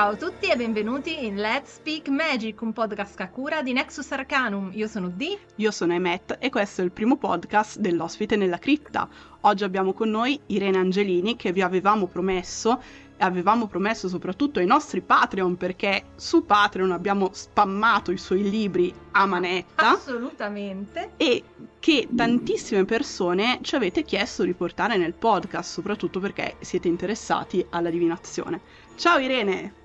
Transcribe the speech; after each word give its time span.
Ciao 0.00 0.12
a 0.12 0.16
tutti 0.16 0.46
e 0.46 0.56
benvenuti 0.56 1.26
in 1.26 1.36
Let's 1.36 1.74
Speak 1.74 2.08
Magic, 2.08 2.58
un 2.62 2.72
podcast 2.72 3.20
a 3.20 3.28
cura 3.28 3.60
di 3.60 3.74
Nexus 3.74 4.10
Arcanum. 4.12 4.70
Io 4.72 4.88
sono 4.88 5.12
Dee. 5.14 5.38
Io 5.56 5.70
sono 5.70 5.92
Emet 5.92 6.38
e 6.40 6.48
questo 6.48 6.80
è 6.80 6.84
il 6.84 6.90
primo 6.90 7.18
podcast 7.18 7.78
dell'ospite 7.78 8.34
nella 8.36 8.56
cripta. 8.56 9.06
Oggi 9.42 9.62
abbiamo 9.62 9.92
con 9.92 10.08
noi 10.08 10.40
Irene 10.46 10.78
Angelini 10.78 11.36
che 11.36 11.52
vi 11.52 11.60
avevamo 11.60 12.06
promesso 12.06 12.80
e 13.14 13.22
avevamo 13.22 13.66
promesso 13.66 14.08
soprattutto 14.08 14.58
ai 14.58 14.64
nostri 14.64 15.02
Patreon 15.02 15.58
perché 15.58 16.04
su 16.16 16.46
Patreon 16.46 16.92
abbiamo 16.92 17.28
spammato 17.34 18.10
i 18.10 18.16
suoi 18.16 18.48
libri 18.48 18.90
a 19.10 19.26
manetta. 19.26 19.90
Assolutamente. 19.90 21.10
E 21.18 21.44
che 21.78 22.08
tantissime 22.16 22.86
persone 22.86 23.58
ci 23.60 23.74
avete 23.74 24.02
chiesto 24.04 24.44
di 24.44 24.54
portare 24.54 24.96
nel 24.96 25.12
podcast, 25.12 25.70
soprattutto 25.70 26.20
perché 26.20 26.56
siete 26.60 26.88
interessati 26.88 27.66
alla 27.68 27.90
divinazione. 27.90 28.62
Ciao 28.96 29.18
Irene! 29.18 29.79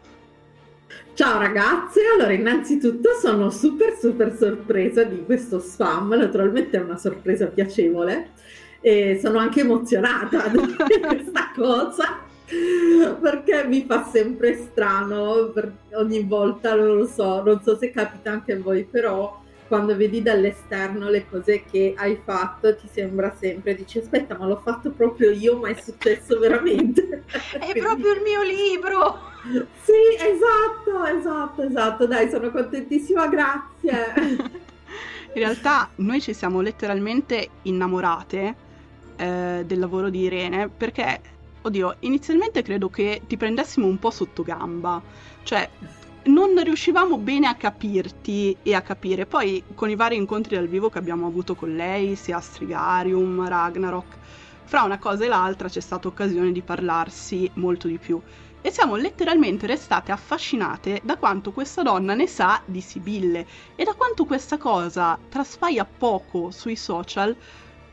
Ciao 1.16 1.40
ragazze, 1.40 2.02
allora 2.14 2.32
innanzitutto 2.32 3.10
sono 3.20 3.50
super 3.50 3.98
super 3.98 4.36
sorpresa 4.38 5.04
di 5.04 5.24
questo 5.26 5.60
spam, 5.60 6.14
naturalmente 6.14 6.78
è 6.78 6.82
una 6.82 6.98
sorpresa 6.98 7.48
piacevole 7.48 8.34
e 8.82 9.18
sono 9.20 9.40
anche 9.40 9.62
emozionata 9.62 10.48
di 10.48 10.60
questa 11.02 11.52
cosa 11.56 12.20
perché 13.20 13.66
mi 13.66 13.84
fa 13.88 14.06
sempre 14.06 14.58
strano 14.58 15.52
ogni 15.94 16.24
volta, 16.24 16.76
non 16.76 16.98
lo 16.98 17.08
so, 17.08 17.42
non 17.42 17.62
so 17.64 17.76
se 17.78 17.90
capita 17.90 18.30
anche 18.30 18.54
a 18.54 18.60
voi, 18.60 18.84
però 18.84 19.42
quando 19.68 19.96
vedi 19.96 20.22
dall'esterno 20.22 21.10
le 21.10 21.26
cose 21.28 21.64
che 21.64 21.96
hai 21.98 22.22
fatto 22.24 22.76
ti 22.76 22.88
sembra 22.92 23.34
sempre, 23.36 23.74
dici 23.74 23.98
aspetta 23.98 24.38
ma 24.38 24.46
l'ho 24.46 24.62
fatto 24.64 24.92
proprio 24.92 25.32
io, 25.32 25.58
ma 25.58 25.70
è 25.70 25.76
successo 25.82 26.38
veramente. 26.38 27.24
è 27.26 27.58
Quindi... 27.58 27.80
proprio 27.80 28.14
il 28.14 28.22
mio 28.22 28.44
libro! 28.44 29.34
Sì, 29.82 30.16
esatto, 30.18 31.04
esatto, 31.06 31.62
esatto, 31.62 32.08
dai 32.08 32.30
sono 32.30 32.50
contentissima, 32.52 33.28
grazie. 33.28 34.14
In 35.36 35.42
realtà 35.42 35.90
noi 35.96 36.22
ci 36.22 36.34
siamo 36.34 36.62
letteralmente 36.62 37.50
innamorate 37.64 38.56
eh, 39.18 39.64
del 39.66 39.80
lavoro 39.80 40.10
di 40.10 40.22
Irene 40.22 40.70
perché, 40.70 41.20
oddio, 41.62 41.98
inizialmente 42.00 42.62
credo 42.62 42.90
che 42.90 43.22
ti 43.28 43.38
prendessimo 43.38 43.86
un 43.86 44.00
po' 44.00 44.12
sotto 44.12 44.44
gamba, 44.44 45.02
cioè 45.44 45.70
non 46.26 46.58
riuscivamo 46.64 47.18
bene 47.18 47.48
a 47.48 47.56
capirti 47.56 48.56
e 48.64 48.74
a 48.74 48.82
capire. 48.82 49.26
Poi 49.26 49.62
con 49.76 49.90
i 49.90 49.96
vari 49.96 50.16
incontri 50.16 50.56
dal 50.56 50.68
vivo 50.68 50.90
che 50.90 50.98
abbiamo 50.98 51.28
avuto 51.28 51.56
con 51.56 51.76
lei, 51.76 52.16
sia 52.16 52.40
Strigarium, 52.40 53.48
Ragnarok, 53.48 54.16
fra 54.64 54.84
una 54.84 54.98
cosa 54.98 55.26
e 55.26 55.28
l'altra 55.28 55.70
c'è 55.70 55.82
stata 55.82 56.08
occasione 56.08 56.52
di 56.52 56.62
parlarsi 56.62 57.50
molto 57.56 57.88
di 57.88 57.98
più. 57.98 58.20
E 58.66 58.72
siamo 58.72 58.96
letteralmente 58.96 59.68
restate 59.68 60.12
affascinate 60.12 61.00
da 61.04 61.18
quanto 61.18 61.52
questa 61.52 61.84
donna 61.84 62.16
ne 62.16 62.26
sa 62.26 62.60
di 62.66 62.82
Sibille 62.82 63.46
e 63.76 63.84
da 63.84 63.94
quanto 63.94 64.26
questa 64.26 64.58
cosa 64.58 65.20
traspaia 65.30 65.86
poco 65.86 66.50
sui 66.50 66.76
social 66.76 67.36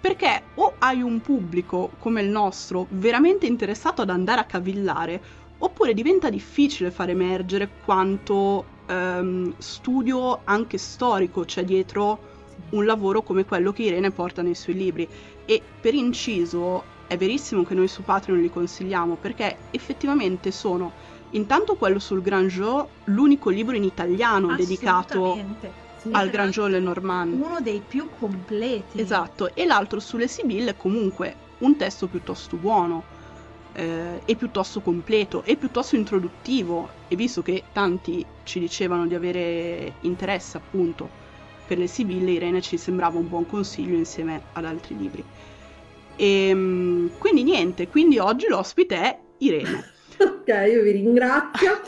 perché 0.01 0.45
o 0.55 0.77
hai 0.79 1.03
un 1.03 1.21
pubblico 1.21 1.91
come 1.99 2.23
il 2.23 2.31
nostro 2.31 2.87
veramente 2.89 3.45
interessato 3.45 4.01
ad 4.01 4.09
andare 4.09 4.41
a 4.41 4.45
cavillare 4.45 5.21
oppure 5.59 5.93
diventa 5.93 6.31
difficile 6.31 6.91
far 6.91 7.11
emergere 7.11 7.69
quanto 7.85 8.65
ehm, 8.87 9.55
studio 9.59 10.41
anche 10.45 10.79
storico 10.79 11.45
c'è 11.45 11.65
dietro 11.65 12.31
un 12.71 12.87
lavoro 12.87 13.21
come 13.21 13.45
quello 13.45 13.73
che 13.73 13.83
Irene 13.83 14.11
porta 14.11 14.43
nei 14.43 14.55
suoi 14.55 14.77
libri. 14.77 15.07
E 15.45 15.61
per 15.81 15.95
inciso 15.95 16.85
è 17.13 17.17
verissimo 17.19 17.63
che 17.63 17.75
noi 17.75 17.89
su 17.89 18.03
Patreon 18.03 18.41
li 18.41 18.49
consigliamo 18.49 19.17
perché 19.17 19.59
effettivamente 19.71 20.51
sono 20.51 20.93
intanto 21.33 21.75
quello 21.75 21.99
sul 21.99 22.23
Grand 22.23 22.49
Joe, 22.49 22.87
l'unico 23.05 23.51
libro 23.51 23.77
in 23.77 23.85
italiano 23.85 24.57
dedicato 24.57 25.39
al 26.11 26.31
Grand 26.31 26.53
Joe 26.53 26.71
Lenormand. 26.71 27.39
Uno 27.39 27.61
dei 27.61 27.83
più 27.87 28.09
completi. 28.19 28.99
Esatto, 28.99 29.55
e 29.55 29.67
l'altro 29.67 30.01
sulle 30.01 30.27
Sibille 30.27 30.75
comunque 30.75 31.37
un 31.59 31.77
testo 31.77 32.07
piuttosto 32.07 32.57
buono 32.57 33.05
eh, 33.75 34.23
e 34.25 34.35
piuttosto 34.35 34.81
completo 34.81 35.43
e 35.45 35.57
piuttosto 35.57 35.97
introduttivo 35.97 36.89
e 37.09 37.17
visto 37.17 37.43
che 37.43 37.65
tanti 37.73 38.25
ci 38.43 38.59
dicevano 38.59 39.07
di 39.07 39.15
avere 39.15 39.97
interesse 40.01 40.57
appunto 40.57 41.21
per 41.67 41.77
le 41.77 41.87
Sibille, 41.87 42.33
Irene 42.33 42.63
ci 42.63 42.77
sembrava 42.77 43.19
un 43.19 43.29
buon 43.29 43.47
consiglio 43.47 43.97
insieme 43.97 44.43
ad 44.53 44.65
altri 44.65 44.97
libri. 44.97 45.25
E, 46.23 46.51
ehm, 46.51 47.11
quindi 47.19 47.43
niente, 47.43 47.89
quindi 47.89 48.21
oggi 48.21 48.47
l'ospite 48.47 48.95
è 48.95 49.19
Irene. 49.39 49.91
ok, 50.23 50.69
io 50.71 50.83
vi 50.83 50.93
ringrazio. 50.93 51.81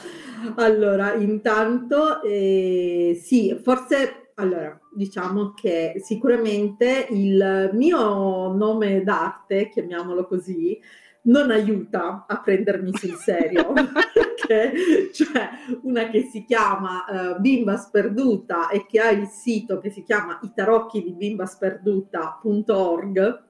Allora, 0.56 1.14
intanto, 1.14 2.20
eh, 2.20 3.16
sì, 3.22 3.56
forse, 3.62 4.32
allora, 4.34 4.76
diciamo 4.92 5.54
che 5.54 6.00
sicuramente 6.04 7.06
il 7.10 7.70
mio 7.74 8.52
nome 8.52 9.04
d'arte, 9.04 9.68
chiamiamolo 9.68 10.26
così, 10.26 10.80
non 11.26 11.52
aiuta 11.52 12.24
a 12.26 12.40
prendermi 12.40 12.90
sul 12.92 13.14
serio, 13.14 13.72
perché 14.12 15.12
cioè 15.12 15.48
una 15.82 16.10
che 16.10 16.22
si 16.24 16.44
chiama 16.44 17.04
uh, 17.08 17.40
Bimba 17.40 17.76
Sperduta 17.76 18.68
e 18.68 18.84
che 18.84 19.00
ha 19.00 19.10
il 19.10 19.28
sito 19.28 19.78
che 19.78 19.90
si 19.90 20.02
chiama 20.02 20.40
itarocchi 20.42 21.04
di 21.04 21.14
bimbasperduta.org 21.14 23.42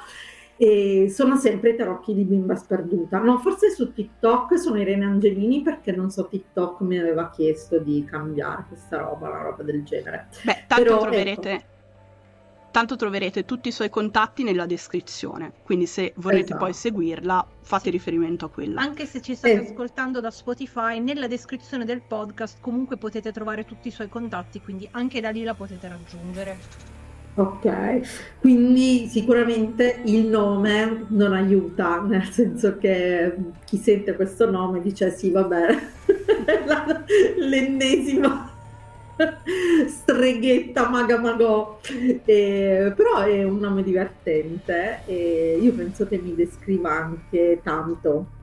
e 0.62 1.10
sono 1.10 1.38
sempre 1.38 1.74
tarocchi 1.74 2.14
di 2.14 2.26
bimba 2.26 2.54
sperduta. 2.56 3.18
No, 3.20 3.38
forse 3.38 3.70
su 3.70 3.94
TikTok 3.94 4.60
sono 4.60 4.78
Irene 4.78 5.06
Angelini 5.06 5.62
perché 5.62 5.94
non 5.94 6.10
so 6.10 6.28
TikTok 6.28 6.82
mi 6.82 7.00
aveva 7.00 7.30
chiesto 7.30 7.80
di 7.80 8.04
cambiare 8.04 8.66
questa 8.68 8.98
roba, 8.98 9.30
una 9.30 9.42
roba 9.42 9.64
del 9.64 9.84
genere. 9.86 10.28
Beh, 10.44 10.66
tanto 10.68 10.84
Però, 10.84 11.00
troverete 11.00 11.52
ecco, 11.52 11.64
Tanto 12.72 12.98
troverete 12.98 13.46
tutti 13.46 13.70
i 13.70 13.72
suoi 13.72 13.90
contatti 13.90 14.44
nella 14.44 14.68
descrizione, 14.68 15.54
quindi 15.64 15.88
se 15.88 16.14
vorrete 16.18 16.52
esatto. 16.52 16.66
poi 16.66 16.74
seguirla 16.74 17.48
fate 17.62 17.86
sì. 17.86 17.90
riferimento 17.90 18.46
a 18.46 18.50
quella. 18.50 18.82
Anche 18.82 19.06
se 19.06 19.22
ci 19.22 19.34
state 19.36 19.54
eh. 19.54 19.72
ascoltando 19.72 20.20
da 20.20 20.30
Spotify, 20.30 21.00
nella 21.00 21.28
descrizione 21.28 21.84
del 21.84 22.02
podcast 22.02 22.58
comunque 22.62 22.98
potete 22.98 23.32
trovare 23.32 23.66
tutti 23.66 23.88
i 23.88 23.92
suoi 23.92 24.08
contatti, 24.08 24.62
quindi 24.62 24.88
anche 24.92 25.20
da 25.20 25.32
lì 25.32 25.44
la 25.44 25.56
potete 25.56 25.88
raggiungere. 25.88 26.99
Ok, 27.36 28.38
quindi 28.42 29.08
sicuramente 29.08 30.02
il 30.06 30.28
nome 30.28 31.06
non 31.08 31.32
aiuta, 31.34 32.02
nel 32.02 32.26
senso 32.26 32.78
che 32.78 33.34
chi 33.64 33.78
sente 33.78 34.16
questo 34.16 34.50
nome 34.50 34.82
dice 34.82 35.10
sì, 35.12 35.32
vabbè, 35.32 35.68
l'ennesima 37.40 38.50
streghetta 39.88 40.90
maga 40.90 41.20
magò. 41.20 41.80
Eh, 42.26 42.94
però 42.96 43.20
è 43.22 43.44
un 43.44 43.60
nome 43.60 43.84
divertente 43.84 45.02
e 45.06 45.58
io 45.62 45.74
penso 45.74 46.08
che 46.08 46.18
mi 46.18 46.36
descriva 46.36 46.92
anche 46.92 47.60
tanto 47.64 48.38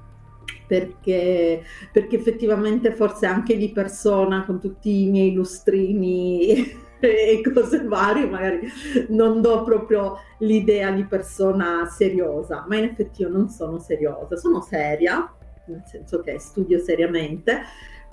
perché, 0.66 1.62
perché 1.92 2.16
effettivamente 2.16 2.92
forse 2.92 3.26
anche 3.26 3.56
di 3.56 3.70
persona 3.70 4.44
con 4.44 4.60
tutti 4.60 5.02
i 5.02 5.10
miei 5.10 5.32
lustrini 5.32 6.84
e 7.00 7.42
cose 7.52 7.84
varie 7.84 8.26
magari 8.26 8.68
non 9.08 9.40
do 9.40 9.62
proprio 9.62 10.18
l'idea 10.38 10.90
di 10.90 11.04
persona 11.04 11.86
seriosa 11.86 12.64
ma 12.68 12.76
in 12.76 12.84
effetti 12.84 13.22
io 13.22 13.28
non 13.28 13.48
sono 13.48 13.78
seriosa 13.78 14.36
sono 14.36 14.60
seria 14.60 15.30
nel 15.66 15.82
senso 15.84 16.20
che 16.20 16.38
studio 16.38 16.78
seriamente 16.78 17.60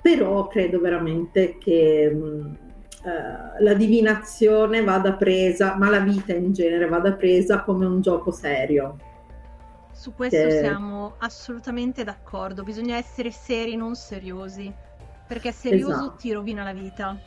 però 0.00 0.48
credo 0.48 0.80
veramente 0.80 1.56
che 1.56 2.10
mh, 2.10 2.56
eh, 3.04 3.62
la 3.62 3.74
divinazione 3.74 4.82
vada 4.82 5.12
presa, 5.12 5.76
ma 5.76 5.90
la 5.90 6.00
vita 6.00 6.32
in 6.32 6.54
genere 6.54 6.86
vada 6.86 7.12
presa 7.12 7.62
come 7.62 7.84
un 7.84 8.00
gioco 8.00 8.30
serio. 8.30 8.96
Su 9.92 10.14
questo 10.14 10.36
che... 10.36 10.58
siamo 10.60 11.16
assolutamente 11.18 12.02
d'accordo, 12.02 12.62
bisogna 12.62 12.96
essere 12.96 13.30
seri, 13.30 13.76
non 13.76 13.94
seriosi, 13.94 14.72
perché 15.26 15.52
serioso 15.52 15.92
esatto. 15.92 16.16
ti 16.16 16.32
rovina 16.32 16.64
la 16.64 16.72
vita. 16.72 17.18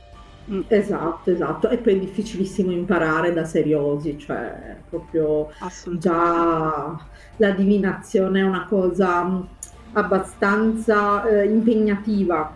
Mm, 0.50 0.62
esatto, 0.68 1.30
esatto, 1.30 1.70
e 1.70 1.78
poi 1.78 1.96
è 1.96 2.00
difficilissimo 2.00 2.72
imparare 2.72 3.34
da 3.34 3.44
seriosi, 3.44 4.18
cioè 4.18 4.78
proprio 4.90 5.52
già 5.98 6.98
la 7.36 7.52
divinazione 7.52 8.40
è 8.40 8.44
una 8.44 8.66
cosa 8.66 9.46
abbastanza 9.92 11.28
eh, 11.28 11.46
impegnativa 11.46 12.56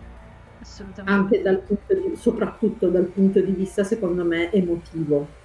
anche 1.03 1.41
dal 1.41 1.59
punto 1.59 1.93
di, 1.93 2.15
soprattutto 2.15 2.87
dal 2.87 3.05
punto 3.05 3.41
di 3.41 3.51
vista, 3.51 3.83
secondo 3.83 4.23
me, 4.23 4.51
emotivo. 4.51 5.39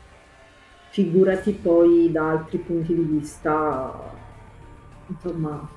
figurati 0.90 1.52
poi 1.52 2.10
da 2.10 2.30
altri 2.30 2.58
punti 2.58 2.94
di 2.94 3.02
vista, 3.02 3.92
insomma. 5.08 5.68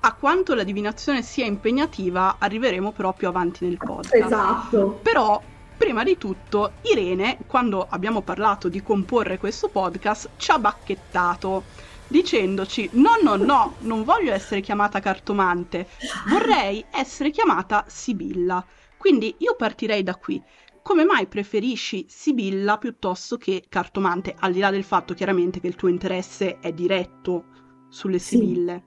A 0.00 0.14
quanto 0.14 0.54
la 0.54 0.64
divinazione 0.64 1.22
sia 1.22 1.44
impegnativa 1.44 2.36
arriveremo 2.38 2.92
però 2.92 3.12
più 3.12 3.28
avanti 3.28 3.66
nel 3.66 3.76
podcast. 3.76 4.14
Esatto. 4.14 4.98
Però 5.02 5.40
Prima 5.76 6.02
di 6.02 6.16
tutto, 6.16 6.72
Irene, 6.82 7.38
quando 7.46 7.86
abbiamo 7.88 8.22
parlato 8.22 8.68
di 8.68 8.82
comporre 8.82 9.38
questo 9.38 9.68
podcast, 9.68 10.30
ci 10.36 10.50
ha 10.50 10.58
bacchettato 10.58 11.62
dicendoci 12.08 12.88
no, 12.92 13.16
no, 13.22 13.36
no, 13.36 13.74
non 13.80 14.04
voglio 14.04 14.32
essere 14.32 14.60
chiamata 14.60 15.00
cartomante, 15.00 15.88
vorrei 16.28 16.84
essere 16.90 17.30
chiamata 17.30 17.84
Sibilla. 17.88 18.64
Quindi 18.96 19.34
io 19.38 19.54
partirei 19.54 20.02
da 20.02 20.14
qui. 20.14 20.42
Come 20.82 21.04
mai 21.04 21.26
preferisci 21.26 22.06
Sibilla 22.08 22.78
piuttosto 22.78 23.36
che 23.36 23.64
cartomante, 23.68 24.34
al 24.38 24.52
di 24.52 24.60
là 24.60 24.70
del 24.70 24.84
fatto 24.84 25.14
chiaramente 25.14 25.60
che 25.60 25.66
il 25.66 25.74
tuo 25.74 25.88
interesse 25.88 26.58
è 26.60 26.72
diretto 26.72 27.44
sulle 27.88 28.18
sì. 28.18 28.36
Sibille? 28.36 28.84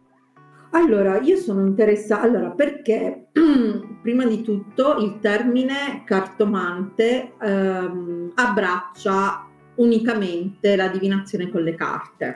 Allora, 0.71 1.19
io 1.19 1.35
sono 1.35 1.65
interessata, 1.65 2.21
allora 2.21 2.51
perché 2.51 3.29
prima 4.01 4.25
di 4.25 4.43
tutto 4.43 4.97
il 4.97 5.17
termine 5.19 6.03
cartomante 6.05 7.33
ehm, 7.41 8.31
abbraccia 8.35 9.47
unicamente 9.75 10.75
la 10.75 10.87
divinazione 10.89 11.49
con 11.49 11.63
le 11.63 11.73
carte, 11.73 12.35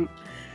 mm. 0.00 0.04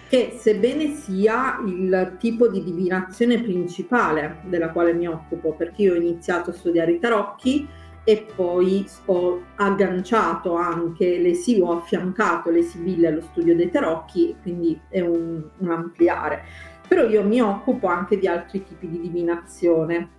che 0.07 0.35
sebbene 0.37 0.93
sia 0.93 1.59
il 1.65 2.17
tipo 2.19 2.47
di 2.49 2.63
divinazione 2.63 3.41
principale 3.41 4.41
della 4.45 4.69
quale 4.69 4.93
mi 4.93 5.07
occupo, 5.07 5.53
perché 5.53 5.83
io 5.83 5.93
ho 5.93 5.97
iniziato 5.97 6.51
a 6.51 6.53
studiare 6.53 6.91
i 6.91 6.99
tarocchi 6.99 7.67
e 8.03 8.25
poi 8.35 8.85
ho 9.05 9.41
agganciato 9.55 10.55
anche 10.55 11.17
le 11.17 11.33
sì, 11.33 11.59
ho 11.59 11.77
affiancato 11.79 12.51
le 12.51 12.61
sibille 12.61 13.07
allo 13.07 13.21
studio 13.21 13.55
dei 13.55 13.69
tarocchi, 13.69 14.35
quindi 14.43 14.79
è 14.87 15.01
un, 15.01 15.43
un 15.57 15.71
ampliare 15.71 16.43
però 16.87 17.07
io 17.07 17.23
mi 17.23 17.41
occupo 17.41 17.87
anche 17.87 18.17
di 18.17 18.27
altri 18.27 18.63
tipi 18.63 18.89
di 18.89 19.01
divinazione, 19.01 20.09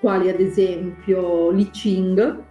quali 0.00 0.28
ad 0.28 0.40
esempio 0.40 1.50
l'I 1.50 1.70
Ching 1.70 2.46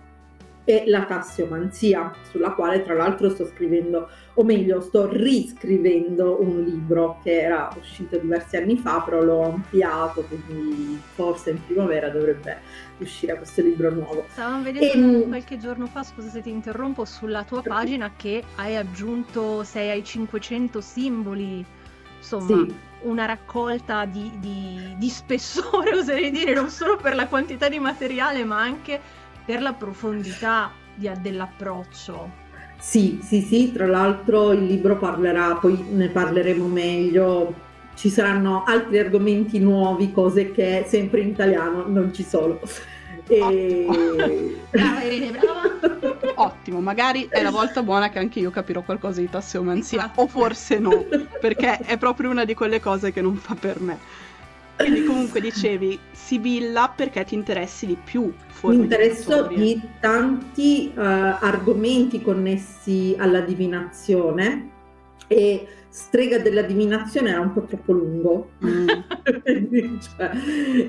e 0.70 0.84
la 0.86 1.06
tassiomanzia, 1.06 2.14
sulla 2.30 2.52
quale 2.52 2.84
tra 2.84 2.94
l'altro 2.94 3.30
sto 3.30 3.46
scrivendo, 3.46 4.10
o 4.34 4.44
meglio 4.44 4.82
sto 4.82 5.10
riscrivendo 5.10 6.42
un 6.42 6.62
libro 6.62 7.22
che 7.24 7.40
era 7.40 7.70
uscito 7.80 8.18
diversi 8.18 8.58
anni 8.58 8.76
fa, 8.76 9.00
però 9.00 9.24
l'ho 9.24 9.44
ampliato, 9.44 10.24
quindi 10.24 11.00
forse 11.14 11.52
in 11.52 11.66
primavera 11.66 12.10
dovrebbe 12.10 12.58
uscire 12.98 13.38
questo 13.38 13.62
libro 13.62 13.92
nuovo. 13.92 14.26
Stavamo 14.32 14.64
vedendo 14.64 15.24
e, 15.24 15.28
qualche 15.30 15.58
giorno 15.58 15.86
fa, 15.86 16.04
scusa 16.04 16.28
se 16.28 16.42
ti 16.42 16.50
interrompo, 16.50 17.06
sulla 17.06 17.46
tua 17.46 17.62
pagina 17.62 18.12
che 18.18 18.44
hai 18.56 18.76
aggiunto, 18.76 19.64
sei 19.64 19.90
ai 19.90 20.04
500 20.04 20.82
simboli, 20.82 21.66
insomma... 22.18 22.46
Sì 22.46 22.86
una 23.00 23.26
raccolta 23.26 24.06
di, 24.06 24.32
di, 24.40 24.96
di 24.98 25.10
spessore, 25.10 25.94
oserei 25.98 26.32
dire, 26.32 26.54
non 26.54 26.70
solo 26.70 26.98
per 26.98 27.16
la 27.16 27.28
quantità 27.28 27.70
di 27.70 27.80
materiale, 27.80 28.44
ma 28.44 28.60
anche 28.60 29.00
per 29.46 29.62
la 29.62 29.74
profondità 29.74 30.72
di, 30.96 31.10
dell'approccio. 31.22 32.46
Sì, 32.80 33.20
sì, 33.24 33.42
sì, 33.42 33.72
tra 33.72 33.88
l'altro 33.88 34.52
il 34.52 34.66
libro 34.66 34.98
parlerà, 34.98 35.56
poi 35.56 35.84
ne 35.90 36.10
parleremo 36.10 36.68
meglio, 36.68 37.54
ci 37.96 38.10
saranno 38.10 38.64
altri 38.64 39.00
argomenti 39.00 39.60
nuovi, 39.60 40.12
cose 40.12 40.52
che 40.52 40.86
sempre 40.88 41.22
in 41.22 41.30
italiano 41.30 41.86
non 41.88 42.14
ci 42.14 42.24
sono. 42.24 42.60
E... 43.28 43.88
brava 44.70 45.04
Irene, 45.04 45.32
brava! 45.32 45.97
Ottimo, 46.68 46.82
magari 46.82 47.28
è 47.30 47.42
la 47.42 47.50
volta 47.50 47.82
buona 47.82 48.10
che 48.10 48.20
anche 48.20 48.40
io 48.40 48.52
capirò 48.52 48.82
qualcosa 48.82 49.22
di 49.22 49.30
tasseomanzia, 49.30 50.12
o 50.16 50.28
forse 50.28 50.80
no, 50.80 51.06
perché 51.40 51.78
è 51.78 51.98
proprio 51.98 52.30
una 52.30 52.44
di 52.44 52.54
quelle 52.56 52.82
cose 52.82 53.14
che 53.14 53.22
non 53.22 53.38
fa 53.38 53.56
per 53.56 53.80
me. 53.80 53.98
Quindi 54.76 55.06
comunque 55.06 55.40
dicevi 55.40 55.98
Sibilla 56.12 56.92
perché 56.94 57.24
ti 57.24 57.36
interessi 57.36 57.86
di 57.86 57.98
più. 58.04 58.34
Mi 58.64 58.76
interesso 58.76 59.48
di 59.48 59.82
tanti 60.02 60.92
uh, 60.94 61.00
argomenti 61.00 62.22
connessi 62.22 63.16
alla 63.18 63.40
divinazione 63.40 64.70
e 65.28 65.68
strega 65.90 66.40
della 66.40 66.62
divinazione 66.62 67.30
era 67.30 67.40
un 67.40 67.54
po' 67.54 67.64
troppo 67.64 67.92
lungo, 67.94 68.52
mm. 68.66 68.88
cioè, 70.00 70.32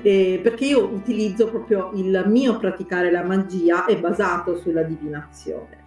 eh, 0.01 0.39
perché 0.41 0.65
io 0.65 0.87
utilizzo 0.87 1.49
proprio 1.49 1.91
il 1.95 2.23
mio 2.27 2.57
praticare 2.57 3.11
la 3.11 3.23
magia 3.23 3.85
è 3.85 3.97
basato 3.99 4.57
sulla 4.57 4.83
divinazione. 4.83 5.77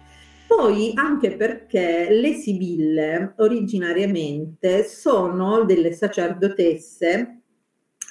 Poi 0.47 0.91
anche 0.95 1.31
perché 1.35 2.09
le 2.11 2.33
sibille 2.33 3.33
originariamente 3.37 4.83
sono 4.83 5.63
delle 5.63 5.93
sacerdotesse 5.93 7.39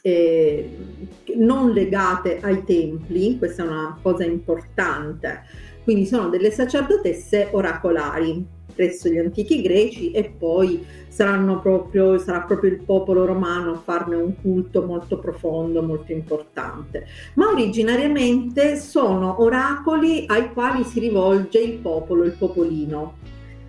eh, 0.02 0.68
non 1.36 1.70
legate 1.70 2.40
ai 2.42 2.64
templi, 2.64 3.38
questa 3.38 3.62
è 3.62 3.66
una 3.66 3.98
cosa 4.02 4.24
importante, 4.24 5.42
quindi 5.84 6.04
sono 6.04 6.28
delle 6.28 6.50
sacerdotesse 6.50 7.48
oracolari 7.52 8.44
presso 8.74 9.08
gli 9.08 9.18
antichi 9.18 9.62
greci 9.62 10.10
e 10.10 10.32
poi 10.36 10.84
proprio, 11.60 12.18
sarà 12.18 12.40
proprio 12.40 12.70
il 12.70 12.82
popolo 12.82 13.24
romano 13.24 13.72
a 13.72 13.78
farne 13.78 14.16
un 14.16 14.34
culto 14.40 14.82
molto 14.82 15.18
profondo, 15.18 15.82
molto 15.82 16.12
importante. 16.12 17.06
Ma 17.34 17.48
originariamente 17.48 18.76
sono 18.76 19.42
oracoli 19.42 20.24
ai 20.26 20.52
quali 20.52 20.84
si 20.84 21.00
rivolge 21.00 21.58
il 21.58 21.74
popolo, 21.74 22.24
il 22.24 22.32
popolino 22.32 23.14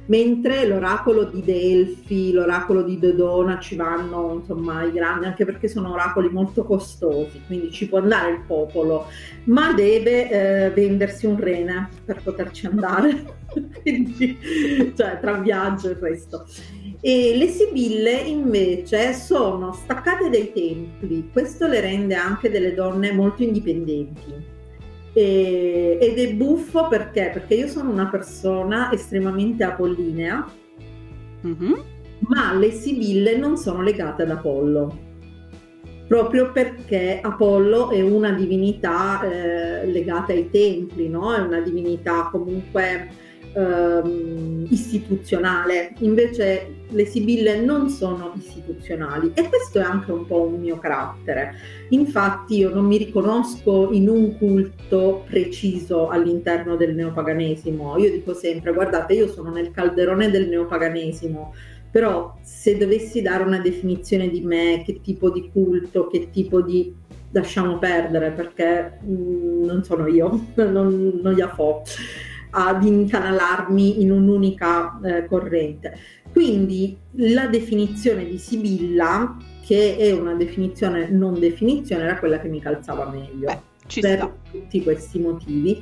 mentre 0.06 0.66
l'oracolo 0.68 1.24
di 1.26 1.42
Delfi, 1.44 2.32
l'oracolo 2.32 2.84
di 2.84 3.00
Dodona 3.00 3.60
ci 3.60 3.76
vanno 3.76 4.40
insomma 4.40 4.84
i 4.84 4.92
grandi, 4.92 5.26
anche 5.26 5.46
perché 5.46 5.68
sono 5.68 5.94
oracoli 5.94 6.30
molto 6.30 6.64
costosi, 6.64 7.42
quindi 7.46 7.72
ci 7.72 7.88
può 7.88 8.00
andare 8.00 8.32
il 8.32 8.42
popolo, 8.46 9.06
ma 9.46 9.74
deve 9.74 10.30
eh, 10.30 10.70
vendersi 10.72 11.26
un 11.26 11.40
rene 11.40 11.90
per 12.04 12.22
poterci 12.22 12.66
andare, 12.66 13.38
quindi 13.82 14.38
cioè 14.96 15.20
tra 15.20 15.34
viaggio 15.34 15.92
e 15.92 15.98
questo. 15.98 16.46
E 17.06 17.36
le 17.36 17.48
sibille 17.48 18.14
invece 18.14 19.14
sono 19.14 19.74
staccate 19.74 20.30
dai 20.30 20.52
templi, 20.54 21.30
questo 21.32 21.68
le 21.68 21.82
rende 21.82 22.16
anche 22.16 22.50
delle 22.50 22.74
donne 22.74 23.12
molto 23.12 23.44
indipendenti 23.44 24.53
e, 25.14 25.98
ed 26.02 26.18
è 26.18 26.34
buffo 26.34 26.88
perché? 26.88 27.30
Perché 27.32 27.54
io 27.54 27.68
sono 27.68 27.92
una 27.92 28.08
persona 28.08 28.92
estremamente 28.92 29.64
apollinea, 29.64 30.46
mm-hmm. 31.46 31.74
ma 32.28 32.54
le 32.54 32.72
sibille 32.72 33.38
non 33.38 33.58
sono 33.58 33.82
legate 33.82 34.24
ad 34.24 34.32
Apollo. 34.32 35.12
Proprio 36.08 36.52
perché 36.52 37.20
Apollo 37.22 37.90
è 37.90 38.02
una 38.02 38.32
divinità 38.32 39.22
eh, 39.24 39.86
legata 39.88 40.34
ai 40.34 40.50
templi, 40.50 41.08
no? 41.08 41.34
È 41.34 41.40
una 41.40 41.62
divinità 41.62 42.28
comunque 42.30 43.10
ehm, 43.54 44.68
istituzionale, 44.70 45.94
invece 46.00 46.82
le 46.90 47.06
sibille 47.06 47.60
non 47.60 47.90
sono 47.90 48.34
istituzionali 48.36 49.32
e 49.34 49.48
questo 49.50 49.80
è 49.80 49.84
anche 49.84 50.12
un 50.12 50.26
po' 50.26 50.42
un 50.42 50.60
mio 50.60 50.78
carattere. 50.78 51.56
Infatti 51.90 52.58
io 52.58 52.74
non 52.74 52.86
mi 52.86 52.98
riconosco 52.98 53.90
in 53.92 54.10
un 54.10 54.38
culto 54.38 55.24
preciso 55.28 56.10
all'interno 56.10 56.76
del 56.76 56.96
neopaganesimo, 56.96 57.98
io 57.98 58.12
dico 58.12 58.34
sempre 58.34 58.74
guardate 58.74 59.14
io 59.14 59.28
sono 59.28 59.52
nel 59.52 59.72
calderone 59.72 60.30
del 60.30 60.48
neopaganesimo, 60.50 61.54
però 61.90 62.36
se 62.42 62.78
dovessi 62.78 63.22
dare 63.22 63.44
una 63.44 63.60
definizione 63.60 64.28
di 64.30 64.42
me, 64.42 64.82
che 64.84 65.00
tipo 65.02 65.30
di 65.30 65.50
culto, 65.52 66.08
che 66.08 66.30
tipo 66.32 66.62
di 66.62 67.02
lasciamo 67.34 67.80
perdere 67.80 68.32
perché 68.32 69.00
mh, 69.02 69.12
mm, 69.12 69.64
non 69.64 69.84
sono 69.84 70.08
io, 70.08 70.48
non, 70.56 71.20
non 71.22 71.34
gliela 71.34 71.54
fo 71.54 71.84
ad 72.56 72.84
incanalarmi 72.84 74.02
in 74.02 74.12
un'unica 74.12 75.00
eh, 75.04 75.26
corrente. 75.26 75.98
Quindi 76.32 76.98
la 77.18 77.48
definizione 77.48 78.26
di 78.26 78.38
Sibilla, 78.38 79.38
che 79.66 79.98
è 79.98 80.12
una 80.12 80.34
definizione 80.34 81.10
non 81.10 81.40
definizione, 81.40 82.04
era 82.04 82.18
quella 82.18 82.40
che 82.40 82.48
mi 82.48 82.60
calzava 82.60 83.10
meglio 83.10 83.46
Beh, 83.46 84.02
per 84.02 84.18
sta. 84.18 84.36
tutti 84.52 84.84
questi 84.84 85.20
motivi 85.20 85.82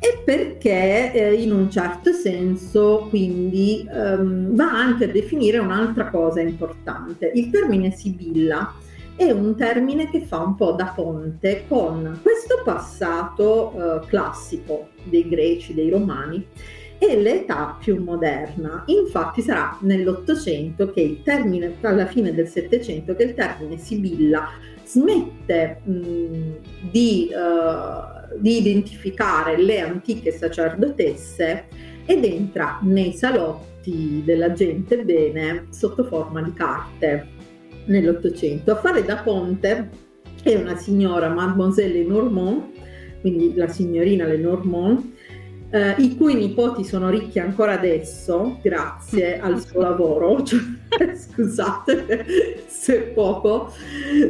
e 0.00 0.22
perché 0.24 1.12
eh, 1.12 1.34
in 1.34 1.52
un 1.52 1.68
certo 1.70 2.12
senso 2.12 3.06
quindi 3.08 3.86
ehm, 3.90 4.54
va 4.54 4.70
anche 4.70 5.04
a 5.04 5.08
definire 5.08 5.58
un'altra 5.58 6.08
cosa 6.10 6.40
importante. 6.40 7.32
Il 7.34 7.50
termine 7.50 7.90
Sibilla 7.90 8.72
è 9.16 9.30
un 9.32 9.56
termine 9.56 10.08
che 10.08 10.20
fa 10.20 10.38
un 10.38 10.54
po' 10.54 10.72
da 10.72 10.92
ponte 10.94 11.64
con 11.66 12.20
questo 12.22 12.62
passato 12.64 13.72
eh, 14.02 14.06
classico 14.06 14.90
dei 15.08 15.28
greci, 15.28 15.74
dei 15.74 15.90
romani 15.90 16.46
e 16.98 17.20
l'età 17.20 17.76
più 17.80 18.02
moderna. 18.02 18.84
Infatti 18.86 19.42
sarà 19.42 19.78
nell'Ottocento 19.82 20.90
che 20.90 21.00
il 21.00 21.22
termine, 21.22 21.76
alla 21.80 22.06
fine 22.06 22.34
del 22.34 22.48
Settecento, 22.48 23.14
che 23.14 23.22
il 23.22 23.34
termine 23.34 23.78
Sibilla 23.78 24.48
smette 24.84 25.80
mh, 25.84 26.90
di 26.90 27.30
uh, 27.32 28.18
di 28.36 28.58
identificare 28.58 29.60
le 29.60 29.80
antiche 29.80 30.32
sacerdotesse 30.32 31.64
ed 32.04 32.24
entra 32.24 32.78
nei 32.82 33.12
salotti 33.12 34.22
della 34.24 34.52
gente 34.52 34.98
bene 35.04 35.66
sotto 35.70 36.04
forma 36.04 36.42
di 36.42 36.52
carte 36.52 37.26
nell'Ottocento. 37.86 38.72
A 38.72 38.76
fare 38.76 39.04
da 39.04 39.16
ponte 39.16 39.88
è 40.42 40.54
una 40.54 40.76
signora, 40.76 41.28
Mademoiselle 41.28 41.94
Lenormand, 41.94 42.76
quindi 43.20 43.54
la 43.54 43.68
signorina 43.68 44.26
Lenormand, 44.26 45.12
eh, 45.70 45.94
i 45.98 46.16
cui 46.16 46.34
nipoti 46.34 46.84
sono 46.84 47.10
ricchi 47.10 47.38
ancora 47.38 47.72
adesso, 47.72 48.58
grazie 48.62 49.38
al 49.40 49.60
suo 49.64 49.80
lavoro. 49.80 50.42
Cioè, 50.88 51.14
scusate 51.14 52.64
se 52.66 53.12
poco. 53.14 53.72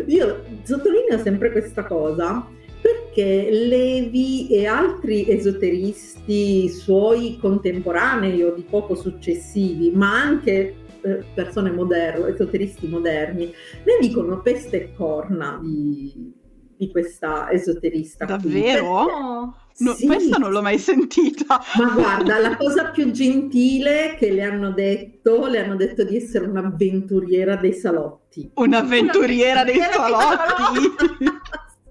Io 0.06 0.44
sottolineo 0.62 1.18
sempre 1.18 1.52
questa 1.52 1.84
cosa 1.84 2.46
perché 2.80 3.48
Levi 3.50 4.48
e 4.48 4.66
altri 4.66 5.28
esoteristi 5.28 6.68
suoi 6.68 7.38
contemporanei 7.40 8.42
o 8.42 8.54
di 8.54 8.64
poco 8.68 8.94
successivi, 8.94 9.90
ma 9.94 10.20
anche 10.20 10.74
eh, 11.00 11.24
persone 11.34 11.70
moderne, 11.70 12.28
esoteristi 12.28 12.86
moderni, 12.86 13.46
ne 13.46 13.98
dicono 14.00 14.40
peste 14.40 14.82
e 14.82 14.92
corna 14.94 15.58
di, 15.62 16.32
di 16.78 16.90
questa 16.90 17.50
esoterista. 17.50 18.24
Davvero? 18.24 19.54
No, 19.80 19.94
sì. 19.94 20.06
Questa 20.06 20.38
non 20.38 20.52
l'ho 20.52 20.62
mai 20.62 20.78
sentita. 20.78 21.60
Ma 21.78 21.92
guarda, 21.92 22.38
la 22.38 22.56
cosa 22.56 22.90
più 22.90 23.10
gentile 23.10 24.16
che 24.18 24.30
le 24.30 24.42
hanno 24.42 24.72
detto, 24.72 25.46
le 25.46 25.64
hanno 25.64 25.76
detto 25.76 26.04
di 26.04 26.16
essere 26.16 26.46
un'avventuriera 26.46 27.56
dei 27.56 27.72
salotti. 27.72 28.50
Un'avventuriera, 28.54 29.64
dei, 29.64 29.78
salotti? 29.78 30.94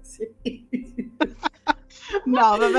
sì. 0.02 0.30
no, 2.24 2.56
vabbè. 2.56 2.78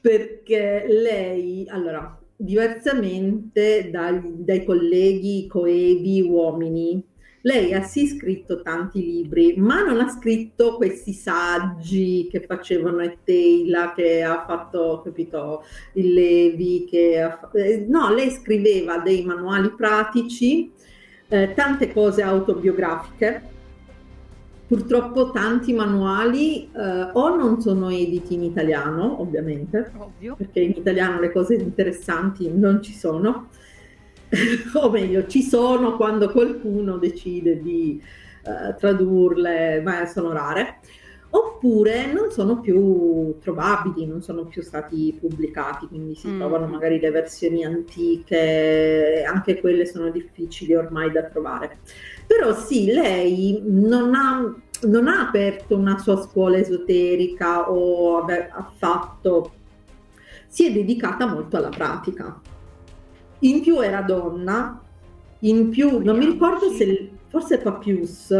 Perché 0.00 0.84
lei, 0.88 1.66
allora, 1.68 2.18
diversamente 2.36 3.90
dai, 3.90 4.20
dai 4.22 4.64
colleghi 4.64 5.46
coevi 5.46 6.20
uomini, 6.20 7.02
lei 7.46 7.72
ha 7.74 7.82
sì 7.82 8.08
scritto 8.08 8.60
tanti 8.60 9.00
libri, 9.00 9.54
ma 9.56 9.80
non 9.84 10.00
ha 10.00 10.08
scritto 10.08 10.74
questi 10.74 11.12
saggi 11.12 12.28
che 12.28 12.40
facevano 12.40 12.98
Etteila, 13.00 13.92
che 13.94 14.24
ha 14.24 14.44
fatto, 14.44 15.00
capito, 15.04 15.62
il 15.92 16.12
Levi, 16.12 16.86
che 16.90 17.20
ha, 17.20 17.48
eh, 17.54 17.86
no, 17.88 18.12
lei 18.12 18.30
scriveva 18.30 18.98
dei 18.98 19.24
manuali 19.24 19.70
pratici, 19.70 20.72
eh, 21.28 21.52
tante 21.54 21.92
cose 21.92 22.22
autobiografiche. 22.22 23.54
Purtroppo 24.66 25.30
tanti 25.30 25.72
manuali 25.72 26.64
eh, 26.64 27.10
o 27.12 27.36
non 27.36 27.60
sono 27.60 27.90
editi 27.90 28.34
in 28.34 28.42
italiano, 28.42 29.20
ovviamente, 29.20 29.92
Ovvio. 29.96 30.34
perché 30.34 30.58
in 30.58 30.72
italiano 30.76 31.20
le 31.20 31.30
cose 31.30 31.54
interessanti 31.54 32.50
non 32.52 32.82
ci 32.82 32.92
sono, 32.92 33.50
o 34.74 34.90
meglio, 34.90 35.26
ci 35.26 35.42
sono 35.42 35.96
quando 35.96 36.30
qualcuno 36.30 36.98
decide 36.98 37.60
di 37.60 38.02
uh, 38.44 38.76
tradurle, 38.76 39.80
ma 39.82 40.06
sono 40.06 40.32
rare, 40.32 40.80
oppure 41.30 42.12
non 42.12 42.30
sono 42.30 42.60
più 42.60 43.38
trovabili, 43.40 44.06
non 44.06 44.22
sono 44.22 44.44
più 44.44 44.62
stati 44.62 45.16
pubblicati, 45.18 45.86
quindi 45.86 46.14
si 46.14 46.28
mm. 46.28 46.38
trovano 46.38 46.66
magari 46.66 47.00
le 47.00 47.10
versioni 47.10 47.64
antiche, 47.64 49.24
anche 49.26 49.60
quelle 49.60 49.86
sono 49.86 50.10
difficili 50.10 50.74
ormai 50.74 51.10
da 51.10 51.24
trovare. 51.24 51.78
Però 52.26 52.54
sì, 52.54 52.86
lei 52.86 53.60
non 53.64 54.14
ha, 54.14 54.54
non 54.82 55.08
ha 55.08 55.20
aperto 55.20 55.76
una 55.76 55.98
sua 55.98 56.20
scuola 56.20 56.58
esoterica 56.58 57.70
o 57.70 58.24
ha 58.24 58.72
fatto, 58.76 59.52
si 60.46 60.66
è 60.66 60.72
dedicata 60.72 61.26
molto 61.26 61.56
alla 61.56 61.68
pratica 61.68 62.40
in 63.40 63.60
più 63.60 63.80
era 63.80 64.02
donna, 64.02 64.80
in 65.40 65.68
più 65.68 65.98
non 66.02 66.16
mi 66.16 66.26
ricordo 66.26 66.70
se 66.70 67.10
forse 67.28 67.58
Papius 67.58 68.30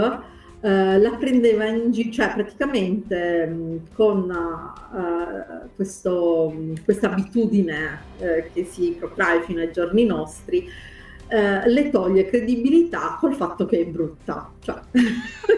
eh, 0.61 0.99
la 0.99 1.11
prendeva 1.12 1.67
in 1.67 1.93
giro, 1.93 2.11
cioè 2.11 2.33
praticamente 2.33 3.47
mh, 3.47 3.95
con 3.95 4.29
uh, 4.31 5.69
questa 5.75 7.11
abitudine 7.11 8.00
eh, 8.19 8.50
che 8.53 8.65
si 8.65 8.97
protrae 8.99 9.43
fino 9.43 9.61
ai 9.61 9.71
giorni 9.71 10.07
nostri, 10.07 10.69
eh, 11.29 11.69
le 11.69 11.91
toglie 11.91 12.26
credibilità 12.26 13.17
col 13.21 13.35
fatto 13.35 13.67
che 13.67 13.81
è 13.81 13.85
brutta. 13.85 14.50
Cioè, 14.61 14.81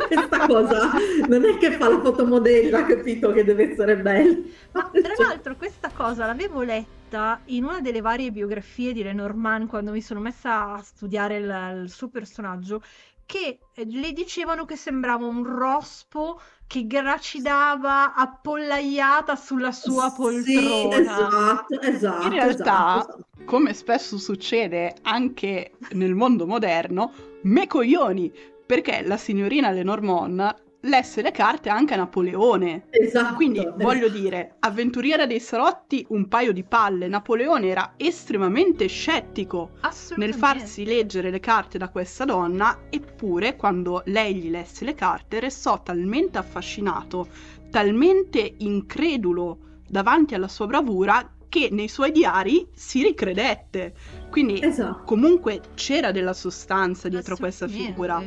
questa 0.08 0.46
cosa 0.46 0.90
non 1.28 1.44
è 1.44 1.56
che 1.58 1.72
fa 1.72 1.88
la 1.88 2.00
fotomodella, 2.00 2.84
capito, 2.84 3.32
che 3.32 3.44
deve 3.44 3.70
essere 3.70 3.96
bella. 3.98 4.36
Ma 4.72 4.90
tra 4.92 5.14
cioè 5.14 5.26
l'altro 5.26 5.56
questa 5.56 5.90
cosa 5.94 6.26
l'avevo 6.26 6.62
letta 6.62 6.97
letta 7.08 7.40
in 7.46 7.64
una 7.64 7.80
delle 7.80 8.02
varie 8.02 8.30
biografie 8.30 8.92
di 8.92 9.02
Lenormand 9.02 9.66
quando 9.68 9.90
mi 9.90 10.02
sono 10.02 10.20
messa 10.20 10.74
a 10.74 10.82
studiare 10.82 11.38
il, 11.38 11.82
il 11.82 11.90
suo 11.90 12.08
personaggio 12.08 12.82
che 13.24 13.58
eh, 13.74 13.84
le 13.86 14.12
dicevano 14.12 14.64
che 14.64 14.76
sembrava 14.76 15.26
un 15.26 15.44
rospo 15.44 16.40
che 16.66 16.86
gracidava 16.86 18.14
appollaiata 18.14 19.36
sulla 19.36 19.72
sua 19.72 20.12
poltrona. 20.14 20.94
Sì, 20.96 21.00
esatto, 21.00 21.80
esatto. 21.80 22.26
In 22.26 22.32
realtà, 22.32 22.96
esatto, 22.98 23.26
come 23.44 23.72
spesso 23.72 24.18
succede 24.18 24.96
anche 25.02 25.72
nel 25.92 26.14
mondo 26.14 26.46
moderno, 26.46 27.12
me 27.42 27.66
coglioni, 27.66 28.30
perché 28.66 29.02
la 29.06 29.16
signorina 29.16 29.70
Lenormand 29.70 30.66
lesse 30.82 31.22
le 31.22 31.30
carte 31.30 31.68
anche 31.68 31.94
a 31.94 31.96
Napoleone. 31.96 32.84
Esatto. 32.90 33.34
Quindi 33.34 33.66
voglio 33.76 34.08
dire, 34.08 34.56
avventuriera 34.60 35.26
dei 35.26 35.40
salotti, 35.40 36.04
un 36.10 36.28
paio 36.28 36.52
di 36.52 36.62
palle. 36.62 37.08
Napoleone 37.08 37.68
era 37.68 37.94
estremamente 37.96 38.86
scettico 38.86 39.72
nel 40.16 40.34
farsi 40.34 40.84
leggere 40.84 41.30
le 41.30 41.40
carte 41.40 41.78
da 41.78 41.88
questa 41.88 42.24
donna, 42.24 42.86
eppure 42.90 43.56
quando 43.56 44.02
lei 44.06 44.36
gli 44.36 44.50
lesse 44.50 44.84
le 44.84 44.94
carte 44.94 45.40
restò 45.40 45.82
talmente 45.82 46.38
affascinato, 46.38 47.28
talmente 47.70 48.54
incredulo 48.58 49.58
davanti 49.88 50.34
alla 50.34 50.48
sua 50.48 50.66
bravura 50.66 51.32
che 51.48 51.68
nei 51.72 51.88
suoi 51.88 52.12
diari 52.12 52.68
si 52.74 53.02
ricredette. 53.02 53.94
Quindi 54.30 54.62
esatto. 54.62 55.02
comunque 55.04 55.60
c'era 55.74 56.12
della 56.12 56.34
sostanza 56.34 57.08
dietro 57.08 57.36
questa 57.36 57.66
figura 57.66 58.22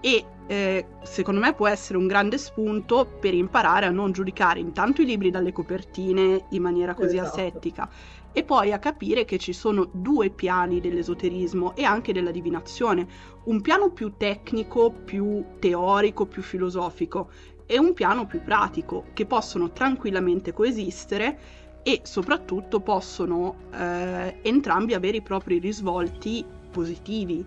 e 0.00 0.24
eh, 0.46 0.86
secondo 1.02 1.40
me 1.40 1.54
può 1.54 1.68
essere 1.68 1.98
un 1.98 2.06
grande 2.06 2.36
spunto 2.38 3.06
per 3.20 3.34
imparare 3.34 3.86
a 3.86 3.90
non 3.90 4.10
giudicare 4.10 4.58
intanto 4.58 5.02
i 5.02 5.04
libri 5.04 5.30
dalle 5.30 5.52
copertine 5.52 6.46
in 6.50 6.62
maniera 6.62 6.94
così 6.94 7.18
esatto. 7.18 7.38
asettica 7.38 7.88
e 8.32 8.44
poi 8.44 8.72
a 8.72 8.78
capire 8.78 9.24
che 9.24 9.38
ci 9.38 9.52
sono 9.52 9.88
due 9.92 10.30
piani 10.30 10.80
dell'esoterismo 10.80 11.74
e 11.74 11.82
anche 11.84 12.12
della 12.12 12.30
divinazione, 12.30 13.06
un 13.44 13.60
piano 13.60 13.90
più 13.90 14.14
tecnico, 14.16 14.92
più 14.92 15.44
teorico, 15.58 16.26
più 16.26 16.42
filosofico 16.42 17.30
e 17.66 17.78
un 17.78 17.92
piano 17.92 18.26
più 18.26 18.42
pratico 18.42 19.06
che 19.14 19.26
possono 19.26 19.72
tranquillamente 19.72 20.52
coesistere 20.52 21.38
e 21.82 22.00
soprattutto 22.04 22.80
possono 22.80 23.56
eh, 23.72 24.38
entrambi 24.42 24.94
avere 24.94 25.18
i 25.18 25.22
propri 25.22 25.58
risvolti 25.58 26.44
positivi 26.70 27.44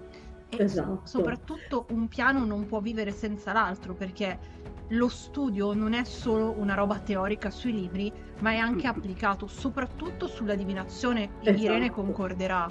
e 0.57 0.63
esatto. 0.63 1.01
soprattutto 1.03 1.85
un 1.89 2.07
piano 2.07 2.45
non 2.45 2.65
può 2.65 2.79
vivere 2.79 3.11
senza 3.11 3.51
l'altro 3.53 3.93
perché 3.93 4.61
lo 4.89 5.07
studio 5.07 5.73
non 5.73 5.93
è 5.93 6.03
solo 6.03 6.53
una 6.57 6.73
roba 6.73 6.99
teorica 6.99 7.49
sui 7.49 7.71
libri, 7.71 8.11
ma 8.39 8.51
è 8.51 8.57
anche 8.57 8.85
applicato 8.85 9.47
soprattutto 9.47 10.27
sulla 10.27 10.55
divinazione. 10.55 11.29
Esatto. 11.41 11.61
Irene 11.63 11.89
concorderà. 11.89 12.69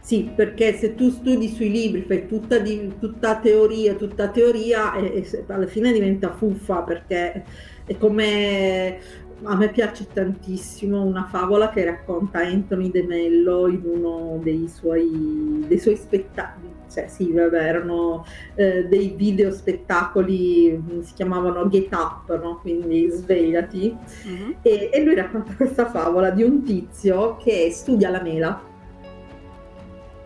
Sì, 0.00 0.30
perché 0.34 0.72
se 0.72 0.94
tu 0.94 1.10
studi 1.10 1.48
sui 1.48 1.70
libri, 1.70 2.02
fai 2.02 2.26
tutta, 2.26 2.58
di, 2.58 2.94
tutta 2.98 3.36
teoria, 3.38 3.94
tutta 3.94 4.28
teoria, 4.28 4.94
e, 4.94 5.28
e 5.30 5.44
alla 5.48 5.66
fine 5.66 5.92
diventa 5.92 6.32
fuffa 6.32 6.82
perché 6.82 7.44
è 7.84 7.96
come 7.98 8.98
a 9.42 9.56
me 9.56 9.70
piace 9.70 10.06
tantissimo 10.12 11.02
una 11.02 11.26
favola 11.26 11.70
che 11.70 11.84
racconta 11.84 12.40
Anthony 12.40 12.90
De 12.90 13.02
Mello 13.02 13.68
in 13.68 13.82
uno 13.84 14.38
dei 14.42 14.68
suoi, 14.68 15.64
dei 15.66 15.78
suoi 15.78 15.96
spettacoli, 15.96 16.68
cioè 16.90 17.06
sì, 17.08 17.32
vabbè, 17.32 17.56
erano 17.56 18.24
eh, 18.54 18.84
dei 18.84 19.14
video 19.16 19.50
spettacoli, 19.50 20.70
mm, 20.76 21.00
si 21.00 21.14
chiamavano 21.14 21.68
Get 21.68 21.92
Up, 21.94 22.38
no? 22.40 22.58
quindi 22.60 23.08
svegliati, 23.10 23.96
mm-hmm. 24.26 24.50
e, 24.62 24.90
e 24.92 25.02
lui 25.02 25.14
racconta 25.14 25.54
questa 25.56 25.86
favola 25.86 26.30
di 26.30 26.42
un 26.42 26.62
tizio 26.62 27.36
che 27.36 27.70
studia 27.72 28.10
la 28.10 28.22
mela. 28.22 28.68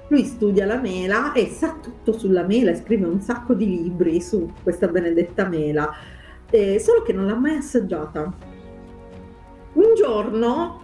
Lui 0.08 0.24
studia 0.24 0.66
la 0.66 0.80
mela 0.80 1.32
e 1.32 1.46
sa 1.48 1.76
tutto 1.80 2.12
sulla 2.12 2.42
mela, 2.42 2.70
e 2.70 2.76
scrive 2.76 3.06
un 3.06 3.20
sacco 3.20 3.54
di 3.54 3.66
libri 3.66 4.20
su 4.20 4.50
questa 4.62 4.88
benedetta 4.88 5.46
mela, 5.46 5.90
eh, 6.50 6.78
solo 6.78 7.02
che 7.02 7.12
non 7.12 7.26
l'ha 7.26 7.34
mai 7.34 7.56
assaggiata 7.56 8.52
un 9.74 9.94
giorno, 9.94 10.83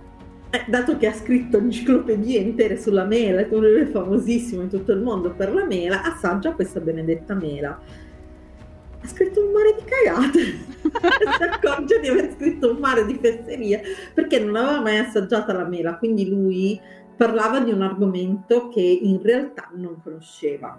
eh, 0.50 0.64
dato 0.66 0.97
che 0.97 1.07
ha 1.07 1.12
scritto 1.12 1.59
enciclopedie 1.59 2.40
intere 2.40 2.76
sulla 2.76 3.04
mela, 3.04 3.47
lui 3.49 3.80
è 3.80 3.87
famosissimo 3.87 4.62
in 4.62 4.69
tutto 4.69 4.90
il 4.90 5.00
mondo 5.00 5.30
per 5.30 5.54
la 5.54 5.64
mela, 5.64 6.02
assaggia 6.02 6.52
questa 6.52 6.80
benedetta 6.80 7.35
mela. 7.35 7.80
Ha 9.02 9.07
scritto 9.07 9.45
un 9.45 9.52
mare 9.52 9.76
di 9.76 9.85
cagate. 9.85 10.40
si 11.37 11.42
accorge 11.42 12.00
di 12.00 12.09
aver 12.09 12.33
scritto 12.33 12.73
un 12.73 12.78
mare 12.78 13.07
di 13.07 13.19
fesserie 13.21 13.80
perché 14.12 14.40
non 14.40 14.57
aveva 14.57 14.80
mai 14.80 14.99
assaggiata 14.99 15.52
la 15.52 15.64
mela, 15.64 15.97
quindi 15.97 16.28
lui 16.28 16.80
parlava 17.16 17.61
di 17.61 17.71
un 17.71 17.83
argomento 17.83 18.69
che 18.69 18.80
in 18.80 19.21
realtà 19.23 19.71
non 19.75 20.00
conosceva. 20.02 20.78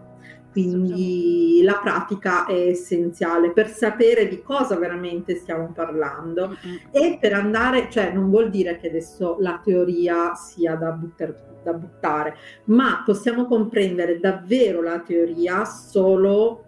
Quindi 0.51 1.61
la 1.63 1.79
pratica 1.81 2.45
è 2.45 2.67
essenziale 2.67 3.51
per 3.51 3.69
sapere 3.69 4.27
di 4.27 4.41
cosa 4.41 4.75
veramente 4.75 5.35
stiamo 5.35 5.71
parlando 5.71 6.49
mm-hmm. 6.49 6.77
e 6.91 7.17
per 7.21 7.33
andare, 7.33 7.89
cioè 7.89 8.11
non 8.11 8.29
vuol 8.29 8.49
dire 8.49 8.77
che 8.77 8.89
adesso 8.89 9.37
la 9.39 9.61
teoria 9.63 10.33
sia 10.35 10.75
da, 10.75 10.91
butter, 10.91 11.59
da 11.63 11.71
buttare, 11.73 12.35
ma 12.65 13.01
possiamo 13.05 13.45
comprendere 13.45 14.19
davvero 14.19 14.81
la 14.81 14.99
teoria 14.99 15.63
solo 15.63 16.65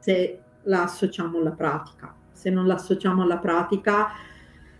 se 0.00 0.40
la 0.62 0.82
associamo 0.82 1.38
alla 1.38 1.52
pratica. 1.52 2.12
Se 2.32 2.50
non 2.50 2.66
la 2.66 2.74
associamo 2.74 3.22
alla 3.22 3.38
pratica 3.38 4.08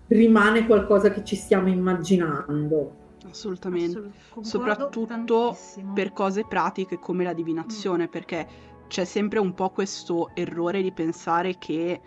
rimane 0.09 0.67
qualcosa 0.67 1.11
che 1.11 1.23
ci 1.25 1.37
stiamo 1.37 1.69
immaginando 1.69 3.03
Assolutamente, 3.35 3.99
Assolut- 3.99 4.47
soprattutto 4.47 5.07
tantissimo. 5.07 5.93
per 5.93 6.12
cose 6.12 6.45
pratiche 6.47 7.00
come 7.00 7.25
la 7.25 7.33
divinazione, 7.33 8.05
mm. 8.05 8.11
perché 8.11 8.47
c'è 8.87 9.05
sempre 9.05 9.41
un 9.41 9.55
po' 9.55 9.71
questo 9.71 10.31
errore 10.35 10.81
di 10.81 10.93
pensare 10.93 11.59
che 11.59 12.00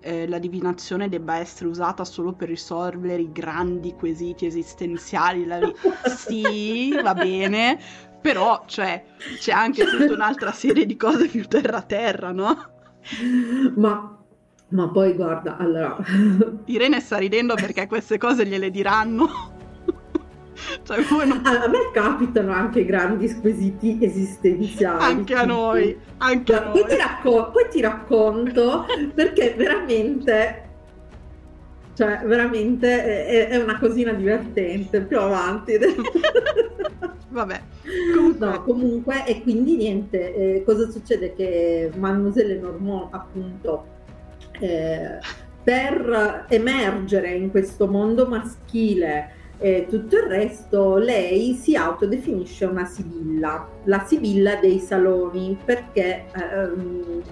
eh, 0.00 0.26
la 0.26 0.40
divinazione 0.40 1.08
debba 1.08 1.36
essere 1.36 1.68
usata 1.68 2.04
solo 2.04 2.32
per 2.32 2.48
risolvere 2.48 3.22
i 3.22 3.30
grandi 3.30 3.94
quesiti 3.94 4.44
esistenziali. 4.46 5.46
La... 5.46 5.60
sì, 6.16 6.92
va 7.00 7.14
bene, 7.14 7.78
però 8.20 8.64
cioè, 8.66 9.04
c'è 9.38 9.52
anche 9.52 9.84
tutta 9.84 10.12
un'altra 10.12 10.50
serie 10.50 10.84
di 10.84 10.96
cose 10.96 11.28
più 11.28 11.46
terra-terra, 11.46 12.32
no? 12.32 12.70
Ma 13.76 14.16
ma 14.72 14.88
poi 14.88 15.12
guarda, 15.12 15.58
allora... 15.58 15.98
Irene 16.64 17.00
sta 17.00 17.18
ridendo 17.18 17.54
perché 17.54 17.86
queste 17.86 18.16
cose 18.16 18.46
gliele 18.46 18.70
diranno. 18.70 19.60
Cioè, 20.82 21.04
non... 21.10 21.42
A 21.44 21.68
me 21.68 21.90
capitano 21.92 22.52
anche 22.52 22.84
grandi 22.84 23.28
squisiti 23.28 23.98
esistenziali. 24.00 25.02
Anche 25.02 25.34
a 25.34 25.44
noi, 25.44 25.98
anche 26.18 26.54
a 26.54 26.64
noi. 26.64 26.72
Poi, 26.72 26.88
ti 26.88 26.96
racco- 26.96 27.50
poi 27.50 27.68
ti 27.70 27.80
racconto 27.80 28.86
perché 29.14 29.54
veramente 29.56 30.70
cioè 31.94 32.22
veramente 32.24 33.26
è, 33.26 33.48
è, 33.48 33.62
una 33.62 33.78
cosina 33.78 34.12
divertente 34.12 35.02
più 35.02 35.18
avanti 35.18 35.76
vabbè 37.28 37.60
comunque. 38.14 38.46
No, 38.46 38.62
comunque 38.62 39.26
e 39.26 39.42
quindi 39.42 39.76
niente 39.76 40.34
eh, 40.34 40.62
cosa 40.64 40.90
succede 40.90 41.34
che 41.34 41.90
Mademoiselle 41.94 42.58
Normand 42.58 43.08
appunto 43.10 43.86
eh, 44.58 45.18
per 45.62 46.46
emergere 46.48 47.30
in 47.32 47.50
questo 47.50 47.86
mondo 47.86 48.26
maschile 48.26 49.40
e 49.62 49.86
tutto 49.88 50.16
il 50.16 50.24
resto, 50.24 50.96
lei 50.96 51.54
si 51.54 51.76
autodefinisce 51.76 52.64
una 52.64 52.84
sibilla, 52.84 53.68
la 53.84 54.04
sibilla 54.04 54.56
dei 54.56 54.80
saloni, 54.80 55.56
perché 55.64 56.24
ehm, 56.34 57.22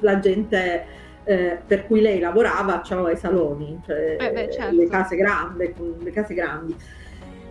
la 0.00 0.18
gente 0.18 0.84
eh, 1.22 1.58
per 1.64 1.86
cui 1.86 2.00
lei 2.00 2.18
lavorava 2.18 2.80
c'erano 2.80 3.08
i 3.08 3.16
saloni, 3.16 3.80
cioè 3.86 4.16
eh 4.18 4.32
beh, 4.32 4.50
certo. 4.50 4.74
le 4.74 4.88
case 4.88 5.14
grandi, 5.14 5.74
le 6.00 6.10
case 6.10 6.34
grandi. 6.34 6.76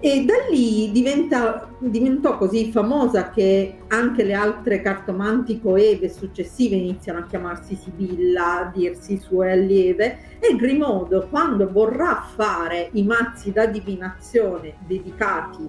E 0.05 0.23
da 0.23 0.35
lì 0.51 0.91
diventa, 0.91 1.67
diventò 1.79 2.37
così 2.37 2.71
famosa 2.71 3.31
che 3.31 3.77
anche 3.87 4.23
le 4.23 4.33
altre 4.33 4.79
cartomanti 4.79 5.59
coeve 5.59 6.09
successive 6.09 6.75
iniziano 6.75 7.17
a 7.17 7.25
chiamarsi 7.25 7.73
Sibilla, 7.73 8.67
a 8.67 8.71
dirsi 8.71 9.17
sue 9.17 9.53
allieve 9.53 10.37
e 10.39 10.55
Grimodo 10.57 11.27
quando 11.27 11.71
vorrà 11.71 12.23
fare 12.35 12.89
i 12.91 13.01
mazzi 13.01 13.51
da 13.51 13.65
divinazione 13.65 14.75
dedicati 14.85 15.67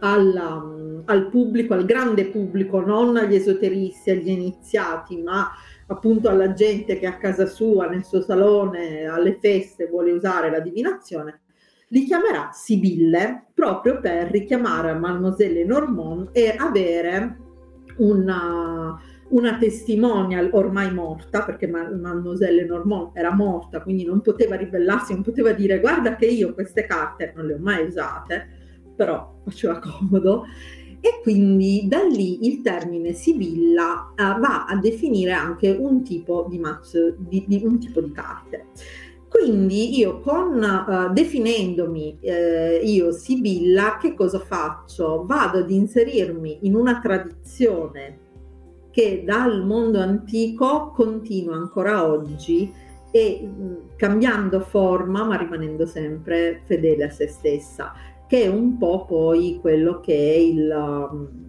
alla, 0.00 0.62
al 1.06 1.28
pubblico, 1.30 1.72
al 1.72 1.86
grande 1.86 2.26
pubblico, 2.26 2.80
non 2.80 3.16
agli 3.16 3.36
esoteristi, 3.36 4.10
agli 4.10 4.28
iniziati, 4.28 5.16
ma 5.22 5.52
appunto 5.86 6.28
alla 6.28 6.52
gente 6.52 6.98
che 6.98 7.06
a 7.06 7.16
casa 7.16 7.46
sua, 7.46 7.86
nel 7.86 8.04
suo 8.04 8.20
salone, 8.20 9.06
alle 9.06 9.38
feste 9.40 9.86
vuole 9.86 10.12
usare 10.12 10.50
la 10.50 10.60
divinazione, 10.60 11.40
li 11.88 12.04
chiamerà 12.04 12.50
Sibille 12.52 13.46
proprio 13.54 14.00
per 14.00 14.30
richiamare 14.30 14.94
Mademoiselle 14.94 15.64
Normand 15.64 16.30
e 16.32 16.54
avere 16.56 17.38
una, 17.98 19.00
una 19.28 19.58
testimonial 19.58 20.50
ormai 20.52 20.92
morta, 20.92 21.42
perché 21.42 21.66
Mademoiselle 21.66 22.64
Normand 22.64 23.10
era 23.14 23.34
morta, 23.34 23.82
quindi 23.82 24.04
non 24.04 24.20
poteva 24.20 24.56
ribellarsi, 24.56 25.14
non 25.14 25.22
poteva 25.22 25.52
dire 25.52 25.80
guarda 25.80 26.16
che 26.16 26.26
io 26.26 26.54
queste 26.54 26.86
carte 26.86 27.32
non 27.34 27.46
le 27.46 27.54
ho 27.54 27.58
mai 27.58 27.86
usate, 27.86 28.46
però 28.94 29.40
faceva 29.44 29.78
comodo. 29.78 30.44
E 31.00 31.20
quindi 31.22 31.86
da 31.86 32.02
lì 32.02 32.44
il 32.48 32.60
termine 32.60 33.12
Sibilla 33.12 34.12
uh, 34.16 34.40
va 34.40 34.64
a 34.66 34.76
definire 34.80 35.30
anche 35.30 35.70
un 35.70 36.02
tipo 36.02 36.46
di 36.50 36.58
mazzo, 36.58 37.14
di, 37.16 37.44
di, 37.46 37.60
un 37.62 37.78
tipo 37.78 38.00
di 38.00 38.10
carte. 38.10 38.66
Quindi 39.28 39.98
io 39.98 40.20
con 40.20 40.62
uh, 40.62 41.12
definendomi 41.12 42.18
eh, 42.20 42.80
io 42.82 43.12
Sibilla, 43.12 43.98
che 44.00 44.14
cosa 44.14 44.38
faccio? 44.38 45.24
Vado 45.26 45.58
ad 45.58 45.70
inserirmi 45.70 46.60
in 46.62 46.74
una 46.74 46.98
tradizione 46.98 48.26
che 48.90 49.22
dal 49.24 49.64
mondo 49.64 50.00
antico 50.00 50.90
continua 50.92 51.56
ancora 51.56 52.06
oggi 52.06 52.72
e 53.10 53.40
mh, 53.42 53.96
cambiando 53.96 54.60
forma 54.60 55.24
ma 55.24 55.36
rimanendo 55.36 55.84
sempre 55.84 56.62
fedele 56.64 57.04
a 57.04 57.10
se 57.10 57.28
stessa, 57.28 57.92
che 58.26 58.44
è 58.44 58.48
un 58.48 58.78
po' 58.78 59.04
poi 59.04 59.58
quello 59.60 60.00
che 60.00 60.14
è 60.14 60.36
il... 60.36 60.70
Um, 60.70 61.47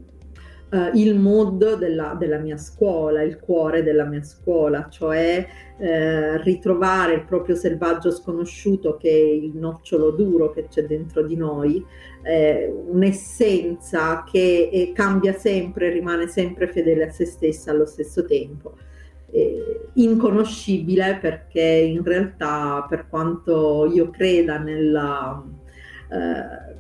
uh, 0.70 0.96
il 0.96 1.18
mood 1.18 1.78
della, 1.78 2.16
della, 2.18 2.38
mia 2.38 2.58
scuola, 2.58 3.22
il 3.22 3.40
cuore 3.40 3.84
della 3.84 4.06
mia 4.06 4.24
scuola, 4.24 4.88
cioè 4.90 5.46
uh, 5.78 6.42
ritrovare 6.44 7.14
il 7.14 7.26
proprio 7.26 7.56
selvaggio 7.56 8.12
sconosciuto 8.12 8.98
che 8.98 9.10
è 9.10 9.14
il 9.14 9.56
nocciolo 9.56 10.12
duro 10.12 10.52
che 10.52 10.68
c'è 10.68 10.86
dentro 10.86 11.24
di 11.24 11.36
noi, 11.36 11.84
eh, 12.22 12.72
un'essenza 12.88 14.24
che 14.30 14.70
eh, 14.72 14.92
cambia 14.94 15.34
sempre, 15.34 15.90
rimane 15.90 16.28
sempre 16.28 16.68
fedele 16.68 17.08
a 17.08 17.12
se 17.12 17.26
stessa 17.26 17.72
allo 17.72 17.86
stesso 17.86 18.26
tempo. 18.26 18.76
Eh, 19.32 19.90
inconoscibile 19.94 21.20
perché 21.22 21.62
in 21.62 22.04
realtà 22.04 22.86
per 22.90 23.08
quanto 23.08 23.88
io 23.94 24.10
creda 24.10 24.58
nella, 24.58 25.44
eh, 26.10 26.76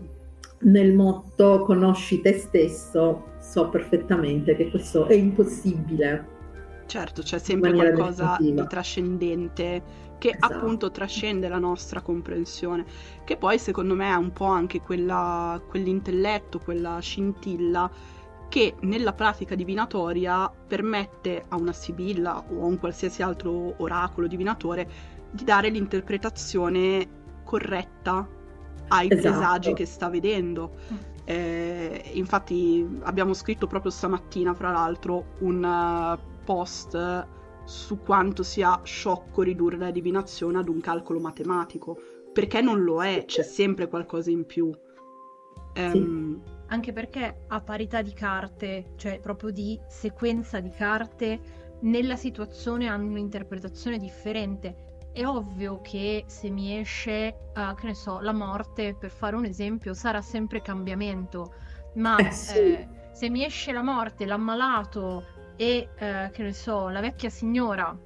nel 0.61 0.93
motto 0.93 1.61
conosci 1.63 2.21
te 2.21 2.33
stesso 2.33 3.28
so 3.49 3.67
perfettamente 3.69 4.55
che 4.55 4.69
questo 4.69 5.07
è 5.07 5.15
impossibile. 5.15 6.37
Certo, 6.85 7.23
c'è 7.23 7.39
sempre 7.39 7.73
qualcosa 7.73 8.37
di 8.39 8.53
trascendente 8.67 10.07
che 10.19 10.29
esatto. 10.29 10.53
appunto 10.53 10.91
trascende 10.91 11.47
la 11.47 11.57
nostra 11.57 12.01
comprensione, 12.01 12.85
che 13.23 13.37
poi 13.37 13.57
secondo 13.57 13.95
me 13.95 14.09
è 14.11 14.15
un 14.15 14.31
po' 14.31 14.45
anche 14.45 14.81
quella, 14.81 15.59
quell'intelletto, 15.67 16.59
quella 16.59 16.99
scintilla 16.99 17.89
che 18.49 18.75
nella 18.81 19.13
pratica 19.13 19.55
divinatoria 19.55 20.51
permette 20.67 21.45
a 21.47 21.55
una 21.55 21.73
sibilla 21.73 22.43
o 22.51 22.61
a 22.61 22.65
un 22.65 22.77
qualsiasi 22.77 23.21
altro 23.21 23.75
oracolo 23.77 24.27
divinatore 24.27 24.87
di 25.31 25.43
dare 25.43 25.69
l'interpretazione 25.69 27.07
corretta 27.43 28.27
ai 28.89 29.07
esatto. 29.09 29.21
presagi 29.21 29.73
che 29.73 29.85
sta 29.85 30.09
vedendo. 30.09 30.75
Eh, 31.29 32.09
infatti 32.13 32.83
abbiamo 33.01 33.33
scritto 33.35 33.67
proprio 33.67 33.91
stamattina, 33.91 34.55
fra 34.55 34.71
l'altro, 34.71 35.35
un 35.41 35.63
uh, 35.63 36.43
post 36.43 37.27
su 37.65 37.99
quanto 37.99 38.41
sia 38.41 38.81
sciocco 38.83 39.43
ridurre 39.43 39.77
la 39.77 39.91
divinazione 39.91 40.57
ad 40.57 40.67
un 40.67 40.81
calcolo 40.81 41.19
matematico, 41.19 41.99
perché 42.33 42.61
non 42.61 42.81
lo 42.81 43.03
è, 43.03 43.25
c'è 43.27 43.43
sempre 43.43 43.87
qualcosa 43.87 44.31
in 44.31 44.47
più. 44.47 44.71
Um, 45.75 45.91
sì. 45.91 46.51
Anche 46.69 46.93
perché 46.93 47.41
a 47.47 47.61
parità 47.61 48.01
di 48.01 48.13
carte, 48.13 48.93
cioè 48.95 49.19
proprio 49.19 49.51
di 49.51 49.79
sequenza 49.87 50.59
di 50.59 50.71
carte, 50.71 51.39
nella 51.81 52.15
situazione 52.15 52.87
hanno 52.87 53.05
un'interpretazione 53.05 53.99
differente 53.99 54.88
è 55.19 55.27
ovvio 55.27 55.81
che 55.81 56.23
se 56.27 56.49
mi 56.49 56.79
esce, 56.79 57.35
uh, 57.55 57.75
che 57.75 57.87
ne 57.87 57.93
so, 57.93 58.19
la 58.21 58.31
morte, 58.31 58.95
per 58.97 59.09
fare 59.09 59.35
un 59.35 59.45
esempio, 59.45 59.93
sarà 59.93 60.21
sempre 60.21 60.61
cambiamento, 60.61 61.53
ma 61.95 62.15
eh 62.17 62.31
sì. 62.31 62.57
eh, 62.57 62.87
se 63.11 63.29
mi 63.29 63.43
esce 63.43 63.73
la 63.73 63.83
morte, 63.83 64.25
l'ammalato 64.25 65.25
e, 65.57 65.89
eh, 65.97 66.29
che 66.31 66.43
ne 66.43 66.53
so, 66.53 66.87
la 66.87 67.01
vecchia 67.01 67.29
signora 67.29 67.97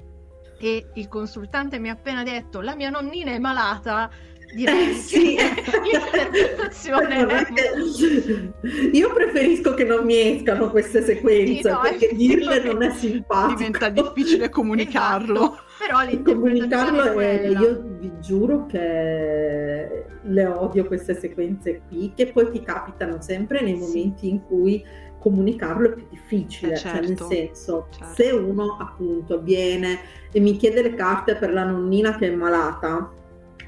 e 0.59 0.87
il 0.93 1.07
consultante 1.07 1.77
mi 1.77 1.89
ha 1.89 1.93
appena 1.93 2.23
detto 2.23 2.61
la 2.61 2.75
mia 2.75 2.89
nonnina 2.89 3.31
è 3.31 3.37
malata, 3.37 4.09
direi 4.55 4.91
eh, 4.91 4.93
sì. 4.95 5.35
l'interpretazione 5.37 7.25
io 8.93 9.13
preferisco 9.13 9.73
che 9.73 9.83
non 9.83 10.05
mi 10.05 10.35
escano 10.35 10.69
queste 10.69 11.03
sequenze 11.03 11.61
sì, 11.61 11.69
no, 11.69 11.79
perché 11.81 12.09
dirle 12.13 12.63
non 12.63 12.83
è 12.83 12.91
simpatico 12.91 13.57
diventa 13.57 13.89
difficile 13.89 14.49
comunicarlo 14.49 15.41
esatto 15.41 15.72
Però 15.85 16.23
comunicarlo 16.23 17.19
è, 17.19 17.47
io 17.47 17.81
vi 17.99 18.11
giuro 18.19 18.65
che 18.65 20.05
le 20.21 20.45
odio 20.45 20.85
queste 20.85 21.13
sequenze 21.13 21.81
qui, 21.87 22.13
che 22.15 22.27
poi 22.27 22.49
ti 22.51 22.61
capitano 22.61 23.21
sempre 23.21 23.61
nei 23.61 23.75
momenti 23.75 24.21
sì. 24.21 24.29
in 24.29 24.43
cui 24.45 24.83
comunicarlo 25.19 25.89
è 25.89 25.93
più 25.93 26.05
difficile, 26.09 26.73
eh 26.73 26.77
certo, 26.77 26.97
cioè 26.97 27.07
nel 27.07 27.17
certo, 27.17 27.33
senso 27.33 27.87
certo. 27.91 28.13
se 28.13 28.31
uno 28.31 28.77
appunto 28.79 29.41
viene 29.41 29.99
e 30.31 30.39
mi 30.39 30.57
chiede 30.57 30.81
le 30.81 30.93
carte 30.95 31.35
per 31.35 31.53
la 31.53 31.63
nonnina 31.63 32.15
che 32.17 32.27
è 32.27 32.35
malata, 32.35 33.11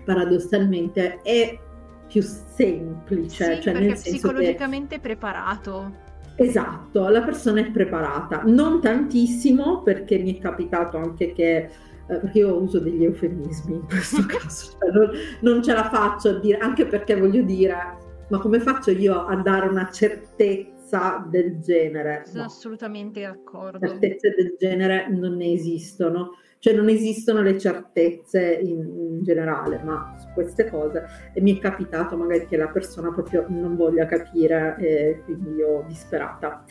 paradossalmente 0.04 1.22
è 1.22 1.58
più 2.08 2.22
semplice, 2.22 3.56
sì, 3.56 3.62
cioè 3.62 3.74
nel 3.74 3.96
senso 3.98 4.10
psicologicamente 4.12 4.96
che... 4.96 5.02
preparato. 5.02 6.04
Esatto, 6.38 7.08
la 7.08 7.22
persona 7.22 7.62
è 7.62 7.72
preparata, 7.72 8.42
non 8.46 8.82
tantissimo 8.82 9.82
perché 9.82 10.18
mi 10.18 10.38
è 10.38 10.42
capitato 10.42 10.98
anche 10.98 11.32
che 11.32 11.70
eh, 12.08 12.20
perché 12.20 12.40
io 12.40 12.62
uso 12.62 12.80
degli 12.80 13.04
eufemismi 13.04 13.76
in 13.76 13.86
questo 13.88 14.26
caso, 14.28 14.78
cioè 14.80 14.92
non, 14.92 15.10
non, 15.42 15.64
ce 15.64 15.74
la 15.74 15.90
faccio 15.90 16.30
a 16.30 16.40
dire, 16.40 16.58
anche 16.58 16.86
perché 16.86 17.16
voglio 17.16 17.42
dire, 17.42 17.76
ma 18.30 18.40
come 18.40 18.60
faccio 18.60 18.92
io 18.92 19.26
a 19.26 19.36
dare 19.38 19.68
una 19.68 19.90
certezza 19.92 21.26
del 21.30 21.60
genere? 21.60 22.24
Sono 22.26 22.42
no. 22.42 22.46
assolutamente 22.46 23.22
d'accordo. 23.22 23.88
Certezze 23.88 24.34
del 24.36 24.56
genere 24.58 25.08
non 25.10 25.36
ne 25.36 25.52
esistono 25.52 26.32
cioè 26.66 26.74
non 26.74 26.90
esistono 26.90 27.44
le 27.44 27.60
certezze 27.60 28.42
in, 28.54 28.80
in, 28.80 29.20
generale, 29.22 29.80
ma 29.84 30.16
su 30.18 30.26
queste 30.34 30.68
cose 30.68 31.06
e 31.32 31.40
mi 31.40 31.56
è 31.56 31.62
capitato 31.62 32.18
magari 32.18 32.48
che 32.48 32.58
la 32.58 32.70
persona 32.70 33.12
proprio 33.12 33.46
non 33.50 33.76
voglia 33.76 34.08
capire 34.08 34.76
e 34.80 35.22
quindi 35.26 35.58
io 35.58 35.86
disperata. 35.88 36.64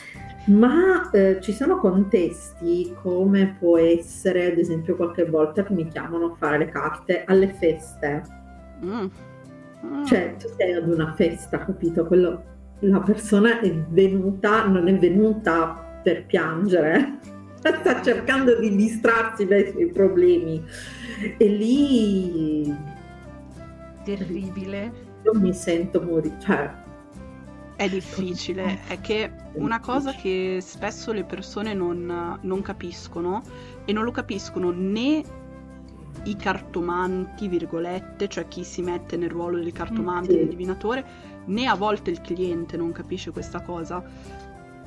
Ma 0.46 1.08
eh, 1.12 1.38
ci 1.40 1.52
sono 1.52 1.78
contesti 1.78 2.92
come 3.02 3.54
può 3.56 3.78
essere, 3.78 4.50
ad 4.50 4.58
esempio, 4.58 4.96
qualche 4.96 5.26
volta 5.26 5.62
che 5.62 5.72
mi 5.72 5.86
chiamano 5.86 6.32
a 6.32 6.34
fare 6.38 6.58
le 6.58 6.66
carte 6.70 7.22
alle 7.24 7.54
feste. 7.54 8.22
Mm. 8.84 9.06
Mm. 9.86 10.04
Cioè, 10.06 10.34
tu 10.36 10.48
sei 10.56 10.72
ad 10.72 10.88
una 10.88 11.14
festa, 11.14 11.58
capito? 11.58 12.04
Quello, 12.04 12.42
la 12.80 12.98
persona 12.98 13.60
è 13.60 13.72
venuta, 13.90 14.66
non 14.66 14.88
è 14.88 14.98
venuta 14.98 16.00
per 16.02 16.26
piangere, 16.26 17.18
sta 17.80 18.02
cercando 18.02 18.58
di 18.58 18.74
distrarsi 18.76 19.46
dai 19.46 19.70
suoi 19.70 19.90
problemi. 19.90 20.62
E 21.38 21.46
lì... 21.46 22.74
Terribile. 24.04 24.92
Io 25.24 25.34
mi 25.34 25.54
sento 25.54 26.02
morire. 26.02 26.36
Cioè, 26.40 26.82
è 27.76 27.88
difficile, 27.88 28.80
è 28.86 29.00
che 29.00 29.32
una 29.54 29.80
cosa 29.80 30.12
che 30.12 30.58
spesso 30.60 31.12
le 31.12 31.24
persone 31.24 31.74
non, 31.74 32.38
non, 32.40 32.62
capiscono 32.62 33.42
e 33.84 33.92
non 33.92 34.04
lo 34.04 34.12
capiscono 34.12 34.70
né 34.70 35.22
i 36.22 36.36
cartomanti, 36.36 37.48
virgolette, 37.48 38.28
cioè 38.28 38.46
chi 38.46 38.62
si 38.62 38.80
mette 38.80 39.16
nel 39.16 39.30
ruolo 39.30 39.58
del 39.58 39.72
cartomante, 39.72 40.30
sì. 40.30 40.36
del 40.36 40.48
divinatore, 40.48 41.04
né 41.46 41.66
a 41.66 41.74
volte 41.74 42.10
il 42.10 42.20
cliente 42.20 42.76
non 42.76 42.92
capisce 42.92 43.32
questa 43.32 43.60
cosa 43.60 44.04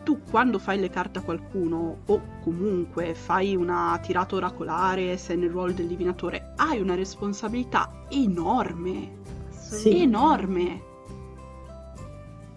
tu 0.07 0.21
quando 0.23 0.57
fai 0.57 0.79
le 0.79 0.89
carte 0.89 1.19
a 1.19 1.21
qualcuno 1.21 1.97
o 2.05 2.21
comunque 2.41 3.13
fai 3.13 3.57
una 3.57 3.99
tirata 4.01 4.35
oracolare, 4.35 5.17
sei 5.17 5.35
nel 5.35 5.49
ruolo 5.49 5.73
del 5.73 5.85
divinatore, 5.85 6.53
hai 6.55 6.79
una 6.79 6.95
responsabilità 6.95 8.05
enorme. 8.07 9.17
Sì. 9.49 10.03
Enorme. 10.03 10.81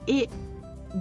E 0.04 0.28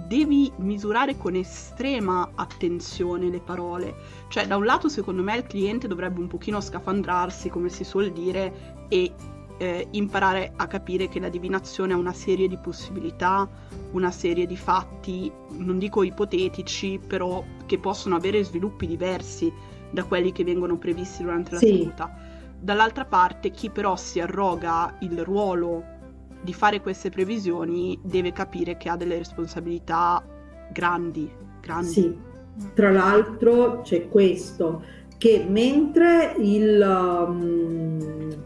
devi 0.08 0.50
misurare 0.56 1.16
con 1.16 1.36
estrema 1.36 2.28
attenzione 2.34 3.28
le 3.28 3.38
parole. 3.38 3.94
Cioè, 4.26 4.48
da 4.48 4.56
un 4.56 4.64
lato, 4.64 4.88
secondo 4.88 5.22
me, 5.22 5.36
il 5.36 5.44
cliente 5.44 5.86
dovrebbe 5.86 6.18
un 6.18 6.26
pochino 6.26 6.60
scafandrarsi, 6.60 7.48
come 7.48 7.68
si 7.68 7.84
suol 7.84 8.10
dire, 8.10 8.86
e 8.88 9.12
eh, 9.60 9.88
imparare 9.90 10.52
a 10.56 10.66
capire 10.66 11.08
che 11.08 11.20
la 11.20 11.28
divinazione 11.28 11.92
ha 11.92 11.96
una 11.96 12.14
serie 12.14 12.48
di 12.48 12.56
possibilità, 12.56 13.46
una 13.92 14.10
serie 14.10 14.46
di 14.46 14.56
fatti, 14.56 15.30
non 15.50 15.78
dico 15.78 16.02
ipotetici, 16.02 16.98
però 17.06 17.44
che 17.66 17.78
possono 17.78 18.16
avere 18.16 18.42
sviluppi 18.42 18.86
diversi 18.86 19.52
da 19.90 20.04
quelli 20.04 20.32
che 20.32 20.44
vengono 20.44 20.78
previsti 20.78 21.22
durante 21.22 21.52
la 21.52 21.58
sì. 21.58 21.66
seduta. 21.66 22.10
Dall'altra 22.58 23.04
parte, 23.04 23.50
chi 23.50 23.68
però 23.68 23.96
si 23.96 24.18
arroga 24.18 24.96
il 25.00 25.22
ruolo 25.24 25.84
di 26.40 26.54
fare 26.54 26.80
queste 26.80 27.10
previsioni 27.10 27.98
deve 28.02 28.32
capire 28.32 28.78
che 28.78 28.88
ha 28.88 28.96
delle 28.96 29.18
responsabilità 29.18 30.24
grandi, 30.72 31.30
grandi. 31.60 31.86
Sì, 31.86 32.18
tra 32.72 32.90
l'altro 32.90 33.82
c'è 33.82 34.08
questo 34.08 34.82
che 35.20 35.44
mentre 35.46 36.32
il, 36.38 36.80
um, 36.80 37.98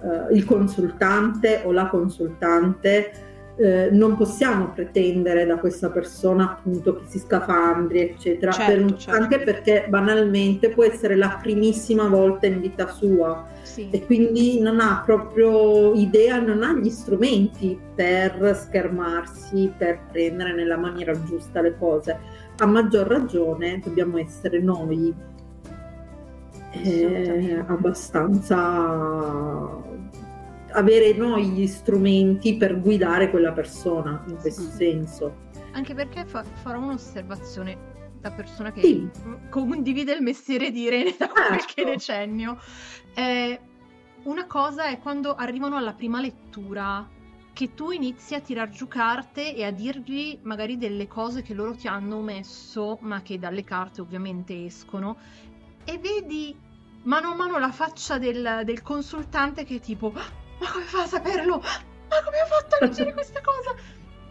uh, 0.02 0.34
il 0.34 0.44
consultante 0.44 1.62
o 1.64 1.70
la 1.70 1.86
consultante 1.86 3.12
eh, 3.56 3.90
non 3.92 4.16
possiamo 4.16 4.72
pretendere 4.72 5.46
da 5.46 5.58
questa 5.58 5.88
persona 5.88 6.50
appunto 6.50 6.96
che 6.96 7.04
si 7.06 7.20
scafandri 7.20 8.00
eccetera 8.00 8.50
certo, 8.50 8.86
per, 8.86 8.94
certo. 8.96 9.22
anche 9.22 9.38
perché 9.38 9.86
banalmente 9.88 10.70
può 10.70 10.82
essere 10.82 11.14
la 11.14 11.38
primissima 11.40 12.08
volta 12.08 12.46
in 12.46 12.60
vita 12.60 12.88
sua 12.88 13.46
sì. 13.62 13.88
e 13.92 14.04
quindi 14.04 14.58
non 14.58 14.80
ha 14.80 15.00
proprio 15.06 15.94
idea 15.94 16.40
non 16.40 16.64
ha 16.64 16.72
gli 16.72 16.90
strumenti 16.90 17.78
per 17.94 18.58
schermarsi 18.60 19.72
per 19.78 20.00
prendere 20.10 20.52
nella 20.52 20.76
maniera 20.76 21.12
giusta 21.22 21.60
le 21.60 21.76
cose 21.78 22.18
a 22.58 22.66
maggior 22.66 23.06
ragione 23.06 23.80
dobbiamo 23.84 24.18
essere 24.18 24.58
noi 24.58 25.14
eh, 26.82 27.64
abbastanza 27.66 28.62
avere 30.74 31.12
noi 31.14 31.46
gli 31.50 31.66
strumenti 31.66 32.56
per 32.56 32.80
guidare 32.80 33.30
quella 33.30 33.52
persona 33.52 34.24
in 34.28 34.36
questo 34.36 34.64
mm. 34.64 34.76
senso. 34.76 35.36
Anche 35.72 35.94
perché 35.94 36.24
fa- 36.24 36.44
farò 36.44 36.80
un'osservazione 36.80 37.92
da 38.20 38.30
persona 38.30 38.72
che 38.72 38.80
sì. 38.80 39.08
condivide 39.50 40.12
il 40.12 40.22
mestiere 40.22 40.70
di 40.70 40.82
Irene 40.82 41.14
da 41.18 41.28
qualche 41.28 41.74
certo. 41.74 41.90
decennio. 41.90 42.58
Eh, 43.14 43.60
una 44.24 44.46
cosa 44.46 44.86
è 44.86 44.98
quando 44.98 45.34
arrivano 45.34 45.76
alla 45.76 45.92
prima 45.92 46.20
lettura 46.20 47.06
che 47.52 47.74
tu 47.74 47.90
inizi 47.90 48.34
a 48.34 48.40
tirar 48.40 48.68
giù 48.70 48.88
carte 48.88 49.54
e 49.54 49.64
a 49.64 49.70
dirgli 49.70 50.38
magari 50.42 50.76
delle 50.76 51.06
cose 51.06 51.42
che 51.42 51.54
loro 51.54 51.74
ti 51.74 51.86
hanno 51.86 52.20
messo, 52.20 52.98
ma 53.02 53.22
che 53.22 53.38
dalle 53.38 53.62
carte 53.62 54.00
ovviamente 54.00 54.64
escono, 54.64 55.16
e 55.84 55.98
vedi 55.98 56.56
mano 57.04 57.30
a 57.30 57.34
mano 57.34 57.58
la 57.58 57.72
faccia 57.72 58.18
del, 58.18 58.62
del 58.64 58.82
consultante 58.82 59.64
che 59.64 59.76
è 59.76 59.80
tipo 59.80 60.10
ma 60.10 60.70
come 60.70 60.84
fa 60.84 61.02
a 61.02 61.06
saperlo? 61.06 61.58
Ma 61.58 62.22
come 62.24 62.38
ha 62.38 62.46
fatto 62.46 62.76
a 62.76 62.86
leggere 62.86 63.12
questa 63.14 63.40
cosa? 63.40 63.74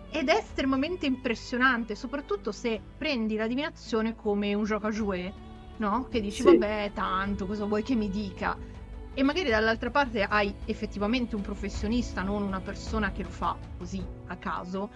Ed 0.10 0.30
è 0.30 0.36
estremamente 0.36 1.06
impressionante, 1.06 1.96
soprattutto 1.96 2.52
se 2.52 2.80
prendi 2.98 3.36
la 3.36 3.48
divinazione 3.48 4.16
come 4.16 4.54
un 4.54 4.64
gioco 4.64 4.88
a 4.88 4.92
jouet, 4.92 5.34
no? 5.78 6.08
Che 6.10 6.22
dici, 6.22 6.42
sì. 6.42 6.44
vabbè, 6.44 6.92
tanto, 6.94 7.46
cosa 7.46 7.66
vuoi 7.66 7.84
che 7.84 7.96
mi 7.96 8.10
dica? 8.10 8.56
E 9.16 9.24
magari 9.24 9.50
dall'altra 9.50 9.92
parte 9.92 10.24
hai 10.24 10.54
effettivamente 10.66 11.36
un 11.36 11.42
professionista, 11.42 12.22
non 12.22 12.42
una 12.44 12.62
persona 12.62 13.12
che 13.12 13.24
lo 13.24 13.30
fa 13.30 13.56
così 13.78 14.04
a 14.28 14.38
caso, 14.38 14.90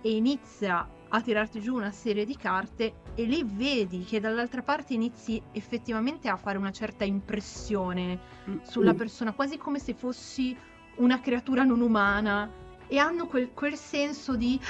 e 0.00 0.10
inizia 0.12 0.88
a 1.12 1.20
tirarti 1.20 1.60
giù 1.60 1.74
una 1.74 1.90
serie 1.90 2.24
di 2.24 2.36
carte 2.36 2.94
e 3.14 3.24
lì 3.24 3.42
vedi 3.44 4.04
che 4.04 4.20
dall'altra 4.20 4.62
parte 4.62 4.94
inizi 4.94 5.42
effettivamente 5.52 6.28
a 6.28 6.36
fare 6.36 6.56
una 6.56 6.70
certa 6.70 7.04
impressione 7.04 8.18
mm, 8.48 8.58
sulla 8.62 8.94
persona, 8.94 9.32
quasi 9.32 9.58
come 9.58 9.78
se 9.78 9.94
fossi 9.94 10.56
una 10.96 11.20
creatura 11.20 11.64
non 11.64 11.80
umana 11.80 12.48
e 12.86 12.98
hanno 12.98 13.26
quel, 13.26 13.50
quel 13.52 13.76
senso 13.76 14.36
di 14.36 14.60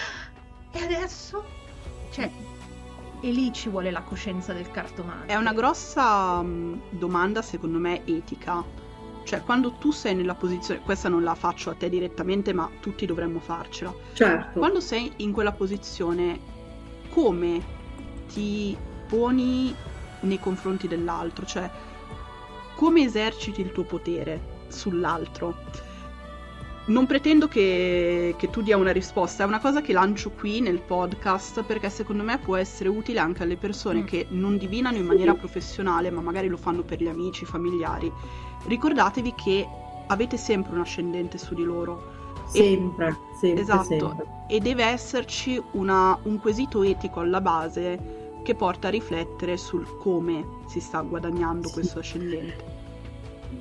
e 0.73 0.83
adesso? 0.83 1.45
Cioè, 2.11 2.31
e 3.21 3.31
lì 3.31 3.53
ci 3.53 3.69
vuole 3.69 3.91
la 3.91 4.03
coscienza 4.03 4.53
del 4.53 4.71
cartomante. 4.71 5.33
È 5.33 5.37
una 5.37 5.53
grossa 5.53 6.39
um, 6.41 6.81
domanda, 6.91 7.43
secondo 7.43 7.79
me, 7.79 8.05
etica 8.07 8.65
cioè, 9.31 9.43
quando 9.43 9.75
tu 9.75 9.93
sei 9.93 10.17
nella 10.17 10.35
posizione, 10.35 10.81
questa 10.81 11.09
non 11.09 11.23
la 11.23 11.37
faccio 11.37 11.71
a 11.71 11.75
te 11.75 11.89
direttamente, 11.89 12.53
ma 12.53 12.69
tutti 12.81 13.07
dovremmo 13.07 13.39
farcela. 13.39 13.95
Certo. 14.13 14.59
Quando 14.59 14.81
sei 14.81 15.13
in 15.19 15.31
quella 15.31 15.53
posizione, 15.53 16.37
come 17.11 17.63
ti 18.27 18.77
poni 19.07 19.73
nei 20.23 20.41
confronti 20.41 20.89
dell'altro? 20.89 21.47
Cioè, 21.47 21.71
come 22.75 23.03
eserciti 23.03 23.61
il 23.61 23.71
tuo 23.71 23.85
potere 23.85 24.65
sull'altro? 24.67 25.59
Non 26.91 27.07
pretendo 27.07 27.49
che, 27.49 28.35
che, 28.37 28.51
tu 28.51 28.63
dia 28.63 28.77
una 28.77 28.93
risposta, 28.93 29.45
è 29.45 29.47
una 29.47 29.61
cosa 29.61 29.81
che 29.81 29.93
lancio 29.93 30.31
qui 30.31 30.61
nel 30.61 30.81
podcast 30.81 31.63
perché 31.63 31.89
secondo 31.89 32.23
me 32.23 32.39
può 32.39 32.57
essere 32.57 32.89
utile 32.89 33.21
anche 33.21 33.43
alle 33.45 33.57
persone 33.57 34.01
mm. 34.01 34.05
che 34.05 34.27
non 34.31 34.59
divinano 34.59 34.97
in 34.97 35.07
maniera 35.07 35.35
professionale, 35.35 36.11
ma 36.11 36.21
magari 36.21 36.49
lo 36.49 36.57
fanno 36.57 36.83
per 36.83 37.01
gli 37.01 37.09
amici, 37.09 37.45
familiari 37.45 38.13
ricordatevi 38.67 39.35
che 39.35 39.67
avete 40.09 40.37
sempre 40.37 40.75
un 40.75 40.81
ascendente 40.81 41.39
su 41.39 41.55
di 41.55 41.65
loro. 41.65 42.19
Sempre, 42.47 43.09
e, 43.09 43.37
sempre. 43.39 43.63
Esatto, 43.63 43.85
sempre. 43.85 44.27
e 44.49 44.59
deve 44.59 44.85
esserci 44.85 45.63
una, 45.73 46.19
un 46.25 46.41
quesito 46.41 46.83
etico 46.83 47.21
alla 47.21 47.41
base 47.41 48.41
che 48.43 48.55
porta 48.55 48.89
a 48.89 48.91
riflettere 48.91 49.57
sul 49.57 49.87
come 49.99 50.45
si 50.67 50.81
sta 50.81 51.01
guadagnando 51.01 51.69
sì. 51.69 51.75
questo 51.75 52.01
ascendente. 52.01 52.80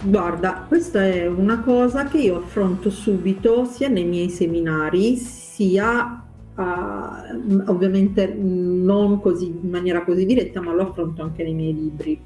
Guarda, 0.02 0.66
questa 0.68 1.06
è 1.06 1.28
una 1.28 1.62
cosa 1.62 2.06
che 2.06 2.20
io 2.20 2.38
affronto 2.38 2.90
subito 2.90 3.66
sia 3.66 3.90
nei 3.90 4.06
miei 4.06 4.30
seminari 4.30 5.18
sia 5.18 6.24
uh, 6.56 7.64
ovviamente 7.66 8.34
non 8.34 9.20
così 9.20 9.48
in 9.48 9.70
maniera 9.70 10.04
così 10.04 10.26
diretta, 10.26 10.62
ma 10.62 10.74
lo 10.74 10.84
affronto 10.84 11.22
anche 11.22 11.44
nei 11.44 11.54
miei 11.54 11.74
libri. 11.74 12.22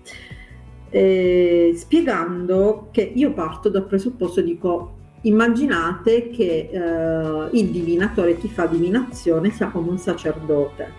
Eh, 0.90 1.74
spiegando 1.76 2.90
che 2.92 3.02
io 3.02 3.34
parto 3.34 3.70
dal 3.70 3.88
presupposto, 3.88 4.42
dico, 4.42 4.98
immaginate 5.22 6.30
che 6.30 6.70
eh, 6.72 7.50
il 7.54 7.70
divinatore, 7.70 8.38
chi 8.38 8.50
fa 8.50 8.68
divinazione, 8.68 9.50
sia 9.50 9.70
come 9.70 9.90
un 9.90 9.98
sacerdote, 9.98 10.92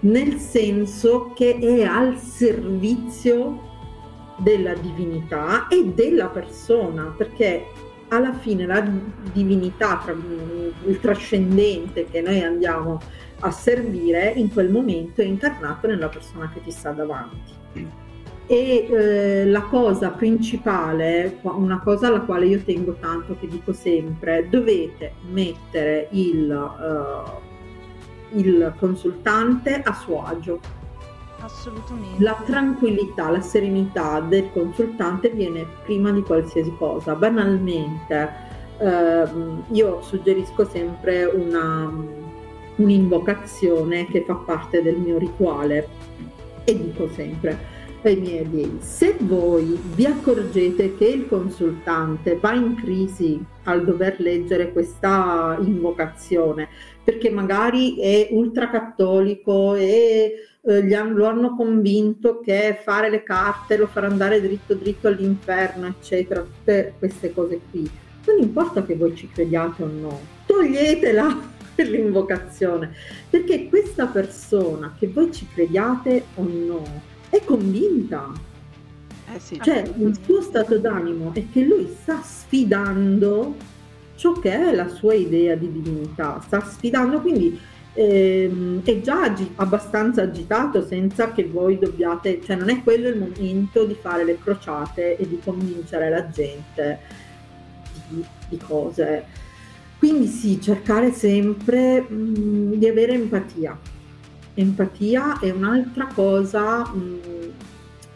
nel 0.00 0.34
senso 0.34 1.32
che 1.34 1.58
è 1.58 1.82
al 1.82 2.16
servizio 2.18 3.69
della 4.42 4.74
divinità 4.74 5.68
e 5.68 5.92
della 5.94 6.26
persona, 6.26 7.14
perché 7.16 7.66
alla 8.08 8.32
fine 8.34 8.66
la 8.66 8.84
divinità, 9.32 10.02
il 10.86 10.98
trascendente 11.00 12.06
che 12.06 12.20
noi 12.20 12.42
andiamo 12.42 13.00
a 13.40 13.50
servire, 13.50 14.32
in 14.36 14.52
quel 14.52 14.70
momento 14.70 15.20
è 15.20 15.24
incarnato 15.24 15.86
nella 15.86 16.08
persona 16.08 16.50
che 16.52 16.62
ti 16.62 16.70
sta 16.70 16.90
davanti. 16.90 17.58
E 18.46 18.88
eh, 18.90 19.46
la 19.46 19.62
cosa 19.62 20.10
principale, 20.10 21.38
una 21.42 21.78
cosa 21.80 22.08
alla 22.08 22.22
quale 22.22 22.46
io 22.46 22.60
tengo 22.62 22.96
tanto, 22.98 23.36
che 23.38 23.46
dico 23.46 23.72
sempre, 23.72 24.48
dovete 24.50 25.12
mettere 25.30 26.08
il, 26.10 26.50
uh, 26.50 28.36
il 28.36 28.74
consultante 28.76 29.80
a 29.80 29.94
suo 29.94 30.24
agio 30.24 30.58
Assolutamente. 31.40 32.22
La 32.22 32.40
tranquillità, 32.44 33.30
la 33.30 33.40
serenità 33.40 34.20
del 34.20 34.50
consultante 34.52 35.30
viene 35.30 35.66
prima 35.84 36.10
di 36.12 36.22
qualsiasi 36.22 36.72
cosa. 36.76 37.14
Banalmente, 37.14 38.30
ehm, 38.78 39.64
io 39.70 40.02
suggerisco 40.02 40.66
sempre 40.66 41.24
una, 41.24 41.90
un'invocazione 42.76 44.06
che 44.06 44.24
fa 44.26 44.34
parte 44.34 44.82
del 44.82 44.96
mio 44.96 45.18
rituale 45.18 45.88
e 46.64 46.76
dico 46.76 47.08
sempre 47.08 47.78
ai 48.02 48.16
miei 48.16 48.38
allievi, 48.38 48.78
se 48.80 49.16
voi 49.20 49.78
vi 49.94 50.06
accorgete 50.06 50.96
che 50.96 51.04
il 51.04 51.28
consultante 51.28 52.36
va 52.36 52.54
in 52.54 52.74
crisi 52.74 53.42
al 53.64 53.84
dover 53.84 54.18
leggere 54.20 54.72
questa 54.72 55.58
invocazione, 55.60 56.68
perché 57.04 57.28
magari 57.28 57.98
è 57.98 58.28
ultracattolico 58.30 59.74
e 59.74 60.32
eh, 60.62 60.94
han, 60.94 61.14
lo 61.14 61.26
hanno 61.26 61.56
convinto 61.56 62.40
che 62.40 62.78
fare 62.82 63.10
le 63.10 63.22
carte 63.22 63.76
lo 63.76 63.86
farà 63.86 64.06
andare 64.06 64.40
dritto 64.40 64.74
dritto 64.74 65.08
all'inferno, 65.08 65.86
eccetera, 65.86 66.42
tutte 66.42 66.94
queste 66.98 67.32
cose 67.32 67.60
qui. 67.70 67.88
Non 68.26 68.38
importa 68.40 68.84
che 68.84 68.96
voi 68.96 69.16
ci 69.16 69.28
crediate 69.28 69.82
o 69.82 69.86
no, 69.86 70.20
toglietela 70.46 71.58
l'invocazione, 71.76 72.92
perché 73.28 73.68
questa 73.68 74.06
persona, 74.06 74.94
che 74.98 75.08
voi 75.08 75.32
ci 75.32 75.46
crediate 75.52 76.24
o 76.34 76.42
no, 76.42 77.02
è 77.30 77.42
convinta. 77.44 78.30
Eh 79.32 79.38
sì, 79.38 79.58
cioè, 79.62 79.84
il 79.96 80.18
suo 80.24 80.42
stato 80.42 80.78
d'animo 80.78 81.32
è 81.34 81.44
che 81.52 81.62
lui 81.62 81.88
sta 82.02 82.20
sfidando 82.20 83.54
ciò 84.16 84.32
che 84.32 84.52
è 84.52 84.74
la 84.74 84.88
sua 84.88 85.14
idea 85.14 85.54
di 85.54 85.72
divinità, 85.72 86.40
sta 86.44 86.60
sfidando, 86.60 87.20
quindi 87.20 87.58
ehm, 88.00 88.82
è 88.82 89.00
già 89.00 89.24
agi- 89.24 89.52
abbastanza 89.56 90.22
agitato 90.22 90.86
senza 90.86 91.32
che 91.32 91.44
voi 91.44 91.78
dobbiate, 91.78 92.40
cioè 92.42 92.56
non 92.56 92.70
è 92.70 92.82
quello 92.82 93.08
il 93.08 93.18
momento 93.18 93.84
di 93.84 93.94
fare 93.94 94.24
le 94.24 94.38
crociate 94.38 95.18
e 95.18 95.28
di 95.28 95.38
convincere 95.44 96.08
la 96.08 96.28
gente 96.30 97.00
di, 98.08 98.24
di 98.48 98.56
cose. 98.56 99.24
Quindi 99.98 100.28
sì, 100.28 100.58
cercare 100.62 101.12
sempre 101.12 102.00
mh, 102.00 102.76
di 102.76 102.88
avere 102.88 103.12
empatia. 103.12 103.78
Empatia 104.54 105.38
è 105.38 105.50
un'altra 105.50 106.06
cosa 106.06 106.86
mh, 106.86 107.18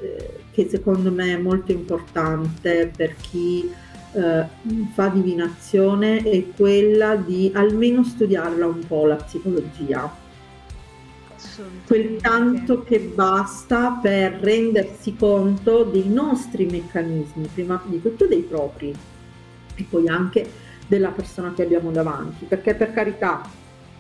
eh, 0.00 0.30
che 0.50 0.66
secondo 0.70 1.12
me 1.12 1.34
è 1.34 1.36
molto 1.36 1.72
importante 1.72 2.90
per 2.96 3.14
chi 3.16 3.70
eh, 4.14 4.46
fa 4.92 5.08
divinazione 5.08 6.22
è 6.22 6.44
quella 6.56 7.16
di 7.16 7.50
almeno 7.54 8.04
studiarla 8.04 8.66
un 8.66 8.86
po' 8.86 9.06
la 9.06 9.16
psicologia. 9.16 10.22
Quel 11.86 12.16
tanto 12.16 12.82
che 12.82 12.98
basta 12.98 13.98
per 14.02 14.38
rendersi 14.40 15.14
conto 15.14 15.84
dei 15.84 16.08
nostri 16.08 16.64
meccanismi, 16.66 17.48
prima 17.52 17.80
di 17.84 18.00
tutto 18.00 18.26
dei 18.26 18.40
propri 18.40 18.92
e 19.76 19.86
poi 19.88 20.08
anche 20.08 20.48
della 20.86 21.10
persona 21.10 21.52
che 21.54 21.62
abbiamo 21.62 21.90
davanti, 21.90 22.44
perché 22.46 22.74
per 22.74 22.92
carità 22.92 23.42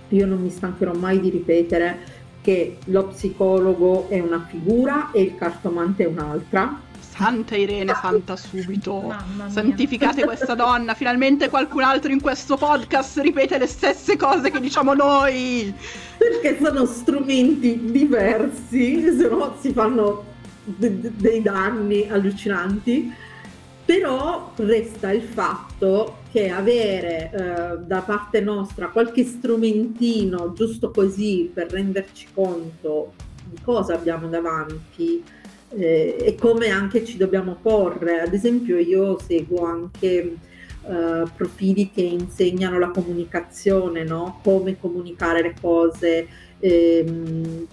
io 0.08 0.26
non 0.26 0.40
mi 0.40 0.50
stancherò 0.50 0.94
mai 0.94 1.20
di 1.20 1.30
ripetere 1.30 2.22
che 2.40 2.78
lo 2.86 3.06
psicologo 3.06 4.08
è 4.08 4.20
una 4.20 4.46
figura 4.48 5.10
e 5.12 5.22
il 5.22 5.34
cartomante 5.34 6.04
è 6.04 6.06
un'altra, 6.06 6.78
Santa 7.16 7.54
Irene, 7.54 7.94
santa 7.94 8.34
subito. 8.34 9.14
Santificate 9.46 10.24
questa 10.24 10.56
donna. 10.56 10.94
Finalmente 10.94 11.48
qualcun 11.48 11.84
altro 11.84 12.10
in 12.10 12.20
questo 12.20 12.56
podcast 12.56 13.18
ripete 13.18 13.56
le 13.56 13.68
stesse 13.68 14.16
cose 14.16 14.50
che 14.50 14.58
diciamo 14.58 14.94
noi. 14.94 15.72
Perché 16.18 16.58
sono 16.60 16.84
strumenti 16.86 17.84
diversi, 17.84 19.16
se 19.16 19.28
no 19.28 19.54
si 19.60 19.72
fanno 19.72 20.24
de- 20.64 21.12
dei 21.14 21.40
danni 21.40 22.08
allucinanti. 22.10 23.14
Però 23.84 24.52
resta 24.56 25.12
il 25.12 25.22
fatto 25.22 26.16
che 26.32 26.50
avere 26.50 27.30
eh, 27.30 27.78
da 27.86 28.00
parte 28.00 28.40
nostra 28.40 28.88
qualche 28.88 29.24
strumentino 29.24 30.52
giusto 30.52 30.90
così 30.90 31.48
per 31.52 31.70
renderci 31.70 32.26
conto 32.34 33.12
di 33.44 33.58
cosa 33.62 33.94
abbiamo 33.94 34.26
davanti 34.26 35.22
eh, 35.76 36.16
e 36.20 36.34
come 36.34 36.68
anche 36.68 37.04
ci 37.04 37.16
dobbiamo 37.16 37.56
porre. 37.60 38.20
Ad 38.20 38.32
esempio 38.32 38.78
io 38.78 39.18
seguo 39.18 39.64
anche 39.64 40.36
eh, 40.86 41.22
profili 41.34 41.90
che 41.90 42.02
insegnano 42.02 42.78
la 42.78 42.90
comunicazione, 42.90 44.04
no? 44.04 44.40
come 44.42 44.78
comunicare 44.78 45.42
le 45.42 45.54
cose. 45.60 46.26
Ehm, 46.60 47.66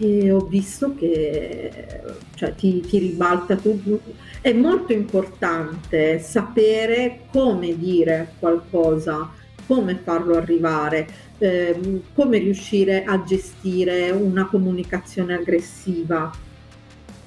e 0.00 0.30
ho 0.30 0.46
visto 0.46 0.94
che 0.94 1.86
cioè, 2.34 2.54
ti, 2.54 2.80
ti 2.80 2.98
ribalta 2.98 3.56
tutto. 3.56 4.00
È 4.40 4.52
molto 4.52 4.92
importante 4.92 6.20
sapere 6.20 7.22
come 7.32 7.76
dire 7.76 8.34
qualcosa, 8.38 9.28
come 9.66 10.00
farlo 10.02 10.36
arrivare, 10.36 11.06
eh, 11.38 12.00
come 12.14 12.38
riuscire 12.38 13.02
a 13.04 13.22
gestire 13.24 14.10
una 14.10 14.46
comunicazione 14.46 15.34
aggressiva 15.34 16.30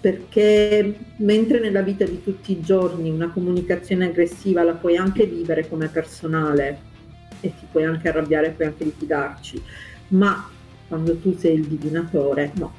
perché 0.02 0.96
mentre 1.18 1.60
nella 1.60 1.84
vita 1.84 2.04
di 2.06 2.24
tutti 2.24 2.52
i 2.54 2.62
giorni 2.62 3.12
una 3.12 3.30
comunicazione 3.30 4.06
aggressiva 4.06 4.64
la 4.64 4.74
puoi 4.74 4.98
anche 4.98 5.28
vivere 5.28 5.70
come 5.70 5.90
personale 5.90 6.90
e 7.40 7.54
ti 7.58 7.66
puoi 7.72 7.86
anche 7.86 8.10
arrabbiare, 8.10 8.50
puoi 8.50 8.68
anche 8.68 8.84
litigarci, 8.84 9.62
ma 10.10 10.50
quando 10.88 11.16
tu 11.18 11.38
sei 11.38 11.56
il 11.56 11.68
divinatore, 11.68 12.52
no, 12.56 12.74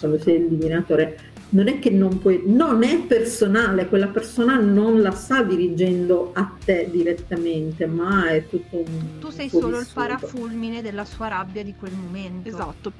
quando 0.00 0.18
sei 0.18 0.36
il 0.36 0.48
divinatore 0.48 1.18
non 1.48 1.68
è 1.68 1.78
che 1.78 1.90
non 1.90 2.18
puoi, 2.18 2.42
non 2.44 2.82
è 2.82 3.02
personale, 3.02 3.86
quella 3.86 4.08
persona 4.08 4.58
non 4.58 5.00
la 5.00 5.12
sta 5.12 5.42
dirigendo 5.42 6.30
a 6.34 6.52
te 6.64 6.88
direttamente, 6.90 7.86
ma 7.86 8.30
è 8.30 8.48
tutto 8.48 8.78
un... 8.78 9.18
Tu 9.20 9.30
sei 9.30 9.48
solo 9.48 9.78
vissuto. 9.78 9.82
il 9.82 9.90
parafulmine 9.94 10.82
della 10.82 11.04
sua 11.04 11.28
rabbia 11.28 11.62
di 11.62 11.74
quel 11.78 11.92
momento. 11.92 12.48
Esatto, 12.48 12.92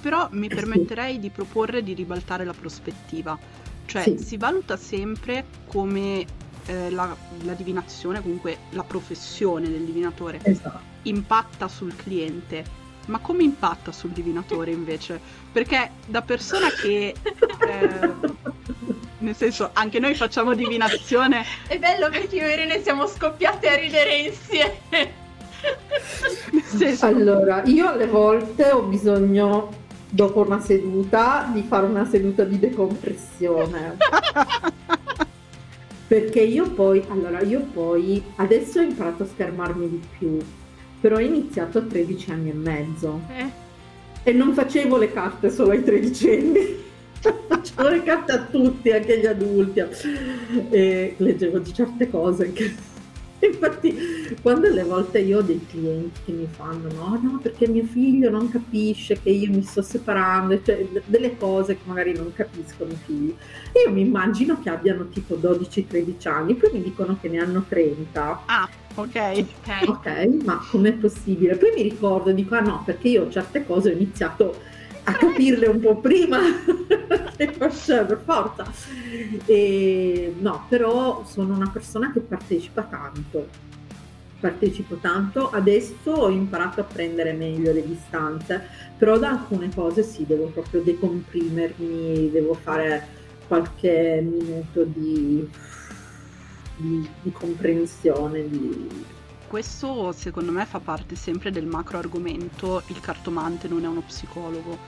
però 0.00 0.28
mi 0.32 0.48
permetterei 0.48 1.18
di 1.18 1.30
proporre 1.30 1.82
di 1.82 1.94
ribaltare 1.94 2.44
la 2.44 2.54
prospettiva. 2.58 3.38
Cioè, 3.86 4.02
sì. 4.02 4.18
si 4.18 4.36
valuta 4.36 4.76
sempre 4.76 5.44
come 5.66 6.24
eh, 6.66 6.90
la, 6.90 7.14
la, 7.42 7.52
divinazione, 7.54 8.22
comunque 8.22 8.58
la 8.70 8.84
professione 8.84 9.68
del 9.68 9.82
divinatore, 9.82 10.38
esatto. 10.42 10.78
impatta 11.02 11.68
sul 11.68 11.94
cliente. 11.96 12.78
Ma 13.06 13.18
come 13.18 13.42
impatta 13.42 13.90
sul 13.90 14.10
divinatore 14.10 14.70
invece? 14.70 15.20
Perché 15.50 15.90
da 16.06 16.22
persona 16.22 16.68
che... 16.68 17.14
Eh, 17.68 18.10
nel 19.18 19.36
senso, 19.36 19.70
anche 19.72 19.98
noi 19.98 20.14
facciamo 20.14 20.54
divinazione. 20.54 21.44
È 21.66 21.78
bello 21.78 22.08
perché 22.08 22.36
io 22.36 22.46
e 22.46 22.52
Irene 22.52 22.82
siamo 22.82 23.06
scoppiate 23.06 23.68
a 23.68 23.74
ridere 23.74 24.16
insieme. 24.16 25.18
Allora, 27.00 27.62
io 27.64 27.88
alle 27.88 28.06
volte 28.06 28.70
ho 28.70 28.82
bisogno 28.82 29.79
dopo 30.10 30.44
una 30.44 30.60
seduta 30.60 31.48
di 31.52 31.62
fare 31.62 31.86
una 31.86 32.04
seduta 32.04 32.44
di 32.44 32.58
decompressione. 32.58 33.96
Perché 36.06 36.40
io 36.40 36.68
poi, 36.70 37.02
allora 37.08 37.40
io 37.40 37.60
poi 37.72 38.22
adesso 38.36 38.80
ho 38.80 38.82
imparato 38.82 39.22
a 39.22 39.26
schermarmi 39.26 39.88
di 39.88 40.00
più, 40.18 40.38
però 41.00 41.16
ho 41.16 41.20
iniziato 41.20 41.78
a 41.78 41.82
13 41.82 42.30
anni 42.32 42.50
e 42.50 42.54
mezzo. 42.54 43.20
Eh. 43.28 43.48
E 44.24 44.32
non 44.32 44.52
facevo 44.52 44.96
le 44.96 45.12
carte 45.12 45.50
solo 45.50 45.70
ai 45.70 45.84
13 45.84 46.30
anni. 46.30 46.88
Facciamo 47.46 47.88
le 47.90 48.02
carte 48.02 48.32
a 48.32 48.42
tutti, 48.42 48.90
anche 48.90 49.12
agli 49.14 49.26
adulti. 49.26 49.84
E 50.70 51.14
leggevo 51.16 51.58
di 51.60 51.72
certe 51.72 52.10
cose 52.10 52.52
che 52.52 52.74
Infatti, 53.46 54.36
quando 54.42 54.66
alle 54.66 54.82
volte 54.82 55.20
io 55.20 55.38
ho 55.38 55.42
dei 55.42 55.64
clienti 55.66 56.20
che 56.26 56.32
mi 56.32 56.46
fanno 56.50 56.92
no, 56.92 57.18
no, 57.22 57.38
perché 57.40 57.66
mio 57.68 57.84
figlio 57.84 58.28
non 58.30 58.50
capisce 58.50 59.18
che 59.20 59.30
io 59.30 59.50
mi 59.50 59.62
sto 59.62 59.82
separando, 59.82 60.62
cioè 60.62 60.86
delle 61.06 61.36
cose 61.36 61.76
che 61.76 61.82
magari 61.84 62.12
non 62.14 62.32
capiscono 62.34 62.92
i 62.92 62.98
figli. 63.04 63.34
Io 63.84 63.92
mi 63.92 64.02
immagino 64.02 64.60
che 64.60 64.68
abbiano 64.68 65.08
tipo 65.08 65.36
12-13 65.36 66.28
anni, 66.28 66.54
poi 66.54 66.70
mi 66.72 66.82
dicono 66.82 67.16
che 67.20 67.28
ne 67.28 67.38
hanno 67.38 67.64
30. 67.66 68.42
Ah, 68.46 68.68
ok. 68.94 69.44
Ok, 69.86 70.28
ma 70.44 70.62
com'è 70.70 70.92
possibile? 70.92 71.56
Poi 71.56 71.72
mi 71.74 71.82
ricordo, 71.82 72.32
dico, 72.32 72.54
ah 72.54 72.60
no, 72.60 72.82
perché 72.84 73.08
io 73.08 73.30
certe 73.30 73.64
cose 73.64 73.90
ho 73.90 73.92
iniziato 73.92 74.68
a 75.04 75.12
capirle 75.12 75.66
un 75.66 75.80
po' 75.80 75.96
prima. 75.96 76.38
Per 77.36 78.20
forza. 78.24 78.70
E, 79.46 80.34
no 80.38 80.66
però 80.68 81.24
sono 81.26 81.54
una 81.54 81.70
persona 81.70 82.12
che 82.12 82.20
partecipa 82.20 82.82
tanto. 82.82 83.48
Partecipo 84.38 84.96
tanto. 84.96 85.50
Adesso 85.50 86.10
ho 86.10 86.30
imparato 86.30 86.80
a 86.80 86.84
prendere 86.84 87.32
meglio 87.32 87.72
le 87.72 87.86
distanze 87.86 88.88
però 89.00 89.18
da 89.18 89.30
alcune 89.30 89.70
cose 89.74 90.02
sì 90.02 90.26
devo 90.26 90.48
proprio 90.48 90.82
decomprimermi 90.82 92.30
devo 92.30 92.52
fare 92.52 93.18
qualche 93.48 94.22
minuto 94.22 94.84
di, 94.84 95.48
di, 96.76 97.08
di 97.22 97.32
comprensione 97.32 98.46
di, 98.46 98.88
questo 99.50 100.12
secondo 100.12 100.52
me 100.52 100.64
fa 100.64 100.78
parte 100.78 101.16
sempre 101.16 101.50
del 101.50 101.66
macro 101.66 101.98
argomento, 101.98 102.84
il 102.86 103.00
cartomante 103.00 103.66
non 103.66 103.82
è 103.82 103.88
uno 103.88 104.00
psicologo, 104.02 104.78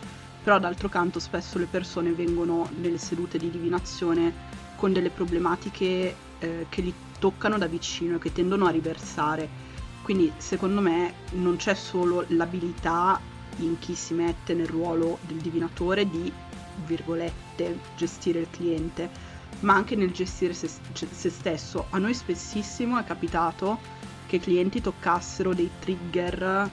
però 0.41 0.61
d'altro 0.61 0.89
canto 0.89 1.19
spesso 1.19 1.59
le 1.59 1.67
persone 1.67 2.13
vengono 2.13 2.71
nelle 2.79 2.99
sedute 2.99 3.39
di 3.39 3.51
divinazione 3.51 4.33
con 4.77 4.93
delle 4.93 5.11
problematiche 5.11 6.15
eh, 6.39 6.67
che 6.69 6.81
li 6.81 6.95
toccano 7.19 7.59
da 7.59 7.67
vicino 7.67 8.15
e 8.15 8.19
che 8.21 8.33
tendono 8.33 8.67
a 8.67 8.71
riversare. 8.71 9.49
Quindi 10.03 10.33
secondo 10.37 10.81
me 10.81 11.13
non 11.33 11.57
c'è 11.57 11.75
solo 11.75 12.25
l'abilità 12.29 13.21
in 13.57 13.81
chi 13.81 13.97
si 13.97 14.15
mette 14.15 14.55
nel 14.55 14.69
ruolo 14.69 15.19
del 15.23 15.39
divinatore 15.39 16.09
di, 16.09 16.33
virgolette, 16.87 17.81
gestire 17.97 18.39
il 18.39 18.49
cliente, 18.49 19.11
ma 19.61 19.75
anche 19.75 19.97
nel 19.97 20.13
gestire 20.13 20.55
se, 20.55 20.71
se 20.93 21.31
stesso. 21.31 21.87
A 21.91 21.99
noi 21.99 22.15
spessissimo 22.15 22.97
è 22.97 23.03
capitato 23.03 24.12
che 24.33 24.37
i 24.37 24.41
clienti 24.41 24.81
toccassero 24.81 25.53
dei 25.53 25.69
trigger 25.79 26.71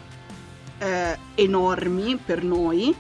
eh, 0.77 1.17
enormi 1.35 2.15
per 2.15 2.41
noi, 2.41 2.95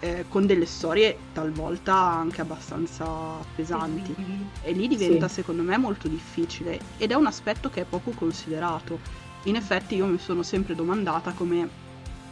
eh, 0.00 0.24
con 0.30 0.46
delle 0.46 0.64
storie 0.64 1.18
talvolta 1.34 1.94
anche 1.94 2.40
abbastanza 2.40 3.06
pesanti. 3.54 4.14
E 4.62 4.72
lì 4.72 4.88
diventa 4.88 5.28
sì. 5.28 5.34
secondo 5.34 5.62
me 5.62 5.76
molto 5.76 6.08
difficile 6.08 6.80
ed 6.96 7.10
è 7.10 7.14
un 7.14 7.26
aspetto 7.26 7.68
che 7.68 7.82
è 7.82 7.84
poco 7.84 8.12
considerato. 8.12 8.98
In 9.44 9.56
effetti 9.56 9.96
io 9.96 10.06
mi 10.06 10.18
sono 10.18 10.42
sempre 10.42 10.74
domandata 10.74 11.32
come 11.32 11.68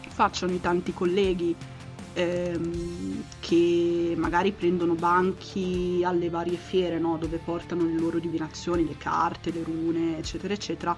facciano 0.09 0.53
i 0.53 0.61
tanti 0.63 0.95
colleghi 0.95 1.55
ehm, 2.19 3.25
che 3.39 4.15
magari 4.17 4.51
prendono 4.53 4.95
banchi 4.95 6.03
alle 6.05 6.29
varie 6.29 6.57
fiere 6.57 6.99
no? 6.99 7.17
dove 7.17 7.39
portano 7.39 7.85
le 7.85 7.97
loro 7.99 8.19
divinazioni, 8.19 8.87
le 8.87 8.97
carte, 8.97 9.53
le 9.53 9.63
rune, 9.63 10.19
eccetera, 10.19 10.53
eccetera, 10.53 10.97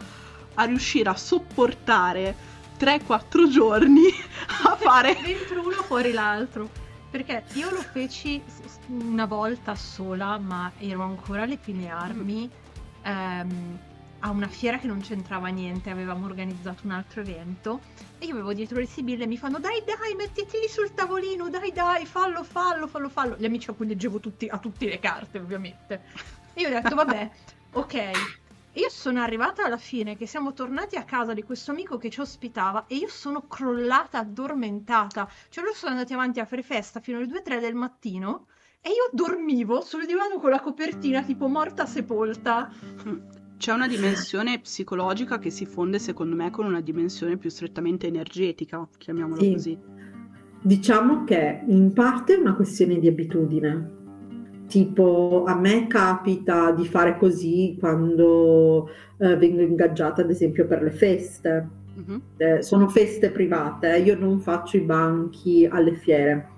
a 0.54 0.64
riuscire 0.64 1.11
a 1.11 1.14
sopportare 1.14 2.35
3-4 2.78 3.48
giorni 3.50 4.04
a 4.64 4.76
fare 4.76 5.16
dentro 5.22 5.61
uno 5.61 5.83
fuori 5.83 6.12
l'altro. 6.12 6.88
Perché 7.11 7.44
io 7.54 7.70
lo 7.70 7.80
feci 7.80 8.40
una 8.87 9.26
volta 9.26 9.74
sola, 9.74 10.38
ma 10.38 10.70
ero 10.78 11.02
ancora 11.02 11.42
alle 11.42 11.59
prime 11.59 11.90
armi. 11.90 12.48
Ehm, 13.02 13.78
a 14.20 14.30
una 14.30 14.48
fiera 14.48 14.78
che 14.78 14.87
non 14.87 15.00
c'entrava 15.00 15.48
niente, 15.48 15.90
avevamo 15.90 16.26
organizzato 16.26 16.83
un 16.85 16.92
altro 16.92 17.20
evento 17.20 17.80
e 18.18 18.26
io 18.26 18.33
avevo 18.33 18.52
dietro 18.52 18.78
le 18.78 18.87
sibille 18.87 19.24
e 19.24 19.26
mi 19.26 19.38
fanno 19.38 19.59
dai 19.59 19.83
dai 19.85 20.14
mettiti 20.14 20.59
lì 20.59 20.68
sul 20.68 20.92
tavolino, 20.92 21.48
dai 21.48 21.72
dai 21.72 22.06
fallo 22.06 22.44
fallo 22.44 22.87
fallo 22.87 23.09
fallo. 23.09 23.37
Gli 23.38 23.44
amici 23.44 23.70
a 23.70 23.72
cui 23.72 23.87
leggevo 23.87 24.20
tutti, 24.20 24.46
a 24.46 24.59
tutte 24.59 24.87
le 24.87 24.98
carte 24.98 25.38
ovviamente. 25.38 26.02
E 26.52 26.61
io 26.61 26.68
ho 26.68 26.70
detto 26.70 26.94
vabbè, 26.94 27.30
ok. 27.72 28.11
Io 28.74 28.88
sono 28.88 29.20
arrivata 29.20 29.64
alla 29.64 29.78
fine 29.78 30.16
che 30.16 30.26
siamo 30.26 30.52
tornati 30.52 30.94
a 30.96 31.02
casa 31.02 31.35
di 31.35 31.42
questo 31.42 31.72
amico 31.72 31.98
che 31.98 32.09
ci 32.09 32.20
ospitava 32.20 32.85
e 32.87 32.96
io 32.96 33.09
sono 33.09 33.48
crollata 33.48 34.18
addormentata. 34.18 35.28
Cioè 35.48 35.64
loro 35.64 35.74
sono 35.74 35.92
andati 35.92 36.12
avanti 36.12 36.38
a 36.38 36.44
fare 36.44 36.62
festa 36.62 37.00
fino 37.00 37.18
alle 37.18 37.26
2-3 37.26 37.59
del 37.59 37.74
mattino 37.74 38.46
e 38.80 38.90
io 38.90 39.11
dormivo 39.12 39.80
sul 39.80 40.06
divano 40.06 40.38
con 40.38 40.50
la 40.50 40.61
copertina 40.61 41.22
tipo 41.22 41.48
morta 41.48 41.85
sepolta. 41.85 42.70
C'è 43.61 43.75
una 43.75 43.88
dimensione 43.88 44.59
psicologica 44.59 45.38
che 45.38 45.51
si 45.51 45.66
fonde, 45.66 45.99
secondo 45.99 46.35
me, 46.35 46.49
con 46.49 46.64
una 46.64 46.81
dimensione 46.81 47.37
più 47.37 47.51
strettamente 47.51 48.07
energetica, 48.07 48.88
chiamiamola 48.96 49.42
sì. 49.42 49.53
così. 49.53 49.79
Diciamo 50.62 51.25
che 51.25 51.61
in 51.66 51.92
parte 51.92 52.37
è 52.37 52.38
una 52.38 52.55
questione 52.55 52.99
di 52.99 53.07
abitudine. 53.07 53.99
Tipo, 54.66 55.44
a 55.46 55.55
me 55.57 55.87
capita 55.88 56.70
di 56.70 56.87
fare 56.87 57.18
così 57.18 57.77
quando 57.79 58.88
eh, 59.18 59.37
vengo 59.37 59.61
ingaggiata, 59.61 60.23
ad 60.23 60.31
esempio, 60.31 60.66
per 60.66 60.83
le 60.83 60.92
feste. 60.92 61.68
Uh-huh. 61.96 62.20
Eh, 62.38 62.62
sono 62.62 62.88
feste 62.88 63.31
private, 63.31 63.99
io 63.99 64.18
non 64.18 64.40
faccio 64.40 64.79
i 64.79 64.81
banchi 64.81 65.68
alle 65.70 65.96
fiere 65.96 66.49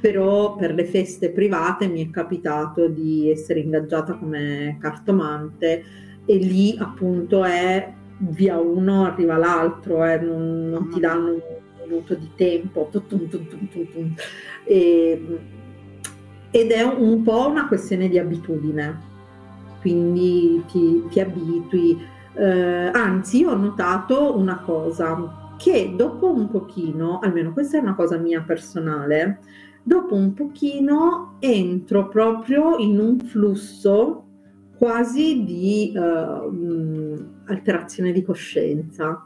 però 0.00 0.54
per 0.54 0.74
le 0.74 0.84
feste 0.84 1.32
private 1.32 1.88
mi 1.88 2.06
è 2.06 2.10
capitato 2.10 2.86
di 2.86 3.28
essere 3.28 3.58
ingaggiata 3.58 4.14
come 4.14 4.76
cartomante 4.80 6.06
e 6.30 6.36
lì 6.36 6.76
appunto 6.78 7.42
è 7.42 7.90
via 8.18 8.58
uno 8.58 9.06
arriva 9.06 9.38
l'altro, 9.38 10.04
eh, 10.04 10.18
non, 10.18 10.68
non, 10.68 10.90
ti 10.90 11.00
danno 11.00 11.32
un 11.32 11.40
minuto 11.86 12.14
di 12.14 12.30
tempo. 12.34 12.90
Tum, 12.92 13.02
tum, 13.06 13.28
tum, 13.28 14.14
e, 14.64 15.38
ed 16.50 16.70
è 16.70 16.82
un 16.82 17.22
po' 17.22 17.48
una 17.48 17.66
questione 17.66 18.10
di 18.10 18.18
abitudine, 18.18 19.00
quindi 19.80 20.62
ti, 20.70 21.02
ti 21.08 21.18
abitui. 21.18 21.98
Eh, 22.34 22.90
anzi, 22.92 23.38
io 23.38 23.52
ho 23.52 23.56
notato 23.56 24.36
una 24.36 24.58
cosa, 24.58 25.54
che 25.56 25.94
dopo 25.96 26.30
un 26.30 26.50
pochino, 26.50 27.20
almeno 27.20 27.54
questa 27.54 27.78
è 27.78 27.80
una 27.80 27.94
cosa 27.94 28.18
mia 28.18 28.42
personale, 28.42 29.40
dopo 29.82 30.14
un 30.14 30.34
pochino 30.34 31.36
entro 31.38 32.08
proprio 32.08 32.76
in 32.76 33.00
un 33.00 33.18
flusso 33.18 34.24
quasi 34.78 35.42
di 35.44 35.92
uh, 35.94 37.24
alterazione 37.46 38.12
di 38.12 38.22
coscienza. 38.22 39.24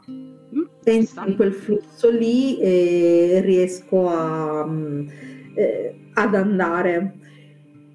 Penso 0.83 1.21
mm, 1.21 1.27
in 1.27 1.35
quel 1.35 1.53
flusso 1.53 2.09
lì 2.09 2.59
e 2.59 3.39
riesco 3.45 4.09
a, 4.09 4.63
um, 4.63 5.07
eh, 5.55 5.95
ad 6.13 6.33
andare. 6.33 7.17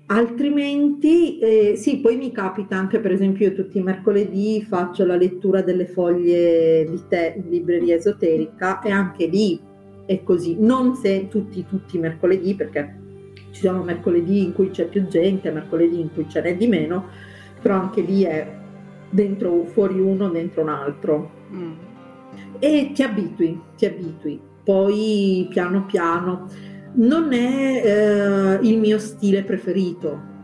Altrimenti, 0.07 1.39
eh, 1.39 1.77
sì, 1.77 1.99
poi 1.99 2.17
mi 2.17 2.33
capita 2.33 2.77
anche, 2.77 3.01
per 3.01 3.13
esempio, 3.13 3.49
io 3.49 3.55
tutti 3.55 3.79
i 3.79 3.83
mercoledì 3.83 4.65
faccio 4.67 5.05
la 5.05 5.17
lettura 5.17 5.61
delle 5.61 5.87
foglie 5.87 6.87
di 6.89 7.03
te 7.09 7.35
in 7.37 7.51
libreria 7.51 7.97
esoterica 7.97 8.81
e 8.81 8.91
anche 8.91 9.27
lì 9.27 9.61
è 10.07 10.23
così. 10.23 10.57
Non 10.59 10.95
se 10.95 11.27
tutti, 11.29 11.67
tutti 11.69 11.97
i 11.97 12.01
mercoledì, 12.01 12.55
perché 12.55 13.07
ci 13.51 13.63
sono 13.67 13.83
mercoledì 13.83 14.45
in 14.45 14.53
cui 14.55 14.71
c'è 14.71 14.87
più 14.87 15.09
gente, 15.09 15.51
mercoledì 15.51 16.01
in 16.01 16.13
cui 16.15 16.27
ce 16.29 16.41
n'è 16.41 16.57
di 16.57 16.69
meno, 16.69 17.09
però 17.61 17.75
anche 17.75 18.01
lì 18.01 18.23
è 18.23 18.57
dentro 19.11 19.65
fuori 19.65 19.99
uno, 19.99 20.29
dentro 20.29 20.63
un 20.63 20.69
altro. 20.69 21.31
Mm. 21.53 21.73
E 22.59 22.91
ti 22.95 23.03
abitui, 23.03 23.61
ti 23.77 23.87
abitui. 23.87 24.41
Poi 24.63 25.47
piano 25.49 25.87
piano 25.87 26.47
non 26.95 27.33
è 27.33 27.83
eh, 27.85 28.59
il 28.63 28.79
mio 28.79 28.99
stile 28.99 29.43
preferito. 29.43 30.37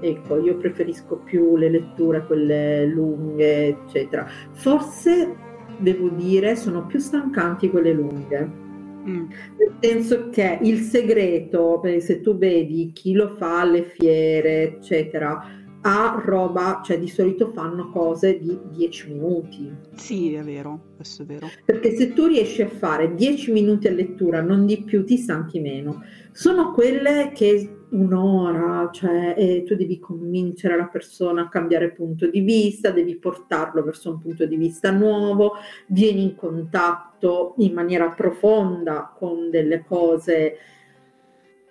Ecco, 0.00 0.40
io 0.40 0.56
preferisco 0.56 1.16
più 1.16 1.56
le 1.56 1.70
letture, 1.70 2.26
quelle 2.26 2.86
lunghe, 2.86 3.68
eccetera. 3.68 4.26
Forse 4.52 5.36
devo 5.78 6.08
dire 6.08 6.56
sono 6.56 6.86
più 6.86 6.98
stancanti 6.98 7.70
quelle 7.70 7.92
lunghe. 7.92 8.60
Mm. 9.08 9.26
Nel 9.58 9.74
senso 9.80 10.28
che 10.30 10.58
il 10.62 10.78
segreto, 10.78 11.80
se 11.98 12.20
tu 12.20 12.36
vedi 12.36 12.90
chi 12.92 13.12
lo 13.12 13.34
fa 13.36 13.60
alle 13.60 13.84
fiere, 13.84 14.62
eccetera, 14.62 15.44
a 15.82 16.22
roba, 16.24 16.80
cioè 16.84 16.98
di 16.98 17.08
solito 17.08 17.50
fanno 17.52 17.90
cose 17.90 18.38
di 18.38 18.56
10 18.70 19.12
minuti. 19.12 19.70
Sì, 19.94 20.32
è 20.34 20.42
vero, 20.42 20.92
questo 20.96 21.22
è 21.22 21.26
vero. 21.26 21.48
Perché 21.64 21.96
se 21.96 22.12
tu 22.12 22.26
riesci 22.26 22.62
a 22.62 22.68
fare 22.68 23.14
10 23.14 23.52
minuti 23.52 23.88
a 23.88 23.92
lettura, 23.92 24.40
non 24.40 24.64
di 24.66 24.82
più, 24.82 25.04
ti 25.04 25.16
stanchi 25.16 25.60
meno. 25.60 26.02
Sono 26.32 26.72
quelle 26.72 27.32
che 27.34 27.76
un'ora, 27.92 28.88
cioè 28.92 29.34
e 29.36 29.64
tu 29.64 29.74
devi 29.74 29.98
convincere 29.98 30.76
la 30.76 30.86
persona 30.86 31.42
a 31.42 31.48
cambiare 31.48 31.92
punto 31.92 32.28
di 32.28 32.40
vista, 32.40 32.90
devi 32.90 33.16
portarlo 33.16 33.82
verso 33.82 34.10
un 34.10 34.20
punto 34.20 34.46
di 34.46 34.56
vista 34.56 34.90
nuovo, 34.90 35.54
vieni 35.88 36.22
in 36.22 36.34
contatto 36.34 37.54
in 37.58 37.72
maniera 37.74 38.08
profonda 38.08 39.12
con 39.14 39.50
delle 39.50 39.84
cose 39.86 40.56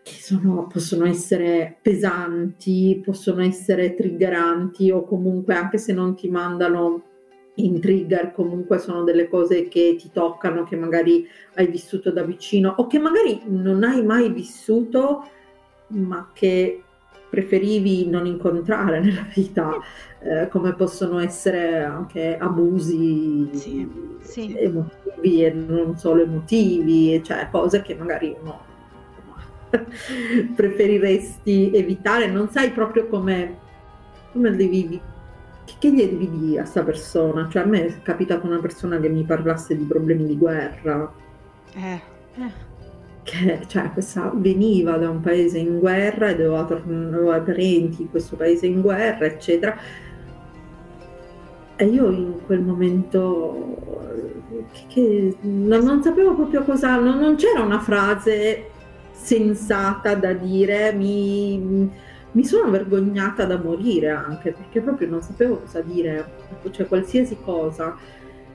che 0.04 0.14
sono, 0.14 0.68
possono 0.68 1.06
essere 1.06 1.78
pesanti, 1.82 3.02
possono 3.04 3.41
essere 3.41 3.93
triggeranti 3.93 4.89
o 4.91 5.04
comunque 5.04 5.54
anche 5.54 5.78
se 5.78 5.93
non 5.93 6.16
ti 6.16 6.30
mandano 6.30 7.04
in 7.56 7.80
trigger 7.80 8.32
comunque 8.32 8.80
sono 8.80 9.04
delle 9.04 9.28
cose 9.28 9.68
che 9.68 9.95
ti 9.97 10.10
toccano, 10.12 10.64
che 10.64 10.76
magari 10.76 11.28
hai 11.56 11.68
vissuto 11.68 12.12
da 12.12 12.24
vicino 12.24 12.74
o 12.78 12.88
che 12.88 12.97
magari 12.97 13.41
non 13.45 13.84
hai 13.84 14.04
mai 14.04 14.32
vissuto 14.32 15.24
ma 15.88 16.30
che 16.34 16.82
preferivi 17.30 18.08
non 18.10 18.26
incontrare 18.26 18.99
nella 19.04 19.26
vita, 19.34 19.72
eh, 20.20 20.47
come 20.49 20.74
possono 20.74 21.20
essere 21.20 21.84
anche 21.84 22.38
abusi 22.38 23.49
sì, 23.54 23.88
sì. 24.20 24.56
emotivi 24.58 25.45
e 25.45 25.52
non 25.52 25.97
solo 25.97 26.24
emotivi, 26.24 27.22
cioè 27.24 27.47
cose 27.52 27.82
che 27.82 27.95
magari 27.95 28.36
uno 28.39 28.70
preferiresti 30.55 31.72
evitare, 31.74 32.28
non 32.28 32.49
sai 32.49 32.72
proprio 32.72 33.07
come, 33.07 33.57
come 34.32 34.55
devi, 34.55 34.99
che 35.80 35.91
gli 35.91 36.03
devi 36.03 36.30
dire 36.30 36.59
a 36.59 36.61
questa 36.61 36.84
persona, 36.84 37.47
cioè 37.49 37.63
a 37.63 37.65
me 37.65 37.86
è 37.86 38.01
capitato 38.01 38.45
una 38.45 38.59
persona 38.59 38.99
che 38.99 39.09
mi 39.09 39.24
parlasse 39.24 39.76
di 39.76 39.84
problemi 39.84 40.26
di 40.26 40.38
guerra. 40.38 41.11
Eh. 41.76 42.01
eh 42.36 42.69
che 43.24 43.61
cioè, 43.67 43.91
questa 43.91 44.32
veniva 44.34 44.97
da 44.97 45.09
un 45.09 45.22
paese 45.22 45.59
in 45.59 45.80
guerra 45.80 46.30
e 46.30 46.36
doveva 46.36 46.65
tornare 46.65 47.41
parenti 47.41 48.03
in 48.03 48.09
questo 48.09 48.36
paese 48.36 48.65
in 48.65 48.82
guerra, 48.82 49.26
eccetera. 49.26 49.78
E 51.76 51.86
io 51.86 52.09
in 52.09 52.36
quel 52.45 52.61
momento 52.61 54.09
che, 54.72 54.86
che 54.88 55.38
non, 55.41 55.84
non, 55.84 56.03
sapevo 56.03 56.36
proprio 56.36 56.63
cosa, 56.63 56.97
non, 56.97 57.17
non, 57.19 57.36
c'era 57.36 57.61
una 57.61 57.80
frase 57.80 58.69
sensata 59.22 60.15
da 60.15 60.34
dire, 60.34 60.91
mi, 60.93 61.89
mi, 62.32 62.43
sono 62.43 62.69
vergognata 62.72 63.45
da 63.45 63.57
morire 63.57 64.09
anche 64.09 64.51
perché 64.51 64.82
proprio 64.82 65.07
non 65.09 65.22
sapevo 65.22 65.59
cosa 65.59 65.82
dire, 65.82 66.26
cioè 66.72 66.88
qualsiasi 66.88 67.38
cosa. 67.43 67.95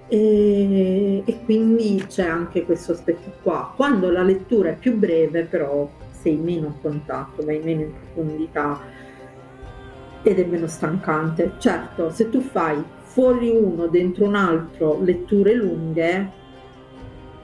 E, 0.09 1.23
e, 1.25 1.45
quindi 1.45 2.05
c'è 2.07 2.27
anche 2.27 2.65
questo 2.65 2.93
aspetto 2.93 3.33
qua. 3.43 3.73
Quando 3.75 4.11
la 4.11 4.23
lettura 4.23 4.71
è 4.71 4.77
più 4.77 4.97
breve, 4.97 5.45
però 5.45 5.89
sei 6.11 6.37
meno 6.37 6.69
a 6.69 6.81
contatto, 6.81 7.45
vai 7.45 7.61
meno 7.63 7.83
in 7.83 7.93
profondità 7.93 8.81
ed 10.23 10.39
è 10.39 10.45
meno 10.45 10.67
stancante. 10.67 11.53
Certo, 11.59 12.11
se 12.11 12.29
tu 12.29 12.41
fai 12.41 12.83
fuori 13.03 13.51
uno, 13.51 13.87
dentro 13.87 14.27
un 14.27 14.35
altro, 14.35 15.01
letture 15.01 15.55
lunghe, 15.55 16.45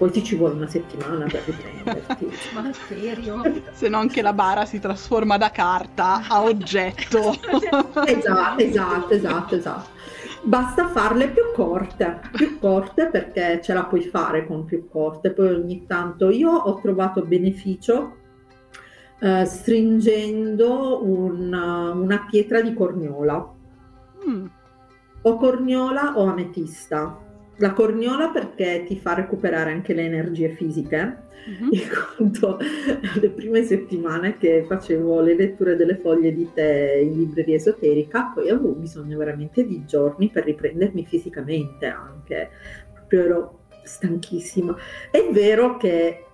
poi 0.02 0.10
ti 0.10 0.24
ci 0.24 0.34
vuole 0.34 0.54
una 0.54 0.66
settimana 0.66 1.26
per 1.26 1.44
riprenderti. 1.44 2.32
Ma 2.54 2.72
serio? 2.72 3.40
Se 3.70 3.88
no 3.88 3.98
anche 3.98 4.20
la 4.20 4.32
bara 4.32 4.64
si 4.64 4.80
trasforma 4.80 5.36
da 5.36 5.52
carta 5.52 6.22
a 6.26 6.42
oggetto. 6.42 7.30
esatto, 8.04 8.60
esatto, 8.60 9.14
esatto, 9.14 9.54
esatto 9.54 9.90
basta 10.44 10.88
farle 10.88 11.28
più 11.28 11.44
corte, 11.54 12.18
più 12.32 12.58
corte 12.58 13.06
perché 13.06 13.60
ce 13.62 13.74
la 13.74 13.84
puoi 13.84 14.02
fare 14.02 14.44
con 14.44 14.64
più 14.64 14.88
corte. 14.88 15.30
Poi 15.30 15.54
ogni 15.54 15.86
tanto 15.86 16.30
io 16.30 16.50
ho 16.50 16.80
trovato 16.80 17.22
beneficio 17.22 18.16
eh, 19.20 19.44
stringendo 19.44 21.04
una, 21.04 21.92
una, 21.92 22.26
pietra 22.28 22.60
di 22.60 22.74
corniola. 22.74 23.52
Mm. 24.28 24.46
O 25.22 25.36
corniola 25.36 26.14
o 26.16 26.24
ametista. 26.24 27.21
La 27.62 27.72
corniola 27.72 28.28
perché 28.28 28.84
ti 28.86 28.98
fa 28.98 29.14
recuperare 29.14 29.70
anche 29.70 29.94
le 29.94 30.02
energie 30.02 30.50
fisiche 30.50 31.30
Mm-hmm. 31.48 31.68
Il 31.72 31.88
conto 32.16 32.58
le 33.20 33.30
prime 33.30 33.64
settimane 33.64 34.36
che 34.38 34.64
facevo 34.66 35.20
le 35.20 35.34
letture 35.34 35.74
delle 35.74 35.96
foglie 35.96 36.32
di 36.32 36.48
tè 36.54 36.94
in 36.94 37.18
libreria 37.18 37.56
esoterica, 37.56 38.30
poi 38.32 38.48
avevo 38.48 38.72
bisogno 38.72 39.18
veramente 39.18 39.66
di 39.66 39.84
giorni 39.84 40.28
per 40.30 40.44
riprendermi 40.44 41.04
fisicamente 41.04 41.86
anche, 41.86 42.50
proprio 42.94 43.24
ero 43.24 43.58
stanchissima. 43.82 44.76
È 45.10 45.28
vero 45.32 45.76
che 45.78 46.26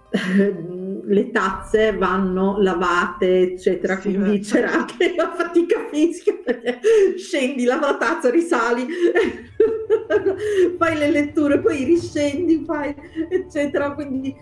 le 1.05 1.31
tazze 1.31 1.97
vanno 1.97 2.61
lavate, 2.61 3.41
eccetera, 3.41 3.99
sì, 3.99 4.15
quindi 4.15 4.43
certo. 4.43 4.67
c'era 4.67 4.79
anche 4.81 5.15
la 5.17 5.33
fatica 5.35 5.87
fisica 5.91 6.35
perché 6.45 6.81
scendi, 7.17 7.65
lava 7.65 7.93
la 7.93 7.97
tazza, 7.97 8.31
risali, 8.31 8.87
fai 10.79 10.97
le 10.97 11.11
letture, 11.11 11.61
poi 11.61 11.85
riscendi, 11.85 12.65
fai, 12.65 12.95
eccetera. 13.29 13.93
Quindi 13.93 14.35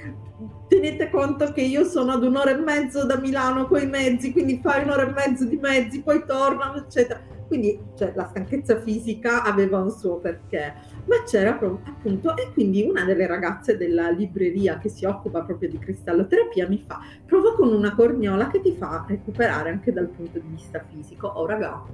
tenete 0.68 1.10
conto 1.10 1.52
che 1.52 1.62
io 1.62 1.84
sono 1.84 2.12
ad 2.12 2.22
un'ora 2.22 2.50
e 2.50 2.60
mezzo 2.60 3.04
da 3.04 3.18
Milano 3.18 3.66
con 3.66 3.80
i 3.80 3.86
mezzi, 3.86 4.32
quindi 4.32 4.60
fai 4.62 4.84
un'ora 4.84 5.08
e 5.08 5.12
mezzo 5.12 5.44
di 5.44 5.56
mezzi, 5.56 6.02
poi 6.02 6.24
tornano, 6.26 6.78
eccetera. 6.78 7.34
Quindi 7.46 7.78
cioè, 7.96 8.12
la 8.16 8.26
stanchezza 8.26 8.80
fisica 8.80 9.44
aveva 9.44 9.78
un 9.78 9.90
suo 9.90 10.16
perché, 10.16 10.74
ma 11.04 11.22
c'era 11.24 11.50
appunto, 11.50 12.36
e 12.36 12.50
quindi 12.52 12.82
una 12.82 13.04
delle 13.04 13.26
ragazze 13.26 13.76
della 13.76 14.10
libreria 14.10 14.78
che 14.78 14.88
si 14.88 15.04
occupa 15.04 15.42
proprio 15.42 15.68
di 15.68 15.78
cristalloterapia 15.78 16.68
mi 16.68 16.82
fa, 16.84 16.98
prova 17.24 17.54
con 17.54 17.72
una 17.72 17.94
corniola 17.94 18.48
che 18.48 18.60
ti 18.60 18.72
fa 18.72 19.04
recuperare 19.06 19.70
anche 19.70 19.92
dal 19.92 20.08
punto 20.08 20.40
di 20.40 20.48
vista 20.48 20.84
fisico. 20.90 21.28
Oh 21.28 21.46
raga, 21.46 21.84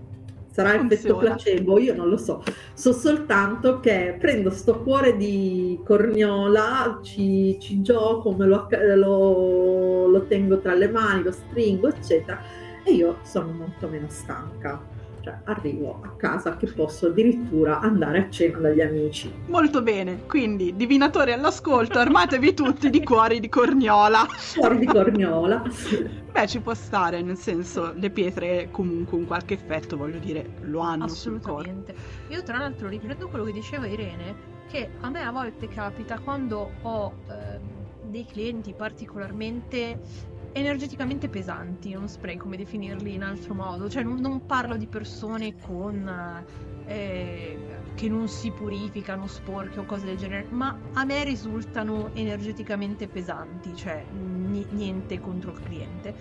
sarà 0.52 0.78
Funziona. 0.78 0.94
effetto 0.94 1.16
placebo, 1.16 1.78
io 1.78 1.94
non 1.94 2.08
lo 2.08 2.16
so. 2.16 2.42
So 2.74 2.92
soltanto 2.92 3.80
che 3.80 4.16
prendo 4.18 4.50
sto 4.50 4.80
cuore 4.80 5.16
di 5.16 5.80
corniola, 5.84 7.00
ci, 7.02 7.56
ci 7.58 7.80
gioco, 7.80 8.32
me 8.32 8.46
lo, 8.46 8.68
lo, 8.94 10.06
lo 10.06 10.22
tengo 10.26 10.60
tra 10.60 10.74
le 10.74 10.88
mani, 10.88 11.24
lo 11.24 11.32
stringo, 11.32 11.88
eccetera, 11.88 12.40
e 12.84 12.92
io 12.92 13.18
sono 13.22 13.50
molto 13.52 13.88
meno 13.88 14.06
stanca 14.08 14.91
cioè 15.22 15.38
arrivo 15.44 16.00
a 16.02 16.10
casa 16.16 16.56
che 16.56 16.66
posso 16.66 17.06
addirittura 17.06 17.80
andare 17.80 18.18
a 18.18 18.30
cena 18.30 18.58
dagli 18.58 18.80
amici. 18.80 19.32
Molto 19.46 19.82
bene, 19.82 20.26
quindi 20.26 20.74
divinatori 20.76 21.32
all'ascolto, 21.32 21.98
armatevi 21.98 22.54
tutti 22.54 22.90
di 22.90 23.02
cuori 23.02 23.40
di 23.40 23.48
corniola. 23.48 24.26
Cuori 24.56 24.78
di 24.78 24.86
corniola. 24.86 25.62
Beh, 26.32 26.46
ci 26.46 26.60
può 26.60 26.74
stare, 26.74 27.22
nel 27.22 27.36
senso, 27.36 27.92
le 27.94 28.10
pietre 28.10 28.68
comunque 28.70 29.16
un 29.16 29.26
qualche 29.26 29.54
effetto, 29.54 29.96
voglio 29.96 30.18
dire, 30.18 30.54
lo 30.62 30.80
hanno 30.80 31.04
Assolutamente. 31.04 31.94
Io 32.28 32.42
tra 32.42 32.58
l'altro 32.58 32.88
riprendo 32.88 33.28
quello 33.28 33.44
che 33.44 33.52
diceva 33.52 33.86
Irene, 33.86 34.50
che 34.68 34.88
a 35.00 35.10
me 35.10 35.22
a 35.22 35.30
volte 35.30 35.68
capita 35.68 36.18
quando 36.18 36.70
ho 36.82 37.12
eh, 37.28 37.60
dei 38.08 38.26
clienti 38.26 38.74
particolarmente 38.74 39.98
energeticamente 40.52 41.28
pesanti, 41.28 41.92
non 41.92 42.08
saprei 42.08 42.36
come 42.36 42.56
definirli 42.56 43.14
in 43.14 43.22
altro 43.22 43.54
modo, 43.54 43.88
cioè 43.88 44.02
non, 44.02 44.20
non 44.20 44.46
parlo 44.46 44.76
di 44.76 44.86
persone 44.86 45.54
con... 45.58 46.44
Eh, 46.84 47.80
che 47.94 48.08
non 48.08 48.28
si 48.28 48.50
purificano, 48.50 49.26
sporche 49.26 49.80
o 49.80 49.84
cose 49.84 50.06
del 50.06 50.16
genere, 50.16 50.46
ma 50.50 50.76
a 50.94 51.04
me 51.04 51.24
risultano 51.24 52.10
energeticamente 52.14 53.06
pesanti, 53.06 53.74
cioè 53.76 54.04
n- 54.12 54.66
niente 54.70 55.20
contro 55.20 55.52
il 55.52 55.60
cliente. 55.62 56.14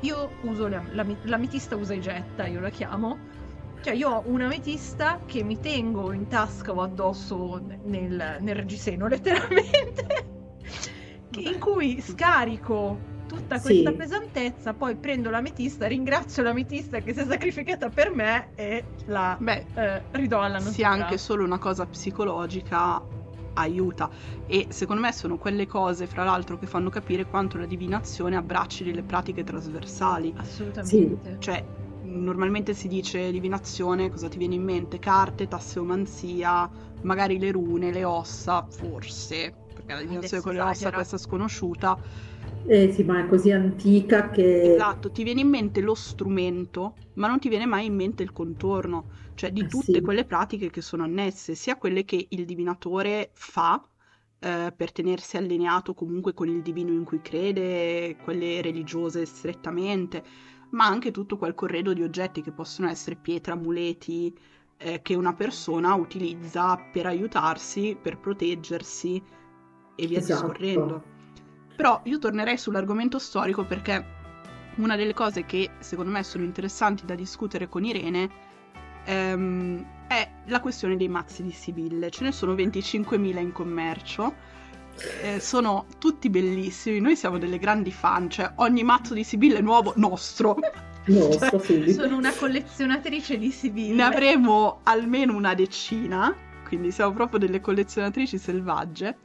Io 0.00 0.30
uso 0.42 0.66
la, 0.68 0.82
la, 0.92 1.06
l'ametista 1.22 1.76
usa 1.76 1.94
e 1.94 2.00
getta, 2.00 2.46
io 2.46 2.60
la 2.60 2.70
chiamo, 2.70 3.18
cioè 3.82 3.94
io 3.94 4.10
ho 4.10 4.22
un'ametista 4.26 5.20
che 5.26 5.44
mi 5.44 5.60
tengo 5.60 6.12
in 6.12 6.26
tasca 6.26 6.72
o 6.72 6.82
addosso 6.82 7.60
nel, 7.84 8.38
nel 8.40 8.54
reggiseno 8.54 9.06
letteralmente, 9.06 10.26
in 11.38 11.58
cui 11.58 12.00
scarico 12.00 13.10
tutta 13.32 13.60
questa 13.60 13.90
sì. 13.90 13.96
pesantezza, 13.96 14.74
poi 14.74 14.94
prendo 14.96 15.30
l'ametista, 15.30 15.86
ringrazio 15.86 16.42
l'ametista 16.42 17.00
che 17.00 17.14
si 17.14 17.20
è 17.20 17.26
sacrificata 17.26 17.88
per 17.88 18.14
me 18.14 18.48
e 18.54 18.84
la 19.06 19.36
Beh, 19.40 19.64
eh, 19.74 20.02
ridò 20.12 20.40
alla 20.40 20.54
nostra. 20.54 20.72
Sia 20.72 20.90
anche 20.90 21.18
solo 21.18 21.44
una 21.44 21.58
cosa 21.58 21.86
psicologica 21.86 23.02
aiuta 23.54 24.10
e 24.46 24.68
secondo 24.70 25.02
me 25.02 25.12
sono 25.12 25.36
quelle 25.36 25.66
cose 25.66 26.06
fra 26.06 26.24
l'altro 26.24 26.58
che 26.58 26.66
fanno 26.66 26.88
capire 26.88 27.26
quanto 27.26 27.58
la 27.58 27.66
divinazione 27.66 28.36
abbracci 28.36 28.82
delle 28.82 29.02
pratiche 29.02 29.44
trasversali 29.44 30.32
assolutamente 30.36 31.32
sì. 31.32 31.36
cioè 31.38 31.62
normalmente 32.02 32.72
si 32.72 32.88
dice 32.88 33.30
divinazione 33.30 34.10
cosa 34.10 34.28
ti 34.28 34.38
viene 34.38 34.54
in 34.54 34.62
mente 34.62 34.98
carte 34.98 35.48
tasseomanzia 35.48 36.70
magari 37.02 37.38
le 37.38 37.50
rune 37.50 37.92
le 37.92 38.04
ossa 38.04 38.66
forse 38.70 39.52
perché 39.74 39.92
la 39.92 40.00
divinazione 40.00 40.42
con 40.42 40.54
le 40.54 40.60
ossa 40.60 40.90
questa 40.90 41.18
sconosciuta 41.18 42.30
eh 42.66 42.92
sì, 42.92 43.02
ma 43.02 43.20
è 43.20 43.28
così 43.28 43.50
antica 43.50 44.30
che... 44.30 44.74
Esatto, 44.74 45.10
ti 45.10 45.22
viene 45.24 45.40
in 45.40 45.48
mente 45.48 45.80
lo 45.80 45.94
strumento, 45.94 46.94
ma 47.14 47.28
non 47.28 47.38
ti 47.38 47.48
viene 47.48 47.66
mai 47.66 47.86
in 47.86 47.94
mente 47.94 48.22
il 48.22 48.32
contorno, 48.32 49.10
cioè 49.34 49.50
di 49.50 49.62
eh 49.62 49.66
tutte 49.66 49.92
sì. 49.94 50.00
quelle 50.00 50.24
pratiche 50.24 50.70
che 50.70 50.80
sono 50.80 51.02
annesse, 51.02 51.54
sia 51.54 51.76
quelle 51.76 52.04
che 52.04 52.26
il 52.28 52.44
divinatore 52.44 53.30
fa 53.32 53.82
eh, 54.38 54.72
per 54.76 54.92
tenersi 54.92 55.36
allineato 55.36 55.94
comunque 55.94 56.34
con 56.34 56.48
il 56.48 56.62
divino 56.62 56.92
in 56.92 57.04
cui 57.04 57.20
crede, 57.20 58.16
quelle 58.22 58.60
religiose 58.60 59.24
strettamente, 59.24 60.22
ma 60.70 60.86
anche 60.86 61.10
tutto 61.10 61.36
quel 61.36 61.54
corredo 61.54 61.92
di 61.92 62.02
oggetti 62.02 62.42
che 62.42 62.52
possono 62.52 62.88
essere 62.88 63.16
pietre, 63.16 63.52
amuleti, 63.52 64.34
eh, 64.78 65.00
che 65.02 65.14
una 65.14 65.34
persona 65.34 65.94
utilizza 65.94 66.76
per 66.92 67.06
aiutarsi, 67.06 67.96
per 68.00 68.18
proteggersi 68.18 69.22
e 69.94 70.06
via 70.06 70.18
esatto. 70.18 70.46
discorrendo. 70.48 71.11
Però 71.76 72.00
io 72.04 72.18
tornerei 72.18 72.58
sull'argomento 72.58 73.18
storico 73.18 73.64
perché 73.64 74.20
una 74.76 74.96
delle 74.96 75.14
cose 75.14 75.44
che 75.44 75.70
secondo 75.78 76.10
me 76.10 76.22
sono 76.22 76.44
interessanti 76.44 77.04
da 77.04 77.14
discutere 77.14 77.68
con 77.68 77.84
Irene 77.84 78.30
ehm, 79.04 79.84
è 80.06 80.28
la 80.46 80.60
questione 80.60 80.96
dei 80.96 81.08
mazzi 81.08 81.42
di 81.42 81.52
Sibille. 81.52 82.10
Ce 82.10 82.24
ne 82.24 82.32
sono 82.32 82.54
25.000 82.54 83.40
in 83.40 83.52
commercio. 83.52 84.34
Eh, 85.22 85.40
sono 85.40 85.86
tutti 85.98 86.28
bellissimi, 86.28 87.00
noi 87.00 87.16
siamo 87.16 87.38
delle 87.38 87.58
grandi 87.58 87.90
fan, 87.90 88.28
cioè 88.28 88.52
ogni 88.56 88.82
mazzo 88.82 89.14
di 89.14 89.24
Sibille 89.24 89.60
nuovo 89.60 89.94
nostro. 89.96 90.58
Nostro, 91.06 91.60
cioè, 91.60 91.88
Sono 91.88 92.16
una 92.16 92.32
collezionatrice 92.32 93.38
di 93.38 93.50
Sibille. 93.50 93.94
Ne 93.94 94.02
avremo 94.02 94.80
almeno 94.82 95.34
una 95.34 95.54
decina, 95.54 96.34
quindi 96.68 96.90
siamo 96.90 97.12
proprio 97.12 97.38
delle 97.38 97.60
collezionatrici 97.60 98.36
selvagge. 98.36 99.16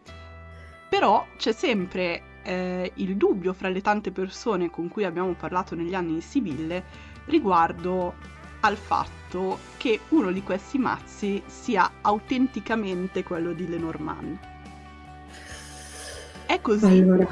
Però 0.89 1.27
c'è 1.35 1.51
sempre 1.51 2.36
eh, 2.47 2.91
il 2.95 3.17
dubbio 3.17 3.51
fra 3.51 3.67
le 3.67 3.81
tante 3.81 4.11
persone 4.11 4.69
con 4.69 4.87
cui 4.87 5.03
abbiamo 5.03 5.33
parlato 5.33 5.75
negli 5.75 5.93
anni 5.93 6.13
di 6.13 6.21
Sibille 6.21 6.83
riguardo 7.25 8.15
al 8.61 8.77
fatto 8.77 9.59
che 9.75 9.99
uno 10.09 10.31
di 10.31 10.41
questi 10.41 10.77
mazzi 10.77 11.43
sia 11.45 11.91
autenticamente 12.01 13.23
quello 13.23 13.51
di 13.51 13.67
Lenormand. 13.67 14.37
È 16.45 16.61
così. 16.61 16.85
Allora, 16.85 17.27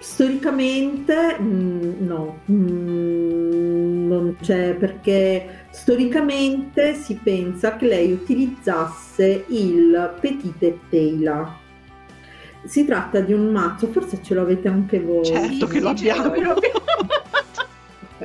storicamente 0.00 1.38
mh, 1.38 1.44
mm, 1.44 2.06
no, 2.06 2.40
mh, 2.46 2.54
mm, 2.54 4.08
non 4.08 4.36
c'è 4.40 4.74
perché 4.74 5.66
storicamente 5.70 6.94
si 6.94 7.14
pensa 7.22 7.76
che 7.76 7.86
lei 7.86 8.10
utilizzasse 8.10 9.44
il 9.46 10.16
Petite 10.20 10.80
Teila. 10.88 11.59
Si 12.64 12.84
tratta 12.84 13.20
di 13.20 13.32
un 13.32 13.50
mazzo, 13.50 13.88
forse 13.88 14.22
ce 14.22 14.34
l'avete 14.34 14.68
anche 14.68 15.00
voi. 15.00 15.24
Certo 15.24 15.66
che 15.66 15.80
lo 15.80 15.88
abbiamo. 15.88 16.32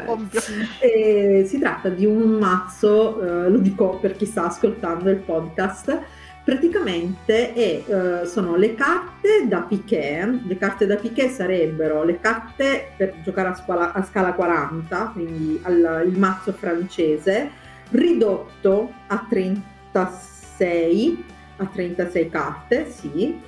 Ovvio. 0.08 0.42
E 0.80 1.46
si 1.48 1.60
tratta 1.60 1.90
di 1.90 2.06
un 2.06 2.32
mazzo, 2.32 3.22
eh, 3.22 3.50
lo 3.50 3.58
dico 3.58 3.98
per 4.00 4.16
chi 4.16 4.26
sta 4.26 4.46
ascoltando 4.46 5.10
il 5.10 5.18
podcast, 5.18 6.00
praticamente 6.44 7.54
è, 7.54 7.84
eh, 7.86 8.26
sono 8.26 8.56
le 8.56 8.76
carte 8.76 9.48
da 9.48 9.62
piquet, 9.62 10.42
le 10.46 10.58
carte 10.58 10.86
da 10.86 10.96
piquet 10.96 11.32
sarebbero 11.32 12.04
le 12.04 12.20
carte 12.20 12.92
per 12.96 13.16
giocare 13.24 13.50
a, 13.50 13.56
scala, 13.56 13.94
a 13.94 14.04
scala 14.04 14.34
40, 14.34 15.12
quindi 15.14 15.60
al, 15.64 16.04
il 16.06 16.18
mazzo 16.18 16.52
francese, 16.54 17.50
ridotto 17.90 18.92
a 19.08 19.26
36, 19.28 21.26
a 21.58 21.66
36 21.66 22.30
carte, 22.30 22.92
sì, 22.92 23.40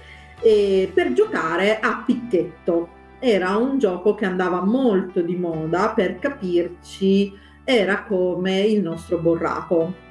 per 0.42 1.14
giocare 1.14 1.80
a 1.80 2.04
picchetto 2.06 2.96
era 3.20 3.56
un 3.58 3.80
gioco 3.80 4.14
che 4.14 4.26
andava 4.26 4.64
molto 4.64 5.22
di 5.22 5.36
moda, 5.36 5.94
per 5.96 6.20
capirci, 6.20 7.34
era 7.64 8.04
come 8.04 8.62
il 8.62 8.82
nostro 8.82 9.18
borraco 9.18 10.06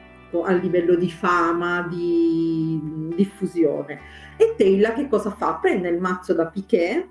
a 0.45 0.53
livello 0.53 0.97
di 0.97 1.11
fama, 1.11 1.87
di 1.89 2.79
diffusione. 3.15 4.01
E 4.37 4.55
Tella 4.57 4.93
che 4.93 5.09
cosa 5.09 5.31
fa? 5.31 5.55
Prende 5.55 5.89
il 5.89 5.99
mazzo 5.99 6.35
da 6.35 6.47
Piquet, 6.47 7.07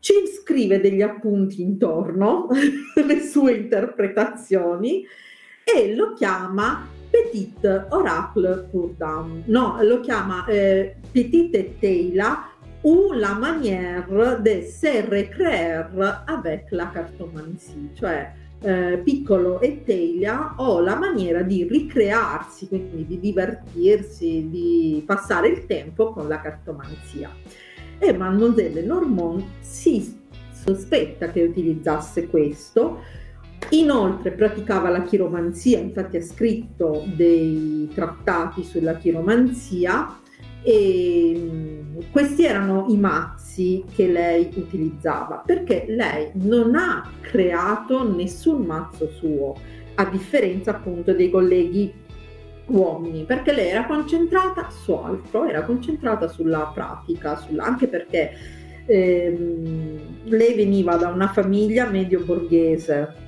ci 0.00 0.14
scrive 0.26 0.80
degli 0.80 1.02
appunti 1.02 1.62
intorno, 1.62 2.48
le 3.06 3.20
sue 3.20 3.52
interpretazioni, 3.52 5.04
e 5.68 5.96
lo 5.96 6.12
chiama 6.12 6.86
Petit 7.10 7.86
Oracle 7.90 8.68
pour. 8.70 8.94
No, 9.46 9.76
lo 9.82 9.98
chiama 10.00 10.46
eh, 10.46 10.94
Petite 11.10 11.76
Teila 11.80 12.50
ou 12.82 13.12
la 13.12 13.34
manière 13.34 14.06
de 14.40 14.62
se 14.62 15.02
recréer 15.02 15.86
avec 16.26 16.66
la 16.70 16.86
cartomancie, 16.86 17.90
cioè 17.94 18.32
eh, 18.60 19.00
piccolo 19.02 19.60
e 19.60 19.82
teglia 19.82 20.54
o 20.58 20.80
la 20.80 20.94
maniera 20.94 21.42
di 21.42 21.64
ricrearsi, 21.64 22.68
quindi 22.68 23.04
di 23.04 23.18
divertirsi, 23.18 24.48
di 24.48 25.02
passare 25.04 25.48
il 25.48 25.66
tempo 25.66 26.12
con 26.12 26.28
la 26.28 26.40
cartomanzia. 26.40 27.28
E 27.98 28.12
Mademoiselle 28.12 28.82
Normand 28.82 29.42
si 29.58 30.16
sospetta 30.52 31.30
che 31.32 31.42
utilizzasse 31.42 32.28
questo, 32.28 33.00
inoltre 33.70 34.32
praticava 34.32 34.88
la 34.88 35.02
chiromanzia, 35.02 35.78
infatti 35.78 36.16
ha 36.16 36.22
scritto 36.22 37.04
dei 37.06 37.90
trattati 37.94 38.62
sulla 38.62 38.96
chiromanzia 38.96 40.18
e 40.62 41.32
mm, 41.36 41.98
questi 42.10 42.44
erano 42.44 42.86
i 42.88 42.96
mazzi 42.96 43.84
che 43.94 44.08
lei 44.08 44.50
utilizzava 44.54 45.42
perché 45.44 45.84
lei 45.88 46.30
non 46.34 46.74
ha 46.74 47.08
creato 47.20 48.12
nessun 48.14 48.62
mazzo 48.62 49.08
suo, 49.08 49.54
a 49.94 50.04
differenza 50.06 50.72
appunto 50.72 51.12
dei 51.12 51.30
colleghi 51.30 51.92
uomini, 52.66 53.24
perché 53.24 53.52
lei 53.52 53.68
era 53.68 53.86
concentrata 53.86 54.68
su 54.70 54.92
altro, 54.92 55.44
era 55.44 55.62
concentrata 55.62 56.28
sulla 56.28 56.70
pratica, 56.74 57.36
sulla, 57.36 57.64
anche 57.64 57.86
perché 57.86 58.32
ehm, 58.86 59.98
lei 60.24 60.54
veniva 60.54 60.96
da 60.96 61.08
una 61.08 61.28
famiglia 61.28 61.88
medio 61.88 62.24
borghese 62.24 63.24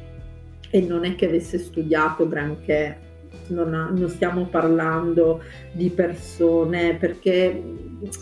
e 0.70 0.80
non 0.80 1.04
è 1.04 1.14
che 1.14 1.26
avesse 1.26 1.58
studiato 1.58 2.28
granché 2.28 3.06
non, 3.48 3.74
ha, 3.74 3.90
non 3.90 4.08
stiamo 4.08 4.46
parlando 4.46 5.42
di 5.72 5.90
persone 5.90 6.96
perché 6.96 7.62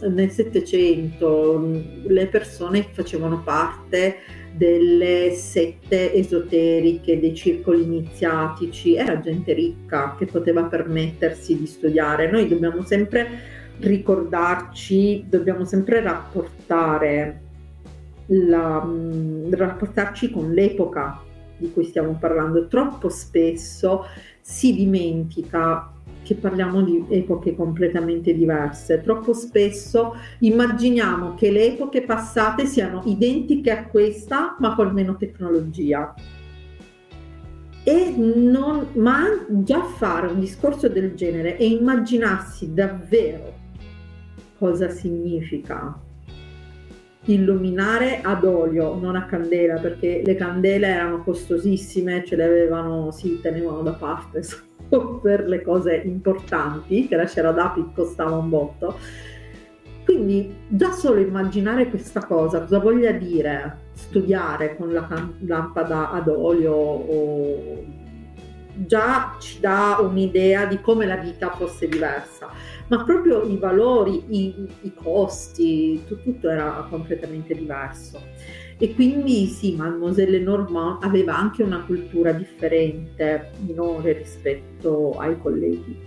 nel 0.09 0.31
Settecento 0.31 1.83
le 2.05 2.27
persone 2.27 2.87
facevano 2.93 3.43
parte 3.43 4.17
delle 4.53 5.33
sette 5.33 6.15
esoteriche, 6.15 7.21
dei 7.21 7.35
circoli 7.35 7.83
iniziatici, 7.83 8.95
era 8.95 9.21
gente 9.21 9.53
ricca 9.53 10.15
che 10.17 10.25
poteva 10.25 10.65
permettersi 10.65 11.59
di 11.59 11.67
studiare. 11.67 12.31
Noi 12.31 12.49
dobbiamo 12.49 12.83
sempre 12.83 13.55
ricordarci, 13.81 15.27
dobbiamo 15.29 15.67
sempre 15.67 16.01
rapportare 16.01 17.41
la, 18.29 18.89
rapportarci 19.51 20.31
con 20.31 20.53
l'epoca 20.53 21.21
di 21.57 21.73
cui 21.73 21.85
stiamo 21.85 22.17
parlando. 22.19 22.67
Troppo 22.67 23.09
spesso 23.09 24.05
si 24.41 24.75
dimentica 24.75 25.91
che 26.23 26.35
parliamo 26.35 26.83
di 26.83 27.05
epoche 27.09 27.55
completamente 27.55 28.35
diverse. 28.35 29.01
Troppo 29.01 29.33
spesso 29.33 30.17
immaginiamo 30.41 31.35
che 31.35 31.51
le 31.51 31.73
epoche 31.73 32.03
passate 32.03 32.67
siano 32.67 33.03
identiche 33.07 33.71
a 33.71 33.87
questa, 33.87 34.57
ma 34.59 34.75
con 34.75 34.93
meno 34.93 35.17
tecnologia. 35.17 36.15
E 37.85 38.15
non, 38.17 38.89
ma 38.95 39.23
già 39.49 39.85
fare 39.85 40.27
un 40.27 40.41
discorso 40.41 40.89
del 40.89 41.15
genere 41.15 41.57
e 41.57 41.67
immaginarsi 41.69 42.75
davvero 42.75 43.65
cosa 44.59 44.89
significa 44.89 46.06
illuminare 47.27 48.21
ad 48.23 48.45
olio, 48.45 48.95
non 48.95 49.17
a 49.17 49.25
candela, 49.25 49.79
perché 49.81 50.23
le 50.25 50.35
candele 50.35 50.87
erano 50.89 51.23
costosissime, 51.23 52.25
ce 52.25 52.37
le 52.37 52.45
avevano, 52.45 53.11
si 53.11 53.41
tenevano 53.41 53.83
da 53.83 53.93
parte 53.93 54.43
per 55.23 55.47
le 55.47 55.63
cose 55.63 56.03
importanti, 56.05 57.09
che 57.09 57.17
la 57.17 57.27
cera 57.27 57.51
d'api 57.53 57.91
costava 57.95 58.37
un 58.37 58.49
botto. 58.49 58.99
Quindi 60.05 60.55
già 60.69 60.93
solo 60.93 61.21
immaginare 61.21 61.91
questa 61.91 62.25
cosa, 62.25 62.61
cosa 62.61 62.79
voglia 62.79 63.11
dire 63.11 63.79
studiare 63.93 64.77
con 64.77 64.93
la 64.93 65.05
can- 65.05 65.35
lampada 65.41 66.13
ad 66.13 66.29
olio 66.29 66.75
o 66.75 67.85
già 68.77 69.35
ci 69.41 69.59
dà 69.59 69.97
un'idea 70.01 70.67
di 70.67 70.81
come 70.81 71.07
la 71.07 71.17
vita 71.17 71.51
fosse 71.51 71.89
diversa 71.89 72.51
ma 72.89 73.05
proprio 73.05 73.43
i 73.43 73.57
valori, 73.57 74.23
i, 74.29 74.69
i 74.83 74.95
costi, 74.95 76.03
tutto, 76.07 76.23
tutto 76.23 76.49
era 76.49 76.87
completamente 76.89 77.55
diverso. 77.55 78.21
E 78.79 78.95
quindi 78.95 79.47
sì, 79.47 79.75
Mademoiselle 79.75 80.39
Normand 80.39 81.03
aveva 81.03 81.37
anche 81.37 81.63
una 81.63 81.81
cultura 81.85 82.33
differente, 82.33 83.53
minore 83.61 84.13
rispetto 84.13 85.13
ai 85.19 85.39
colleghi. 85.41 85.99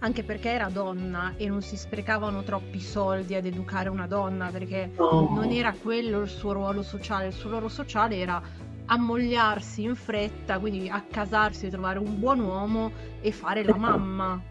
Anche 0.00 0.22
perché 0.22 0.50
era 0.50 0.68
donna 0.68 1.34
e 1.36 1.48
non 1.48 1.62
si 1.62 1.76
sprecavano 1.76 2.42
troppi 2.42 2.80
soldi 2.80 3.34
ad 3.34 3.46
educare 3.46 3.88
una 3.88 4.06
donna, 4.06 4.48
perché 4.48 4.90
no. 4.96 5.30
non 5.32 5.50
era 5.52 5.72
quello 5.72 6.20
il 6.20 6.28
suo 6.28 6.52
ruolo 6.52 6.82
sociale, 6.82 7.28
il 7.28 7.32
suo 7.32 7.50
ruolo 7.50 7.68
sociale 7.68 8.16
era 8.16 8.42
ammogliarsi 8.84 9.84
in 9.84 9.94
fretta, 9.94 10.58
quindi 10.58 10.88
accasarsi, 10.88 11.70
trovare 11.70 11.98
un 11.98 12.18
buon 12.18 12.40
uomo 12.40 12.90
e 13.20 13.32
fare 13.32 13.62
la 13.62 13.70
esatto. 13.70 13.80
mamma. 13.80 14.42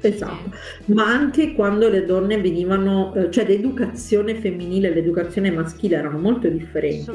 Esatto, 0.00 0.50
ma 0.86 1.06
anche 1.06 1.54
quando 1.54 1.88
le 1.88 2.04
donne 2.04 2.40
venivano, 2.40 3.14
eh, 3.14 3.30
cioè 3.30 3.44
l'educazione 3.46 4.36
femminile 4.36 4.88
e 4.88 4.94
l'educazione 4.94 5.50
maschile 5.50 5.96
erano 5.96 6.18
molto 6.18 6.48
differenti. 6.48 7.10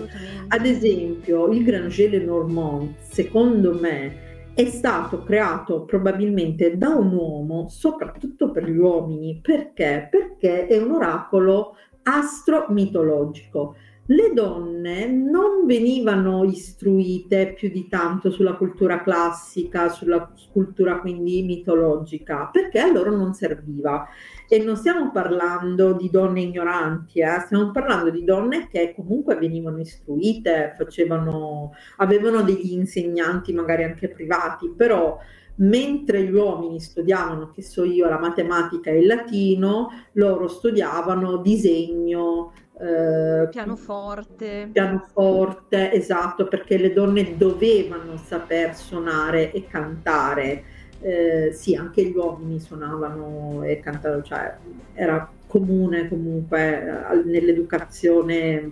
Ad 0.50 0.66
esempio, 0.66 1.48
il 1.48 1.64
Granger 1.64 2.10
Le 2.10 2.20
Normand, 2.20 2.96
secondo 3.00 3.78
me, 3.80 4.52
è 4.54 4.66
stato 4.66 5.24
creato 5.24 5.84
probabilmente 5.84 6.78
da 6.78 6.90
un 6.90 7.14
uomo, 7.14 7.68
soprattutto 7.70 8.52
per 8.52 8.70
gli 8.70 8.78
uomini. 8.78 9.40
Perché? 9.42 10.08
Perché 10.12 10.68
è 10.68 10.78
un 10.78 10.92
oracolo 10.92 11.78
astro-mitologico. 12.04 13.76
Le 14.08 14.34
donne 14.34 15.08
non 15.08 15.66
venivano 15.66 16.44
istruite 16.44 17.54
più 17.54 17.70
di 17.70 17.88
tanto 17.88 18.32
sulla 18.32 18.56
cultura 18.56 19.02
classica, 19.02 19.88
sulla 19.88 20.30
cultura 20.52 21.00
quindi 21.00 21.42
mitologica, 21.44 22.50
perché 22.52 22.80
a 22.80 22.92
loro 22.92 23.16
non 23.16 23.34
serviva. 23.34 24.06
E 24.50 24.60
non 24.60 24.76
stiamo 24.76 25.10
parlando 25.12 25.94
di 25.94 26.10
donne 26.10 26.42
ignoranti, 26.42 27.22
eh? 27.22 27.40
stiamo 27.46 27.72
parlando 27.72 28.10
di 28.10 28.26
donne 28.26 28.68
che 28.70 28.94
comunque 28.94 29.36
venivano 29.36 29.80
istruite, 29.80 30.76
facevano, 30.78 31.72
avevano 31.98 32.42
degli 32.42 32.74
insegnanti 32.74 33.54
magari 33.54 33.84
anche 33.84 34.10
privati, 34.10 34.70
però 34.76 35.18
mentre 35.56 36.24
gli 36.24 36.34
uomini 36.34 36.80
studiavano, 36.80 37.52
che 37.52 37.62
so 37.62 37.84
io, 37.84 38.10
la 38.10 38.20
matematica 38.20 38.90
e 38.90 39.00
il 39.00 39.06
latino, 39.06 39.90
loro 40.14 40.48
studiavano 40.48 41.38
disegno, 41.38 42.52
eh, 42.80 43.48
pianoforte. 43.50 44.70
Pianoforte, 44.72 45.92
esatto, 45.92 46.48
perché 46.48 46.78
le 46.78 46.94
donne 46.94 47.38
dovevano 47.38 48.18
saper 48.18 48.76
suonare 48.76 49.52
e 49.52 49.68
cantare. 49.68 50.64
Eh, 51.00 51.52
sì, 51.54 51.76
anche 51.76 52.04
gli 52.04 52.16
uomini 52.16 52.60
suonavano 52.60 53.64
e 53.64 53.80
cantavano, 53.80 54.24
cioè 54.24 54.56
era 54.94 55.30
comune 55.48 56.08
comunque 56.08 57.06
eh, 57.12 57.24
nell'educazione, 57.26 58.72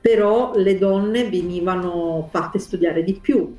però 0.00 0.52
le 0.54 0.76
donne 0.78 1.28
venivano 1.28 2.28
fatte 2.30 2.58
studiare 2.58 3.02
di 3.02 3.18
più 3.20 3.56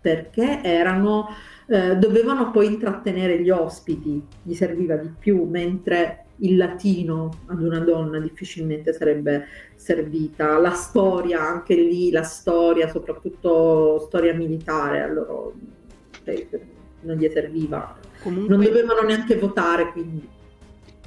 perché 0.00 0.62
erano, 0.62 1.28
eh, 1.66 1.96
dovevano 1.96 2.50
poi 2.50 2.66
intrattenere 2.66 3.42
gli 3.42 3.50
ospiti, 3.50 4.22
gli 4.42 4.54
serviva 4.54 4.96
di 4.96 5.10
più, 5.18 5.44
mentre 5.44 6.24
il 6.38 6.56
latino 6.56 7.30
ad 7.46 7.62
una 7.62 7.80
donna 7.80 8.18
difficilmente 8.18 8.92
sarebbe 8.92 9.46
servita. 9.74 10.58
La 10.58 10.72
storia, 10.72 11.40
anche 11.40 11.74
lì, 11.74 12.10
la 12.10 12.22
storia, 12.22 12.88
soprattutto 12.90 14.00
storia 14.06 14.34
militare, 14.34 15.00
allora 15.00 15.50
cioè, 16.24 16.46
non 17.02 17.16
gli 17.16 17.28
serviva. 17.32 17.96
Comunque, 18.22 18.56
non 18.56 18.64
dovevano 18.64 19.02
neanche 19.02 19.36
votare, 19.36 19.92
quindi. 19.92 20.28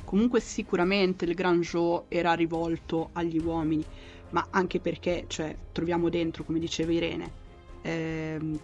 Comunque 0.04 0.40
sicuramente 0.42 1.26
il 1.26 1.34
Grand 1.36 1.62
Joe 1.64 2.04
era 2.08 2.34
rivolto 2.34 3.10
agli 3.14 3.40
uomini, 3.40 3.84
ma 4.32 4.46
anche 4.50 4.80
perché, 4.80 5.26
cioè, 5.28 5.56
troviamo 5.72 6.10
dentro, 6.10 6.44
come 6.44 6.60
diceva 6.60 6.92
Irene, 6.92 7.32
ehm, 7.82 8.60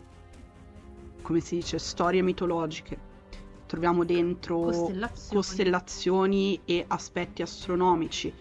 come 1.22 1.40
si 1.40 1.56
dice, 1.56 1.78
storie 1.78 2.22
mitologiche, 2.22 2.98
troviamo 3.68 4.04
dentro 4.04 4.62
costellazioni. 4.62 5.36
costellazioni 5.36 6.60
e 6.66 6.86
aspetti 6.88 7.42
astronomici, 7.44 8.34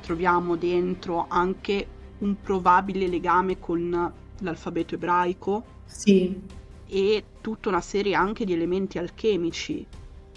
troviamo 0.00 0.54
dentro 0.56 1.26
anche 1.28 1.86
un 2.18 2.40
probabile 2.40 3.08
legame 3.08 3.58
con 3.58 4.12
l'alfabeto 4.38 4.94
ebraico. 4.94 5.64
Sì. 5.86 6.40
E 6.86 7.24
tutta 7.40 7.70
una 7.70 7.80
serie 7.80 8.14
anche 8.14 8.44
di 8.44 8.52
elementi 8.52 8.98
alchemici. 8.98 9.86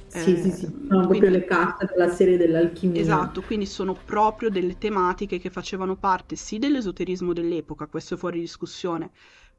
Sì, 0.08 0.34
eh, 0.34 0.42
sì, 0.42 0.52
sì, 0.52 0.66
sono 0.66 1.06
quindi, 1.06 1.20
proprio 1.20 1.30
le 1.30 1.44
carte 1.44 1.86
della 1.94 2.10
serie 2.10 2.38
dell'alchimia. 2.38 3.02
Esatto, 3.02 3.42
quindi 3.42 3.66
sono 3.66 3.94
proprio 3.94 4.50
delle 4.50 4.78
tematiche 4.78 5.38
che 5.38 5.50
facevano 5.50 5.98
parte 5.98 6.38
sì 6.38 6.58
dell'esoterismo 6.58 7.34
dell'epoca, 7.34 7.88
questo 7.88 8.14
è 8.14 8.18
fuori 8.18 8.40
discussione, 8.40 9.12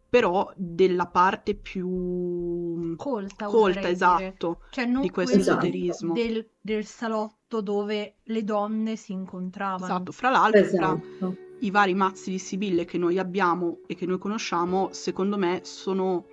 però 0.08 0.50
della 0.56 1.06
parte 1.06 1.54
più 1.54 2.94
colta, 2.96 3.46
colta 3.46 3.88
esatto, 3.88 4.62
cioè 4.70 4.86
non 4.86 5.02
di 5.02 5.10
questo 5.10 5.36
esoterismo. 5.36 6.14
Del, 6.14 6.48
del, 6.60 6.84
salotto 6.84 7.60
dove 7.60 8.16
le 8.22 8.44
donne 8.44 8.96
si 8.96 9.12
incontravano. 9.12 9.84
Esatto, 9.84 10.12
fra 10.12 10.30
l'altro, 10.30 10.60
esatto. 10.60 11.00
fra 11.18 11.34
i 11.60 11.70
vari 11.70 11.94
mazzi 11.94 12.30
di 12.30 12.38
Sibille 12.38 12.84
che 12.84 12.98
noi 12.98 13.18
abbiamo 13.18 13.80
e 13.86 13.94
che 13.94 14.06
noi 14.06 14.18
conosciamo, 14.18 14.90
secondo 14.92 15.36
me 15.36 15.60
sono 15.64 16.26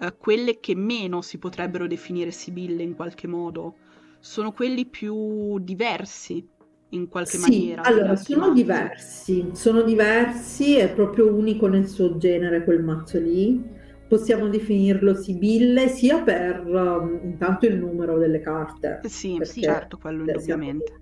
eh, 0.00 0.16
quelle 0.16 0.58
che 0.58 0.74
meno 0.74 1.22
si 1.22 1.38
potrebbero 1.38 1.86
definire 1.86 2.32
Sibille 2.32 2.82
in 2.82 2.94
qualche 2.94 3.28
modo. 3.28 3.76
Sono 4.18 4.52
quelli 4.52 4.86
più 4.86 5.58
diversi 5.58 6.48
in 6.94 7.08
qualche 7.08 7.36
sì, 7.36 7.50
maniera. 7.50 7.82
Allora, 7.82 8.16
sono 8.16 8.52
diversi, 8.52 9.50
sono 9.52 9.82
diversi, 9.82 10.76
è 10.76 10.92
proprio 10.92 11.34
unico 11.34 11.66
nel 11.66 11.88
suo 11.88 12.16
genere 12.16 12.64
quel 12.64 12.82
mazzo 12.82 13.18
lì. 13.18 13.62
Possiamo 14.08 14.48
definirlo 14.48 15.14
sibille 15.14 15.88
sia 15.88 16.22
per 16.22 16.64
um, 16.66 17.20
intanto 17.24 17.66
il 17.66 17.76
numero 17.76 18.18
delle 18.18 18.40
carte. 18.40 19.00
Sì, 19.04 19.38
sì 19.42 19.62
certo, 19.62 19.98
quello 19.98 20.24
indubbiamente. 20.24 21.00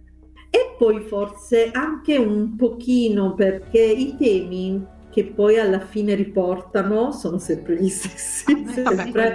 E 0.49 0.75
poi 0.79 1.01
forse 1.01 1.71
anche 1.73 2.17
un 2.17 2.57
pochino 2.57 3.35
perché 3.35 3.81
i 3.81 4.17
temi 4.19 4.85
che 5.11 5.25
poi 5.27 5.59
alla 5.59 5.81
fine 5.81 6.15
riportano 6.15 7.13
sono 7.13 7.39
sempre 7.39 7.77
gli 7.77 7.89
stessi. 7.91 8.53
Vabbè, 8.55 8.95
sempre, 8.95 9.35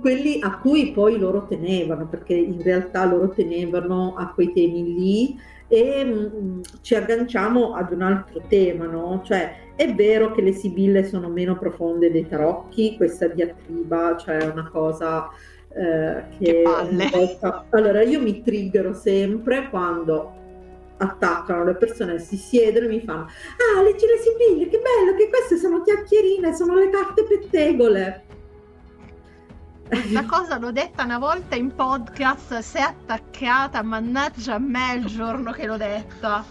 quelli 0.00 0.38
a 0.40 0.58
cui 0.58 0.92
poi 0.92 1.18
loro 1.18 1.46
tenevano, 1.46 2.06
perché 2.06 2.34
in 2.34 2.62
realtà 2.62 3.04
loro 3.04 3.30
tenevano 3.30 4.14
a 4.16 4.32
quei 4.32 4.52
temi 4.52 4.94
lì 4.94 5.38
e 5.68 6.04
mh, 6.04 6.32
mm, 6.36 6.60
ci 6.82 6.94
agganciamo 6.94 7.74
ad 7.74 7.92
un 7.92 8.02
altro 8.02 8.42
tema, 8.48 8.86
no? 8.86 9.22
Cioè 9.24 9.72
è 9.74 9.92
vero 9.94 10.32
che 10.32 10.42
le 10.42 10.52
sibille 10.52 11.04
sono 11.04 11.28
meno 11.28 11.58
profonde 11.58 12.10
dei 12.10 12.28
tarocchi, 12.28 12.96
questa 12.96 13.26
diatriba, 13.26 14.16
cioè 14.16 14.44
una 14.44 14.68
cosa 14.70 15.28
eh, 15.68 16.22
che... 16.38 16.62
che 16.62 17.08
volta... 17.10 17.66
Allora 17.70 18.02
io 18.02 18.20
mi 18.20 18.42
triggero 18.42 18.92
sempre 18.92 19.68
quando 19.70 20.42
attaccano 20.96 21.64
le 21.64 21.74
persone, 21.74 22.20
si 22.20 22.36
siedono 22.36 22.86
e 22.86 22.88
mi 22.88 23.00
fanno 23.00 23.22
ah 23.24 23.82
leggi 23.82 24.06
le 24.06 24.18
sibille, 24.18 24.68
che 24.68 24.78
bello 24.78 25.16
che 25.16 25.28
queste 25.28 25.56
sono 25.56 25.82
chiacchierine, 25.82 26.54
sono 26.54 26.76
le 26.76 26.88
carte 26.90 27.24
pettegole 27.24 28.22
la 30.10 30.24
cosa 30.24 30.58
l'ho 30.58 30.72
detta 30.72 31.04
una 31.04 31.18
volta 31.18 31.54
in 31.54 31.74
podcast, 31.74 32.58
si 32.58 32.76
è 32.76 32.82
attaccata, 32.82 33.82
mannaggia 33.82 34.54
a 34.54 34.58
me 34.58 34.94
il 34.94 35.06
giorno 35.06 35.52
che 35.52 35.66
l'ho 35.66 35.76
detta. 35.76 36.44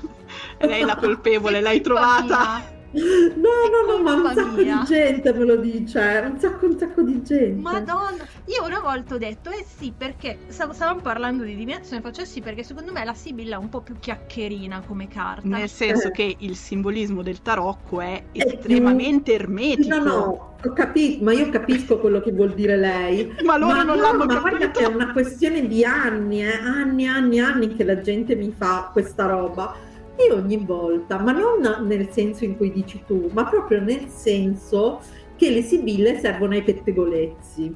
Lei 0.60 0.82
è 0.82 0.86
la 0.86 0.96
colpevole, 0.96 1.62
l'hai 1.62 1.82
trovata. 1.82 2.82
No, 2.94 3.50
no, 3.72 3.98
no, 3.98 4.04
ma 4.04 4.14
un 4.14 4.36
sacco 4.36 4.62
mia. 4.62 4.80
di 4.80 4.86
gente 4.86 5.34
me 5.34 5.46
lo 5.46 5.56
dice, 5.56 6.24
un 6.30 6.40
sacco, 6.40 6.66
un 6.68 6.78
sacco 6.78 7.02
di 7.02 7.24
gente. 7.24 7.60
Madonna, 7.60 8.24
io 8.46 8.66
una 8.66 8.80
volta 8.80 9.16
ho 9.16 9.18
detto, 9.18 9.50
eh 9.50 9.66
sì, 9.78 9.92
perché 9.98 10.38
stavamo 10.48 11.02
parlando 11.02 11.44
di 11.44 11.56
divinazione, 11.56 12.02
faccio 12.02 12.22
eh 12.22 12.26
sì 12.26 12.42
perché 12.42 12.64
secondo 12.64 12.92
me 12.92 13.04
la 13.04 13.16
Sibilla 13.16 13.56
è 13.56 13.60
un 13.60 13.70
po' 13.70 13.82
più 13.82 13.96
chiacchierina 14.00 14.84
come 14.86 15.08
carta. 15.08 15.48
Nel 15.48 15.70
senso 15.70 16.10
eh. 16.10 16.12
che 16.12 16.36
il 16.38 16.56
simbolismo 16.56 17.24
del 17.24 17.42
tarocco 17.42 18.00
è, 18.00 18.24
è 18.32 18.44
estremamente 18.46 19.34
più... 19.36 19.44
ermetico. 19.44 19.98
No, 19.98 20.04
no, 20.04 20.56
ho 20.64 20.74
capito, 20.74 21.24
ma 21.24 21.34
io 21.34 21.50
capisco 21.50 21.98
quello 21.98 22.22
che 22.22 22.32
vuol 22.32 22.54
dire 22.54 22.78
lei. 22.78 23.34
ma 23.44 23.58
loro 23.58 23.74
ma 23.74 23.84
non 23.84 23.98
no, 23.98 24.02
l'hanno 24.04 24.26
ma 24.26 24.34
capito. 24.36 24.42
Ma 24.42 24.50
guarda 24.50 24.72
che 24.72 24.84
è 24.84 24.88
una 24.88 25.12
questione 25.12 25.68
di 25.68 25.84
anni, 25.84 26.44
eh, 26.44 26.54
anni, 26.54 27.08
anni, 27.08 27.40
anni 27.40 27.76
che 27.76 27.84
la 27.84 28.00
gente 28.02 28.36
mi 28.36 28.54
fa 28.56 28.90
questa 28.94 29.26
roba 29.26 29.92
e 30.16 30.32
ogni 30.32 30.58
volta, 30.58 31.20
ma 31.20 31.32
non 31.32 31.88
nel 31.88 32.10
senso 32.10 32.46
in 32.46 32.56
cui 32.56 32.72
dici 32.72 33.04
tu, 33.06 33.30
ma 33.34 33.46
proprio 33.46 33.82
nel 33.82 34.08
senso 34.10 35.02
che 35.36 35.50
le 35.50 35.62
sibille 35.62 36.20
servono 36.20 36.54
ai 36.54 36.64
pettegolezzi. 36.64 37.76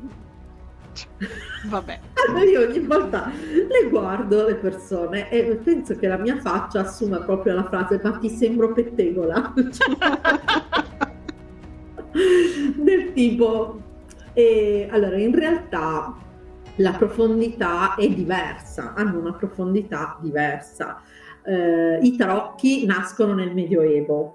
Vabbè. 1.68 2.00
Allora 2.28 2.44
io 2.44 2.68
ogni 2.68 2.80
volta 2.80 3.32
le 3.32 3.90
guardo 3.90 4.46
le 4.46 4.56
persone 4.56 5.30
e 5.30 5.56
penso 5.64 5.96
che 5.96 6.08
la 6.08 6.18
mia 6.18 6.38
faccia 6.38 6.82
assuma 6.82 7.20
proprio 7.20 7.54
la 7.54 7.64
frase 7.64 8.02
ma 8.04 8.18
ti 8.18 8.30
sembro 8.30 8.74
pettegola. 8.74 9.54
Del 12.76 13.14
tipo... 13.14 13.82
E, 14.34 14.88
allora, 14.92 15.18
in 15.18 15.34
realtà 15.34 16.16
la 16.76 16.92
profondità 16.92 17.96
è 17.96 18.08
diversa, 18.08 18.94
hanno 18.94 19.20
una 19.20 19.34
profondità 19.34 20.18
diversa 20.22 21.02
eh, 21.48 22.00
i 22.02 22.16
tarocchi 22.16 22.86
nascono 22.86 23.34
nel 23.34 23.54
Medioevo. 23.54 24.34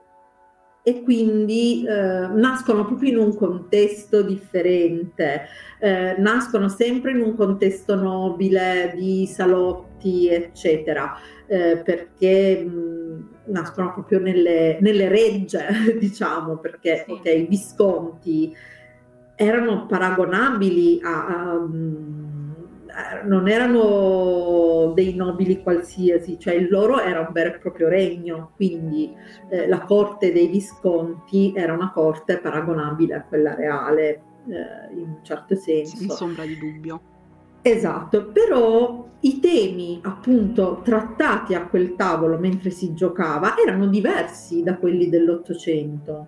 E 0.84 1.04
quindi 1.04 1.86
eh, 1.86 1.92
nascono 1.92 2.84
proprio 2.84 3.10
in 3.10 3.18
un 3.18 3.36
contesto 3.36 4.20
differente, 4.22 5.42
eh, 5.78 6.16
nascono 6.18 6.68
sempre 6.68 7.12
in 7.12 7.20
un 7.20 7.36
contesto 7.36 7.94
nobile 7.94 8.92
di 8.96 9.24
salotti, 9.28 10.28
eccetera, 10.28 11.16
eh, 11.46 11.80
perché 11.84 12.64
mh, 12.64 13.28
nascono 13.44 13.92
proprio 13.92 14.18
nelle, 14.18 14.78
nelle 14.80 15.08
regge, 15.08 15.68
diciamo, 16.00 16.56
perché 16.56 17.04
sì. 17.06 17.12
okay, 17.12 17.42
i 17.42 17.46
visconti 17.46 18.52
erano 19.36 19.86
paragonabili 19.86 21.00
a, 21.02 21.26
a 21.26 21.68
non 23.24 23.48
erano 23.48 24.92
dei 24.94 25.14
nobili 25.14 25.62
qualsiasi, 25.62 26.38
cioè 26.38 26.54
il 26.54 26.68
loro 26.68 27.00
era 27.00 27.20
un 27.20 27.28
vero 27.32 27.54
e 27.54 27.58
proprio 27.58 27.88
regno, 27.88 28.52
quindi 28.56 29.14
eh, 29.48 29.66
la 29.68 29.80
corte 29.80 30.32
dei 30.32 30.48
Visconti 30.48 31.52
era 31.54 31.72
una 31.72 31.90
corte 31.92 32.38
paragonabile 32.38 33.14
a 33.14 33.22
quella 33.22 33.54
reale 33.54 34.22
eh, 34.48 34.94
in 34.94 35.08
un 35.08 35.18
certo 35.22 35.54
senso. 35.54 35.96
Senza 35.96 36.24
ombra 36.24 36.44
di 36.44 36.58
dubbio. 36.58 37.00
Esatto, 37.62 38.26
però 38.26 39.06
i 39.20 39.38
temi 39.38 40.00
appunto 40.02 40.80
trattati 40.82 41.54
a 41.54 41.66
quel 41.66 41.94
tavolo 41.94 42.38
mentre 42.38 42.70
si 42.70 42.92
giocava 42.92 43.54
erano 43.56 43.86
diversi 43.86 44.62
da 44.64 44.76
quelli 44.76 45.08
dell'Ottocento. 45.08 46.26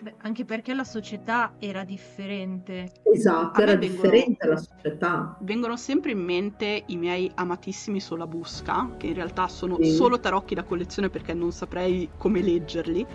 Beh, 0.00 0.14
anche 0.22 0.44
perché 0.44 0.74
la 0.74 0.84
società 0.84 1.54
era 1.58 1.84
differente. 1.84 2.92
Esatto, 3.02 3.60
era 3.60 3.74
vengono, 3.74 4.02
differente 4.02 4.46
la 4.46 4.56
società. 4.56 5.36
Vengono 5.40 5.76
sempre 5.76 6.12
in 6.12 6.20
mente 6.20 6.84
i 6.86 6.96
miei 6.96 7.30
amatissimi 7.34 8.00
Solabusca, 8.00 8.94
che 8.96 9.08
in 9.08 9.14
realtà 9.14 9.48
sono 9.48 9.76
sì. 9.80 9.90
solo 9.90 10.20
tarocchi 10.20 10.54
da 10.54 10.62
collezione 10.62 11.10
perché 11.10 11.34
non 11.34 11.52
saprei 11.52 12.10
come 12.16 12.40
leggerli. 12.42 13.06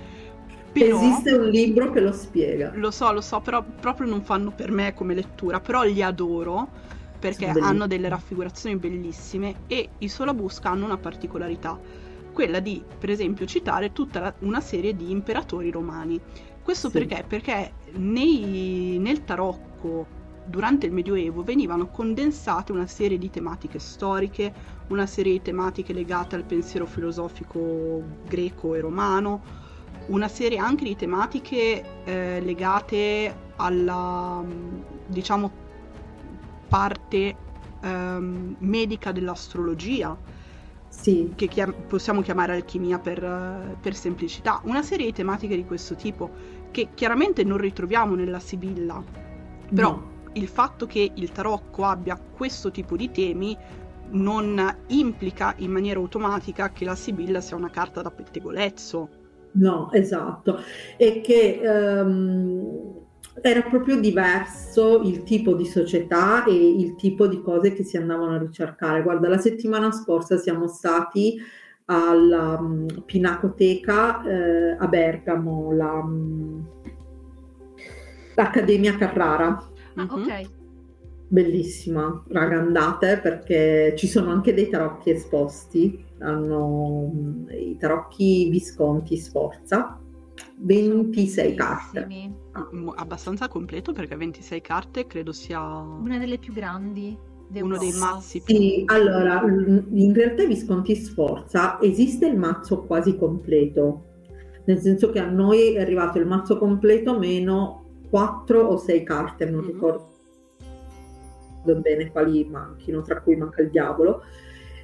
Però, 0.73 0.99
Esiste 0.99 1.33
un 1.33 1.49
libro 1.49 1.91
che 1.91 1.99
lo 1.99 2.11
spiega. 2.11 2.71
Lo 2.75 2.89
so, 2.89 3.11
lo 3.11 3.21
so, 3.21 3.39
però 3.39 3.63
proprio 3.63 4.07
non 4.07 4.23
fanno 4.23 4.51
per 4.51 4.71
me 4.71 4.93
come 4.93 5.13
lettura, 5.13 5.59
però 5.59 5.83
li 5.83 6.01
adoro 6.01 6.67
perché 7.19 7.47
hanno 7.47 7.87
delle 7.87 8.09
raffigurazioni 8.09 8.75
bellissime 8.75 9.61
e 9.67 9.89
i 9.99 10.09
Solabusca 10.09 10.69
hanno 10.69 10.83
una 10.83 10.97
particolarità, 10.97 11.79
quella 12.33 12.59
di, 12.59 12.83
per 12.99 13.09
esempio, 13.09 13.45
citare 13.45 13.93
tutta 13.93 14.19
la, 14.19 14.33
una 14.39 14.59
serie 14.59 14.93
di 14.93 15.09
imperatori 15.09 15.71
romani. 15.71 16.19
Questo 16.63 16.89
sì. 16.89 16.97
perché? 16.97 17.25
Perché 17.27 17.73
nei, 17.93 18.97
nel 18.99 19.23
tarocco 19.23 20.21
durante 20.45 20.85
il 20.85 20.91
Medioevo 20.91 21.43
venivano 21.43 21.87
condensate 21.87 22.71
una 22.71 22.87
serie 22.87 23.17
di 23.17 23.29
tematiche 23.29 23.79
storiche, 23.79 24.53
una 24.87 25.05
serie 25.05 25.33
di 25.33 25.41
tematiche 25.41 25.93
legate 25.93 26.35
al 26.35 26.43
pensiero 26.43 26.85
filosofico 26.85 28.01
greco 28.27 28.75
e 28.75 28.79
romano, 28.79 29.41
una 30.07 30.27
serie 30.27 30.57
anche 30.57 30.83
di 30.83 30.95
tematiche 30.95 31.83
eh, 32.03 32.41
legate 32.41 33.33
alla, 33.57 34.43
diciamo, 35.05 35.51
parte 36.67 37.35
ehm, 37.81 38.55
medica 38.59 39.11
dell'astrologia, 39.11 40.17
sì. 41.01 41.33
che 41.35 41.47
chiam- 41.47 41.73
possiamo 41.87 42.21
chiamare 42.21 42.53
alchimia 42.53 42.99
per, 42.99 43.77
per, 43.81 43.95
semplicità, 43.95 44.61
una 44.65 44.83
serie 44.83 45.07
di 45.07 45.13
tematiche 45.13 45.55
di 45.55 45.65
questo 45.65 45.95
tipo 45.95 46.29
che 46.71 46.89
chiaramente 46.93 47.43
non 47.43 47.57
ritroviamo 47.57 48.15
nella 48.15 48.39
Sibilla, 48.39 49.03
però 49.73 49.89
no. 49.89 50.11
il 50.33 50.47
fatto 50.47 50.85
che 50.85 51.11
il 51.13 51.31
tarocco 51.31 51.83
abbia 51.83 52.17
questo 52.17 52.71
tipo 52.71 52.95
di 52.95 53.11
temi 53.11 53.57
non 54.11 54.75
implica 54.87 55.53
in 55.57 55.71
maniera 55.71 55.99
automatica 55.99 56.69
che 56.71 56.85
la 56.85 56.95
Sibilla 56.95 57.41
sia 57.41 57.57
una 57.57 57.69
carta 57.69 58.01
da 58.01 58.11
pettegolezzo. 58.11 59.09
No, 59.53 59.91
esatto, 59.91 60.59
e 60.97 61.21
che 61.21 61.61
um, 61.63 63.02
era 63.41 63.61
proprio 63.61 63.99
diverso 63.99 65.01
il 65.01 65.23
tipo 65.23 65.53
di 65.53 65.65
società 65.65 66.43
e 66.45 66.53
il 66.53 66.95
tipo 66.95 67.27
di 67.27 67.41
cose 67.41 67.73
che 67.73 67.83
si 67.83 67.97
andavano 67.97 68.35
a 68.35 68.39
ricercare. 68.39 69.01
Guarda, 69.01 69.27
la 69.27 69.37
settimana 69.37 69.91
scorsa 69.91 70.37
siamo 70.37 70.67
stati 70.67 71.37
alla 71.85 72.57
um, 72.59 72.85
Pinacoteca 73.05 74.23
eh, 74.23 74.77
a 74.77 74.87
Bergamo, 74.87 75.73
la, 75.73 75.93
um, 75.93 76.65
l'Accademia 78.35 78.95
Carrara. 78.95 79.69
Ah, 79.95 80.07
ok. 80.09 80.49
Bellissima, 81.27 82.23
raga, 82.27 82.59
andate 82.59 83.17
perché 83.17 83.95
ci 83.97 84.07
sono 84.07 84.29
anche 84.29 84.53
dei 84.53 84.69
tarocchi 84.69 85.09
esposti, 85.09 86.05
hanno 86.19 86.65
um, 86.65 87.47
i 87.49 87.75
tarocchi 87.77 88.49
Visconti 88.49 89.17
Sforza 89.17 89.99
26 90.57 91.55
carte. 91.55 92.07
Ah, 92.53 92.69
abbastanza 92.95 93.47
completo 93.47 93.93
perché 93.93 94.15
26 94.15 94.61
carte 94.61 95.07
credo 95.07 95.31
sia 95.31 95.59
una 95.59 96.19
delle 96.19 96.37
più 96.37 96.53
grandi. 96.53 97.17
Uno 97.53 97.77
dei 97.77 97.91
mazzi 97.91 98.41
più. 98.41 98.55
Sì, 98.55 98.83
allora 98.87 99.43
in 99.43 100.11
realtà 100.13 100.43
Visconti 100.45 100.95
Sforza 100.95 101.79
esiste 101.81 102.25
il 102.25 102.35
mazzo 102.35 102.83
quasi 102.83 103.15
completo, 103.15 104.05
nel 104.65 104.79
senso 104.79 105.11
che 105.11 105.19
a 105.19 105.29
noi 105.29 105.75
è 105.75 105.81
arrivato 105.81 106.17
il 106.17 106.25
mazzo 106.25 106.57
completo 106.57 107.19
meno 107.19 107.99
4 108.09 108.59
o 108.59 108.77
6 108.77 109.03
carte, 109.03 109.45
non 109.45 109.61
mm-hmm. 109.61 109.71
ricordo 109.71 110.11
bene 111.81 112.11
quali 112.11 112.43
manchino, 112.45 113.01
tra 113.01 113.21
cui 113.21 113.35
manca 113.35 113.61
il 113.61 113.69
diavolo. 113.69 114.23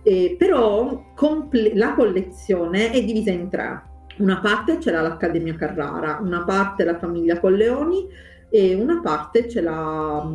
Eh, 0.04 0.36
però 0.38 1.12
comple- 1.16 1.76
la 1.76 1.94
collezione 1.94 2.92
è 2.92 3.04
divisa 3.04 3.32
in 3.32 3.50
tre 3.50 3.89
una 4.20 4.40
parte 4.40 4.80
ce 4.80 4.92
l'ha 4.92 5.02
l'Accademia 5.02 5.56
Carrara, 5.56 6.20
una 6.22 6.44
parte 6.44 6.84
la 6.84 6.98
famiglia 6.98 7.40
Colleoni 7.40 8.08
e 8.50 8.76
una 8.76 9.00
parte 9.02 9.50
ce 9.50 9.62
l'ha 9.62 10.28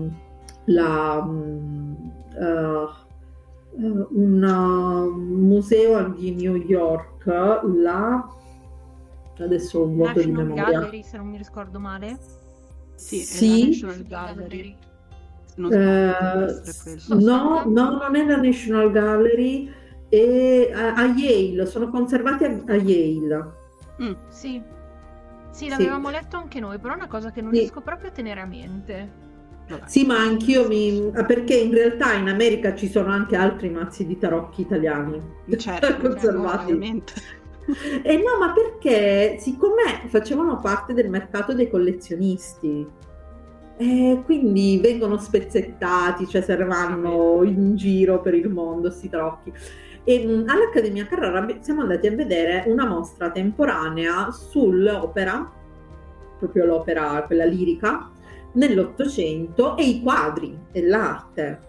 la, 0.67 1.19
uh, 1.19 2.89
un 3.77 5.13
museo 5.47 6.09
di 6.09 6.35
New 6.35 6.57
York, 6.57 7.27
la 7.27 8.29
adesso 9.39 9.85
un 9.85 9.97
vuoto 9.97 10.21
di 10.21 10.31
memoria. 10.31 10.65
Gallery, 10.65 11.03
se 11.03 11.17
non 11.17 11.27
mi 11.29 11.39
ricordo 11.39 11.79
male. 11.81 12.19
Sì, 12.95 13.19
sì. 13.19 13.67
National 13.67 14.03
Gallery. 14.07 14.77
Non 15.57 15.73
uh, 15.73 17.19
no, 17.21 17.65
no, 17.67 17.91
non 17.99 18.17
è 18.17 18.25
la 18.25 18.37
National 18.37 18.91
Gallery, 18.91 19.71
è 20.09 20.71
a, 20.73 20.95
a 20.95 21.05
Yale, 21.07 21.67
sono 21.67 21.91
conservati 21.91 22.45
a, 22.45 22.63
a 22.67 22.75
Yale. 22.75 23.63
Mm. 24.03 24.13
Sì. 24.29 24.63
Sì, 25.51 25.69
l'avevamo 25.69 26.09
sì. 26.09 26.15
letto 26.15 26.37
anche 26.37 26.59
noi, 26.59 26.79
però 26.79 26.95
è 26.95 26.97
una 26.97 27.07
cosa 27.07 27.31
che 27.31 27.41
non 27.41 27.53
sì. 27.53 27.61
riesco 27.61 27.81
proprio 27.81 28.09
a 28.09 28.13
tenere 28.13 28.41
a 28.41 28.47
mente. 28.47 29.23
Vabbè. 29.69 29.83
Sì, 29.87 30.05
ma 30.05 30.19
anch'io 30.19 30.67
mi... 30.67 31.11
perché 31.27 31.55
in 31.55 31.73
realtà 31.73 32.13
in 32.15 32.29
America 32.29 32.75
ci 32.75 32.89
sono 32.89 33.11
anche 33.11 33.37
altri 33.37 33.71
mazzi 33.71 34.07
di 34.07 34.19
tarocchi 34.19 34.61
italiani 34.61 35.23
certo, 35.57 35.97
conservati. 36.09 36.73
eh 38.03 38.17
no, 38.17 38.39
ma 38.39 38.53
perché 38.53 39.37
siccome 39.39 40.07
facevano 40.09 40.59
parte 40.59 40.93
del 40.93 41.09
mercato 41.09 41.55
dei 41.55 41.71
collezionisti, 41.71 42.87
eh, 43.77 44.23
quindi 44.25 44.79
vengono 44.83 45.17
spezzettati, 45.17 46.29
cioè 46.29 46.43
servanno 46.43 47.43
in 47.43 47.75
giro 47.75 48.21
per 48.21 48.35
il 48.35 48.49
mondo 48.51 48.89
questi 48.89 49.09
tarocchi. 49.09 49.53
E 50.05 50.25
mm, 50.25 50.49
all'Accademia 50.49 51.07
Carrara 51.07 51.47
siamo 51.61 51.81
andati 51.81 52.07
a 52.07 52.15
vedere 52.15 52.65
una 52.67 52.87
mostra 52.87 53.31
temporanea 53.31 54.31
sull'opera, 54.31 55.51
proprio 56.39 56.67
l'opera, 56.67 57.25
quella 57.25 57.47
lirica, 57.47 58.11
nell'Ottocento 58.53 59.77
e 59.77 59.85
i 59.85 60.03
quadri 60.03 60.57
e 60.73 60.87
l'arte. 60.87 61.61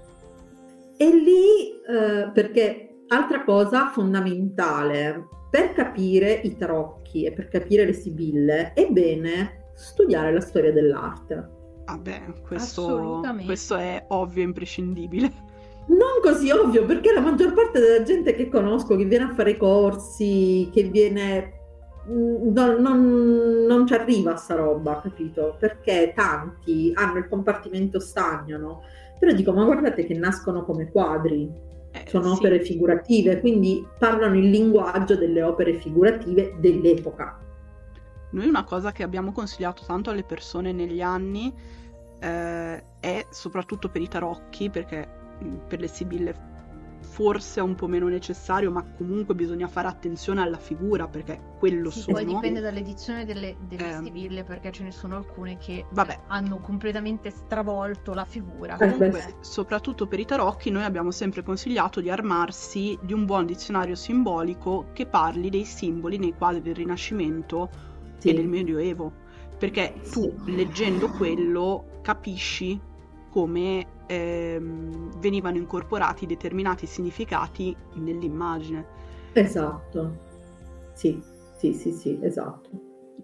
E 0.98 1.10
lì, 1.14 1.72
eh, 1.88 2.30
perché 2.34 3.04
altra 3.08 3.44
cosa 3.44 3.88
fondamentale, 3.88 5.28
per 5.50 5.74
capire 5.74 6.34
i 6.34 6.58
tarocchi 6.58 7.24
e 7.24 7.32
per 7.32 7.48
capire 7.48 7.86
le 7.86 7.94
sibille, 7.94 8.74
è 8.74 8.88
bene 8.90 9.72
studiare 9.76 10.34
la 10.34 10.42
storia 10.42 10.74
dell'arte. 10.74 11.54
Vabbè, 11.86 12.24
ah 12.28 12.42
questo, 12.42 13.22
questo 13.46 13.76
è 13.76 14.06
ovvio 14.10 14.42
e 14.42 14.46
imprescindibile 14.46 15.45
non 15.88 16.20
così 16.22 16.50
ovvio, 16.50 16.86
perché 16.86 17.14
la 17.14 17.22
maggior 17.22 17.54
parte 17.54 17.80
della 17.80 18.04
gente 18.04 18.34
che 18.36 18.50
conosco, 18.50 18.96
che 18.96 19.06
viene 19.06 19.26
a 19.26 19.34
fare 19.34 19.58
corsi, 19.58 20.70
che 20.74 20.84
viene... 20.84 21.52
Mm, 22.10 22.52
non, 22.54 22.82
non, 22.82 23.66
non 23.68 23.88
ci 23.88 23.94
arriva 23.94 24.34
a 24.34 24.38
sta 24.38 24.56
roba, 24.56 25.00
capito? 25.02 25.56
Perché 25.60 26.14
tanti 26.16 26.92
hanno 26.96 27.18
il 27.20 27.28
compartimento 27.28 28.00
stagno, 28.00 28.58
no? 28.58 28.82
Però 29.20 29.32
dico, 29.34 29.54
ma 29.54 29.64
guardate 29.64 30.06
che 30.06 30.14
nascono 30.16 30.66
come 30.66 30.92
quadri, 30.92 31.50
eh, 31.92 32.04
sono 32.08 32.34
sì. 32.34 32.40
opere 32.40 32.62
figurative, 32.62 33.40
quindi 33.40 33.88
parlano 33.98 34.38
il 34.38 34.50
linguaggio 34.50 35.16
delle 35.16 35.42
opere 35.42 35.76
figurative 35.76 36.56
dell'epoca. 36.60 37.40
Noi 38.32 38.48
una 38.48 38.66
cosa 38.66 38.92
che 38.92 39.04
abbiamo 39.04 39.32
consigliato 39.32 39.84
tanto 39.86 40.10
alle 40.10 40.24
persone 40.24 40.74
negli 40.74 41.02
anni 41.02 41.54
eh, 42.20 42.84
è 43.00 43.26
soprattutto 43.30 43.88
per 43.90 44.02
i 44.02 44.08
tarocchi, 44.08 44.70
perché 44.70 45.08
per 45.68 45.80
le 45.80 45.88
sibille 45.88 46.54
forse 47.16 47.60
è 47.62 47.64
un 47.64 47.76
po' 47.76 47.88
meno 47.88 48.08
necessario, 48.08 48.72
ma 48.72 48.84
comunque 48.84 49.36
bisogna 49.36 49.68
fare 49.68 49.88
attenzione 49.88 50.42
alla 50.42 50.58
figura 50.58 51.08
perché 51.08 51.40
quello 51.58 51.90
sì, 51.90 52.02
sono. 52.02 52.18
Poi 52.18 52.26
dipende 52.26 52.60
dall'edizione 52.60 53.24
delle, 53.26 53.56
delle 53.68 54.00
eh, 54.00 54.04
sibille 54.04 54.44
perché 54.44 54.72
ce 54.72 54.84
ne 54.84 54.92
sono 54.92 55.16
alcune 55.16 55.58
che 55.58 55.86
vabbè. 55.92 56.20
hanno 56.28 56.58
completamente 56.58 57.30
stravolto 57.30 58.14
la 58.14 58.26
figura. 58.26 58.76
Comunque, 58.76 59.36
soprattutto 59.40 60.08
per 60.08 60.20
i 60.20 60.26
tarocchi, 60.26 60.70
noi 60.72 60.84
abbiamo 60.84 61.12
sempre 61.12 61.44
consigliato 61.44 62.02
di 62.02 62.10
armarsi 62.10 62.98
di 63.02 63.14
un 63.14 63.26
buon 63.26 63.46
dizionario 63.46 63.96
simbolico 63.96 64.88
che 64.92 65.06
parli 65.06 65.50
dei 65.50 65.64
simboli 65.64 66.18
nei 66.18 66.34
quadri 66.34 66.62
del 66.62 66.76
Rinascimento 66.76 67.70
sì. 68.18 68.30
e 68.30 68.34
del 68.34 68.48
Medioevo. 68.48 69.24
Perché 69.58 70.02
tu 70.12 70.36
leggendo 70.48 71.10
quello 71.12 72.00
capisci 72.02 72.78
come 73.30 73.88
ehm, 74.08 75.20
venivano 75.20 75.58
incorporati 75.58 76.26
determinati 76.26 76.86
significati 76.86 77.76
nell'immagine. 77.95 78.86
Esatto, 79.34 80.18
sì, 80.93 81.22
sì, 81.58 81.74
sì, 81.74 81.91
sì, 81.91 82.20
esatto. 82.22 82.70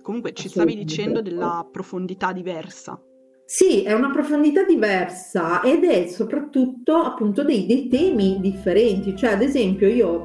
Comunque 0.01 0.33
ci 0.33 0.49
stavi 0.49 0.75
dicendo 0.75 1.21
della 1.21 1.67
profondità 1.69 2.31
diversa. 2.31 2.99
Sì, 3.45 3.83
è 3.83 3.91
una 3.93 4.11
profondità 4.11 4.63
diversa 4.63 5.61
ed 5.61 5.83
è 5.83 6.07
soprattutto 6.07 6.95
appunto 6.95 7.43
dei, 7.43 7.65
dei 7.65 7.87
temi 7.89 8.39
differenti. 8.39 9.15
Cioè, 9.15 9.33
ad 9.33 9.41
esempio, 9.41 9.87
io 9.87 10.23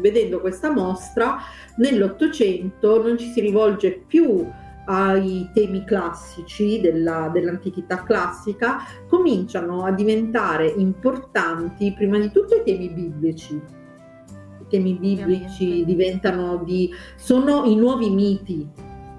vedendo 0.00 0.40
questa 0.40 0.70
mostra, 0.72 1.38
nell'Ottocento 1.78 3.02
non 3.02 3.18
ci 3.18 3.30
si 3.32 3.40
rivolge 3.40 4.04
più 4.06 4.46
ai 4.90 5.50
temi 5.52 5.84
classici 5.84 6.80
della, 6.80 7.30
dell'antichità 7.32 8.02
classica, 8.02 8.78
cominciano 9.06 9.84
a 9.84 9.92
diventare 9.92 10.66
importanti 10.66 11.92
prima 11.92 12.18
di 12.18 12.30
tutto 12.30 12.54
i 12.54 12.62
temi 12.64 12.88
biblici. 12.88 13.54
I 13.54 14.64
temi 14.68 14.94
biblici 14.94 15.84
diventano 15.84 16.62
di... 16.64 16.90
sono 17.16 17.64
i 17.64 17.76
nuovi 17.76 18.08
miti, 18.10 18.66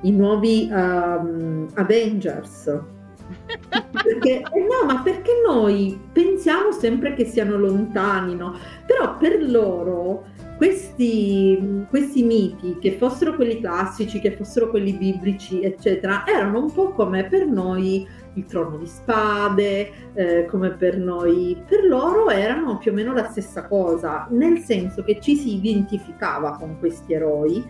i 0.02 0.12
nuovi 0.12 0.68
um, 0.72 1.68
Avengers 1.76 2.98
perché, 4.04 4.42
eh 4.42 4.60
no, 4.60 4.86
ma 4.86 5.02
perché 5.02 5.32
noi 5.46 6.00
pensiamo 6.12 6.72
sempre 6.72 7.14
che 7.14 7.26
siano 7.26 7.58
lontani, 7.58 8.36
no? 8.36 8.58
Però 8.86 9.18
per 9.18 9.42
loro 9.48 10.26
questi, 10.60 11.86
questi 11.88 12.22
miti, 12.22 12.80
che 12.82 12.98
fossero 12.98 13.34
quelli 13.36 13.62
classici, 13.62 14.20
che 14.20 14.36
fossero 14.36 14.70
quelli 14.70 14.92
biblici, 14.92 15.62
eccetera, 15.62 16.26
erano 16.28 16.60
un 16.60 16.74
po' 16.74 16.92
come 16.92 17.24
per 17.24 17.48
noi 17.48 18.06
il 18.34 18.44
trono 18.44 18.76
di 18.76 18.86
spade, 18.86 19.90
eh, 20.14 20.46
come 20.48 20.72
per 20.72 20.98
noi, 20.98 21.64
per 21.66 21.86
loro 21.86 22.30
erano 22.30 22.78
più 22.78 22.92
o 22.92 22.94
meno 22.94 23.14
la 23.14 23.30
stessa 23.30 23.70
cosa, 23.70 24.28
nel 24.32 24.58
senso 24.58 25.02
che 25.02 25.22
ci 25.22 25.38
si 25.38 25.56
identificava 25.56 26.58
con 26.58 26.78
questi 26.78 27.14
eroi 27.14 27.66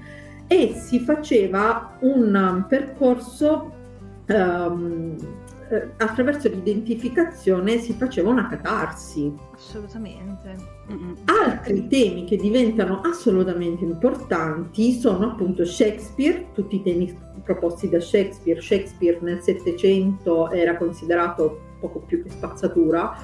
e 0.48 0.74
si 0.74 1.00
faceva 1.02 1.96
un 2.00 2.66
percorso 2.68 3.72
um, 4.30 5.16
eh, 5.70 5.92
attraverso 5.98 6.50
l'identificazione 6.50 7.78
si 7.78 7.94
faceva 7.94 8.30
una 8.30 8.48
catarsi. 8.48 9.32
Assolutamente. 9.54 10.56
Altri 11.26 11.88
temi 11.88 12.26
che 12.26 12.38
diventano 12.38 13.02
assolutamente 13.02 13.84
importanti 13.84 14.94
sono 14.94 15.32
appunto 15.32 15.64
Shakespeare, 15.66 16.48
tutti 16.54 16.78
i 16.78 16.82
temi 16.82 17.16
proposti 17.44 17.88
da 17.88 18.00
Shakespeare. 18.00 18.60
Shakespeare 18.60 19.20
nel 19.22 19.42
Settecento 19.42 20.50
era 20.50 20.76
considerato 20.76 21.60
poco 21.80 22.00
più 22.00 22.24
che 22.24 22.30
spazzatura, 22.30 23.16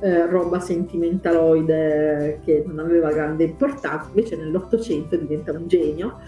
eh, 0.00 0.26
roba 0.26 0.58
sentimentaloide 0.58 2.40
che 2.44 2.64
non 2.66 2.80
aveva 2.80 3.12
grande 3.12 3.44
importanza, 3.44 4.08
invece 4.08 4.36
nell'Ottocento 4.36 5.16
diventa 5.16 5.52
un 5.52 5.68
genio. 5.68 6.18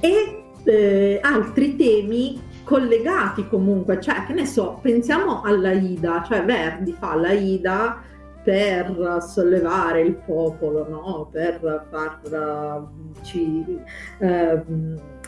E 0.00 0.44
eh, 0.64 1.18
altri 1.22 1.76
temi 1.76 2.40
collegati 2.66 3.46
comunque, 3.46 4.00
cioè 4.00 4.24
che 4.26 4.32
ne 4.32 4.44
so, 4.44 4.80
pensiamo 4.82 5.42
alla 5.42 5.70
Ida, 5.70 6.24
cioè 6.26 6.44
Verdi 6.44 6.92
fa 6.98 7.14
la 7.14 7.30
Ida 7.30 8.02
per 8.42 9.18
sollevare 9.26 10.02
il 10.02 10.14
popolo, 10.14 10.88
no? 10.88 11.28
per 11.30 11.86
farci 11.90 13.78
eh, 14.18 14.62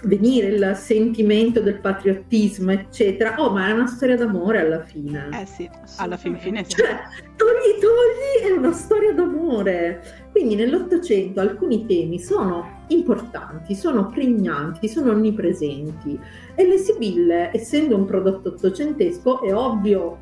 venire 0.03 0.47
il 0.49 0.73
sentimento 0.77 1.61
del 1.61 1.79
patriottismo, 1.81 2.73
eccetera. 2.73 3.35
Oh, 3.39 3.51
ma 3.51 3.69
è 3.69 3.73
una 3.73 3.87
storia 3.87 4.17
d'amore 4.17 4.61
alla 4.61 4.83
fine. 4.83 5.29
Eh 5.33 5.47
sì, 5.47 5.69
alla 5.97 6.17
fin 6.17 6.39
fine. 6.39 6.65
Cioè, 6.67 6.97
togli, 7.37 7.81
togli, 7.81 8.49
è 8.49 8.57
una 8.57 8.73
storia 8.73 9.13
d'amore. 9.13 10.29
Quindi 10.31 10.55
nell'Ottocento 10.55 11.41
alcuni 11.41 11.87
temi 11.87 12.21
sono 12.21 12.85
importanti, 12.89 13.75
sono 13.75 14.07
pregnanti, 14.07 14.89
sono 14.89 15.11
onnipresenti 15.11 16.21
e 16.59 16.67
le 16.67 16.77
Sibille, 16.77 17.53
essendo 17.55 17.95
un 17.95 18.05
prodotto 18.05 18.49
ottocentesco, 18.49 19.43
è 19.43 19.55
ovvio 19.55 20.19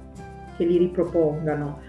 che 0.54 0.66
li 0.66 0.76
ripropongano. 0.76 1.80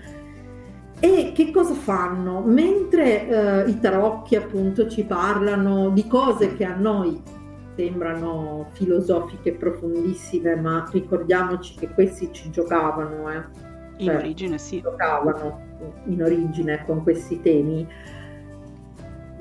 E 1.02 1.34
che 1.36 1.52
cosa 1.52 1.74
fanno? 1.74 2.39
Mentre 2.45 3.28
eh, 3.28 3.70
i 3.70 3.78
tarocchi 3.82 4.38
appunto 4.38 4.88
ci 4.88 5.04
parlano 5.04 5.89
di 5.89 6.08
cose 6.08 6.56
che 6.56 6.64
a 6.64 6.78
noi 6.78 7.22
sembrano 7.76 8.68
filosofiche 8.72 9.52
profondissime, 9.52 10.56
ma 10.56 10.88
ricordiamoci 10.93 11.76
che 11.76 11.89
questi 11.89 12.30
ci 12.32 12.50
giocavano. 12.50 13.30
Eh. 13.30 13.43
In 13.98 14.06
cioè, 14.06 14.16
origine 14.16 14.58
sì. 14.60 14.80
Giocavano 14.80 15.60
in 16.06 16.24
origine 16.24 16.86
con 16.86 17.04
questi 17.04 17.41
temi 17.41 17.86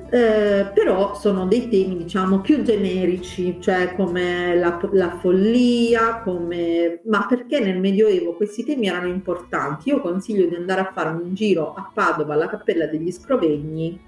eh, 0.09 0.71
però 0.73 1.15
sono 1.15 1.47
dei 1.47 1.67
temi 1.67 1.97
diciamo 1.97 2.39
più 2.39 2.61
generici, 2.61 3.57
cioè 3.59 3.93
come 3.95 4.55
la, 4.55 4.79
la, 4.91 5.17
follia, 5.17 6.21
come... 6.21 7.01
ma 7.05 7.25
perché 7.27 7.59
nel 7.59 7.79
Medioevo 7.79 8.35
questi 8.35 8.63
temi 8.63 8.87
erano 8.87 9.07
importanti? 9.07 9.89
Io 9.89 9.99
consiglio 9.99 10.47
di 10.47 10.55
andare 10.55 10.81
a 10.81 10.91
fare 10.93 11.09
un 11.09 11.33
giro 11.33 11.73
a 11.73 11.91
Padova 11.93 12.33
alla 12.33 12.47
Cappella 12.47 12.85
degli 12.85 13.11
Scrovegni 13.11 13.99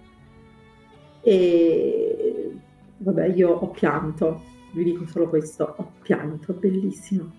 e 1.21 2.51
vabbè 2.97 3.25
io 3.27 3.49
ho 3.49 3.67
pianto, 3.69 4.41
vi 4.73 4.83
dico 4.83 5.05
solo 5.05 5.27
questo, 5.27 5.73
ho 5.75 5.91
pianto, 6.01 6.53
bellissimo. 6.53 7.33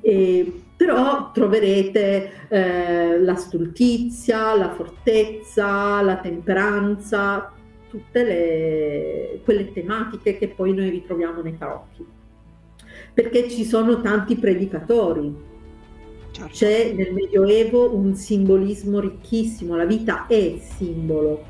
E, 0.00 0.62
però 0.76 1.32
troverete 1.32 2.46
eh, 2.48 3.18
la 3.20 3.34
stultizia, 3.34 4.54
la 4.54 4.70
fortezza, 4.70 6.00
la 6.00 6.16
temperanza, 6.16 7.52
tutte 7.90 8.24
le, 8.24 9.40
quelle 9.44 9.72
tematiche 9.72 10.38
che 10.38 10.48
poi 10.48 10.72
noi 10.72 10.88
ritroviamo 10.88 11.42
nei 11.42 11.58
tarocchi. 11.58 12.06
Perché 13.12 13.50
ci 13.50 13.64
sono 13.64 14.00
tanti 14.00 14.36
predicatori. 14.36 15.48
Certo. 16.30 16.52
C'è 16.52 16.92
nel 16.92 17.12
Medioevo 17.12 17.94
un 17.94 18.14
simbolismo 18.14 19.00
ricchissimo, 19.00 19.76
la 19.76 19.84
vita 19.84 20.26
è 20.28 20.58
simbolo. 20.58 21.42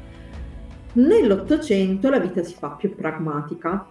Nell'Ottocento 0.95 2.09
la 2.09 2.19
vita 2.19 2.43
si 2.43 2.55
fa 2.55 2.71
più 2.71 2.95
pragmatica 2.95 3.87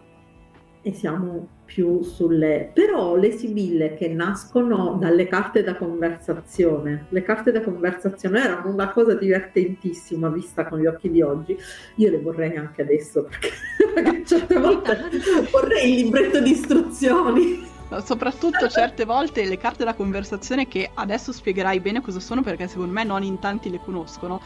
e 0.81 0.93
siamo 0.93 1.47
più 1.69 2.01
sulle... 2.01 2.71
però 2.73 3.15
le 3.15 3.31
sibille 3.31 3.93
che 3.93 4.07
nascono 4.07 4.97
dalle 4.99 5.27
carte 5.27 5.61
da 5.61 5.75
conversazione, 5.75 7.05
le 7.09 7.21
carte 7.21 7.51
da 7.51 7.61
conversazione 7.61 8.43
erano 8.43 8.71
una 8.71 8.89
cosa 8.89 9.13
divertentissima 9.13 10.29
vista 10.29 10.65
con 10.65 10.79
gli 10.79 10.87
occhi 10.87 11.11
di 11.11 11.21
oggi, 11.21 11.55
io 11.97 12.09
le 12.09 12.19
vorrei 12.19 12.55
anche 12.55 12.81
adesso 12.81 13.23
perché, 13.23 13.49
perché 13.93 14.23
certe 14.25 14.57
volte 14.57 14.97
vorrei 15.51 15.91
il 15.91 16.05
libretto 16.05 16.41
di 16.41 16.49
istruzioni. 16.49 17.67
Soprattutto 18.03 18.67
certe 18.67 19.05
volte 19.05 19.45
le 19.45 19.57
carte 19.57 19.83
da 19.83 19.93
conversazione 19.93 20.67
che 20.67 20.89
adesso 20.93 21.31
spiegherai 21.31 21.79
bene 21.79 22.01
cosa 22.01 22.19
sono 22.19 22.41
perché 22.41 22.67
secondo 22.67 22.93
me 22.93 23.03
non 23.03 23.23
in 23.23 23.39
tanti 23.39 23.69
le 23.69 23.79
conoscono, 23.83 24.41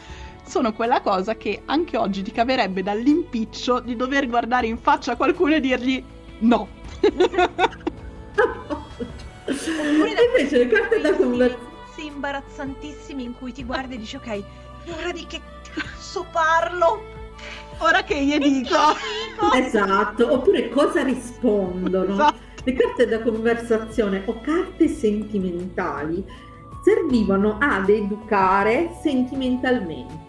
sono 0.46 0.72
quella 0.74 1.00
cosa 1.00 1.36
che 1.36 1.62
anche 1.64 1.96
oggi 1.96 2.22
ti 2.22 2.32
caverebbe 2.32 2.82
dall'impiccio 2.82 3.80
di 3.80 3.96
dover 3.96 4.28
guardare 4.28 4.66
in 4.66 4.78
faccia 4.78 5.16
qualcuno 5.16 5.54
e 5.54 5.60
dirgli 5.60 6.04
no, 6.40 6.68
e 9.46 10.24
invece 10.36 10.58
le 10.58 10.66
carte 10.68 11.00
da 11.00 11.14
conversazione 11.14 11.72
imbarazzantissimi 12.24 13.22
in 13.22 13.34
cui 13.34 13.52
ti 13.52 13.64
guardi 13.64 13.94
e 13.94 13.98
dici 13.98 14.16
ok, 14.16 14.42
ora 14.98 15.12
di 15.12 15.26
che 15.26 15.40
cazzo 15.74 16.26
parlo? 16.30 17.02
Ora 17.78 18.02
che 18.02 18.24
gli 18.24 18.38
dico? 18.38 18.76
Esatto, 19.54 20.32
oppure 20.32 20.68
cosa 20.70 21.02
rispondono? 21.02 22.14
Esatto. 22.14 22.42
Le 22.64 22.72
carte 22.72 23.06
da 23.06 23.20
conversazione 23.20 24.22
o 24.24 24.40
carte 24.40 24.88
sentimentali 24.88 26.24
servivano 26.82 27.58
ad 27.60 27.90
educare 27.90 28.96
sentimentalmente. 29.02 30.22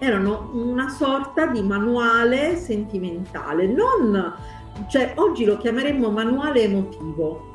Erano 0.00 0.50
una 0.54 0.88
sorta 0.88 1.46
di 1.46 1.62
manuale 1.62 2.56
sentimentale, 2.56 3.66
non 3.66 4.34
cioè 4.88 5.12
oggi 5.16 5.44
lo 5.44 5.56
chiameremmo 5.56 6.10
manuale 6.10 6.62
emotivo, 6.62 7.48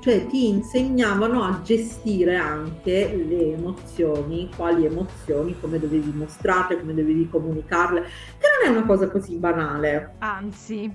cioè 0.00 0.26
ti 0.26 0.48
insegnavano 0.48 1.42
a 1.44 1.60
gestire 1.62 2.36
anche 2.36 3.24
le 3.28 3.52
emozioni, 3.52 4.48
quali 4.54 4.84
emozioni, 4.84 5.54
come 5.60 5.78
dovevi 5.78 6.10
mostrarle, 6.12 6.80
come 6.80 6.94
dovevi 6.94 7.28
comunicarle, 7.28 8.00
che 8.00 8.46
non 8.64 8.72
è 8.72 8.76
una 8.76 8.86
cosa 8.86 9.08
così 9.08 9.36
banale. 9.36 10.14
Anzi. 10.18 10.92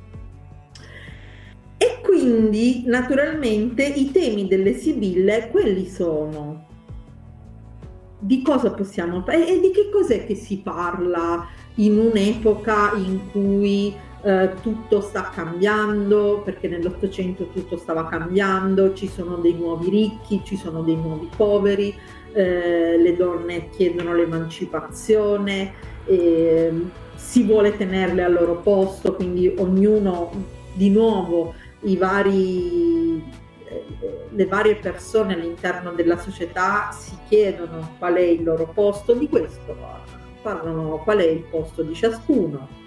E 1.77 2.01
quindi 2.03 2.83
naturalmente 2.85 3.85
i 3.85 4.11
temi 4.11 4.47
delle 4.47 4.73
sibille, 4.73 5.49
quelli 5.51 5.88
sono 5.88 6.65
di 8.19 8.41
cosa 8.41 8.71
possiamo 8.71 9.25
e, 9.27 9.47
e 9.47 9.59
di 9.59 9.71
che 9.71 9.89
cos'è 9.91 10.25
che 10.25 10.35
si 10.35 10.57
parla 10.57 11.47
in 11.75 11.99
un'epoca 11.99 12.93
in 12.95 13.29
cui 13.31 13.95
eh, 14.28 14.55
tutto 14.61 14.99
sta 14.99 15.30
cambiando 15.34 16.41
perché 16.43 16.67
nell'Ottocento 16.67 17.47
tutto 17.47 17.78
stava 17.78 18.07
cambiando, 18.07 18.93
ci 18.93 19.07
sono 19.07 19.38
dei 19.38 19.53
nuovi 19.53 19.89
ricchi, 19.89 20.41
ci 20.43 20.57
sono 20.57 20.82
dei 20.82 20.97
nuovi 20.97 21.30
poveri, 21.34 21.95
eh, 22.34 22.97
le 22.97 23.15
donne 23.15 23.69
chiedono 23.69 24.13
l'emancipazione, 24.13 25.73
eh, 26.03 26.73
si 27.15 27.43
vuole 27.43 27.78
tenerle 27.78 28.21
al 28.21 28.34
loro 28.34 28.57
posto, 28.57 29.15
quindi 29.15 29.53
ognuno 29.59 30.32
di 30.73 30.89
nuovo 30.89 31.53
vari 31.97 33.23
le 34.30 34.45
varie 34.45 34.75
persone 34.75 35.36
all'interno 35.36 35.93
della 35.93 36.17
società 36.17 36.91
si 36.91 37.15
chiedono 37.30 37.95
qual 37.97 38.15
è 38.15 38.21
il 38.21 38.43
loro 38.43 38.69
posto 38.73 39.13
di 39.13 39.30
questo, 39.30 39.73
parlano 40.41 40.97
qual 40.97 41.19
è 41.19 41.28
il 41.28 41.43
posto 41.43 41.82
di 41.82 41.93
ciascuno, 41.93 42.86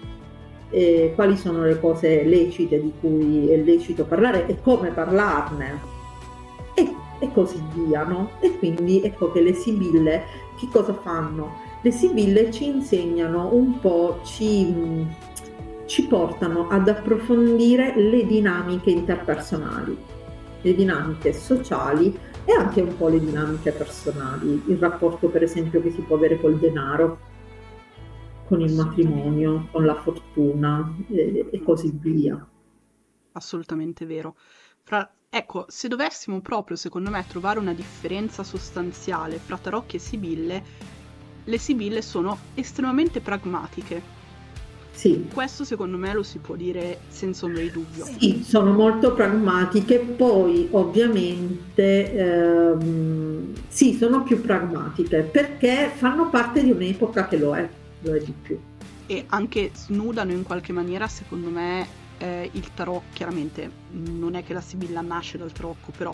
eh, 0.71 1.11
quali 1.15 1.37
sono 1.37 1.63
le 1.63 1.79
cose 1.79 2.23
lecite 2.23 2.81
di 2.81 2.91
cui 2.99 3.49
è 3.49 3.57
lecito 3.57 4.05
parlare 4.05 4.47
e 4.47 4.59
come 4.61 4.89
parlarne 4.89 5.79
e, 6.73 6.95
e 7.19 7.31
così 7.33 7.61
via. 7.73 8.03
No? 8.03 8.31
E 8.39 8.57
quindi 8.57 9.01
ecco 9.03 9.31
che 9.31 9.41
le 9.41 9.53
sibille 9.53 10.23
che 10.57 10.67
cosa 10.71 10.93
fanno? 10.93 11.69
Le 11.81 11.91
sibille 11.91 12.51
ci 12.51 12.67
insegnano 12.67 13.53
un 13.53 13.79
po', 13.79 14.19
ci, 14.23 15.05
ci 15.85 16.05
portano 16.05 16.67
ad 16.69 16.87
approfondire 16.87 17.93
le 17.95 18.25
dinamiche 18.25 18.91
interpersonali, 18.91 19.97
le 20.61 20.75
dinamiche 20.75 21.33
sociali 21.33 22.15
e 22.45 22.53
anche 22.53 22.81
un 22.81 22.95
po' 22.95 23.07
le 23.07 23.19
dinamiche 23.19 23.71
personali, 23.71 24.61
il 24.67 24.77
rapporto 24.77 25.27
per 25.29 25.41
esempio 25.41 25.81
che 25.81 25.91
si 25.91 26.01
può 26.01 26.15
avere 26.15 26.39
col 26.39 26.57
denaro, 26.57 27.17
con 28.51 28.59
il 28.59 28.73
matrimonio, 28.73 29.69
con 29.71 29.85
la 29.85 29.95
fortuna 29.95 30.93
e, 31.07 31.47
e 31.49 31.63
così 31.63 31.89
via. 31.93 32.45
Assolutamente 33.31 34.05
vero. 34.05 34.35
Fra, 34.83 35.09
ecco, 35.29 35.63
se 35.69 35.87
dovessimo 35.87 36.41
proprio, 36.41 36.75
secondo 36.75 37.09
me, 37.09 37.23
trovare 37.29 37.59
una 37.59 37.73
differenza 37.73 38.43
sostanziale 38.43 39.37
fra 39.37 39.57
tarocchi 39.57 39.95
e 39.95 39.99
sibille, 39.99 40.63
le 41.45 41.57
sibille 41.57 42.01
sono 42.01 42.37
estremamente 42.53 43.21
pragmatiche. 43.21 44.19
Sì. 44.91 45.27
Questo 45.33 45.63
secondo 45.63 45.95
me 45.95 46.11
lo 46.11 46.21
si 46.21 46.39
può 46.39 46.55
dire 46.55 46.99
senza 47.07 47.45
ombra 47.45 47.61
di 47.61 47.71
dubbio. 47.71 48.03
Sì, 48.03 48.43
sono 48.43 48.73
molto 48.73 49.13
pragmatiche, 49.13 49.99
poi 49.99 50.67
ovviamente 50.71 52.13
ehm, 52.13 53.53
sì, 53.69 53.93
sono 53.93 54.23
più 54.23 54.41
pragmatiche 54.41 55.21
perché 55.21 55.89
fanno 55.95 56.29
parte 56.29 56.61
di 56.61 56.71
un'epoca 56.71 57.29
che 57.29 57.37
lo 57.37 57.55
è, 57.55 57.69
lo 58.01 58.15
è 58.15 58.19
di 58.19 58.31
più. 58.31 58.59
E 59.07 59.25
anche 59.27 59.71
snudano 59.73 60.31
in 60.31 60.43
qualche 60.43 60.73
maniera, 60.73 61.07
secondo 61.07 61.49
me, 61.49 61.87
eh, 62.17 62.49
il 62.53 62.73
tarot, 62.73 63.03
chiaramente 63.13 63.69
non 63.91 64.35
è 64.35 64.43
che 64.43 64.53
la 64.53 64.61
Sibilla 64.61 65.01
nasce 65.01 65.37
dal 65.37 65.51
tarocco, 65.51 65.91
però 65.95 66.13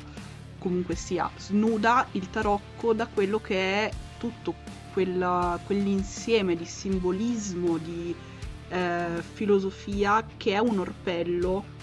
comunque 0.58 0.96
sia, 0.96 1.30
snuda 1.38 2.08
il 2.14 2.30
tarocco 2.30 2.94
da 2.94 3.08
quello 3.08 3.40
che 3.40 3.56
è 3.56 3.92
tutto 4.18 4.54
quella, 4.94 5.60
quell'insieme 5.66 6.56
di 6.56 6.66
simbolismo, 6.66 7.78
di 7.78 8.16
eh, 8.70 9.22
filosofia 9.34 10.26
che 10.36 10.54
è 10.54 10.58
un 10.58 10.80
orpello 10.80 11.76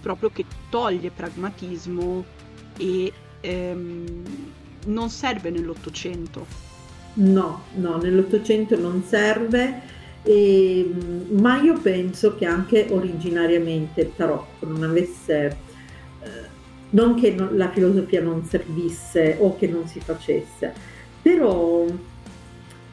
proprio 0.00 0.30
che 0.30 0.44
toglie 0.70 1.10
pragmatismo 1.10 2.24
e 2.76 3.12
ehm, 3.40 4.24
non 4.86 5.10
serve 5.10 5.50
nell'Ottocento. 5.50 6.65
No, 7.18 7.62
no, 7.76 7.96
nell'Ottocento 7.96 8.78
non 8.78 9.02
serve, 9.02 9.80
e, 10.22 10.90
ma 11.30 11.60
io 11.60 11.78
penso 11.78 12.34
che 12.34 12.44
anche 12.44 12.88
originariamente 12.90 14.02
il 14.02 14.12
tarocco 14.14 14.66
non 14.66 14.82
avesse, 14.82 15.56
eh, 16.20 16.28
non 16.90 17.14
che 17.14 17.34
la 17.52 17.70
filosofia 17.70 18.20
non 18.20 18.44
servisse 18.44 19.36
o 19.38 19.56
che 19.56 19.66
non 19.66 19.86
si 19.86 19.98
facesse, 20.00 20.72
però 21.22 21.86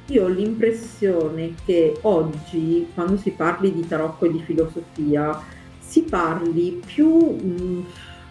io 0.08 0.24
ho 0.24 0.28
l'impressione 0.28 1.56
che 1.66 1.98
oggi, 2.02 2.88
quando 2.94 3.18
si 3.18 3.32
parli 3.32 3.74
di 3.74 3.86
tarocco 3.86 4.26
e 4.26 4.32
di 4.32 4.42
filosofia, 4.46 5.38
si 5.80 6.04
parli 6.04 6.82
più, 6.86 7.38
mm, 7.42 7.82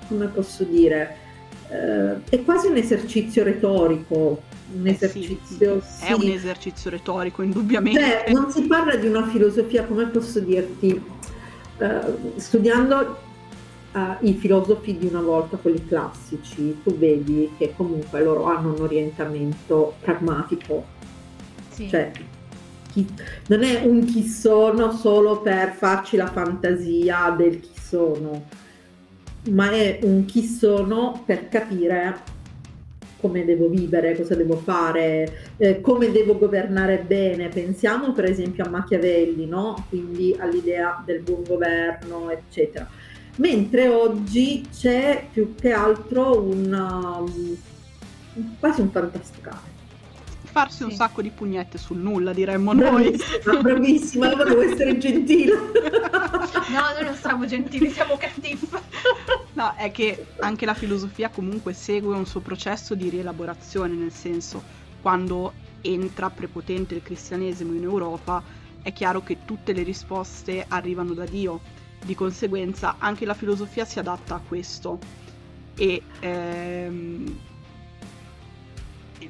come 0.08 0.26
posso 0.28 0.64
dire, 0.64 1.16
eh, 1.68 2.24
è 2.30 2.42
quasi 2.44 2.68
un 2.68 2.76
esercizio 2.76 3.44
retorico, 3.44 4.42
un 4.74 4.86
esercizio... 4.86 5.76
Eh 5.76 5.82
sì. 5.82 6.04
È 6.06 6.12
un 6.12 6.28
esercizio 6.28 6.90
retorico, 6.90 7.42
indubbiamente. 7.42 8.00
Cioè, 8.00 8.32
non 8.32 8.50
si 8.50 8.62
parla 8.62 8.96
di 8.96 9.06
una 9.06 9.26
filosofia, 9.26 9.84
come 9.84 10.06
posso 10.06 10.40
dirti, 10.40 11.02
eh, 11.78 12.00
studiando 12.36 13.30
Uh, 13.92 14.16
i 14.20 14.32
filosofi 14.32 14.96
di 14.96 15.04
una 15.04 15.20
volta, 15.20 15.58
quelli 15.58 15.86
classici, 15.86 16.80
tu 16.82 16.96
vedi 16.96 17.50
che 17.58 17.74
comunque 17.76 18.22
loro 18.22 18.44
hanno 18.44 18.72
un 18.72 18.80
orientamento 18.80 19.96
pragmatico, 20.00 20.82
sì. 21.68 21.90
Cioè, 21.90 22.10
chi, 22.90 23.06
non 23.48 23.62
è 23.62 23.82
un 23.84 24.04
chi 24.06 24.26
sono 24.26 24.92
solo 24.92 25.42
per 25.42 25.72
farci 25.72 26.16
la 26.16 26.26
fantasia 26.26 27.34
del 27.36 27.60
chi 27.60 27.78
sono, 27.78 28.46
ma 29.50 29.70
è 29.70 29.98
un 30.04 30.24
chi 30.24 30.46
sono 30.46 31.22
per 31.26 31.50
capire 31.50 32.20
come 33.22 33.44
devo 33.44 33.68
vivere, 33.68 34.16
cosa 34.16 34.34
devo 34.34 34.56
fare, 34.56 35.52
eh, 35.56 35.80
come 35.80 36.10
devo 36.10 36.36
governare 36.36 36.98
bene. 36.98 37.48
Pensiamo 37.48 38.12
per 38.12 38.24
esempio 38.24 38.64
a 38.64 38.68
Machiavelli, 38.68 39.46
no? 39.46 39.86
quindi 39.88 40.36
all'idea 40.38 41.00
del 41.06 41.22
buon 41.22 41.44
governo, 41.44 42.28
eccetera. 42.30 42.86
Mentre 43.36 43.88
oggi 43.88 44.66
c'è 44.70 45.28
più 45.32 45.54
che 45.54 45.72
altro 45.72 46.38
un, 46.42 46.70
um, 46.70 47.56
quasi 48.58 48.82
un 48.82 48.90
fantasticare 48.90 49.71
farsi 50.52 50.76
sì. 50.78 50.82
un 50.84 50.92
sacco 50.92 51.22
di 51.22 51.30
pugnette 51.30 51.78
sul 51.78 51.96
nulla, 51.96 52.32
diremmo 52.32 52.74
noi. 52.74 53.10
Bravissima, 53.42 53.60
bravissima, 53.60 54.26
allora 54.26 54.44
devo 54.44 54.60
essere 54.60 54.98
gentile. 54.98 55.54
no, 56.70 56.80
noi 56.94 57.04
non 57.04 57.16
siamo 57.16 57.46
gentili, 57.46 57.90
siamo 57.90 58.16
cattivi. 58.18 58.68
no, 59.54 59.74
è 59.76 59.90
che 59.90 60.26
anche 60.40 60.66
la 60.66 60.74
filosofia 60.74 61.30
comunque 61.30 61.72
segue 61.72 62.14
un 62.14 62.26
suo 62.26 62.40
processo 62.40 62.94
di 62.94 63.08
rielaborazione, 63.08 63.94
nel 63.94 64.12
senso, 64.12 64.62
quando 65.00 65.54
entra 65.80 66.30
prepotente 66.30 66.94
il 66.94 67.02
cristianesimo 67.02 67.72
in 67.72 67.82
Europa, 67.82 68.42
è 68.82 68.92
chiaro 68.92 69.22
che 69.22 69.38
tutte 69.46 69.72
le 69.72 69.82
risposte 69.82 70.64
arrivano 70.68 71.14
da 71.14 71.24
Dio. 71.24 71.80
Di 72.04 72.14
conseguenza 72.14 72.96
anche 72.98 73.24
la 73.24 73.34
filosofia 73.34 73.84
si 73.84 73.98
adatta 73.98 74.34
a 74.34 74.40
questo. 74.46 74.98
E 75.74 76.02
ehm, 76.20 77.38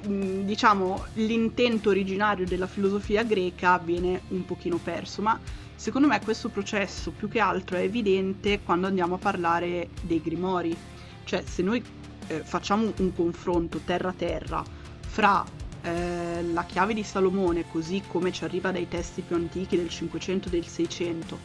diciamo 0.05 1.05
l'intento 1.15 1.91
originario 1.91 2.45
della 2.45 2.67
filosofia 2.67 3.23
greca 3.23 3.79
viene 3.79 4.23
un 4.29 4.45
pochino 4.45 4.79
perso, 4.79 5.23
ma 5.23 5.39
secondo 5.75 6.09
me 6.09 6.21
questo 6.21 6.49
processo 6.49 7.11
più 7.11 7.29
che 7.29 7.39
altro 7.39 7.77
è 7.77 7.83
evidente 7.83 8.61
quando 8.63 8.87
andiamo 8.87 9.15
a 9.15 9.19
parlare 9.19 9.91
dei 10.03 10.21
grimori, 10.21 10.77
cioè 11.25 11.43
se 11.47 11.63
noi 11.63 11.83
eh, 12.27 12.41
facciamo 12.41 12.93
un 12.97 13.15
confronto 13.15 13.81
terra-terra 13.85 14.63
fra 15.01 15.45
eh, 15.83 16.43
la 16.53 16.65
chiave 16.65 16.95
di 16.95 17.03
Salomone 17.03 17.69
così 17.69 18.03
come 18.07 18.33
ci 18.33 18.45
arriva 18.45 18.71
dai 18.71 18.89
testi 18.89 19.23
più 19.23 19.37
antichi 19.37 19.77
del 19.77 19.89
500 19.89 20.49
e 20.49 20.51
del 20.51 20.67
600 20.67 21.39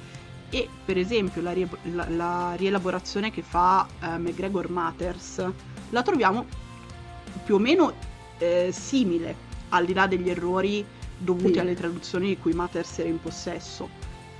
e 0.49 0.69
per 0.85 0.97
esempio 0.97 1.41
la, 1.41 1.51
rie- 1.51 1.67
la, 1.91 2.07
la 2.09 2.53
rielaborazione 2.55 3.31
che 3.31 3.41
fa 3.41 3.85
eh, 3.99 4.17
McGregor 4.17 4.69
Matters 4.69 5.45
la 5.89 6.03
troviamo 6.03 6.45
più 7.43 7.55
o 7.55 7.59
meno 7.59 8.15
eh, 8.37 8.69
simile, 8.71 9.35
al 9.69 9.85
di 9.85 9.93
là 9.93 10.07
degli 10.07 10.29
errori 10.29 10.85
dovuti 11.17 11.53
sì. 11.53 11.59
alle 11.59 11.75
traduzioni 11.75 12.27
di 12.27 12.37
cui 12.37 12.53
Matters 12.53 12.99
era 12.99 13.09
in 13.09 13.19
possesso, 13.19 13.89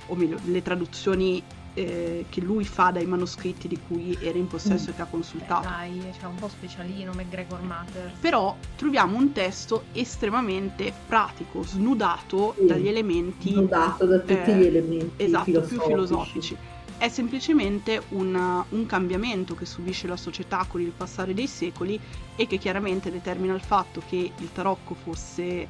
o 0.06 0.14
meglio, 0.14 0.38
le 0.44 0.62
traduzioni 0.62 1.42
eh, 1.74 2.24
che 2.28 2.40
lui 2.40 2.64
fa 2.64 2.90
dai 2.90 3.06
manoscritti 3.06 3.68
di 3.68 3.78
cui 3.86 4.16
era 4.20 4.38
in 4.38 4.46
possesso 4.46 4.86
mm. 4.86 4.92
e 4.92 4.96
che 4.96 5.02
ha 5.02 5.06
consultato. 5.06 5.68
Beh, 5.68 6.00
dai, 6.00 6.12
c'è 6.18 6.26
un 6.26 6.34
po' 6.36 6.48
specialino 6.48 7.12
McGregor 7.12 7.60
Matters. 7.62 8.18
Però 8.20 8.56
troviamo 8.76 9.16
un 9.16 9.32
testo 9.32 9.84
estremamente 9.92 10.92
pratico, 11.06 11.62
snudato 11.62 12.54
sì. 12.56 12.66
dagli 12.66 12.88
elementi... 12.88 13.50
Snudato 13.50 14.06
da 14.06 14.18
tutti 14.18 14.50
eh, 14.50 14.56
gli 14.56 14.66
elementi 14.66 15.24
esatto, 15.24 15.44
filosofici. 15.44 15.76
più 15.76 15.86
filosofici 15.86 16.56
è 16.98 17.08
semplicemente 17.08 18.02
un, 18.10 18.64
un, 18.68 18.86
cambiamento 18.86 19.54
che 19.54 19.64
subisce 19.64 20.08
la 20.08 20.16
società 20.16 20.66
con 20.68 20.80
il 20.80 20.90
passare 20.90 21.32
dei 21.32 21.46
secoli 21.46 21.98
e 22.34 22.46
che 22.46 22.58
chiaramente 22.58 23.10
determina 23.10 23.54
il 23.54 23.60
fatto 23.60 24.02
che 24.06 24.32
il 24.36 24.52
tarocco 24.52 24.94
fosse 24.94 25.66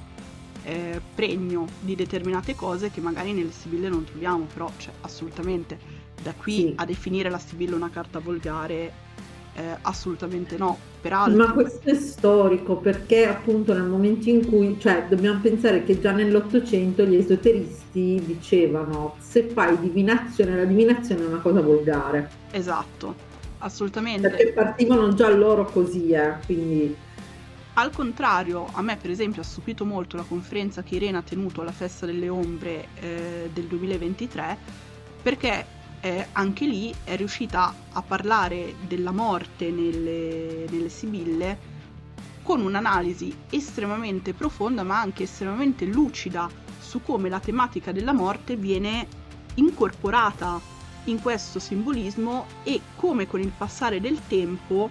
eh, 0.65 1.01
pregno 1.15 1.67
di 1.81 1.95
determinate 1.95 2.55
cose 2.55 2.91
che 2.91 3.01
magari 3.01 3.33
nelle 3.33 3.53
sibille 3.53 3.89
non 3.89 4.05
troviamo, 4.05 4.47
però 4.53 4.71
cioè, 4.79 4.93
assolutamente 5.03 5.79
da 6.23 6.33
qui 6.33 6.55
sì. 6.55 6.73
a 6.77 6.85
definire 6.85 7.31
la 7.31 7.39
sibilla 7.39 7.77
una 7.77 7.91
carta 7.91 8.19
volgare 8.19 9.07
eh, 9.59 9.77
assolutamente 9.83 10.57
no. 10.57 10.79
Peraltro... 11.01 11.37
Ma 11.37 11.53
questo 11.53 11.91
è 11.91 11.95
storico 11.95 12.77
perché 12.77 13.27
appunto 13.27 13.73
nel 13.75 13.85
momento 13.85 14.29
in 14.29 14.47
cui, 14.47 14.79
cioè 14.79 15.07
dobbiamo 15.09 15.41
pensare 15.41 15.83
che 15.85 16.01
già 16.01 16.13
nell'Ottocento 16.13 17.05
gli 17.05 17.17
esoteristi 17.17 18.23
dicevano 18.25 19.17
se 19.19 19.45
fai 19.45 19.79
divinazione, 19.81 20.57
la 20.57 20.65
divinazione 20.65 21.23
è 21.23 21.27
una 21.27 21.41
cosa 21.41 21.61
volgare. 21.61 22.31
Esatto, 22.53 23.15
assolutamente. 23.59 24.29
Perché 24.29 24.53
partivano 24.53 25.13
già 25.15 25.29
loro 25.31 25.65
così, 25.65 26.11
eh, 26.11 26.35
quindi... 26.47 26.97
Al 27.75 27.93
contrario, 27.93 28.67
a 28.73 28.83
me 28.83 28.97
per 28.97 29.11
esempio 29.11 29.43
ha 29.43 29.45
stupito 29.45 29.85
molto 29.85 30.17
la 30.17 30.25
conferenza 30.25 30.83
che 30.83 30.97
Irene 30.97 31.19
ha 31.19 31.23
tenuto 31.23 31.61
alla 31.61 31.71
Festa 31.71 32.07
delle 32.07 32.29
Ombre 32.29 32.89
eh, 33.01 33.51
del 33.53 33.65
2023 33.67 34.87
perché 35.23 35.65
eh, 36.01 36.27
anche 36.33 36.67
lì 36.67 36.95
è 37.05 37.17
riuscita 37.17 37.75
a 37.93 38.03
parlare 38.03 38.75
della 38.87 39.11
morte 39.11 39.71
nelle, 39.71 40.67
nelle 40.69 40.89
Sibille 40.89 41.77
con 42.43 42.61
un'analisi 42.61 43.37
estremamente 43.51 44.33
profonda 44.33 44.83
ma 44.83 45.01
anche 45.01 45.25
estremamente 45.25 45.85
lucida 45.85 46.49
su 46.81 47.03
come 47.03 47.29
la 47.29 47.41
tematica 47.41 47.93
della 47.93 48.13
morte 48.13 48.57
viene 48.57 49.07
incorporata 49.55 50.61
in 51.05 51.21
questo 51.21 51.59
simbolismo 51.59 52.47
e 52.63 52.81
come 52.97 53.27
con 53.27 53.41
il 53.41 53.53
passare 53.57 54.01
del 54.01 54.19
tempo 54.27 54.89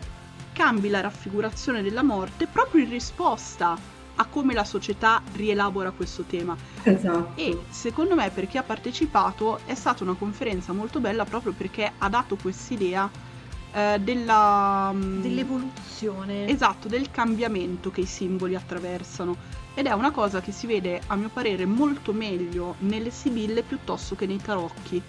cambi 0.53 0.89
la 0.89 1.01
raffigurazione 1.01 1.82
della 1.82 2.03
morte 2.03 2.47
proprio 2.47 2.84
in 2.84 2.89
risposta 2.89 3.97
a 4.18 4.26
come 4.26 4.53
la 4.53 4.63
società 4.63 5.22
rielabora 5.34 5.91
questo 5.91 6.24
tema. 6.24 6.55
Esatto. 6.84 7.32
E 7.36 7.57
secondo 7.70 8.15
me 8.15 8.30
per 8.30 8.47
chi 8.47 8.57
ha 8.57 8.63
partecipato 8.63 9.59
è 9.65 9.74
stata 9.74 10.03
una 10.03 10.13
conferenza 10.13 10.74
molto 10.74 10.99
bella 10.99 11.26
proprio 11.26 11.53
perché 11.53 11.91
ha 11.97 12.09
dato 12.09 12.36
quest'idea 12.36 13.09
eh, 13.74 13.99
della... 13.99 14.91
Mm, 14.93 15.22
Dell'evoluzione. 15.22 16.47
Esatto, 16.47 16.88
del 16.88 17.09
cambiamento 17.11 17.91
che 17.91 18.01
i 18.01 18.05
simboli 18.05 18.55
attraversano. 18.55 19.55
Ed 19.74 19.86
è 19.86 19.91
una 19.91 20.11
cosa 20.11 20.41
che 20.41 20.51
si 20.51 20.65
vede, 20.65 21.01
a 21.07 21.15
mio 21.15 21.30
parere, 21.32 21.65
molto 21.65 22.11
meglio 22.11 22.76
nelle 22.80 23.11
sibille 23.11 23.61
piuttosto 23.61 24.15
che 24.15 24.26
nei 24.26 24.41
tarocchi. 24.41 25.01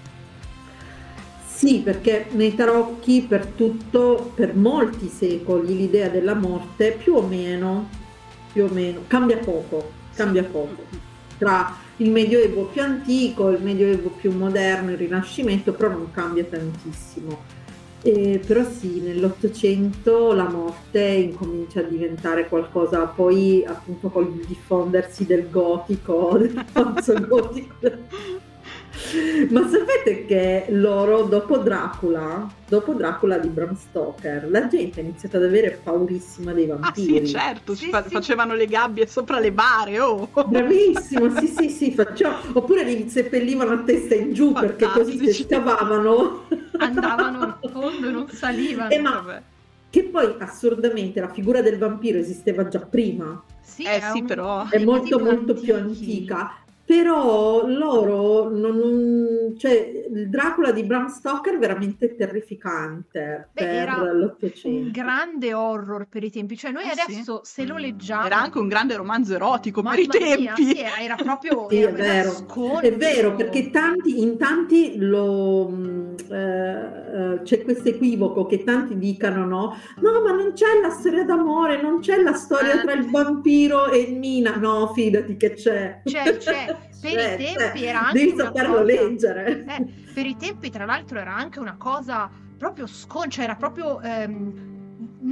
Sì, 1.47 1.81
perché 1.81 2.29
nei 2.33 2.55
tarocchi 2.55 3.23
per 3.23 3.47
tutto, 3.47 4.31
per 4.35 4.55
molti 4.55 5.09
secoli, 5.09 5.77
l'idea 5.77 6.09
della 6.09 6.35
morte 6.35 6.93
più 6.93 7.15
o 7.15 7.23
meno, 7.23 7.89
più 8.53 8.65
o 8.65 8.69
meno, 8.73 9.03
cambia 9.07 9.39
poco, 9.39 9.91
cambia 10.15 10.45
poco. 10.45 10.85
Tra 11.37 11.77
il 11.97 12.11
medioevo 12.11 12.65
più 12.65 12.83
antico, 12.83 13.49
il 13.51 13.63
medioevo 13.63 14.11
più 14.11 14.33
moderno, 14.33 14.91
il 14.91 14.97
rinascimento, 14.97 15.73
però 15.73 15.91
non 15.91 16.11
cambia 16.11 16.45
tantissimo. 16.45 17.57
Eh, 18.03 18.41
però 18.47 18.63
sì, 18.65 19.01
nell'Ottocento 19.01 20.33
la 20.33 20.49
morte 20.49 21.01
incomincia 21.01 21.81
a 21.81 21.85
diventare 21.85 22.49
qualcosa, 22.49 23.07
poi 23.07 23.65
appunto 23.67 24.09
col 24.09 24.33
diffondersi 24.47 25.27
del 25.27 25.51
gotico, 25.51 26.37
del 26.39 26.65
pazzo 26.73 27.15
gotico, 27.27 27.75
ma 29.51 29.69
sapete 29.69 30.27
che 30.27 30.67
loro, 30.71 31.23
dopo 31.23 31.59
Dracula, 31.59 32.49
dopo 32.67 32.93
Dracula 32.95 33.39
di 33.39 33.49
Bram 33.49 33.77
Stoker, 33.77 34.49
la 34.51 34.67
gente 34.67 35.01
ha 35.01 35.03
iniziato 35.03 35.37
ad 35.37 35.45
avere 35.45 35.81
paurissima 35.83 36.53
dei 36.53 36.67
vampiri. 36.67 37.19
Ah 37.19 37.25
sì, 37.25 37.29
certo, 37.29 37.75
sì, 37.75 37.89
fa- 37.89 38.03
sì. 38.03 38.11
facevano 38.11 38.55
le 38.55 38.67
gabbie 38.67 39.07
sopra 39.07 39.39
le 39.39 39.53
bare, 39.53 40.01
oh! 40.01 40.29
Bravissimo, 40.47 41.31
sì, 41.39 41.47
sì, 41.47 41.69
sì, 41.71 41.93
facciamo... 41.93 42.37
oppure 42.53 42.83
li 42.85 43.09
seppellivano 43.09 43.73
a 43.73 43.79
testa 43.83 44.15
in 44.15 44.33
giù 44.33 44.53
Fantastici. 44.53 44.77
perché 44.77 44.99
così 44.99 45.33
si 45.33 45.43
scavavano. 45.45 46.47
Andavano 46.79 47.59
in 47.63 47.71
fondo, 47.71 48.11
non 48.11 48.29
salivano. 48.29 48.91
Eh, 48.91 48.99
ma... 48.99 49.43
Che 49.91 50.05
poi 50.05 50.35
assurdamente 50.39 51.19
la 51.19 51.33
figura 51.33 51.63
del 51.63 51.79
vampiro 51.79 52.19
esisteva 52.19 52.69
già 52.69 52.81
prima. 52.81 53.43
Sì, 53.63 53.85
eh, 53.85 54.01
sì, 54.13 54.21
un... 54.21 54.27
però 54.27 54.69
è 54.69 54.85
molto 54.85 55.19
molto 55.19 55.55
più 55.55 55.75
antica 55.75 56.53
però 56.89 57.67
loro 57.67 58.49
non, 58.49 59.55
cioè 59.59 60.07
il 60.11 60.31
Dracula 60.31 60.73
di 60.73 60.85
Bram 60.85 61.09
Stoker 61.09 61.57
è 61.57 61.59
veramente 61.59 62.17
terrificante 62.17 63.51
Beh, 63.53 63.63
per 63.63 64.15
l'Ottocento 64.15 64.87
un 64.87 64.91
grande 64.91 65.53
horror 65.53 66.07
per 66.09 66.25
i 66.25 66.31
tempi 66.31 66.57
cioè 66.57 66.71
noi 66.71 66.85
eh 66.85 66.99
adesso 66.99 67.43
sì. 67.45 67.61
se 67.61 67.67
lo 67.67 67.77
leggiamo 67.77 68.25
era 68.25 68.39
anche 68.39 68.59
un 68.59 68.69
grande 68.69 68.97
romanzo 68.97 69.35
erotico 69.35 69.83
per 69.83 69.99
i 69.99 70.07
tempi 70.07 70.65
sì, 70.65 70.81
era, 70.81 70.97
era, 70.97 71.15
proprio 71.17 71.67
sì, 71.71 71.77
era 71.77 71.91
è 71.91 71.93
vero. 71.93 72.81
è 72.81 72.97
vero 72.97 73.35
perché 73.35 73.69
tanti, 73.69 74.23
in 74.23 74.39
tanti 74.39 74.97
lo, 74.97 75.71
eh, 76.31 76.35
eh, 76.35 77.43
c'è 77.43 77.63
questo 77.65 77.91
equivoco 77.91 78.47
che 78.47 78.65
tanti 78.65 78.97
dicano 78.97 79.45
no? 79.45 79.77
No 80.01 80.23
ma 80.23 80.33
non 80.33 80.53
c'è 80.55 80.81
la 80.81 80.89
storia 80.89 81.25
d'amore 81.25 81.83
non 81.83 82.01
c'è 82.01 82.17
la 82.23 82.33
storia 82.33 82.81
eh. 82.81 82.83
tra 82.83 82.93
il 82.95 83.11
vampiro 83.11 83.91
e 83.91 84.07
Mina. 84.07 84.57
No 84.57 84.91
fidati 84.95 85.37
che 85.37 85.53
c'è. 85.53 86.01
C'è 86.05 86.37
c'è 86.39 86.77
per 87.01 87.19
eh, 87.19 87.35
i 87.35 87.55
tempi 87.55 87.85
era 87.85 88.07
anche 88.07 88.19
devi 88.19 88.37
saperlo 88.37 88.73
cosa, 88.73 88.85
leggere. 88.85 89.65
eh, 89.67 89.85
per 90.13 90.27
i 90.27 90.37
tempi 90.37 90.71
tra 90.71 90.85
l'altro 90.85 91.19
era 91.19 91.35
anche 91.35 91.59
una 91.59 91.77
cosa 91.77 92.31
proprio 92.57 92.87
sconcia 92.87 93.43
era 93.43 93.55
proprio 93.55 94.01
ehm, 94.01 94.69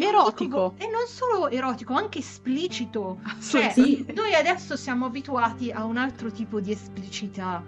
erotico. 0.01 0.75
e 0.79 0.89
non 0.89 1.07
solo 1.07 1.49
erotico 1.49 1.95
anche 1.95 2.19
esplicito. 2.21 3.19
Cioè, 3.41 3.71
sì. 3.73 4.07
noi 4.15 4.35
adesso 4.35 4.77
siamo 4.77 5.07
abituati 5.07 5.71
a 5.71 5.85
un 5.85 5.97
altro 5.97 6.31
tipo 6.31 6.61
di 6.61 6.73
esplicità. 6.73 7.63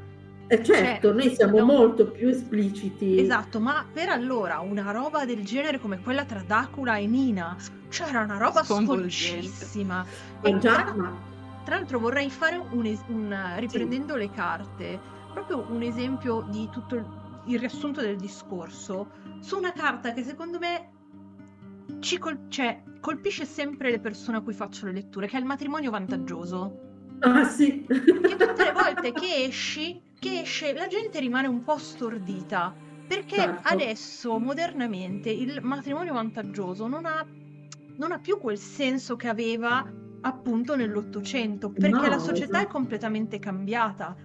Eh 0.51 0.64
certo, 0.64 1.09
cioè, 1.09 1.16
noi 1.16 1.35
siamo 1.35 1.59
no, 1.59 1.64
molto 1.64 2.11
più 2.11 2.29
espliciti. 2.29 3.20
Esatto, 3.20 3.61
ma 3.61 3.85
per 3.93 4.09
allora 4.09 4.61
una 4.61 4.91
roba 4.93 5.26
del 5.26 5.45
genere 5.45 5.79
come 5.79 6.01
quella 6.01 6.24
tra 6.24 6.43
Dracula 6.43 6.97
e 6.97 7.07
Nina, 7.07 7.55
cioè 7.91 8.09
era 8.09 8.22
una 8.22 8.39
roba 8.39 8.64
sconcissima. 8.64 10.07
E 10.41 10.59
già, 10.59 10.95
ma 10.97 11.37
tra 11.69 11.77
l'altro 11.77 11.99
vorrei 11.99 12.31
fare 12.31 12.57
un, 12.57 12.87
es- 12.87 13.05
un 13.09 13.55
riprendendo 13.59 14.14
sì. 14.14 14.21
le 14.21 14.31
carte, 14.31 14.99
proprio 15.35 15.66
un 15.69 15.83
esempio 15.83 16.47
di 16.49 16.66
tutto 16.73 16.95
il, 16.95 17.07
il, 17.45 17.59
riassunto 17.59 18.01
del 18.01 18.16
discorso 18.16 19.11
su 19.41 19.59
una 19.59 19.73
carta 19.73 20.14
che 20.14 20.23
secondo 20.23 20.59
me 20.59 20.93
ci 21.99 22.16
col- 22.16 22.47
cioè, 22.49 22.83
colpisce 23.01 23.45
sempre 23.45 23.91
le 23.91 24.01
persone 24.01 24.39
a 24.39 24.41
cui 24.41 24.55
faccio 24.55 24.87
le 24.87 24.93
letture, 24.93 25.27
che 25.27 25.37
è 25.37 25.41
il 25.41 25.45
matrimonio 25.45 25.91
vantaggioso. 25.91 26.87
Ah 27.19 27.45
sì. 27.45 27.85
Che 27.87 28.37
tutte 28.37 28.64
le 28.64 28.73
volte 28.73 29.12
che 29.12 29.45
esci, 29.45 30.01
che 30.19 30.41
esce, 30.41 30.73
la 30.73 30.87
gente 30.87 31.21
rimane 31.21 31.49
un 31.49 31.64
po' 31.64 31.77
stordita. 31.77 32.75
Perché 33.07 33.37
certo. 33.37 33.69
adesso, 33.69 34.39
modernamente, 34.39 35.29
il 35.29 35.61
matrimonio 35.61 36.14
vantaggioso 36.14 36.87
non 36.87 37.05
ha, 37.05 37.27
non 37.97 38.12
ha 38.12 38.19
più 38.19 38.39
quel 38.39 38.59
senso 38.59 39.16
che 39.16 39.29
aveva 39.29 40.07
appunto 40.21 40.77
nell'Ottocento, 40.77 41.71
perché 41.71 41.89
no, 41.89 42.09
la 42.09 42.19
società 42.19 42.59
esatto. 42.59 42.64
è 42.64 42.66
completamente 42.66 43.39
cambiata 43.39 44.16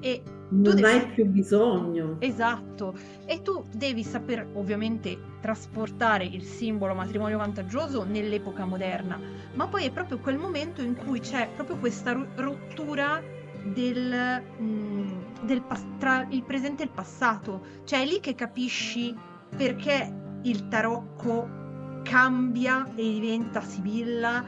e 0.00 0.22
non 0.50 0.74
devi... 0.74 0.84
hai 0.84 1.06
più 1.08 1.26
bisogno. 1.26 2.16
Esatto, 2.20 2.94
e 3.26 3.42
tu 3.42 3.62
devi 3.74 4.02
saper 4.02 4.48
ovviamente 4.54 5.18
trasportare 5.40 6.24
il 6.24 6.42
simbolo 6.42 6.94
matrimonio 6.94 7.38
vantaggioso 7.38 8.04
nell'epoca 8.04 8.64
moderna, 8.64 9.18
ma 9.54 9.66
poi 9.66 9.86
è 9.86 9.90
proprio 9.90 10.18
quel 10.18 10.38
momento 10.38 10.82
in 10.82 10.96
cui 10.96 11.20
c'è 11.20 11.50
proprio 11.54 11.76
questa 11.76 12.12
rottura 12.36 13.22
del, 13.64 14.42
mh, 14.58 14.64
mm, 14.64 15.08
del 15.42 15.62
tra 15.98 16.26
il 16.30 16.42
presente 16.44 16.82
e 16.82 16.86
il 16.86 16.92
passato, 16.92 17.62
cioè 17.84 18.02
è 18.02 18.06
lì 18.06 18.20
che 18.20 18.34
capisci 18.34 19.14
perché 19.56 20.14
il 20.42 20.68
tarocco 20.68 21.56
cambia 22.02 22.86
e 22.94 23.02
diventa 23.02 23.60
sibilla 23.60 24.44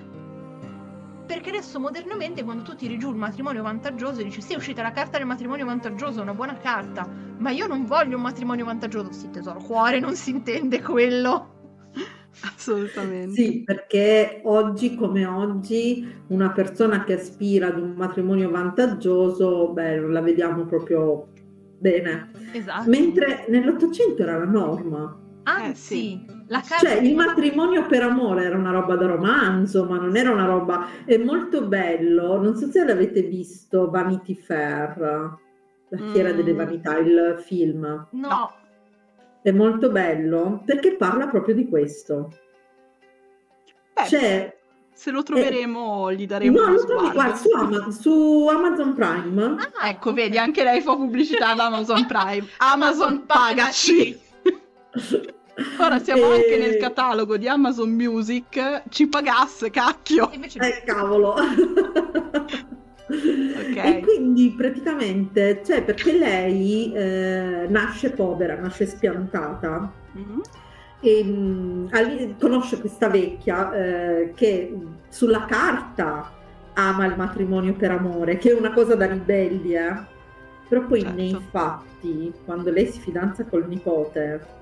perché 1.31 1.51
adesso 1.51 1.79
modernamente 1.79 2.43
quando 2.43 2.65
tu 2.65 2.75
tiri 2.75 2.99
giù 2.99 3.11
il 3.11 3.17
matrimonio 3.17 3.63
vantaggioso 3.63 4.21
dici 4.21 4.43
sì 4.43 4.55
è 4.55 4.57
uscita 4.57 4.83
la 4.83 4.91
carta 4.91 5.17
del 5.17 5.29
matrimonio 5.29 5.65
vantaggioso, 5.65 6.19
è 6.19 6.23
una 6.23 6.35
buona 6.35 6.59
carta, 6.59 7.09
ma 7.39 7.51
io 7.51 7.69
non 7.69 7.87
voglio 7.87 8.17
un 8.17 8.23
matrimonio 8.23 8.65
vantaggioso, 8.65 9.13
sì 9.13 9.31
tesoro 9.31 9.61
cuore, 9.61 10.01
non 10.01 10.17
si 10.17 10.31
intende 10.31 10.83
quello. 10.83 11.59
Assolutamente. 12.43 13.31
Sì, 13.31 13.63
perché 13.63 14.41
oggi 14.43 14.97
come 14.97 15.25
oggi 15.25 16.05
una 16.29 16.51
persona 16.51 17.05
che 17.05 17.13
aspira 17.13 17.69
ad 17.69 17.79
un 17.79 17.93
matrimonio 17.93 18.51
vantaggioso, 18.51 19.69
beh, 19.69 20.01
non 20.01 20.13
la 20.13 20.23
vediamo 20.23 20.65
proprio 20.65 21.29
bene. 21.79 22.33
Esatto. 22.53 22.91
Mentre 22.91 23.45
nell'Ottocento 23.49 24.23
era 24.23 24.37
la 24.37 24.47
norma. 24.47 25.17
Anzi, 25.45 26.25
eh, 26.27 26.27
carta 26.27 26.40
cioè 26.81 26.95
il 26.95 27.15
matrimonio 27.15 27.87
per 27.87 28.03
amore 28.03 28.45
era 28.45 28.57
una 28.57 28.73
roba 28.73 28.97
da 28.97 29.07
romanzo, 29.07 29.85
ma 29.85 29.99
non 29.99 30.17
era 30.17 30.33
una 30.33 30.47
roba. 30.47 30.89
È 31.05 31.17
molto 31.17 31.67
bello. 31.67 32.41
Non 32.41 32.57
so 32.57 32.69
se 32.71 32.85
l'avete 32.85 33.23
visto 33.23 33.89
Vanity 33.89 34.35
Fair, 34.35 35.39
la 35.89 35.99
fiera 36.13 36.33
mm. 36.33 36.37
delle 36.37 36.53
vanità, 36.53 36.99
il 36.99 37.41
film. 37.45 38.09
No. 38.11 38.53
È 39.43 39.51
molto 39.53 39.91
bello 39.91 40.63
perché 40.65 40.97
parla 40.97 41.29
proprio 41.29 41.55
di 41.55 41.69
questo. 41.69 42.33
Beh, 43.95 44.07
cioè, 44.07 44.59
se 44.93 45.11
lo 45.13 45.23
troveremo, 45.23 46.11
eh, 46.11 46.17
gli 46.17 46.27
daremo 46.27 46.61
no, 46.61 46.73
lo 46.73 46.85
trovi 46.85 47.11
qua 47.11 47.35
su, 47.35 47.49
Ama- 47.57 47.91
su, 47.91 48.49
Amazon 48.51 48.95
Prime. 48.95 49.57
Ah, 49.79 49.89
ecco, 49.89 50.13
vedi, 50.13 50.37
anche 50.37 50.65
lei 50.65 50.81
fa 50.81 50.97
pubblicità 50.97 51.51
ad 51.51 51.61
Amazon 51.61 52.07
Prime. 52.07 52.47
Amazon 52.59 53.25
pagaci. 53.25 54.19
Ora 55.79 55.99
siamo 55.99 56.33
e... 56.33 56.37
anche 56.37 56.59
nel 56.59 56.77
catalogo 56.77 57.37
di 57.37 57.49
Amazon 57.49 57.91
Music, 57.91 58.83
ci 58.89 59.07
pagasse, 59.09 59.71
cacchio. 59.71 60.31
Eh, 60.31 60.83
cavolo. 60.85 61.35
okay. 63.11 63.99
E 63.99 64.01
quindi 64.01 64.55
praticamente, 64.57 65.63
cioè 65.65 65.83
perché 65.83 66.13
lei 66.13 66.93
eh, 66.93 67.67
nasce 67.69 68.11
povera, 68.11 68.59
nasce 68.59 68.87
spiantata. 68.87 69.93
Mm-hmm. 70.17 70.41
E, 71.03 71.25
mh, 71.25 72.39
conosce 72.39 72.79
questa 72.79 73.09
vecchia 73.09 73.73
eh, 73.73 74.33
che 74.35 74.77
sulla 75.09 75.47
carta 75.47 76.31
ama 76.75 77.07
il 77.07 77.17
matrimonio 77.17 77.75
per 77.75 77.91
amore, 77.91 78.37
che 78.39 78.51
è 78.51 78.55
una 78.55 78.73
cosa 78.73 78.95
da 78.95 79.07
ribelli, 79.07 79.75
eh 79.75 79.97
Però 80.69 80.87
poi 80.87 81.01
certo. 81.01 81.17
nei 81.17 81.37
fatti, 81.51 82.33
quando 82.45 82.71
lei 82.71 82.87
si 82.87 83.01
fidanza 83.01 83.45
col 83.45 83.67
nipote, 83.67 84.59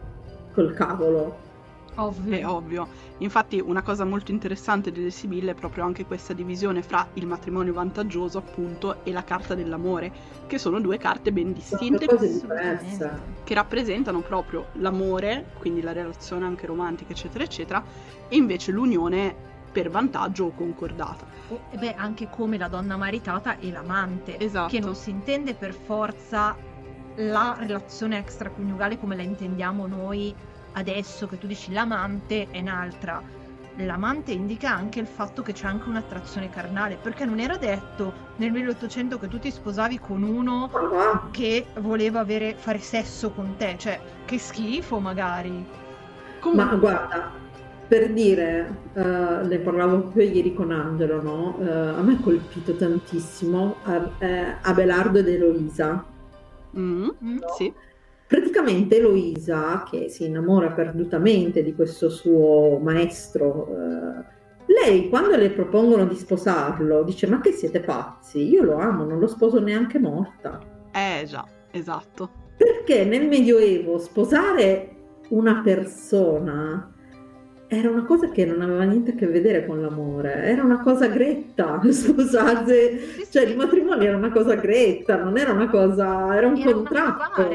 col 0.58 0.74
cavolo, 0.74 1.46
Ovvio. 1.94 2.36
È 2.36 2.44
ovvio. 2.46 2.88
Infatti 3.18 3.60
una 3.60 3.82
cosa 3.82 4.04
molto 4.04 4.32
interessante 4.32 4.90
delle 4.92 5.10
Sibille 5.10 5.52
è 5.52 5.54
proprio 5.54 5.84
anche 5.84 6.04
questa 6.04 6.32
divisione 6.32 6.82
fra 6.82 7.06
il 7.14 7.26
matrimonio 7.26 7.72
vantaggioso, 7.72 8.38
appunto, 8.38 9.04
e 9.04 9.12
la 9.12 9.24
carta 9.24 9.54
dell'amore, 9.54 10.12
che 10.46 10.58
sono 10.58 10.80
due 10.80 10.98
carte 10.98 11.32
ben 11.32 11.52
distinte 11.52 12.06
che 13.44 13.54
rappresentano 13.54 14.20
proprio 14.20 14.66
l'amore, 14.74 15.46
quindi 15.58 15.80
la 15.80 15.92
relazione 15.92 16.44
anche 16.44 16.66
romantica, 16.66 17.12
eccetera, 17.12 17.44
eccetera, 17.44 17.82
e 18.28 18.36
invece 18.36 18.70
l'unione 18.72 19.34
per 19.70 19.90
vantaggio 19.90 20.46
o 20.46 20.50
concordata. 20.50 21.26
E 21.70 21.76
beh, 21.76 21.94
anche 21.94 22.28
come 22.30 22.58
la 22.58 22.68
donna 22.68 22.96
maritata 22.96 23.58
e 23.58 23.70
l'amante, 23.70 24.38
esatto. 24.38 24.70
che 24.70 24.80
non 24.80 24.94
si 24.94 25.10
intende 25.10 25.54
per 25.54 25.72
forza 25.72 26.56
la 27.18 27.56
relazione 27.58 28.18
extraconiugale 28.18 28.98
come 28.98 29.16
la 29.16 29.22
intendiamo 29.22 29.86
noi 29.86 30.34
adesso 30.72 31.26
che 31.26 31.38
tu 31.38 31.46
dici 31.46 31.72
l'amante 31.72 32.48
è 32.50 32.60
un'altra. 32.60 33.20
L'amante 33.82 34.32
indica 34.32 34.74
anche 34.74 34.98
il 34.98 35.06
fatto 35.06 35.42
che 35.42 35.52
c'è 35.52 35.66
anche 35.66 35.88
un'attrazione 35.88 36.50
carnale, 36.50 36.98
perché 37.00 37.24
non 37.24 37.38
era 37.38 37.56
detto 37.56 38.12
nel 38.36 38.50
1800 38.50 39.18
che 39.18 39.28
tu 39.28 39.38
ti 39.38 39.52
sposavi 39.52 40.00
con 40.00 40.22
uno 40.22 40.68
che 41.30 41.66
voleva 41.78 42.20
avere, 42.20 42.54
fare 42.56 42.78
sesso 42.78 43.30
con 43.30 43.54
te, 43.56 43.76
cioè 43.78 44.00
che 44.24 44.38
schifo 44.38 44.98
magari. 44.98 45.64
Comunque... 46.40 46.64
Ma 46.64 46.74
guarda, 46.74 47.30
per 47.86 48.12
dire, 48.12 48.74
uh, 48.94 49.46
ne 49.46 49.58
parlavo 49.62 50.00
proprio 50.00 50.24
ieri 50.24 50.52
con 50.52 50.72
Angelo, 50.72 51.22
no? 51.22 51.56
Uh, 51.58 51.98
a 51.98 52.02
me 52.02 52.14
ha 52.14 52.20
colpito 52.20 52.74
tantissimo 52.74 53.76
uh, 53.84 54.10
Abelardo 54.62 55.20
ed 55.20 55.28
Eloisa. 55.28 56.04
Mm, 56.76 57.08
no? 57.20 57.48
Sì 57.56 57.72
Praticamente 58.28 58.98
Eloisa, 58.98 59.84
che 59.90 60.10
si 60.10 60.26
innamora 60.26 60.70
perdutamente 60.72 61.62
di 61.62 61.74
questo 61.74 62.10
suo 62.10 62.78
maestro, 62.78 63.68
eh, 63.68 64.24
lei 64.66 65.08
quando 65.08 65.34
le 65.34 65.48
propongono 65.48 66.04
di 66.04 66.14
sposarlo 66.14 67.04
dice 67.04 67.26
ma 67.26 67.40
che 67.40 67.52
siete 67.52 67.80
pazzi, 67.80 68.46
io 68.46 68.64
lo 68.64 68.76
amo, 68.76 69.04
non 69.04 69.18
lo 69.18 69.26
sposo 69.26 69.60
neanche 69.60 69.98
morta. 69.98 70.60
Eh 70.92 71.24
già, 71.24 71.42
esatto. 71.70 72.28
Perché 72.54 73.06
nel 73.06 73.28
Medioevo 73.28 73.96
sposare 73.96 74.96
una 75.30 75.62
persona 75.62 76.92
era 77.68 77.90
una 77.90 78.04
cosa 78.04 78.30
che 78.30 78.44
non 78.46 78.60
aveva 78.62 78.84
niente 78.84 79.12
a 79.12 79.14
che 79.14 79.26
vedere 79.26 79.66
con 79.66 79.80
l'amore, 79.80 80.42
era 80.44 80.62
una 80.62 80.80
cosa 80.80 81.06
gretta, 81.06 81.80
sposarsi, 81.88 83.26
cioè 83.30 83.44
il 83.44 83.56
matrimonio 83.56 84.08
era 84.08 84.16
una 84.16 84.32
cosa 84.32 84.54
gretta, 84.54 85.16
non 85.16 85.36
era 85.36 85.52
una 85.52 85.68
cosa, 85.68 86.34
era 86.36 86.46
un 86.46 86.56
era 86.56 86.72
contratto 86.72 87.48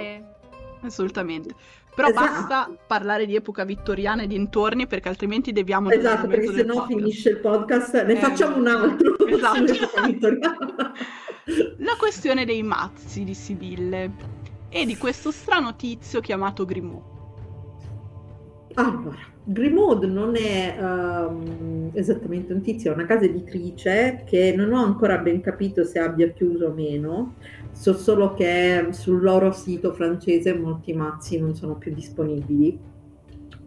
assolutamente. 0.85 1.53
Però 1.95 2.07
esatto. 2.07 2.25
basta 2.25 2.69
parlare 2.87 3.25
di 3.25 3.35
epoca 3.35 3.63
vittoriana 3.65 4.23
e 4.23 4.27
dintorni 4.27 4.87
perché 4.87 5.09
altrimenti 5.09 5.51
deviamo... 5.51 5.91
Esatto, 5.91 6.27
perché 6.27 6.51
se 6.51 6.63
no 6.63 6.85
finisce 6.87 7.29
il 7.29 7.37
podcast, 7.37 8.03
ne 8.03 8.13
eh, 8.13 8.15
facciamo 8.15 8.57
un 8.57 8.67
altro. 8.67 9.15
Esatto. 9.27 9.73
La 11.77 11.95
questione 11.97 12.45
dei 12.45 12.63
mazzi 12.63 13.23
di 13.23 13.33
Sibille 13.33 14.11
e 14.69 14.85
di 14.85 14.97
questo 14.97 15.29
strano 15.29 15.75
tizio 15.75 16.19
chiamato 16.19 16.65
Grimaud. 16.65 17.12
Allora, 18.75 19.17
Grimaud 19.43 20.03
non 20.05 20.35
è 20.35 20.75
um, 20.79 21.91
esattamente 21.93 22.53
un 22.53 22.61
tizio, 22.61 22.91
è 22.91 22.93
una 22.93 23.05
casa 23.05 23.25
editrice 23.25 24.23
che 24.25 24.53
non 24.55 24.73
ho 24.73 24.83
ancora 24.83 25.17
ben 25.19 25.41
capito 25.41 25.83
se 25.83 25.99
abbia 25.99 26.29
chiuso 26.29 26.67
o 26.67 26.73
meno, 26.73 27.35
So 27.73 27.93
solo 27.93 28.33
che 28.33 28.87
sul 28.91 29.21
loro 29.21 29.51
sito 29.51 29.93
francese 29.93 30.53
molti 30.53 30.93
mazzi 30.93 31.39
non 31.39 31.55
sono 31.55 31.75
più 31.75 31.91
disponibili, 31.93 32.79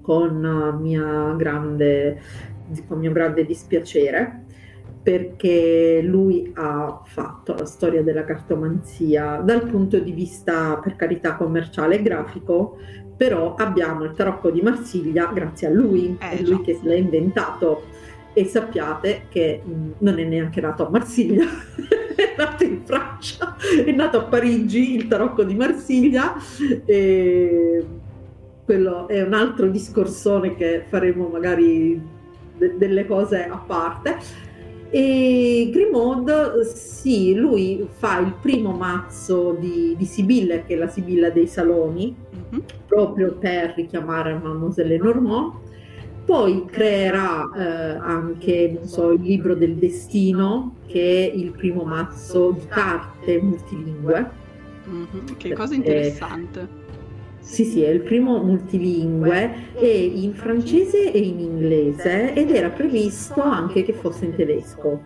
con, 0.00 0.78
mia 0.80 1.34
grande, 1.36 2.20
con 2.86 2.98
mio 3.00 3.10
grande 3.10 3.44
dispiacere, 3.44 4.45
perché 5.06 6.00
lui 6.02 6.50
ha 6.56 7.00
fatto 7.04 7.54
la 7.54 7.64
storia 7.64 8.02
della 8.02 8.24
cartomanzia 8.24 9.36
dal 9.36 9.68
punto 9.68 10.00
di 10.00 10.10
vista, 10.10 10.80
per 10.82 10.96
carità, 10.96 11.36
commerciale 11.36 11.94
e 11.94 12.02
grafico, 12.02 12.76
però 13.16 13.54
abbiamo 13.54 14.02
il 14.02 14.14
tarocco 14.14 14.50
di 14.50 14.62
Marsiglia 14.62 15.30
grazie 15.32 15.68
a 15.68 15.70
lui, 15.70 16.18
eh, 16.20 16.30
è 16.30 16.42
lui 16.42 16.60
che 16.60 16.74
se 16.74 16.88
l'ha 16.88 16.96
inventato 16.96 17.84
e 18.32 18.46
sappiate 18.46 19.26
che 19.28 19.62
mh, 19.64 19.90
non 19.98 20.18
è 20.18 20.24
neanche 20.24 20.60
nato 20.60 20.88
a 20.88 20.90
Marsiglia, 20.90 21.44
è 22.16 22.34
nato 22.36 22.64
in 22.64 22.80
Francia, 22.82 23.54
è 23.84 23.92
nato 23.92 24.18
a 24.18 24.22
Parigi, 24.24 24.96
il 24.96 25.06
tarocco 25.06 25.44
di 25.44 25.54
Marsiglia. 25.54 26.34
E 26.84 27.86
quello 28.64 29.06
è 29.06 29.22
un 29.22 29.34
altro 29.34 29.68
discorsone 29.68 30.56
che 30.56 30.82
faremo 30.88 31.28
magari 31.28 32.02
de- 32.58 32.74
delle 32.76 33.06
cose 33.06 33.46
a 33.46 33.56
parte. 33.56 34.45
E 34.96 35.68
Grimaud, 35.70 36.60
sì, 36.62 37.34
lui 37.34 37.86
fa 37.98 38.18
il 38.20 38.32
primo 38.40 38.72
mazzo 38.72 39.54
di, 39.60 39.94
di 39.94 40.04
Sibille, 40.06 40.64
che 40.64 40.72
è 40.72 40.78
la 40.78 40.88
Sibilla 40.88 41.28
dei 41.28 41.46
Saloni, 41.46 42.16
mm-hmm. 42.34 42.62
proprio 42.86 43.34
per 43.34 43.74
richiamare 43.76 44.32
Mademoiselle 44.32 44.96
Lenormand 44.96 45.52
poi 46.24 46.64
creerà 46.64 47.48
eh, 47.54 47.98
anche 48.00 48.80
so, 48.84 49.12
il 49.12 49.20
libro 49.20 49.54
del 49.54 49.74
destino, 49.74 50.76
che 50.86 51.30
è 51.30 51.36
il 51.36 51.52
primo 51.52 51.84
mazzo 51.84 52.52
di 52.52 52.66
carte 52.66 53.38
multilingue. 53.40 54.30
Mm-hmm, 54.88 55.36
che 55.36 55.52
cosa 55.52 55.74
interessante. 55.74 56.85
Sì, 57.46 57.64
sì, 57.64 57.82
è 57.82 57.88
il 57.88 58.00
primo 58.00 58.42
multilingue, 58.42 59.72
è 59.74 59.86
in 59.86 60.34
francese 60.34 61.12
e 61.12 61.18
in 61.18 61.38
inglese 61.38 62.34
ed 62.34 62.50
era 62.50 62.70
previsto 62.70 63.40
anche 63.40 63.84
che 63.84 63.92
fosse 63.92 64.24
in 64.24 64.34
tedesco. 64.34 65.00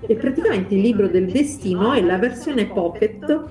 E 0.00 0.14
praticamente 0.16 0.74
il 0.74 0.80
libro 0.80 1.06
del 1.06 1.26
destino 1.26 1.92
è 1.92 2.00
la 2.00 2.16
versione 2.16 2.66
pocket 2.66 3.44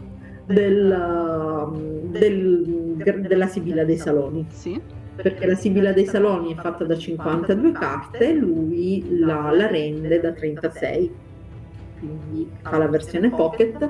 del, 0.48 1.72
del, 2.10 2.96
della 3.28 3.48
Sibilla 3.48 3.86
dei 3.86 3.98
Saloni. 3.98 4.46
Sì 4.50 4.82
perché 5.18 5.48
la 5.48 5.56
Sibilla 5.56 5.94
dei 5.94 6.06
Saloni 6.06 6.54
è 6.54 6.62
fatta 6.62 6.84
da 6.84 6.96
52 6.96 7.72
carte 7.72 8.30
e 8.30 8.34
lui 8.34 9.18
la, 9.18 9.52
la 9.52 9.66
rende 9.66 10.20
da 10.20 10.32
36 10.32 11.12
quindi 12.00 12.50
fa 12.62 12.78
la 12.78 12.88
versione 12.88 13.30
pocket 13.30 13.90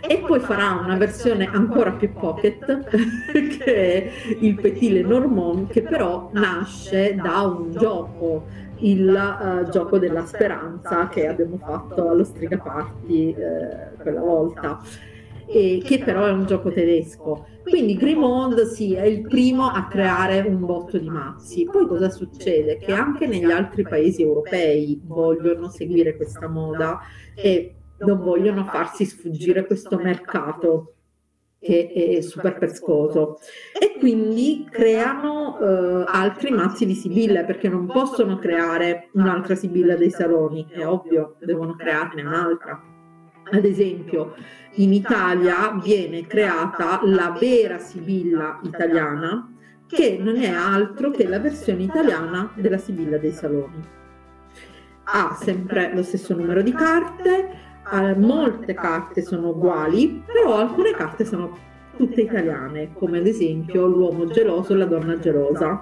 e 0.00 0.18
poi 0.18 0.40
farà 0.40 0.80
una 0.82 0.96
versione 0.96 1.48
ancora 1.50 1.92
più 1.92 2.12
pocket 2.12 2.84
che 3.58 3.64
è 3.64 4.10
il 4.40 4.54
Petit 4.54 4.90
Lenormand 4.90 5.68
che 5.68 5.82
però 5.82 6.30
nasce 6.32 7.14
da 7.14 7.40
un 7.42 7.72
gioco 7.72 8.66
il 8.80 9.08
uh, 9.08 9.68
gioco 9.70 9.98
della 9.98 10.24
speranza 10.24 11.08
che 11.08 11.26
abbiamo 11.26 11.58
fatto 11.58 12.10
allo 12.10 12.24
Striga 12.24 12.58
Party 12.58 13.34
uh, 13.36 14.00
quella 14.00 14.20
volta 14.20 14.80
e 15.48 15.80
che 15.82 15.98
però 15.98 16.26
è 16.26 16.30
un 16.30 16.46
gioco 16.46 16.70
tedesco. 16.70 17.46
Quindi 17.62 17.96
Grimond 17.96 18.62
sì, 18.66 18.94
è 18.94 19.04
il 19.04 19.22
primo 19.22 19.66
a 19.66 19.86
creare 19.88 20.40
un 20.40 20.64
botto 20.64 20.98
di 20.98 21.08
mazzi. 21.08 21.64
Poi 21.70 21.86
cosa 21.86 22.10
succede? 22.10 22.76
Che 22.78 22.92
anche 22.92 23.26
negli 23.26 23.50
altri 23.50 23.82
paesi 23.82 24.22
europei 24.22 25.00
vogliono 25.04 25.68
seguire 25.68 26.16
questa 26.16 26.48
moda 26.48 27.00
e 27.34 27.74
non 27.98 28.20
vogliono 28.20 28.64
farsi 28.64 29.04
sfuggire 29.04 29.66
questo 29.66 29.98
mercato 29.98 30.94
che 31.60 31.90
è 32.16 32.20
super 32.20 32.56
pescoso 32.56 33.38
e 33.78 33.98
quindi 33.98 34.66
creano 34.70 35.56
uh, 35.58 36.04
altri 36.06 36.52
mazzi 36.52 36.86
di 36.86 36.94
Sibille 36.94 37.44
perché 37.44 37.68
non 37.68 37.86
possono 37.86 38.38
creare 38.38 39.08
un'altra 39.14 39.56
Sibilla 39.56 39.96
dei 39.96 40.10
saloni, 40.10 40.68
è 40.70 40.86
ovvio, 40.86 41.34
devono 41.40 41.74
crearne 41.74 42.22
un'altra. 42.22 42.80
Ad 43.50 43.64
esempio, 43.64 44.34
in 44.78 44.92
Italia 44.92 45.76
viene 45.82 46.26
creata 46.26 47.00
la 47.04 47.36
vera 47.38 47.78
Sibilla 47.78 48.60
italiana, 48.62 49.52
che 49.86 50.18
non 50.20 50.36
è 50.36 50.50
altro 50.50 51.10
che 51.10 51.26
la 51.26 51.40
versione 51.40 51.82
italiana 51.82 52.52
della 52.54 52.78
Sibilla 52.78 53.18
dei 53.18 53.32
Saloni. 53.32 53.82
Ha 55.04 55.36
sempre 55.40 55.92
lo 55.94 56.02
stesso 56.02 56.34
numero 56.36 56.62
di 56.62 56.72
carte, 56.72 57.66
molte 58.16 58.74
carte 58.74 59.22
sono 59.22 59.48
uguali, 59.48 60.22
però 60.24 60.56
alcune 60.56 60.92
carte 60.92 61.24
sono 61.24 61.56
tutte 61.96 62.20
italiane, 62.20 62.92
come 62.92 63.18
ad 63.18 63.26
esempio 63.26 63.86
l'uomo 63.86 64.26
geloso 64.26 64.74
e 64.74 64.76
la 64.76 64.84
donna 64.84 65.18
gelosa. 65.18 65.78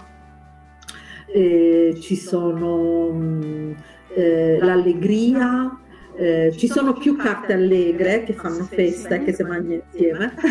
Eh, 1.26 1.98
ci 2.00 2.16
sono 2.16 3.10
mm, 3.12 3.72
eh, 4.14 4.58
l'allegria, 4.60 5.76
eh, 6.16 6.52
ci 6.56 6.66
sono 6.66 6.94
più 6.94 7.16
carte 7.16 7.52
allegre 7.52 8.24
che 8.24 8.32
fanno 8.32 8.64
festa 8.64 9.16
e 9.16 9.24
che 9.24 9.32
si 9.32 9.42
mangiano 9.42 9.82
insieme. 9.90 10.34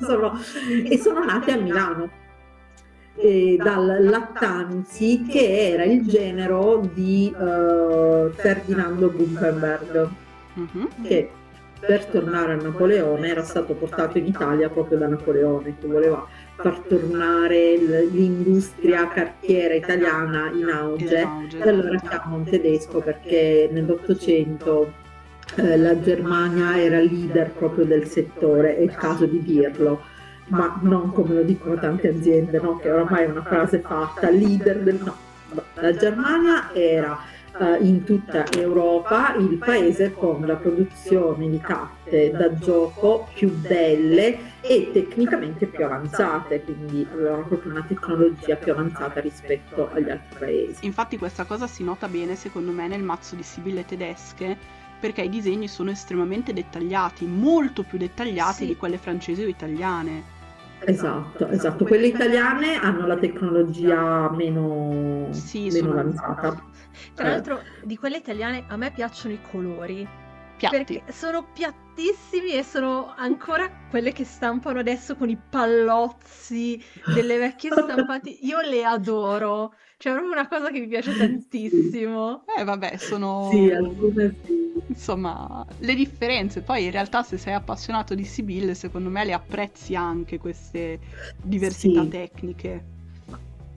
Sono, 0.00 0.38
e 0.84 0.98
sono 0.98 1.24
nate 1.24 1.52
a 1.52 1.56
Milano. 1.56 2.10
Eh, 3.16 3.56
dal 3.58 4.04
Lattanzi 4.04 5.24
che 5.26 5.70
era 5.70 5.84
il 5.84 6.06
genero 6.06 6.86
di 6.92 7.32
uh, 7.34 8.30
Ferdinando 8.32 9.10
Gumpenberg 9.10 10.08
mm-hmm. 10.58 10.86
che 11.02 11.30
per 11.80 12.04
tornare 12.06 12.52
a 12.52 12.56
Napoleone 12.56 13.28
era 13.28 13.42
stato 13.42 13.72
portato 13.72 14.18
in 14.18 14.26
Italia 14.26 14.68
proprio 14.68 14.98
da 14.98 15.06
Napoleone 15.06 15.78
che 15.78 15.86
voleva 15.86 16.26
far 16.56 16.78
tornare 16.88 17.76
l'industria 17.76 19.06
cartiera 19.08 19.74
italiana 19.74 20.50
in 20.52 20.68
auge. 20.68 21.28
Allora 21.60 21.98
chiama 22.00 22.36
un 22.36 22.44
tedesco 22.44 23.00
perché 23.00 23.68
nell'Ottocento 23.70 24.92
eh, 25.56 25.76
la 25.76 26.00
Germania 26.00 26.80
era 26.80 26.98
leader 26.98 27.50
proprio 27.50 27.84
del 27.84 28.06
settore, 28.06 28.76
è 28.76 28.80
il 28.80 28.94
caso 28.94 29.26
di 29.26 29.42
dirlo, 29.42 30.02
ma 30.48 30.78
non 30.82 31.12
come 31.12 31.34
lo 31.34 31.42
dicono 31.42 31.76
tante 31.76 32.08
aziende, 32.08 32.58
no? 32.60 32.78
che 32.78 32.90
oramai 32.90 33.24
è 33.24 33.28
una 33.28 33.42
frase 33.42 33.80
fatta, 33.80 34.30
leader 34.30 34.78
del... 34.80 34.98
No, 35.02 35.16
la 35.74 35.94
Germania 35.94 36.72
era 36.72 37.18
uh, 37.58 37.84
in 37.84 38.04
tutta 38.04 38.50
Europa 38.52 39.34
il 39.36 39.56
paese 39.56 40.12
con 40.12 40.44
la 40.46 40.56
produzione 40.56 41.48
di 41.48 41.58
carte 41.58 42.30
da 42.30 42.54
gioco 42.54 43.28
più 43.34 43.50
belle 43.52 44.54
e 44.60 44.90
tecnicamente 44.92 45.66
più 45.66 45.84
avanzate, 45.84 46.62
quindi 46.62 47.06
avevano 47.10 47.44
proprio 47.46 47.72
una 47.72 47.84
tecnologia 47.86 48.56
più 48.56 48.72
avanzata 48.72 49.20
rispetto 49.20 49.90
agli 49.92 50.10
altri 50.10 50.38
paesi. 50.38 50.84
Infatti 50.86 51.18
questa 51.18 51.44
cosa 51.44 51.66
si 51.66 51.84
nota 51.84 52.08
bene 52.08 52.34
secondo 52.34 52.72
me 52.72 52.88
nel 52.88 53.02
mazzo 53.02 53.34
di 53.34 53.42
sibille 53.42 53.84
tedesche 53.84 54.56
perché 54.98 55.22
i 55.22 55.28
disegni 55.28 55.68
sono 55.68 55.90
estremamente 55.90 56.52
dettagliati, 56.52 57.26
molto 57.26 57.82
più 57.82 57.98
dettagliati 57.98 58.62
sì. 58.62 58.66
di 58.66 58.76
quelle 58.76 58.98
francesi 58.98 59.42
o 59.42 59.46
italiane. 59.46 60.34
Esatto, 60.78 61.48
esatto. 61.48 61.84
Quelle 61.84 62.06
italiane 62.06 62.76
hanno 62.76 63.06
la 63.06 63.16
tecnologia 63.16 64.30
meno, 64.30 65.28
sì, 65.32 65.68
meno 65.70 65.90
avanzata. 65.90 66.62
Tra 67.14 67.28
l'altro, 67.28 67.60
di 67.82 67.96
quelle 67.96 68.18
italiane 68.18 68.64
a 68.68 68.76
me 68.76 68.90
piacciono 68.92 69.34
i 69.34 69.40
colori. 69.50 70.24
Piatti. 70.56 70.76
Perché 70.76 71.12
sono 71.12 71.46
piattissimi 71.52 72.52
e 72.52 72.62
sono 72.62 73.12
ancora 73.16 73.70
quelle 73.90 74.12
che 74.12 74.24
stampano 74.24 74.78
adesso 74.78 75.16
con 75.16 75.28
i 75.28 75.36
pallozzi 75.36 76.82
delle 77.12 77.38
vecchie 77.38 77.70
stampati. 77.72 78.46
Io 78.46 78.60
le 78.60 78.84
adoro. 78.84 79.74
Cioè, 79.98 80.12
è 80.12 80.16
proprio 80.16 80.38
una 80.38 80.48
cosa 80.48 80.70
che 80.70 80.80
mi 80.80 80.88
piace 80.88 81.16
tantissimo. 81.16 82.44
Eh, 82.56 82.64
vabbè, 82.64 82.96
sono. 82.96 83.48
Sì, 83.50 83.70
alcune 83.70 84.34
sì 84.44 84.66
insomma, 84.88 85.64
le 85.78 85.94
differenze. 85.94 86.60
Poi 86.60 86.84
in 86.84 86.90
realtà 86.90 87.22
se 87.22 87.36
sei 87.36 87.54
appassionato 87.54 88.14
di 88.14 88.24
Sibylle, 88.24 88.74
secondo 88.74 89.08
me 89.08 89.24
le 89.24 89.32
apprezzi 89.32 89.94
anche 89.94 90.38
queste 90.38 90.98
diversità 91.42 92.02
sì. 92.02 92.08
tecniche. 92.08 92.84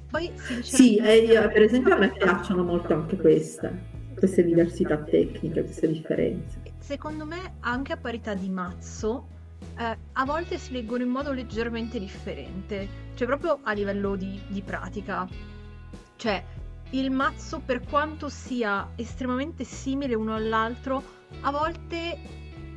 Poi, 0.10 0.32
Sì, 0.62 0.98
eh, 0.98 1.18
io, 1.18 1.48
per 1.50 1.62
esempio 1.62 1.94
a 1.94 1.98
me 1.98 2.12
piacciono 2.12 2.64
molto 2.64 2.94
anche 2.94 3.16
queste, 3.16 3.72
queste 4.18 4.44
diversità 4.44 4.98
tecniche, 4.98 5.64
queste 5.64 5.88
differenze. 5.88 6.69
Secondo 6.90 7.24
me 7.24 7.58
anche 7.60 7.94
a 7.94 7.98
parità 7.98 8.34
di 8.34 8.50
mazzo, 8.50 9.28
eh, 9.78 9.96
a 10.12 10.26
volte 10.26 10.58
si 10.58 10.72
leggono 10.72 11.04
in 11.04 11.10
modo 11.10 11.32
leggermente 11.32 12.00
differente, 12.00 13.12
cioè 13.14 13.28
proprio 13.28 13.60
a 13.62 13.74
livello 13.74 14.16
di, 14.16 14.42
di 14.48 14.64
pratica. 14.64 15.28
Cioè, 16.16 16.44
il 16.90 17.12
mazzo, 17.12 17.62
per 17.64 17.84
quanto 17.88 18.28
sia 18.28 18.90
estremamente 18.96 19.66
simile 19.66 20.16
uno 20.16 20.34
all'altro, 20.34 21.04
a 21.42 21.52
volte 21.52 22.18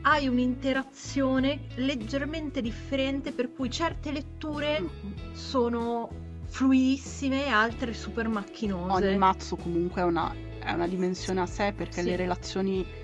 hai 0.03 0.29
un'interazione 0.29 1.69
leggermente 1.77 2.61
differente, 2.61 3.33
per 3.33 3.51
cui 3.51 3.71
certe 3.71 4.13
letture 4.13 4.91
sono 5.33 6.11
fluidissime 6.49 7.47
e 7.47 7.49
altre 7.49 7.95
super 7.95 8.29
macchinose. 8.29 9.07
Ogni 9.07 9.17
mazzo 9.17 9.57
comunque 9.57 10.03
è 10.03 10.05
una, 10.05 10.35
è 10.59 10.71
una 10.71 10.87
dimensione 10.87 11.41
a 11.41 11.47
sé 11.47 11.73
perché 11.75 12.03
sì. 12.03 12.11
le 12.11 12.17
relazioni 12.17 13.01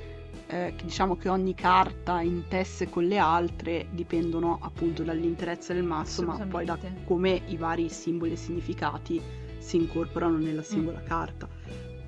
eh, 0.49 0.73
che 0.77 0.85
diciamo 0.85 1.17
che 1.17 1.29
ogni 1.29 1.55
carta 1.55 2.23
intesse 2.23 2.89
con 2.89 3.05
le 3.05 3.19
altre 3.19 3.87
dipendono 3.91 4.59
appunto 4.63 5.03
dall'interesse 5.03 5.75
del 5.75 5.83
mazzo, 5.85 6.23
ma 6.23 6.39
poi 6.47 6.65
da 6.65 6.79
come 7.05 7.43
i 7.47 7.57
vari 7.57 7.91
simboli 7.91 8.33
e 8.33 8.37
significati 8.37 9.21
si 9.59 9.77
incorporano 9.77 10.39
nella 10.39 10.63
singola 10.63 11.01
mm. 11.01 11.07
carta. 11.07 11.49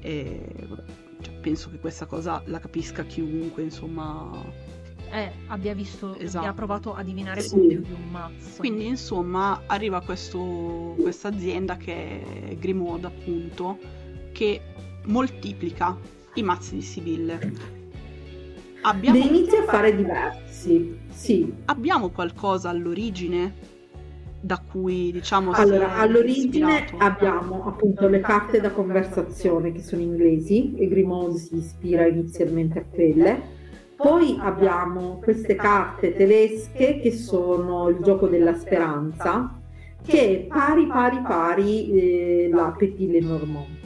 E 0.01 0.43
vabbè, 0.67 0.83
cioè, 1.21 1.35
penso 1.41 1.69
che 1.71 1.79
questa 1.79 2.07
cosa 2.07 2.43
la 2.47 2.59
capisca 2.59 3.05
chiunque, 3.05 3.63
insomma. 3.63 4.31
Eh, 5.13 5.33
abbia 5.49 5.75
visto, 5.75 6.17
esatto. 6.17 6.39
abbia 6.39 6.55
provato 6.55 6.95
a 6.95 7.03
divinare 7.03 7.43
sì. 7.43 7.57
più 7.57 7.81
di 7.81 7.93
un 7.93 8.09
mazzo. 8.11 8.59
Quindi, 8.59 8.87
insomma, 8.87 9.65
arriva 9.67 10.01
questa 10.01 11.29
azienda 11.29 11.77
che 11.77 12.23
è 12.49 12.57
Grimaud, 12.57 13.05
appunto, 13.05 13.79
che 14.33 14.63
moltiplica 15.05 15.95
i 16.35 16.43
mazzi 16.43 16.77
di 16.77 16.83
Sibille. 16.83 17.79
Abbiamo... 18.83 19.19
Ne 19.19 19.25
inizia 19.25 19.61
a 19.61 19.65
fare 19.65 19.95
diversi, 19.95 20.99
sì. 21.11 21.53
Abbiamo 21.67 22.11
qualcosa 22.11 22.71
all'origine 22.71 23.79
da 24.43 24.59
cui 24.59 25.13
diciamo 25.13 25.53
allora 25.53 25.99
all'origine 25.99 26.79
ispirato. 26.79 26.97
abbiamo 27.05 27.67
appunto 27.67 28.09
le 28.09 28.21
carte 28.21 28.59
da 28.59 28.71
conversazione 28.71 29.71
che 29.71 29.83
sono 29.83 30.01
inglesi 30.01 30.75
e 30.77 30.89
Grimaud 30.89 31.35
si 31.35 31.57
ispira 31.57 32.07
inizialmente 32.07 32.79
a 32.79 32.85
quelle 32.85 33.59
poi 33.97 34.39
abbiamo 34.41 35.19
queste 35.23 35.57
carte 35.57 36.15
tedesche 36.15 37.01
che 37.01 37.13
sono 37.13 37.89
il 37.89 37.99
gioco 38.01 38.29
della 38.29 38.55
speranza 38.55 39.61
che 40.03 40.21
è 40.21 40.47
pari 40.47 40.87
pari 40.87 41.21
pari 41.21 41.91
eh, 41.91 42.49
la 42.51 42.75
Petit 42.75 43.11
Lenormand 43.11 43.79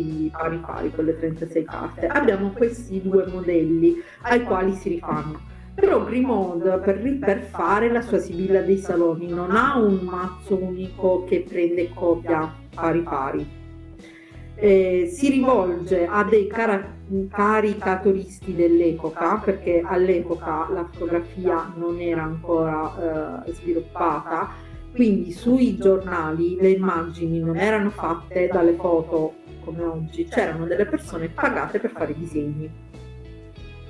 quindi 0.00 0.30
pari 0.30 0.56
pari 0.56 0.90
con 0.94 1.04
le 1.04 1.18
36 1.18 1.64
carte. 1.64 2.06
Abbiamo 2.06 2.50
questi 2.50 3.00
due 3.02 3.26
modelli 3.26 3.96
ai 4.22 4.42
quali 4.42 4.72
si 4.72 4.88
rifanno. 4.88 5.48
Però 5.74 6.04
Grimaud 6.04 6.80
per, 6.80 7.18
per, 7.18 7.40
fare 7.42 7.90
la 7.90 8.00
sua 8.00 8.18
Sibilla 8.18 8.60
dei 8.60 8.78
Saloni 8.78 9.28
non 9.28 9.50
ha 9.50 9.78
un 9.78 10.00
mazzo 10.02 10.56
unico 10.56 11.24
che 11.24 11.44
prende 11.46 11.90
copia 11.94 12.52
pari 12.74 13.00
pari. 13.00 13.58
Eh, 14.56 15.08
si 15.10 15.30
rivolge 15.30 16.06
a 16.06 16.22
dei 16.24 16.46
cara- 16.46 16.92
caricatoristi 17.30 18.54
dell'epoca 18.54 19.40
perché 19.42 19.82
all'epoca 19.82 20.68
la 20.70 20.86
fotografia 20.90 21.72
non 21.76 21.98
era 21.98 22.22
ancora 22.24 23.44
eh, 23.46 23.52
sviluppata. 23.52 24.68
Quindi 24.92 25.30
sui 25.30 25.76
giornali 25.76 26.56
le 26.60 26.70
immagini 26.70 27.38
non 27.38 27.56
erano 27.56 27.90
fatte 27.90 28.48
dalle 28.52 28.74
foto 28.74 29.34
come 29.64 29.82
oggi. 29.82 30.24
C'erano 30.24 30.66
delle 30.66 30.86
persone 30.86 31.28
pagate 31.28 31.78
per 31.78 31.90
fare 31.90 32.12
i 32.12 32.18
disegni. 32.18 32.70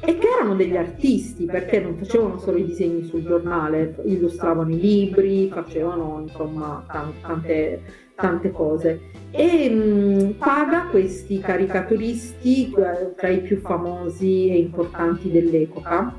E 0.02 0.16
che 0.16 0.28
erano 0.34 0.54
degli 0.54 0.76
artisti 0.76 1.44
perché 1.44 1.78
non 1.78 1.94
facevano 1.96 2.38
solo 2.38 2.56
i 2.56 2.64
disegni 2.64 3.04
sul 3.04 3.22
giornale, 3.22 3.96
illustravano 4.06 4.70
i 4.70 4.80
libri, 4.80 5.48
facevano 5.52 6.20
insomma 6.22 6.84
tante, 7.22 7.82
tante 8.14 8.50
cose. 8.50 8.98
E 9.30 9.68
mh, 9.68 10.36
paga 10.38 10.86
questi 10.90 11.38
caricaturisti 11.38 12.72
eh, 12.72 13.14
tra 13.14 13.28
i 13.28 13.42
più 13.42 13.58
famosi 13.60 14.48
e 14.48 14.56
importanti 14.58 15.30
dell'epoca. 15.30 16.14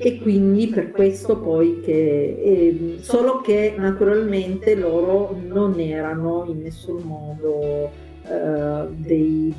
e 0.00 0.20
quindi 0.20 0.68
per 0.68 0.90
questo 0.92 1.38
poi 1.40 1.80
che 1.80 1.92
eh, 1.92 2.96
solo 3.00 3.40
che 3.40 3.74
naturalmente 3.76 4.76
loro 4.76 5.36
non 5.44 5.80
erano 5.80 6.44
in 6.46 6.60
nessun 6.62 7.02
modo 7.02 7.90
eh, 8.28 8.86
dei 8.90 9.54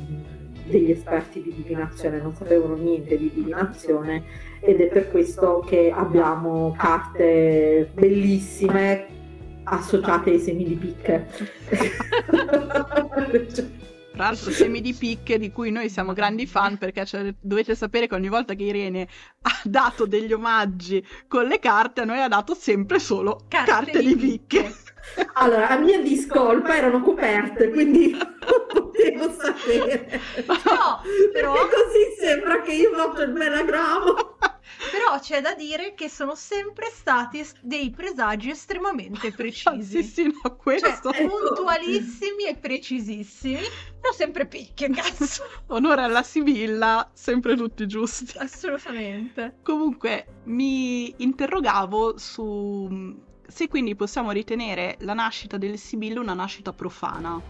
degli 0.70 0.92
esperti 0.92 1.42
di 1.42 1.52
divinazione, 1.54 2.20
non 2.20 2.34
sapevano 2.34 2.76
niente 2.76 3.18
di 3.18 3.30
divinazione 3.34 4.22
ed 4.60 4.80
è 4.80 4.86
per 4.86 5.10
questo 5.10 5.62
che 5.66 5.92
abbiamo 5.94 6.74
carte 6.78 7.90
bellissime 7.92 9.18
associate 9.64 10.30
ai 10.30 10.38
semi 10.38 10.64
di 10.64 10.74
picche. 10.74 11.26
Tra 14.12 14.28
l'altro 14.28 14.50
semi 14.50 14.80
di 14.80 14.92
picche 14.92 15.38
di 15.38 15.50
cui 15.50 15.70
noi 15.70 15.88
siamo 15.88 16.12
grandi 16.12 16.46
fan 16.46 16.76
perché 16.76 17.06
cioè, 17.06 17.32
dovete 17.40 17.74
sapere 17.74 18.06
che 18.06 18.14
ogni 18.14 18.28
volta 18.28 18.54
che 18.54 18.64
Irene 18.64 19.08
ha 19.42 19.60
dato 19.64 20.04
degli 20.04 20.32
omaggi 20.32 21.02
con 21.26 21.46
le 21.46 21.58
carte 21.58 22.02
a 22.02 22.04
noi 22.04 22.20
ha 22.20 22.28
dato 22.28 22.54
sempre 22.54 22.98
solo 22.98 23.44
carte, 23.48 23.70
carte 23.70 23.98
di, 24.00 24.08
di 24.08 24.16
picche. 24.16 24.62
picche. 24.62 24.89
Allora, 25.34 25.68
a 25.68 25.78
mia 25.78 26.00
discolpa 26.00 26.76
erano 26.76 27.00
coperte, 27.02 27.70
quindi 27.70 28.16
potevo 28.72 29.32
sapere. 29.32 30.20
No, 30.46 31.02
però... 31.32 31.54
E 31.54 31.68
così 31.68 32.14
sembra 32.18 32.60
che 32.62 32.72
io 32.72 32.92
faccio 32.92 33.22
il 33.22 33.32
melagramma. 33.32 34.14
Però 34.90 35.18
c'è 35.18 35.40
da 35.40 35.54
dire 35.54 35.94
che 35.94 36.08
sono 36.08 36.34
sempre 36.34 36.86
stati 36.90 37.46
dei 37.60 37.90
presagi 37.90 38.50
estremamente 38.50 39.30
precisi. 39.34 40.02
sì, 40.02 40.08
sì, 40.08 40.22
no, 40.24 40.56
questo. 40.56 41.12
Cioè, 41.12 41.26
puntualissimi 41.28 42.46
e 42.46 42.56
precisissimi. 42.56 43.60
Non 44.02 44.12
sempre 44.14 44.46
picche, 44.46 44.88
cazzo. 44.90 45.44
Onore 45.68 46.02
alla 46.02 46.22
Sibilla, 46.22 47.10
sempre 47.12 47.56
tutti 47.56 47.86
giusti. 47.86 48.38
Assolutamente. 48.38 49.58
Comunque, 49.62 50.40
mi 50.44 51.12
interrogavo 51.18 52.16
su 52.16 53.28
se 53.50 53.68
quindi 53.68 53.94
possiamo 53.94 54.30
ritenere 54.30 54.96
la 55.00 55.14
nascita 55.14 55.58
del 55.58 55.76
Sibilla 55.76 56.20
una 56.20 56.34
nascita 56.34 56.72
profana. 56.72 57.40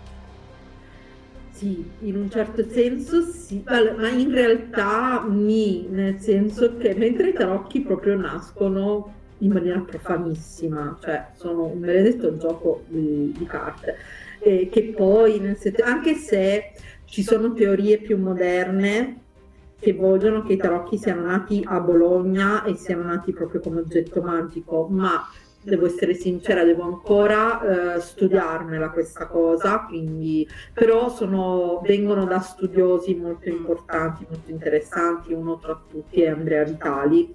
sì, 1.51 1.91
in 2.01 2.17
un 2.17 2.31
certo 2.31 2.65
senso 2.71 3.21
sì, 3.23 3.63
ma 3.67 4.09
in 4.09 4.31
realtà 4.31 5.23
mi, 5.29 5.87
nel 5.91 6.19
senso 6.19 6.77
che 6.79 6.95
mentre 6.95 7.29
i 7.29 7.33
tarocchi 7.35 7.83
proprio 7.83 8.17
nascono 8.17 9.13
in 9.39 9.53
maniera 9.53 9.81
profanissima, 9.81 10.99
cioè 11.03 11.29
sono 11.35 11.65
un 11.65 11.81
benedetto 11.81 12.37
gioco 12.39 12.85
di, 12.89 13.35
di 13.37 13.45
carte, 13.45 13.97
eh, 14.39 14.69
che 14.71 14.95
poi, 14.97 15.39
nel 15.39 15.57
set- 15.57 15.83
anche 15.83 16.15
se 16.15 16.73
ci 17.05 17.23
sono 17.23 17.53
teorie 17.53 17.99
più 17.99 18.19
moderne 18.19 19.19
che 19.79 19.93
vogliono 19.95 20.43
che 20.43 20.55
i 20.55 20.57
tarocchi 20.59 20.99
siano 20.99 21.27
nati 21.27 21.63
a 21.65 21.81
Bologna 21.81 22.65
e 22.65 22.75
siano 22.77 23.03
nati 23.03 23.33
proprio 23.33 23.61
come 23.61 23.81
oggetto 23.81 24.23
magico, 24.23 24.87
ma 24.91 25.27
devo 25.63 25.87
essere 25.87 26.15
sincera, 26.15 26.65
devo 26.65 26.85
ancora 26.85 27.97
eh, 27.97 28.01
studiarmela 28.01 28.91
questa 28.91 29.27
cosa, 29.27 29.85
quindi, 29.87 30.49
però 30.73 31.09
sono, 31.11 31.81
vengono 31.85 32.25
da 32.25 32.41
studiosi 32.41 33.15
molto 33.15 33.49
importanti, 33.49 34.27
molto 34.29 34.51
interessanti, 34.51 35.33
uno 35.33 35.59
tra 35.59 35.79
tutti 35.91 36.23
è 36.23 36.29
Andrea 36.29 36.65
Vitali, 36.65 37.33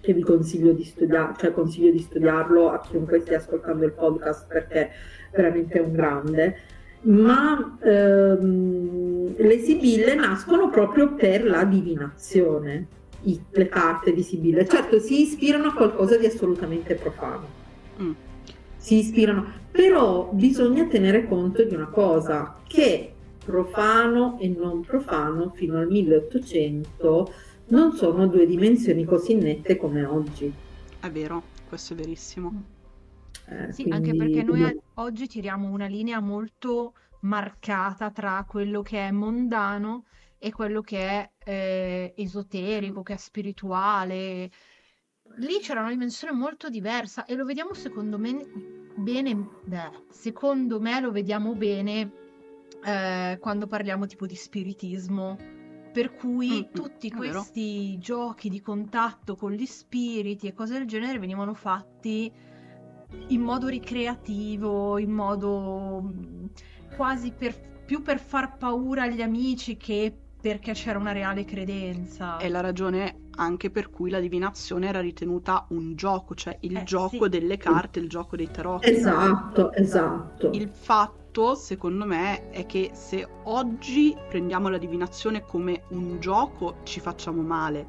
che 0.00 0.12
vi 0.12 0.22
consiglio 0.22 0.72
di 0.72 0.84
studiare, 0.84 1.34
cioè 1.36 1.52
consiglio 1.52 1.90
di 1.90 1.98
studiarlo 1.98 2.70
a 2.70 2.80
chiunque 2.80 3.20
stia 3.20 3.38
ascoltando 3.38 3.84
il 3.84 3.92
podcast 3.92 4.46
perché 4.46 4.90
veramente 5.32 5.78
è 5.78 5.80
un 5.80 5.92
grande. 5.92 6.56
Ma 7.02 7.76
ehm, 7.82 9.34
le 9.36 9.58
sibille 9.58 10.14
nascono 10.14 10.70
proprio 10.70 11.14
per 11.14 11.44
la 11.44 11.64
divinazione, 11.64 12.86
i, 13.22 13.40
le 13.50 13.68
carte 13.68 14.12
di 14.12 14.22
sibille. 14.22 14.66
Certo, 14.66 14.98
si 15.00 15.22
ispirano 15.22 15.68
a 15.68 15.74
qualcosa 15.74 16.16
di 16.16 16.26
assolutamente 16.26 16.94
profano. 16.94 17.55
Si 18.86 18.98
ispirano, 18.98 19.44
però 19.72 20.30
bisogna 20.30 20.86
tenere 20.86 21.26
conto 21.26 21.64
di 21.64 21.74
una 21.74 21.88
cosa, 21.88 22.60
che 22.68 23.12
profano 23.44 24.38
e 24.38 24.46
non 24.46 24.82
profano 24.82 25.50
fino 25.56 25.76
al 25.76 25.88
1800 25.88 27.32
non 27.70 27.96
sono 27.96 28.28
due 28.28 28.46
dimensioni 28.46 29.04
così 29.04 29.34
nette 29.34 29.76
come 29.76 30.04
oggi. 30.04 30.52
È 31.00 31.10
vero, 31.10 31.42
questo 31.68 31.94
è 31.94 31.96
verissimo. 31.96 32.62
Eh, 33.48 33.72
sì, 33.72 33.82
quindi... 33.82 34.10
anche 34.10 34.16
perché 34.16 34.44
noi 34.44 34.80
oggi 34.94 35.26
tiriamo 35.26 35.68
una 35.68 35.86
linea 35.86 36.20
molto 36.20 36.92
marcata 37.22 38.12
tra 38.12 38.46
quello 38.48 38.82
che 38.82 39.08
è 39.08 39.10
mondano 39.10 40.04
e 40.38 40.52
quello 40.52 40.80
che 40.80 41.08
è 41.08 41.30
eh, 41.44 42.14
esoterico, 42.16 43.02
che 43.02 43.14
è 43.14 43.16
spirituale. 43.16 44.48
Lì 45.36 45.58
c'era 45.60 45.80
una 45.80 45.90
dimensione 45.90 46.32
molto 46.32 46.68
diversa 46.68 47.24
e 47.24 47.34
lo 47.34 47.44
vediamo 47.44 47.74
secondo 47.74 48.18
me 48.18 48.34
bene, 48.96 49.48
beh, 49.64 50.04
secondo 50.10 50.80
me 50.80 50.98
lo 51.00 51.10
vediamo 51.10 51.54
bene 51.54 52.10
eh, 52.84 53.36
quando 53.40 53.66
parliamo 53.66 54.06
tipo 54.06 54.26
di 54.26 54.34
spiritismo. 54.34 55.54
Per 55.92 56.14
cui 56.14 56.68
mm, 56.68 56.74
tutti 56.74 57.10
questi 57.10 57.98
giochi 57.98 58.50
di 58.50 58.60
contatto 58.60 59.34
con 59.34 59.52
gli 59.52 59.64
spiriti 59.64 60.46
e 60.46 60.52
cose 60.52 60.74
del 60.74 60.86
genere 60.86 61.18
venivano 61.18 61.54
fatti 61.54 62.30
in 63.28 63.40
modo 63.40 63.68
ricreativo, 63.68 64.98
in 64.98 65.10
modo 65.10 66.02
mm, 66.02 66.46
quasi 66.96 67.32
per, 67.32 67.82
più 67.84 68.02
per 68.02 68.20
far 68.20 68.56
paura 68.56 69.04
agli 69.04 69.22
amici 69.22 69.76
che 69.76 70.18
perché 70.46 70.74
c'era 70.74 70.96
una 70.96 71.10
reale 71.10 71.44
credenza. 71.44 72.36
È 72.36 72.48
la 72.48 72.60
ragione 72.60 73.22
anche 73.34 73.68
per 73.68 73.90
cui 73.90 74.10
la 74.10 74.20
divinazione 74.20 74.86
era 74.86 75.00
ritenuta 75.00 75.66
un 75.70 75.96
gioco, 75.96 76.36
cioè 76.36 76.56
il 76.60 76.76
eh, 76.76 76.84
gioco 76.84 77.24
sì. 77.24 77.28
delle 77.30 77.56
carte, 77.56 77.98
il 77.98 78.08
gioco 78.08 78.36
dei 78.36 78.48
tarocchi. 78.48 78.90
Esatto, 78.90 79.72
esatto. 79.72 80.50
Il 80.52 80.68
fatto 80.68 81.24
fatto, 81.36 81.54
secondo 81.54 82.06
me, 82.06 82.48
è 82.48 82.64
che 82.64 82.92
se 82.94 83.28
oggi 83.42 84.16
prendiamo 84.28 84.68
la 84.68 84.78
divinazione 84.78 85.44
come 85.44 85.82
un 85.88 86.18
gioco 86.18 86.76
ci 86.84 86.98
facciamo 86.98 87.42
male, 87.42 87.86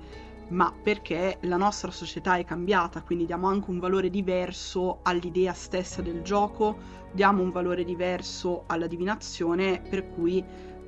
ma 0.50 0.74
perché 0.84 1.38
la 1.44 1.56
nostra 1.56 1.92
società 1.92 2.36
è 2.36 2.44
cambiata, 2.44 3.02
quindi 3.04 3.26
diamo 3.26 3.48
anche 3.48 3.70
un 3.70 3.80
valore 3.80 4.10
diverso 4.10 5.00
all'idea 5.04 5.54
stessa 5.54 6.02
del 6.02 6.24
gioco, 6.24 6.76
diamo 7.14 7.42
un 7.42 7.52
valore 7.52 7.86
diverso 7.86 8.64
alla 8.68 8.88
divinazione, 8.88 9.82
per 9.90 10.10
cui 10.10 10.44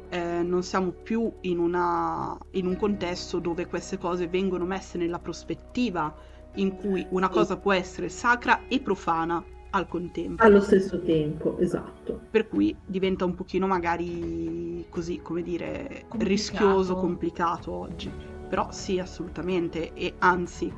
eh, 0.10 0.42
non 0.44 0.64
siamo 0.64 0.92
più 0.92 1.32
in, 1.42 1.60
una, 1.60 2.38
in 2.52 2.66
un 2.66 2.76
contesto 2.76 3.40
dove 3.40 3.68
queste 3.68 3.98
cose 3.98 4.28
vengono 4.28 4.66
messe 4.66 4.98
nella 4.98 5.20
prospettiva 5.20 6.14
in 6.56 6.76
cui 6.76 7.06
una 7.12 7.30
cosa 7.30 7.58
può 7.58 7.74
essere 7.74 8.10
sacra 8.10 8.68
e 8.68 8.80
profana 8.80 9.44
al 9.72 9.88
contempo. 9.88 10.44
Allo 10.44 10.62
stesso 10.62 11.00
tempo, 11.02 11.58
esatto. 11.60 12.22
Per 12.30 12.48
cui 12.48 12.76
diventa 12.86 13.26
un 13.26 13.36
pochino 13.36 13.68
magari 13.68 14.86
così, 14.90 15.20
come 15.22 15.44
dire, 15.44 16.06
complicato. 16.08 16.24
rischioso, 16.24 16.96
complicato 16.96 17.72
oggi. 17.72 18.12
Però 18.50 18.72
sì, 18.72 18.98
assolutamente. 18.98 19.94
E 19.94 20.16
anzi, 20.18 20.74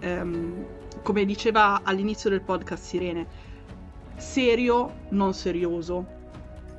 ehm, 0.00 0.66
come 1.02 1.24
diceva 1.24 1.80
all'inizio 1.82 2.28
del 2.28 2.42
podcast 2.42 2.84
Sirene, 2.84 3.26
serio, 4.16 4.92
non 5.10 5.32
serioso. 5.32 6.20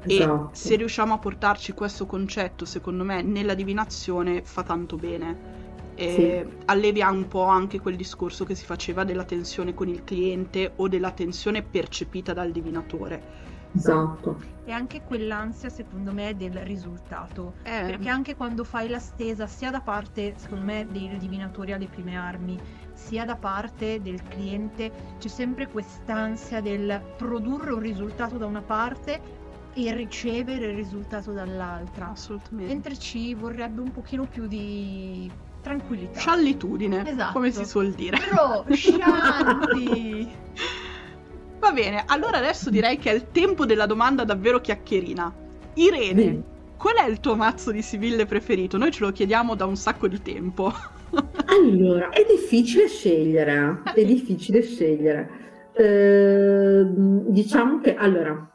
Esatto. 0.06 0.50
E 0.52 0.56
se 0.56 0.76
riusciamo 0.76 1.14
a 1.14 1.18
portarci 1.18 1.74
questo 1.74 2.06
concetto, 2.06 2.66
secondo 2.66 3.04
me, 3.04 3.22
nella 3.22 3.54
divinazione 3.54 4.42
fa 4.44 4.64
tanto 4.64 4.96
bene 4.96 5.62
e 5.96 6.46
sì. 6.48 6.58
allevia 6.66 7.10
un 7.10 7.28
po' 7.28 7.44
anche 7.44 7.80
quel 7.80 7.96
discorso 7.96 8.46
che 8.46 8.56
si 8.56 8.66
faceva 8.66 9.04
della 9.04 9.26
tensione 9.26 9.74
con 9.74 9.88
il 9.88 10.04
cliente 10.04 10.74
o 10.78 10.88
della 10.88 11.12
tensione 11.12 11.62
percepita 11.62 12.34
dal 12.34 12.52
divinatore. 12.52 13.52
Esatto. 13.76 14.40
E 14.66 14.72
anche 14.72 15.02
quell'ansia, 15.02 15.70
secondo 15.70 16.14
me, 16.14 16.36
del 16.36 16.58
risultato. 16.58 17.56
Eh. 17.64 17.82
Perché 17.86 18.08
anche 18.08 18.36
quando 18.36 18.64
fai 18.64 18.88
la 18.88 19.00
stesa, 19.00 19.48
sia 19.48 19.72
da 19.72 19.82
parte, 19.82 20.34
secondo 20.38 20.66
me, 20.66 20.88
dei 20.90 21.18
divinatori 21.18 21.74
alle 21.74 21.88
prime 21.88 22.16
armi, 22.16 22.60
sia 22.94 23.26
da 23.26 23.36
parte 23.36 24.00
del 24.02 24.22
cliente, 24.28 24.92
c'è 25.18 25.28
sempre 25.28 25.68
quest'ansia 25.68 26.62
del 26.62 27.02
produrre 27.18 27.74
un 27.74 27.80
risultato 27.80 28.38
da 28.38 28.46
una 28.46 28.62
parte 28.62 29.42
e 29.74 29.94
ricevere 29.94 30.68
il 30.68 30.76
risultato 30.76 31.32
dall'altra. 31.32 32.12
Assolutamente. 32.12 32.74
Mentre 32.74 32.98
ci 32.98 33.34
vorrebbe 33.34 33.82
un 33.82 33.92
pochino 33.92 34.26
più 34.26 34.48
di 34.48 35.32
tranquillità. 35.62 36.20
Sciallitudine, 36.20 37.10
esatto. 37.10 37.34
come 37.34 37.52
si 37.52 37.66
suol 37.66 37.92
dire. 37.94 38.18
Però, 38.20 38.66
scianti! 38.70 40.30
Va 41.60 41.72
bene, 41.72 42.04
allora 42.08 42.38
adesso 42.38 42.70
direi 42.70 42.98
che 42.98 43.10
è 43.10 43.14
il 43.14 43.32
tempo 43.32 43.66
della 43.66 43.86
domanda 43.86 44.26
davvero 44.26 44.60
chiacchierina. 44.60 45.34
Irene, 45.76 46.32
mm. 46.32 46.40
qual 46.78 46.96
è 46.98 47.08
il 47.08 47.22
tuo 47.22 47.36
mazzo 47.36 47.72
di 47.72 47.82
Sibille 47.82 48.26
preferito? 48.26 48.78
Noi 48.78 48.92
ce 48.92 49.06
lo 49.06 49.12
chiediamo 49.14 49.56
da 49.56 49.66
un 49.66 49.78
sacco 49.78 50.10
di 50.10 50.22
tempo. 50.22 50.74
allora, 51.48 52.10
è 52.10 52.26
difficile 52.30 52.90
scegliere, 52.90 53.82
è 53.96 54.04
difficile 54.04 54.62
scegliere. 54.62 55.30
Eh, 55.72 56.86
diciamo 57.28 57.80
che, 57.80 57.96
allora, 57.96 58.53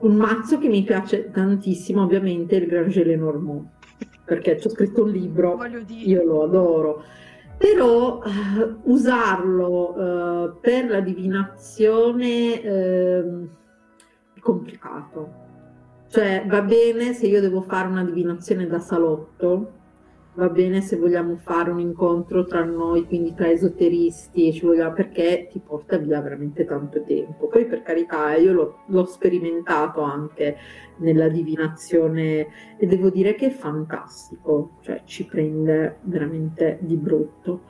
un 0.00 0.14
mazzo 0.16 0.58
che 0.58 0.68
mi 0.68 0.82
piace 0.82 1.30
tantissimo 1.30 2.02
ovviamente 2.02 2.56
è 2.56 2.60
il 2.60 2.66
Granger 2.66 3.06
Lenormand 3.06 3.68
perché 4.26 4.58
ci 4.58 4.66
ho 4.66 4.70
scritto 4.70 5.04
un 5.04 5.10
libro, 5.10 5.56
io 5.86 6.24
lo 6.24 6.42
adoro. 6.42 7.04
Però 7.56 8.18
uh, 8.18 8.80
usarlo 8.82 9.94
uh, 9.94 10.60
per 10.60 10.90
la 10.90 11.00
divinazione 11.00 12.58
uh, 12.58 13.48
è 14.34 14.40
complicato. 14.40 15.44
Cioè 16.08 16.44
va 16.46 16.60
bene 16.62 17.14
se 17.14 17.28
io 17.28 17.40
devo 17.40 17.62
fare 17.62 17.88
una 17.88 18.04
divinazione 18.04 18.66
da 18.66 18.80
salotto, 18.80 19.72
va 20.36 20.48
bene 20.50 20.82
se 20.82 20.96
vogliamo 20.96 21.36
fare 21.36 21.70
un 21.70 21.80
incontro 21.80 22.44
tra 22.44 22.62
noi, 22.62 23.06
quindi 23.06 23.34
tra 23.34 23.50
esoteristi, 23.50 24.52
ci 24.52 24.66
vogliamo, 24.66 24.92
perché 24.92 25.48
ti 25.50 25.60
porta 25.60 25.96
via 25.96 26.20
veramente 26.20 26.64
tanto 26.64 27.02
tempo. 27.02 27.48
Poi 27.48 27.66
per 27.66 27.82
carità, 27.82 28.34
io 28.34 28.52
l'ho, 28.52 28.78
l'ho 28.86 29.04
sperimentato 29.06 30.02
anche 30.02 30.56
nella 30.98 31.28
divinazione 31.28 32.46
e 32.76 32.86
devo 32.86 33.08
dire 33.08 33.34
che 33.34 33.46
è 33.46 33.50
fantastico, 33.50 34.76
cioè 34.82 35.02
ci 35.04 35.24
prende 35.24 35.98
veramente 36.02 36.78
di 36.82 36.96
brutto. 36.96 37.62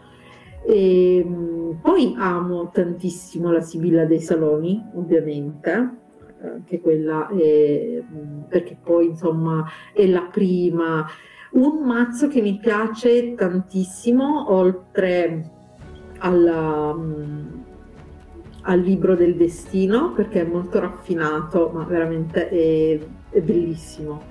E, 0.67 1.19
ehm, 1.19 1.79
poi 1.81 2.15
amo 2.19 2.71
tantissimo 2.73 3.53
la 3.53 3.61
Sibilla 3.61 4.05
dei 4.07 4.21
Saloni, 4.21 4.85
ovviamente, 4.95 6.05
anche 6.43 6.81
quella 6.81 7.29
è, 7.29 8.03
perché 8.49 8.77
poi 8.83 9.07
insomma 9.07 9.65
è 9.93 10.07
la 10.07 10.29
prima 10.31 11.07
un 11.57 11.85
mazzo 11.85 12.29
che 12.29 12.41
mi 12.43 12.59
piace 12.59 13.35
tantissimo, 13.35 14.53
oltre 14.53 15.51
alla, 16.19 16.93
um, 16.95 17.65
al 18.63 18.81
libro 18.81 19.15
del 19.15 19.37
destino, 19.37 20.13
perché 20.13 20.43
è 20.43 20.45
molto 20.45 20.81
raffinato, 20.81 21.71
ma 21.73 21.85
veramente 21.85 22.49
è, 22.49 22.99
è 23.31 23.41
bellissimo. 23.41 24.23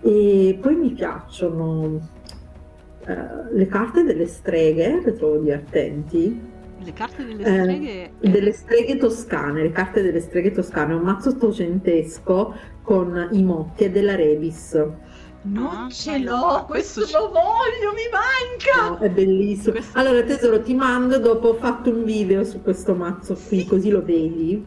E 0.00 0.58
poi 0.60 0.76
mi 0.76 0.92
piacciono 0.92 1.80
uh, 1.82 3.12
le 3.52 3.66
carte 3.66 4.04
delle 4.04 4.26
streghe, 4.26 5.00
le 5.04 5.12
trovo 5.14 5.38
divertenti. 5.38 6.52
Le 6.78 6.92
carte 6.92 7.24
delle 7.24 7.44
streghe... 7.44 8.10
Eh, 8.20 8.30
delle 8.30 8.52
streghe 8.52 8.96
toscane, 8.96 9.62
le 9.62 9.72
carte 9.72 10.02
delle 10.02 10.20
streghe 10.20 10.52
toscane, 10.52 10.94
un 10.94 11.02
mazzo 11.02 11.30
ottocentesco 11.30 12.54
con 12.82 13.28
i 13.32 13.42
motti 13.42 13.84
e 13.84 13.90
della 13.90 14.14
Rebis. 14.14 14.78
Non 15.46 15.66
ah, 15.66 15.88
ce 15.90 16.18
l'ho, 16.18 16.64
questo, 16.66 17.00
lo 17.00 17.28
voglio, 17.28 17.92
mi 17.92 18.08
manca! 18.10 18.88
No, 18.88 18.98
è 18.98 19.10
bellissimo. 19.10 19.72
Questo... 19.72 19.98
Allora 19.98 20.22
tesoro, 20.22 20.62
ti 20.62 20.72
mando, 20.72 21.18
dopo 21.18 21.48
ho 21.48 21.54
fatto 21.54 21.90
un 21.90 22.04
video 22.04 22.44
su 22.44 22.62
questo 22.62 22.94
mazzo 22.94 23.34
qui, 23.34 23.58
sì. 23.58 23.66
così 23.66 23.90
lo 23.90 24.02
vedi, 24.02 24.64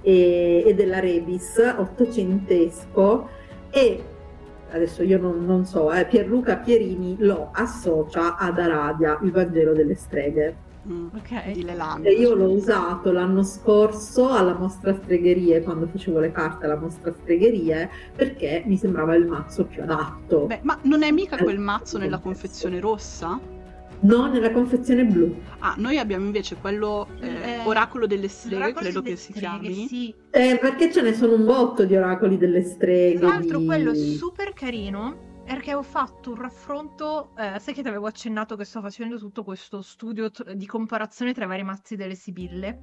e, 0.00 0.64
e 0.66 0.74
della 0.74 0.98
Rebis, 0.98 1.74
ottocentesco, 1.76 3.28
e 3.68 4.02
adesso 4.70 5.02
io 5.02 5.18
non, 5.18 5.44
non 5.44 5.66
so, 5.66 5.92
eh, 5.92 6.06
Pierluca 6.06 6.56
Pierini 6.56 7.16
lo 7.18 7.50
associa 7.52 8.36
ad 8.36 8.58
Aradia, 8.58 9.18
il 9.22 9.30
Vangelo 9.30 9.74
delle 9.74 9.94
streghe. 9.94 10.63
Mm, 10.86 11.06
ok. 11.14 11.52
Di 11.52 11.62
Leland. 11.62 12.04
E 12.04 12.12
io 12.12 12.34
l'ho 12.34 12.50
usato 12.50 13.10
l'anno 13.10 13.42
scorso 13.42 14.28
alla 14.28 14.54
mostra 14.54 14.94
stregherie, 14.94 15.62
quando 15.62 15.86
facevo 15.86 16.18
le 16.18 16.30
carte 16.30 16.66
alla 16.66 16.76
mostra 16.76 17.12
stregherie, 17.12 17.90
perché 18.14 18.62
mi 18.66 18.76
sembrava 18.76 19.14
il 19.14 19.26
mazzo 19.26 19.64
più 19.64 19.82
adatto. 19.82 20.46
Beh, 20.46 20.60
ma 20.62 20.78
non 20.82 21.02
è 21.02 21.10
mica 21.10 21.36
quel 21.36 21.58
mazzo 21.58 21.98
nella 21.98 22.18
confezione 22.18 22.80
rossa? 22.80 23.40
No, 24.00 24.26
nella 24.30 24.50
confezione 24.50 25.04
blu. 25.04 25.34
Ah, 25.60 25.74
noi 25.78 25.98
abbiamo 25.98 26.26
invece 26.26 26.56
quello 26.56 27.08
eh, 27.20 27.28
eh, 27.28 27.60
Oracolo 27.64 28.06
delle 28.06 28.28
streghe, 28.28 28.56
oracolo 28.56 28.80
credo 28.80 29.02
che 29.02 29.16
si 29.16 29.32
streghe, 29.32 29.70
chiami. 29.70 29.86
Sì. 29.86 30.14
Eh, 30.30 30.58
perché 30.60 30.92
ce 30.92 31.00
ne 31.00 31.14
sono 31.14 31.34
un 31.34 31.44
botto 31.46 31.84
di 31.84 31.96
oracoli 31.96 32.36
delle 32.36 32.62
streghe. 32.62 33.18
Tra 33.18 33.28
l'altro 33.28 33.58
di... 33.58 33.64
quello 33.64 33.92
è 33.92 33.94
super 33.94 34.52
carino 34.52 35.32
perché 35.44 35.74
ho 35.74 35.82
fatto 35.82 36.30
un 36.30 36.36
raffronto, 36.36 37.30
eh, 37.36 37.58
sai 37.58 37.74
che 37.74 37.82
ti 37.82 37.88
avevo 37.88 38.06
accennato 38.06 38.56
che 38.56 38.64
sto 38.64 38.80
facendo 38.80 39.18
tutto 39.18 39.44
questo 39.44 39.82
studio 39.82 40.30
t- 40.30 40.52
di 40.52 40.66
comparazione 40.66 41.34
tra 41.34 41.44
i 41.44 41.48
vari 41.48 41.62
mazzi 41.62 41.96
delle 41.96 42.14
Sibille 42.14 42.80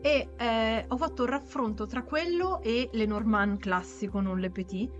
e 0.00 0.28
eh, 0.36 0.84
ho 0.88 0.96
fatto 0.96 1.22
un 1.22 1.28
raffronto 1.28 1.86
tra 1.86 2.02
quello 2.02 2.60
e 2.62 2.88
le 2.92 3.06
Norman 3.06 3.58
classico, 3.58 4.20
non 4.20 4.38
le 4.38 4.50
Petit 4.50 4.90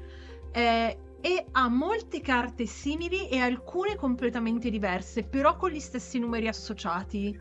eh, 0.52 0.98
e 1.20 1.46
ha 1.52 1.68
molte 1.68 2.20
carte 2.20 2.66
simili 2.66 3.28
e 3.28 3.38
alcune 3.38 3.94
completamente 3.94 4.70
diverse, 4.70 5.22
però 5.22 5.56
con 5.56 5.70
gli 5.70 5.80
stessi 5.80 6.18
numeri 6.18 6.48
associati. 6.48 7.38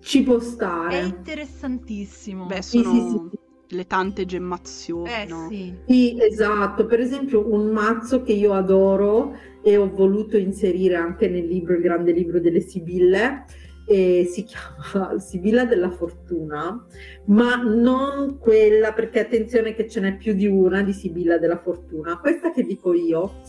Ci 0.00 0.22
può 0.22 0.38
stare. 0.38 0.96
È 0.96 1.02
interessantissimo. 1.02 2.44
Beh, 2.44 2.62
sono... 2.62 2.92
Sì, 2.92 3.00
sì, 3.00 3.18
sì 3.30 3.47
le 3.70 3.86
tante 3.86 4.24
gemmazioni. 4.24 5.10
Eh, 5.10 5.26
no? 5.26 5.48
sì. 5.50 5.74
sì, 5.86 6.16
esatto. 6.20 6.86
Per 6.86 7.00
esempio, 7.00 7.52
un 7.52 7.66
mazzo 7.68 8.22
che 8.22 8.32
io 8.32 8.52
adoro 8.54 9.36
e 9.62 9.76
ho 9.76 9.90
voluto 9.90 10.36
inserire 10.36 10.96
anche 10.96 11.28
nel 11.28 11.46
libro, 11.46 11.74
il 11.74 11.82
grande 11.82 12.12
libro 12.12 12.40
delle 12.40 12.60
Sibille, 12.60 13.44
e 13.86 14.28
si 14.30 14.44
chiama 14.44 15.18
Sibilla 15.20 15.64
della 15.64 15.90
Fortuna, 15.90 16.86
ma 17.26 17.56
non 17.56 18.38
quella, 18.38 18.92
perché 18.92 19.20
attenzione 19.20 19.74
che 19.74 19.88
ce 19.88 20.00
n'è 20.00 20.16
più 20.16 20.34
di 20.34 20.46
una 20.46 20.82
di 20.82 20.92
Sibilla 20.92 21.38
della 21.38 21.58
Fortuna. 21.58 22.18
Questa 22.18 22.52
che 22.52 22.62
dico 22.62 22.92
io 22.94 23.42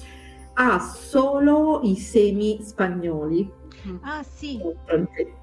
ha 0.53 0.79
solo 0.79 1.81
i 1.83 1.95
semi 1.95 2.59
spagnoli. 2.61 3.57
Ah 4.01 4.23
sì. 4.23 4.59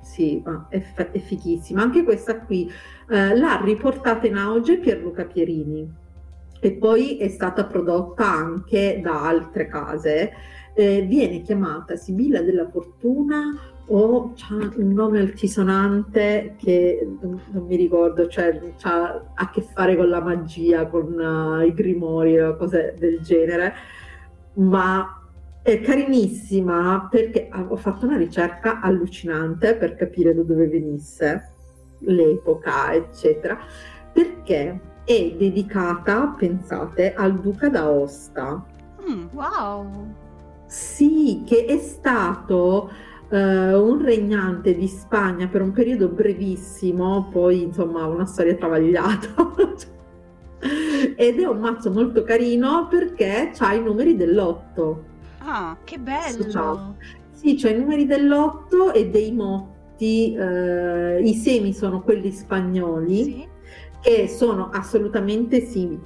Sì, 0.03 0.43
è, 0.69 0.83
è 1.13 1.19
fighissima. 1.19 1.83
Anche 1.83 2.03
questa 2.03 2.41
qui 2.41 2.71
eh, 3.09 3.37
l'ha 3.37 3.61
riportata 3.63 4.27
in 4.27 4.37
auge 4.37 4.79
Pierluca 4.79 5.25
Pierini 5.25 6.05
e 6.61 6.73
poi 6.73 7.19
è 7.19 7.29
stata 7.29 7.65
prodotta 7.65 8.29
anche 8.29 9.01
da 9.03 9.23
altre 9.27 9.69
case. 9.69 10.33
Eh, 10.75 11.03
viene 11.03 11.41
chiamata 11.41 11.97
Sibilla 11.97 12.43
della 12.43 12.69
Fortuna 12.69 13.59
o 13.89 14.35
ha 14.51 14.73
un 14.77 14.93
nome 14.93 15.21
altisonante 15.21 16.57
che 16.59 17.07
non 17.21 17.41
mi 17.67 17.77
ricordo, 17.77 18.27
cioè 18.27 18.61
ha 18.83 19.23
a 19.35 19.51
che 19.51 19.63
fare 19.63 19.97
con 19.97 20.09
la 20.09 20.21
magia, 20.21 20.87
con 20.87 21.13
uh, 21.13 21.65
i 21.65 21.73
grimori 21.73 22.39
o 22.41 22.57
cose 22.57 22.95
del 22.99 23.21
genere, 23.21 23.73
ma 24.55 25.23
è 25.63 25.81
carinissima 25.81 27.09
perché 27.11 27.49
ho 27.53 27.77
fatto 27.77 28.07
una 28.07 28.17
ricerca 28.17 28.81
allucinante 28.81 29.77
per 29.77 29.95
capire 29.95 30.35
da 30.35 30.43
dove 30.43 30.67
venisse 30.67 31.56
l'epoca, 32.01 32.93
eccetera, 32.95 33.59
perché 34.13 34.81
è 35.05 35.35
dedicata, 35.39 36.35
pensate, 36.37 37.15
al 37.15 37.39
duca 37.39 37.69
d'Aosta. 37.69 38.65
Mm, 39.09 39.27
wow! 39.33 40.15
Sì, 40.67 41.45
che 41.47 41.65
è 41.65 41.79
stato 41.79 42.91
uh, 43.29 43.37
un 43.37 44.03
regnante 44.03 44.75
di 44.75 44.89
Spagna 44.89 45.47
per 45.47 45.63
un 45.63 45.71
periodo 45.71 46.09
brevissimo, 46.09 47.29
poi 47.31 47.63
insomma 47.63 48.05
una 48.07 48.27
storia 48.27 48.57
travagliata. 48.57 49.29
Ed 51.17 51.39
è 51.39 51.47
un 51.47 51.61
mazzo 51.61 51.93
molto 51.93 52.25
carino 52.25 52.89
perché 52.89 53.53
ha 53.57 53.75
i 53.75 53.83
numeri 53.83 54.17
dell'otto. 54.17 55.05
Ah, 55.39 55.77
che 55.85 55.99
bello! 55.99 56.97
Sì, 57.31 57.55
c'è 57.55 57.71
i 57.71 57.79
numeri 57.79 58.07
dell'otto 58.07 58.93
e 58.93 59.09
dei 59.09 59.31
motti 59.31 59.76
tutti 59.97 60.35
eh, 60.35 61.21
i 61.23 61.35
semi 61.35 61.73
sono 61.73 62.03
quelli 62.03 62.31
spagnoli 62.31 63.23
sì. 63.25 63.49
che 64.03 64.29
sono 64.29 64.69
assolutamente 64.69 65.63
simili 65.63 66.05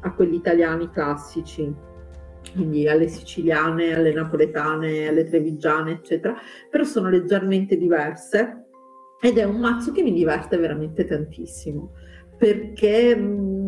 a 0.00 0.12
quelli 0.14 0.36
italiani 0.36 0.90
classici 0.90 1.84
quindi 2.54 2.88
alle 2.88 3.08
siciliane, 3.08 3.92
alle 3.92 4.12
napoletane, 4.12 5.08
alle 5.08 5.24
trevigiane, 5.24 5.90
eccetera, 5.90 6.36
però 6.70 6.84
sono 6.84 7.10
leggermente 7.10 7.76
diverse 7.76 8.68
ed 9.20 9.36
è 9.36 9.44
un 9.44 9.58
mazzo 9.58 9.92
che 9.92 10.02
mi 10.02 10.12
diverte 10.12 10.56
veramente 10.56 11.04
tantissimo 11.04 11.90
perché 12.38 13.16
mh, 13.16 13.65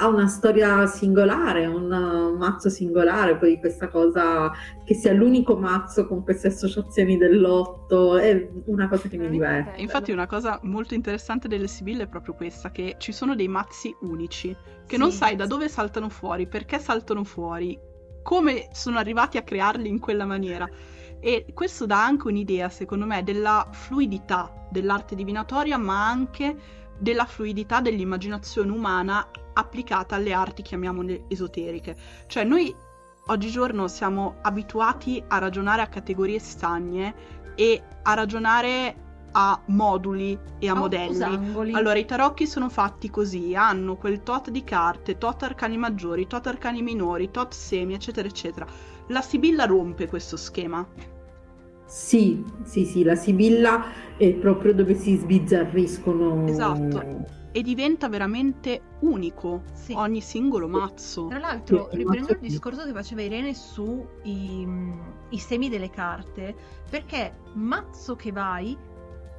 ha 0.00 0.08
una 0.08 0.28
storia 0.28 0.86
singolare, 0.86 1.66
un 1.66 2.36
mazzo 2.38 2.70
singolare, 2.70 3.36
poi 3.36 3.58
questa 3.58 3.88
cosa 3.88 4.50
che 4.82 4.94
sia 4.94 5.12
l'unico 5.12 5.56
mazzo 5.56 6.06
con 6.06 6.24
queste 6.24 6.48
associazioni 6.48 7.18
dell'otto 7.18 8.16
è 8.16 8.48
una 8.64 8.88
cosa 8.88 9.08
che 9.08 9.18
mi 9.18 9.28
diverte. 9.28 9.78
Infatti 9.80 10.10
una 10.10 10.26
cosa 10.26 10.58
molto 10.62 10.94
interessante 10.94 11.48
delle 11.48 11.66
Sibille 11.66 12.04
è 12.04 12.08
proprio 12.08 12.32
questa, 12.32 12.70
che 12.70 12.96
ci 12.98 13.12
sono 13.12 13.34
dei 13.34 13.48
mazzi 13.48 13.94
unici, 14.00 14.56
che 14.86 14.94
sì. 14.94 14.96
non 14.96 15.12
sai 15.12 15.36
da 15.36 15.44
dove 15.44 15.68
saltano 15.68 16.08
fuori, 16.08 16.46
perché 16.46 16.78
saltano 16.78 17.22
fuori, 17.22 17.78
come 18.22 18.70
sono 18.72 18.96
arrivati 18.96 19.36
a 19.36 19.42
crearli 19.42 19.86
in 19.86 19.98
quella 19.98 20.24
maniera. 20.24 20.66
E 21.20 21.44
questo 21.52 21.84
dà 21.84 22.02
anche 22.02 22.28
un'idea, 22.28 22.70
secondo 22.70 23.04
me, 23.04 23.22
della 23.22 23.68
fluidità 23.70 24.66
dell'arte 24.70 25.14
divinatoria, 25.14 25.76
ma 25.76 26.08
anche 26.08 26.56
della 27.00 27.24
fluidità 27.24 27.80
dell'immaginazione 27.80 28.70
umana 28.70 29.26
applicata 29.54 30.16
alle 30.16 30.32
arti, 30.32 30.62
chiamiamole 30.62 31.24
esoteriche. 31.28 31.96
Cioè 32.26 32.44
noi 32.44 32.72
oggigiorno 33.26 33.88
siamo 33.88 34.36
abituati 34.42 35.22
a 35.26 35.38
ragionare 35.38 35.82
a 35.82 35.88
categorie 35.88 36.38
stagne 36.38 37.14
e 37.54 37.82
a 38.02 38.14
ragionare 38.14 39.08
a 39.32 39.60
moduli 39.66 40.38
e 40.58 40.68
a 40.68 40.72
oh, 40.72 40.76
modelli. 40.76 41.10
Usangoli. 41.10 41.72
Allora, 41.72 41.98
i 41.98 42.04
tarocchi 42.04 42.46
sono 42.46 42.68
fatti 42.68 43.10
così, 43.10 43.54
hanno 43.54 43.96
quel 43.96 44.22
tot 44.22 44.50
di 44.50 44.64
carte, 44.64 45.18
tot 45.18 45.42
arcani 45.42 45.76
maggiori, 45.76 46.26
tot 46.26 46.46
arcani 46.46 46.82
minori, 46.82 47.30
tot 47.30 47.52
semi, 47.52 47.94
eccetera, 47.94 48.26
eccetera. 48.26 48.66
La 49.08 49.22
Sibilla 49.22 49.66
rompe 49.66 50.06
questo 50.06 50.36
schema. 50.36 50.86
Sì, 51.90 52.44
sì, 52.62 52.84
sì, 52.84 53.02
la 53.02 53.16
Sibilla 53.16 53.84
è 54.16 54.32
proprio 54.34 54.72
dove 54.72 54.94
si 54.94 55.16
sbizzarriscono. 55.16 56.46
Esatto 56.46 57.38
e 57.52 57.62
diventa 57.62 58.08
veramente 58.08 58.80
unico 59.00 59.62
sì. 59.72 59.92
ogni 59.92 60.20
singolo 60.20 60.68
mazzo. 60.68 61.26
Tra 61.26 61.38
l'altro, 61.38 61.88
sì, 61.90 61.96
riprendo 61.96 62.32
il 62.32 62.38
discorso 62.38 62.84
che 62.84 62.92
faceva 62.92 63.22
Irene 63.22 63.54
sui 63.54 64.68
i 65.30 65.38
semi 65.38 65.68
delle 65.68 65.90
carte, 65.90 66.54
perché 66.88 67.38
mazzo 67.54 68.14
che 68.14 68.30
vai, 68.30 68.76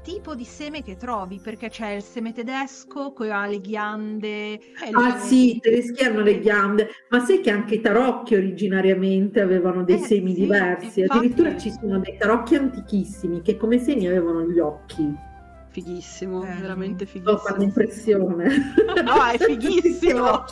tipo 0.02 0.36
di 0.36 0.46
seme 0.46 0.84
che 0.84 0.96
trovi, 0.96 1.40
perché 1.42 1.70
c'è 1.70 1.92
il 1.92 2.04
seme 2.04 2.34
tedesco 2.34 3.14
che 3.14 3.32
ha 3.32 3.46
le 3.46 3.60
ghiande. 3.60 4.60
Ah 4.92 5.18
sì, 5.20 5.58
i 5.58 5.60
tedeschi 5.60 6.04
hanno 6.04 6.22
le 6.22 6.40
ghiande, 6.40 6.90
ma 7.10 7.24
sai 7.24 7.42
che 7.42 7.52
anche 7.52 7.76
i 7.76 7.82
tarocchi 7.82 8.36
originariamente 8.36 9.42
avevano 9.42 9.84
dei 9.84 9.98
eh, 9.98 10.00
semi 10.06 10.34
sì, 10.34 10.42
diversi, 10.42 11.02
infatti... 11.02 11.20
addirittura 11.20 11.58
ci 11.58 11.72
sono 11.72 12.00
dei 12.00 12.18
tarocchi 12.18 12.56
antichissimi 12.56 13.42
che 13.42 13.58
come 13.58 13.78
semi 13.78 14.08
avevano 14.08 14.44
gli 14.44 14.60
occhi. 14.60 15.30
Fighissimo, 15.70 16.44
eh, 16.44 16.56
veramente 16.60 17.06
fighissimo. 17.06 17.38
Sto 17.38 17.48
fare 17.48 17.64
impressione. 17.64 18.50
No, 19.02 19.26
è 19.26 19.38
fighissimo. 19.38 20.44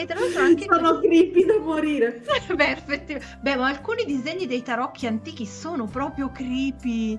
e 0.00 0.06
tra 0.06 0.18
l'altro 0.18 0.42
anche... 0.42 0.64
Sono 0.64 0.98
creepy 0.98 1.44
da 1.44 1.58
morire. 1.58 2.22
Beh, 2.54 2.70
effettivamente. 2.70 3.38
Beh, 3.42 3.56
ma 3.56 3.68
alcuni 3.68 4.04
disegni 4.04 4.46
dei 4.46 4.62
tarocchi 4.62 5.06
antichi 5.06 5.44
sono 5.44 5.84
proprio 5.84 6.30
creepy. 6.30 7.18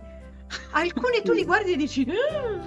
Alcuni 0.72 1.22
tu 1.24 1.34
li 1.34 1.46
guardi 1.46 1.74
e 1.74 1.78
dici... 1.78 2.08
Ah! 2.10 2.60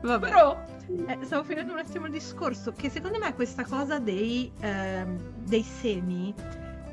Vabbè. 0.00 0.28
Però... 0.28 0.76
Eh, 1.06 1.18
stavo 1.20 1.44
finendo 1.44 1.74
un 1.74 1.80
attimo 1.80 2.06
il 2.06 2.12
discorso 2.12 2.72
che 2.72 2.88
secondo 2.88 3.18
me 3.18 3.34
questa 3.34 3.62
cosa 3.62 3.98
dei, 3.98 4.50
eh, 4.60 5.04
dei 5.44 5.62
semi 5.62 6.32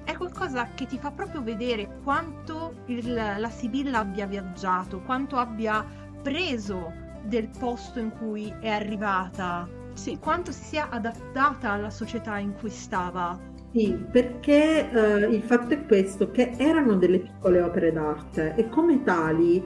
è 0.03 0.17
qualcosa 0.17 0.67
che 0.75 0.85
ti 0.85 0.97
fa 0.97 1.11
proprio 1.11 1.41
vedere 1.41 2.01
quanto 2.03 2.73
il, 2.87 3.13
la 3.13 3.49
Sibilla 3.49 3.99
abbia 3.99 4.25
viaggiato, 4.25 4.99
quanto 4.99 5.37
abbia 5.37 5.85
preso 6.21 6.91
del 7.23 7.47
posto 7.57 7.99
in 7.99 8.11
cui 8.11 8.53
è 8.59 8.67
arrivata, 8.67 9.65
sì. 9.95 10.17
quanto 10.19 10.51
si 10.51 10.63
sia 10.63 10.89
adattata 10.89 11.71
alla 11.71 11.89
società 11.89 12.37
in 12.37 12.53
cui 12.59 12.69
stava. 12.69 13.37
Sì, 13.71 13.93
perché 14.09 14.89
eh, 14.89 15.25
il 15.25 15.41
fatto 15.41 15.73
è 15.73 15.85
questo, 15.85 16.31
che 16.31 16.53
erano 16.57 16.95
delle 16.95 17.19
piccole 17.19 17.59
opere 17.61 17.91
d'arte 17.91 18.55
e 18.55 18.69
come 18.69 19.03
tali 19.03 19.61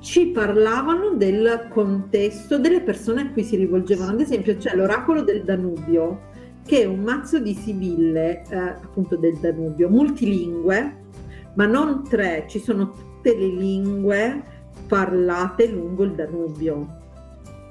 ci 0.00 0.26
parlavano 0.26 1.14
del 1.14 1.68
contesto 1.70 2.58
delle 2.58 2.80
persone 2.80 3.22
a 3.22 3.30
cui 3.30 3.44
si 3.44 3.56
rivolgevano. 3.56 4.12
Ad 4.12 4.20
esempio 4.20 4.56
c'è 4.56 4.74
l'oracolo 4.74 5.22
del 5.22 5.44
Danubio, 5.44 6.30
che 6.64 6.82
è 6.82 6.84
un 6.84 7.00
mazzo 7.00 7.38
di 7.38 7.54
sibille, 7.54 8.42
eh, 8.48 8.56
appunto 8.56 9.16
del 9.16 9.36
Danubio, 9.38 9.88
multilingue, 9.88 11.04
ma 11.54 11.66
non 11.66 12.02
tre, 12.08 12.46
ci 12.48 12.58
sono 12.58 12.90
tutte 12.90 13.36
le 13.36 13.46
lingue 13.46 14.42
parlate 14.88 15.68
lungo 15.68 16.04
il 16.04 16.12
Danubio. 16.12 16.95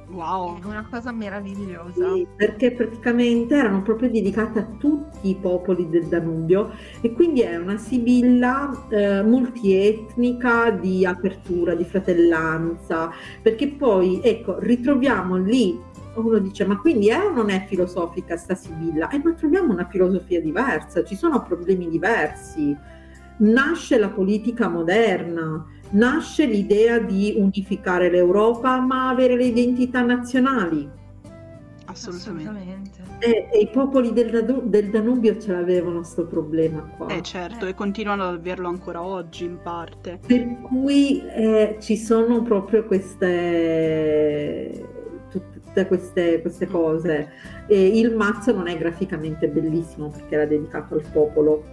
Wow, 0.08 0.62
è 0.62 0.66
una 0.66 0.88
cosa 0.90 1.12
meravigliosa. 1.12 2.14
Sì, 2.14 2.28
perché 2.36 2.72
praticamente 2.72 3.56
erano 3.56 3.82
proprio 3.82 4.10
dedicate 4.10 4.60
a 4.60 4.68
tutti 4.78 5.30
i 5.30 5.36
popoli 5.36 5.90
del 5.90 6.06
Danubio 6.06 6.72
e 7.02 7.12
quindi 7.12 7.42
è 7.42 7.58
una 7.58 7.78
sibilla 7.78 8.88
eh, 8.90 9.24
multietnica 9.24 10.70
di 10.72 11.06
apertura, 11.06 11.76
di 11.76 11.84
fratellanza, 11.84 13.12
perché 13.42 13.70
poi 13.70 14.22
ecco, 14.22 14.60
ritroviamo 14.60 15.38
lì 15.38 15.94
uno 16.16 16.38
dice 16.38 16.66
ma 16.66 16.78
quindi 16.80 17.10
è 17.10 17.20
o 17.20 17.32
non 17.32 17.50
è 17.50 17.66
filosofica 17.68 18.38
sta 18.38 18.56
Sibilla? 18.56 19.10
E 19.10 19.18
eh, 19.18 19.22
ma 19.24 19.34
troviamo 19.34 19.74
una 19.74 19.88
filosofia 19.88 20.40
diversa, 20.42 21.04
ci 21.04 21.16
sono 21.16 21.42
problemi 21.44 21.90
diversi. 21.90 22.76
Nasce 23.38 23.98
la 23.98 24.08
politica 24.08 24.70
moderna, 24.70 25.66
nasce 25.92 26.46
l'idea 26.46 27.00
di 27.00 27.36
unificare 27.38 28.10
l'Europa 28.10 28.80
ma 28.80 29.10
avere 29.10 29.36
le 29.36 29.46
identità 29.46 30.02
nazionali. 30.02 30.90
Assolutamente. 31.86 33.04
E, 33.20 33.48
e 33.52 33.60
i 33.60 33.70
popoli 33.70 34.12
del, 34.12 34.64
del, 34.66 34.90
Danubio 34.90 35.40
ce 35.40 35.52
l'avevano 35.54 36.00
questo 36.00 36.26
problema 36.26 36.82
qua. 36.98 37.08
Eh 37.08 37.22
certo, 37.22 37.66
eh. 37.66 37.70
e 37.70 37.74
continuano 37.74 38.24
ad 38.24 38.34
averlo 38.34 38.68
ancora 38.68 39.02
oggi 39.02 39.46
in 39.46 39.60
parte. 39.62 40.20
Per 40.26 40.62
cui 40.62 41.24
eh, 41.26 41.78
ci 41.80 41.96
sono 41.96 42.42
proprio 42.42 42.84
queste 42.86 43.84
tutte 45.30 45.88
queste, 45.88 46.42
queste 46.42 46.68
cose. 46.68 47.30
E 47.68 47.98
il 47.98 48.16
mazzo 48.16 48.54
non 48.54 48.68
è 48.68 48.78
graficamente 48.78 49.48
bellissimo 49.48 50.10
perché 50.10 50.36
era 50.36 50.46
dedicato 50.46 50.96
al 50.96 51.04
popolo, 51.12 51.64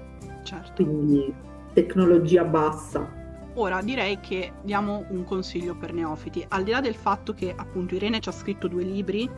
certo. 0.43 0.85
quindi 0.85 1.33
tecnologia 1.73 2.45
bassa. 2.45 3.21
Ora 3.55 3.83
direi 3.83 4.19
che 4.21 4.53
diamo 4.63 5.05
un 5.11 5.25
consiglio 5.25 5.77
per 5.77 5.93
neofiti, 5.93 6.45
al 6.49 6.65
di 6.65 6.71
là 6.71 6.81
del 6.81 6.95
fatto 6.95 7.35
che 7.35 7.53
appunto 7.55 7.95
Irene 7.95 8.21
ci 8.21 8.31
ha 8.31 8.33
scritto 8.33 8.67
due 8.67 8.83
libri 8.83 9.31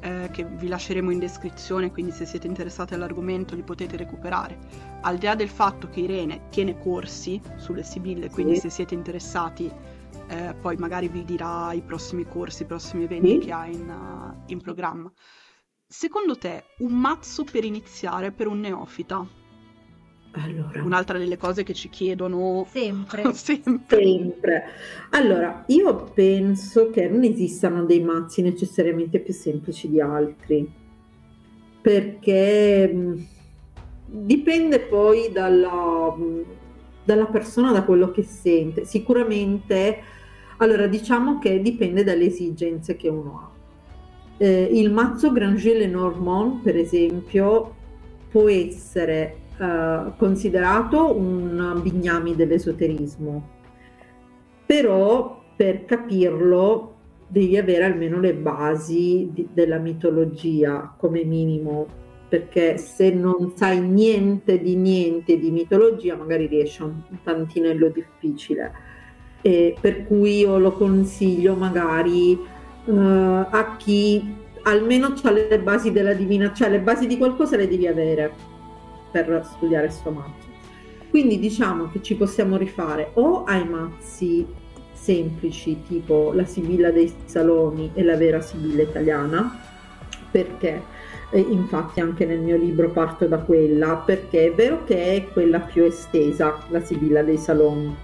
eh, 0.00 0.28
che 0.30 0.44
vi 0.44 0.68
lasceremo 0.68 1.10
in 1.10 1.18
descrizione, 1.18 1.90
quindi 1.90 2.12
se 2.12 2.26
siete 2.26 2.46
interessati 2.46 2.92
all'argomento 2.92 3.54
li 3.54 3.62
potete 3.62 3.96
recuperare. 3.96 4.58
Al 5.00 5.16
di 5.16 5.24
là 5.24 5.34
del 5.34 5.48
fatto 5.48 5.88
che 5.88 6.00
Irene 6.00 6.48
tiene 6.50 6.78
corsi 6.78 7.40
sulle 7.56 7.82
Sibille, 7.82 8.28
quindi 8.28 8.56
sì. 8.56 8.60
se 8.62 8.70
siete 8.70 8.92
interessati 8.92 9.72
eh, 10.28 10.54
poi 10.60 10.76
magari 10.76 11.08
vi 11.08 11.24
dirà 11.24 11.72
i 11.72 11.80
prossimi 11.80 12.26
corsi, 12.26 12.62
i 12.62 12.66
prossimi 12.66 13.04
eventi 13.04 13.36
mm. 13.36 13.40
che 13.40 13.52
ha 13.52 13.66
in, 13.66 13.88
uh, 13.88 14.42
in 14.46 14.60
programma. 14.60 15.10
Secondo 15.86 16.36
te, 16.36 16.64
un 16.78 16.92
mazzo 16.92 17.44
per 17.44 17.64
iniziare 17.64 18.30
per 18.30 18.46
un 18.46 18.60
neofita? 18.60 19.26
Allora. 20.36 20.82
Un'altra 20.82 21.18
delle 21.18 21.36
cose 21.36 21.62
che 21.62 21.74
ci 21.74 21.88
chiedono 21.88 22.66
sempre. 22.68 23.22
sempre. 23.34 23.84
sempre. 23.86 24.64
Allora, 25.10 25.64
io 25.68 26.10
penso 26.12 26.90
che 26.90 27.08
non 27.08 27.22
esistano 27.22 27.84
dei 27.84 28.00
mazzi 28.00 28.42
necessariamente 28.42 29.20
più 29.20 29.32
semplici 29.32 29.88
di 29.88 30.00
altri, 30.00 30.68
perché 31.80 33.16
dipende 34.06 34.80
poi 34.80 35.30
dalla, 35.32 36.14
dalla 37.04 37.26
persona, 37.26 37.70
da 37.72 37.84
quello 37.84 38.10
che 38.10 38.22
sente. 38.22 38.84
Sicuramente 38.84 40.12
allora, 40.58 40.86
diciamo 40.86 41.38
che 41.38 41.60
dipende 41.60 42.04
dalle 42.04 42.26
esigenze 42.26 42.96
che 42.96 43.08
uno 43.08 43.38
ha. 43.38 43.52
Eh, 44.36 44.68
il 44.72 44.92
mazzo 44.92 45.32
Granger-Lenormand, 45.32 46.62
per 46.62 46.76
esempio, 46.76 47.74
può 48.30 48.48
essere 48.48 49.42
eh, 49.58 50.12
considerato 50.16 51.16
un 51.16 51.78
bignami 51.80 52.34
dell'esoterismo, 52.34 53.48
però 54.66 55.42
per 55.56 55.84
capirlo 55.84 56.94
devi 57.28 57.56
avere 57.56 57.84
almeno 57.84 58.20
le 58.20 58.34
basi 58.34 59.30
di, 59.32 59.48
della 59.52 59.78
mitologia 59.78 60.94
come 60.96 61.24
minimo, 61.24 61.86
perché 62.28 62.78
se 62.78 63.10
non 63.10 63.52
sai 63.54 63.80
niente 63.80 64.60
di 64.60 64.74
niente 64.74 65.38
di 65.38 65.50
mitologia 65.50 66.16
magari 66.16 66.46
riesce 66.46 66.82
un 66.82 67.02
tantinello 67.22 67.88
difficile. 67.88 68.72
Eh, 69.40 69.76
per 69.80 70.06
cui 70.06 70.38
io 70.38 70.58
lo 70.58 70.72
consiglio 70.72 71.54
magari 71.54 72.32
uh, 72.86 72.92
a 72.92 73.76
chi 73.76 74.34
almeno 74.62 75.14
ha 75.22 75.30
le 75.30 75.60
basi 75.60 75.92
della 75.92 76.14
divina, 76.14 76.52
cioè 76.52 76.70
le 76.70 76.80
basi 76.80 77.06
di 77.06 77.18
qualcosa 77.18 77.56
le 77.56 77.68
devi 77.68 77.86
avere 77.86 78.32
per 79.22 79.42
studiare 79.44 79.88
sto 79.90 80.10
mazzo. 80.10 80.52
Quindi 81.08 81.38
diciamo 81.38 81.90
che 81.90 82.02
ci 82.02 82.16
possiamo 82.16 82.56
rifare 82.56 83.10
o 83.14 83.44
ai 83.44 83.64
mazzi 83.68 84.44
semplici 84.92 85.82
tipo 85.86 86.32
la 86.34 86.44
Sibilla 86.44 86.90
dei 86.90 87.12
Saloni 87.26 87.92
e 87.94 88.02
la 88.02 88.16
vera 88.16 88.40
Sibilla 88.40 88.82
italiana, 88.82 89.60
perché 90.30 90.82
eh, 91.30 91.38
infatti 91.38 92.00
anche 92.00 92.26
nel 92.26 92.40
mio 92.40 92.56
libro 92.56 92.90
parto 92.90 93.26
da 93.26 93.38
quella, 93.38 94.02
perché 94.04 94.46
è 94.46 94.52
vero 94.52 94.82
che 94.82 95.14
è 95.14 95.28
quella 95.28 95.60
più 95.60 95.84
estesa, 95.84 96.58
la 96.70 96.80
Sibilla 96.80 97.22
dei 97.22 97.38
Saloni, 97.38 97.94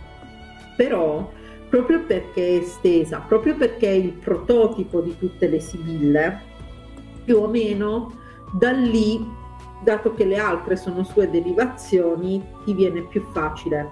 però 0.77 1.29
proprio 1.69 2.05
perché 2.05 2.47
è 2.47 2.61
estesa, 2.61 3.25
proprio 3.27 3.57
perché 3.57 3.89
è 3.89 3.95
il 3.95 4.13
prototipo 4.13 5.01
di 5.01 5.17
tutte 5.19 5.49
le 5.49 5.59
sibille, 5.59 6.41
più 7.25 7.39
o 7.39 7.49
meno 7.49 8.13
da 8.53 8.73
lì, 8.73 9.25
dato 9.83 10.15
che 10.15 10.25
le 10.25 10.37
altre 10.37 10.77
sono 10.77 11.05
sue 11.05 11.31
derivazioni, 11.31 12.43
ti 12.65 12.75
viene 12.75 13.03
più 13.03 13.23
facile. 13.33 13.89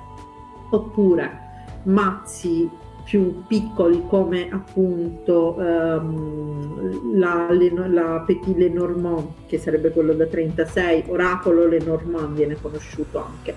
Oppure 0.70 1.46
mazzi 1.84 2.68
più 3.08 3.44
piccoli 3.46 4.04
come 4.06 4.50
appunto 4.50 5.54
um, 5.56 7.16
la, 7.16 7.48
la 7.50 8.22
Petit 8.26 8.54
Lenormand, 8.54 9.46
che 9.46 9.56
sarebbe 9.56 9.90
quello 9.90 10.12
da 10.12 10.26
36, 10.26 11.04
Oracolo 11.06 11.66
Lenormand 11.66 12.36
viene 12.36 12.60
conosciuto 12.60 13.24
anche, 13.24 13.54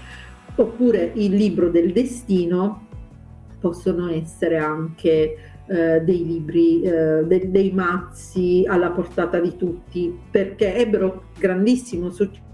oppure 0.55 1.11
il 1.15 1.35
libro 1.35 1.69
del 1.69 1.91
destino 1.91 2.87
possono 3.59 4.09
essere 4.09 4.57
anche 4.57 5.50
eh, 5.67 6.01
dei 6.01 6.25
libri, 6.25 6.81
eh, 6.81 7.23
de- 7.25 7.51
dei 7.51 7.71
mazzi 7.71 8.65
alla 8.67 8.91
portata 8.91 9.39
di 9.39 9.55
tutti, 9.55 10.17
perché 10.29 10.75
ebbero 10.75 11.25
grandissimo 11.37 12.09
successo. 12.09 12.49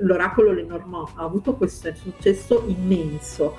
L'oracolo 0.00 0.52
Lenormand 0.52 1.08
ha 1.16 1.24
avuto 1.24 1.56
questo 1.56 1.92
successo 1.94 2.64
immenso 2.68 3.56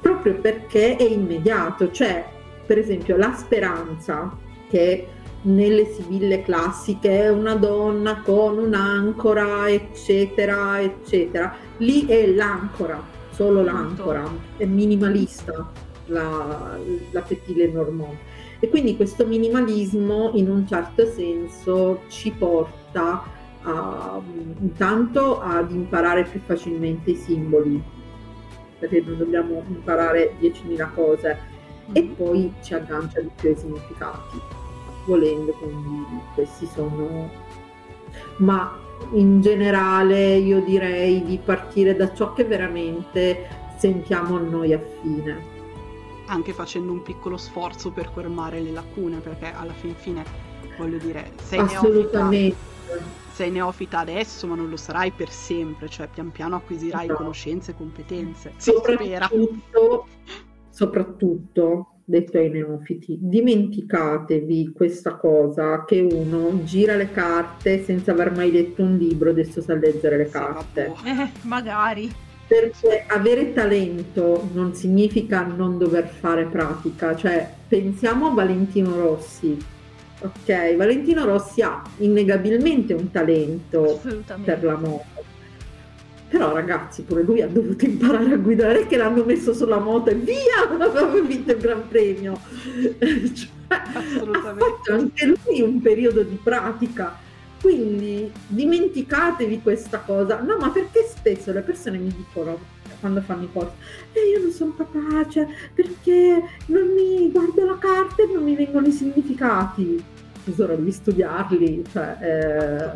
proprio 0.00 0.34
perché 0.34 0.96
è 0.96 1.02
immediato, 1.02 1.90
cioè 1.90 2.24
per 2.64 2.78
esempio 2.78 3.16
la 3.16 3.32
speranza 3.34 4.36
che 4.68 5.06
nelle 5.42 5.84
sibille 5.86 6.42
classiche 6.42 7.22
è 7.22 7.28
una 7.28 7.54
donna 7.54 8.20
con 8.20 8.58
un'ancora 8.58 9.68
eccetera 9.68 10.80
eccetera. 10.80 11.54
Lì 11.78 12.06
è 12.06 12.26
l'ancora 12.26 13.02
solo 13.30 13.62
l'ancora, 13.62 14.24
è 14.56 14.64
minimalista 14.64 15.70
la, 16.06 16.78
la 17.10 17.20
Petit 17.20 17.72
Normand. 17.72 18.16
E 18.58 18.68
quindi 18.68 18.96
questo 18.96 19.26
minimalismo 19.26 20.30
in 20.34 20.50
un 20.50 20.66
certo 20.66 21.06
senso 21.06 22.02
ci 22.08 22.30
porta 22.30 23.22
a, 23.62 24.20
intanto 24.60 25.40
ad 25.40 25.70
imparare 25.70 26.24
più 26.24 26.40
facilmente 26.40 27.10
i 27.10 27.16
simboli, 27.16 27.82
perché 28.78 29.02
non 29.04 29.18
dobbiamo 29.18 29.62
imparare 29.68 30.36
10.000 30.40 30.94
cose, 30.94 31.38
e 31.92 32.02
mm. 32.02 32.12
poi 32.14 32.52
ci 32.62 32.74
aggancia 32.74 33.20
di 33.20 33.30
più 33.34 33.50
ai 33.50 33.56
significati, 33.56 34.38
volendo, 35.06 35.52
quindi 35.52 36.04
questi 36.34 36.66
sono... 36.66 37.30
Ma 38.38 38.78
in 39.12 39.40
generale 39.40 40.36
io 40.36 40.62
direi 40.62 41.22
di 41.22 41.38
partire 41.38 41.94
da 41.94 42.12
ciò 42.14 42.32
che 42.32 42.44
veramente 42.44 43.48
sentiamo 43.76 44.36
a 44.36 44.40
noi 44.40 44.72
affine. 44.72 45.55
Anche 46.26 46.52
facendo 46.52 46.92
un 46.92 47.02
piccolo 47.02 47.36
sforzo 47.36 47.90
per 47.90 48.12
colmare 48.12 48.60
le 48.60 48.72
lacune, 48.72 49.18
perché 49.18 49.52
alla 49.52 49.72
fin 49.72 49.94
fine 49.94 50.24
voglio 50.76 50.98
dire, 50.98 51.32
sei 51.42 51.60
Assolutamente. 51.60 52.56
sei 53.32 53.50
neofita 53.50 53.98
adesso, 54.00 54.46
ma 54.46 54.54
non 54.54 54.68
lo 54.68 54.76
sarai 54.76 55.10
per 55.10 55.30
sempre, 55.30 55.88
cioè 55.88 56.08
pian 56.08 56.30
piano 56.30 56.56
acquisirai 56.56 57.06
no. 57.06 57.14
conoscenze 57.14 57.72
e 57.72 57.74
competenze. 57.74 58.52
Soprattutto, 58.56 60.06
soprattutto, 60.70 61.86
detto 62.04 62.38
ai 62.38 62.50
neofiti, 62.50 63.18
dimenticatevi 63.20 64.72
questa 64.72 65.16
cosa 65.16 65.84
che 65.84 66.00
uno 66.00 66.62
gira 66.64 66.94
le 66.94 67.10
carte 67.10 67.82
senza 67.82 68.12
aver 68.12 68.34
mai 68.34 68.52
letto 68.52 68.82
un 68.82 68.96
libro, 68.96 69.30
adesso 69.30 69.60
sa 69.60 69.74
leggere 69.74 70.16
le 70.16 70.28
carte. 70.28 70.94
Eh, 71.04 71.30
magari. 71.42 72.24
Perché 72.46 73.04
avere 73.08 73.52
talento 73.52 74.48
non 74.52 74.74
significa 74.74 75.42
non 75.42 75.78
dover 75.78 76.06
fare 76.06 76.44
pratica, 76.44 77.16
cioè 77.16 77.50
pensiamo 77.66 78.28
a 78.28 78.30
Valentino 78.30 78.94
Rossi. 78.94 79.56
Ok, 80.20 80.76
Valentino 80.76 81.24
Rossi 81.24 81.62
ha 81.62 81.82
innegabilmente 81.98 82.94
un 82.94 83.10
talento 83.10 84.00
per 84.44 84.62
la 84.62 84.76
moto. 84.76 85.24
Però 86.28 86.52
ragazzi, 86.52 87.02
pure 87.02 87.22
lui 87.22 87.40
ha 87.42 87.48
dovuto 87.48 87.84
imparare 87.84 88.32
a 88.32 88.36
guidare 88.36 88.86
che 88.86 88.96
l'hanno 88.96 89.24
messo 89.24 89.52
sulla 89.52 89.78
moto 89.78 90.10
e 90.10 90.14
via, 90.14 90.68
aveva 90.68 91.20
vinto 91.20 91.52
il 91.52 91.58
Gran 91.58 91.88
Premio. 91.88 92.38
cioè. 93.34 93.54
Ha 93.68 94.00
fatto 94.00 94.92
anche 94.92 95.26
lui 95.26 95.60
un 95.60 95.80
periodo 95.80 96.22
di 96.22 96.38
pratica 96.40 97.18
quindi 97.60 98.30
dimenticatevi 98.46 99.62
questa 99.62 100.00
cosa. 100.00 100.40
No, 100.40 100.56
ma 100.58 100.70
perché 100.70 101.06
spesso 101.08 101.52
le 101.52 101.62
persone 101.62 101.98
mi 101.98 102.14
dicono 102.14 102.74
quando 103.00 103.20
fanno 103.20 103.44
i 103.44 103.52
corsi, 103.52 103.74
eh, 104.12 104.30
io 104.30 104.40
non 104.40 104.50
sono 104.50 104.74
capace 104.74 105.46
perché 105.74 106.42
non 106.66 106.88
mi 106.94 107.30
guardo 107.30 107.64
la 107.64 107.78
carta 107.78 108.22
e 108.22 108.32
non 108.32 108.42
mi 108.42 108.54
vengono 108.54 108.86
i 108.86 108.92
significati. 108.92 110.02
Tesoro, 110.44 110.76
devi 110.76 110.92
studiarli, 110.92 111.84
cioè, 111.90 112.18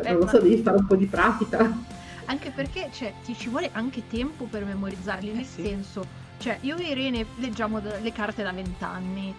eh, 0.03 0.09
non 0.09 0.19
lo 0.19 0.27
so, 0.27 0.39
devi 0.39 0.61
fare 0.61 0.77
un 0.77 0.87
po' 0.87 0.95
di 0.95 1.05
pratica. 1.05 1.99
Anche 2.25 2.51
perché 2.55 2.89
cioè, 2.93 3.13
ti 3.25 3.35
ci 3.35 3.49
vuole 3.49 3.69
anche 3.73 4.03
tempo 4.09 4.45
per 4.45 4.63
memorizzarli, 4.63 5.31
nel 5.31 5.41
eh 5.41 5.45
sì. 5.45 5.63
senso, 5.63 6.05
cioè, 6.37 6.57
io 6.61 6.77
e 6.77 6.83
Irene 6.83 7.25
leggiamo 7.39 7.81
le 8.01 8.11
carte 8.13 8.41
da 8.41 8.53
vent'anni, 8.53 9.35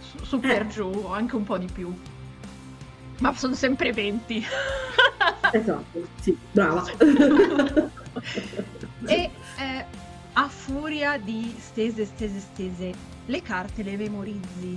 su, 0.00 0.24
su 0.24 0.40
per 0.40 0.62
eh. 0.62 0.68
giù, 0.68 1.06
anche 1.06 1.36
un 1.36 1.44
po' 1.44 1.58
di 1.58 1.68
più. 1.72 1.94
Ma 3.18 3.34
sono 3.34 3.54
sempre 3.54 3.92
20. 3.92 4.44
esatto, 5.52 6.06
sì, 6.20 6.36
brava. 6.50 6.84
e 9.06 9.30
eh, 9.58 9.84
a 10.32 10.48
furia 10.48 11.16
di 11.18 11.54
stese, 11.58 12.04
stese, 12.06 12.40
stese, 12.40 12.92
le 13.26 13.42
carte 13.42 13.82
le 13.82 13.96
memorizzi. 13.96 14.76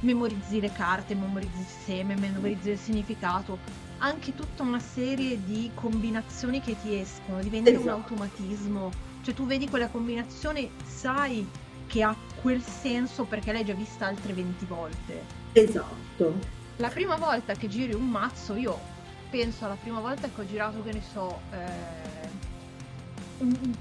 Memorizzi 0.00 0.60
le 0.60 0.70
carte, 0.72 1.14
memorizzi 1.14 1.58
il 1.58 1.66
seme, 1.84 2.14
memorizzi 2.14 2.70
il 2.70 2.78
significato. 2.78 3.58
Anche 3.98 4.32
tutta 4.34 4.62
una 4.62 4.78
serie 4.78 5.42
di 5.44 5.70
combinazioni 5.74 6.60
che 6.60 6.76
ti 6.80 6.96
escono, 6.96 7.40
diventa 7.40 7.70
esatto. 7.70 7.86
un 7.86 7.92
automatismo. 7.94 8.90
Cioè 9.22 9.34
tu 9.34 9.44
vedi 9.44 9.68
quella 9.68 9.88
combinazione, 9.88 10.70
sai 10.84 11.44
che 11.88 12.02
ha 12.02 12.14
quel 12.40 12.62
senso 12.62 13.24
perché 13.24 13.50
l'hai 13.50 13.64
già 13.64 13.74
vista 13.74 14.06
altre 14.06 14.32
20 14.32 14.64
volte. 14.66 15.24
Esatto. 15.52 16.57
La 16.78 16.88
prima 16.88 17.16
volta 17.16 17.54
che 17.54 17.66
giri 17.66 17.92
un 17.92 18.08
mazzo, 18.08 18.54
io 18.54 18.78
penso 19.30 19.64
alla 19.64 19.76
prima 19.80 19.98
volta 19.98 20.28
che 20.28 20.40
ho 20.40 20.46
girato, 20.46 20.80
che 20.84 20.92
ne 20.92 21.02
so, 21.12 21.40
eh, 21.50 22.28
un, 23.38 23.74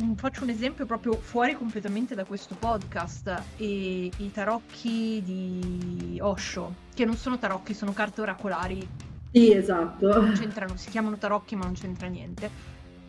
un, 0.00 0.16
faccio 0.16 0.44
un 0.44 0.48
esempio 0.48 0.86
proprio 0.86 1.12
fuori 1.12 1.54
completamente 1.54 2.14
da 2.14 2.24
questo 2.24 2.54
podcast, 2.54 3.42
e, 3.58 4.10
i 4.16 4.32
tarocchi 4.32 5.22
di 5.22 6.18
Osho, 6.22 6.74
che 6.94 7.04
non 7.04 7.16
sono 7.16 7.38
tarocchi, 7.38 7.74
sono 7.74 7.92
carte 7.92 8.22
oracolari. 8.22 8.88
Sì, 9.30 9.52
esatto. 9.52 10.18
Non 10.18 10.32
c'entrano, 10.32 10.74
si 10.76 10.88
chiamano 10.88 11.18
tarocchi 11.18 11.54
ma 11.54 11.64
non 11.64 11.74
c'entra 11.74 12.06
niente. 12.06 12.50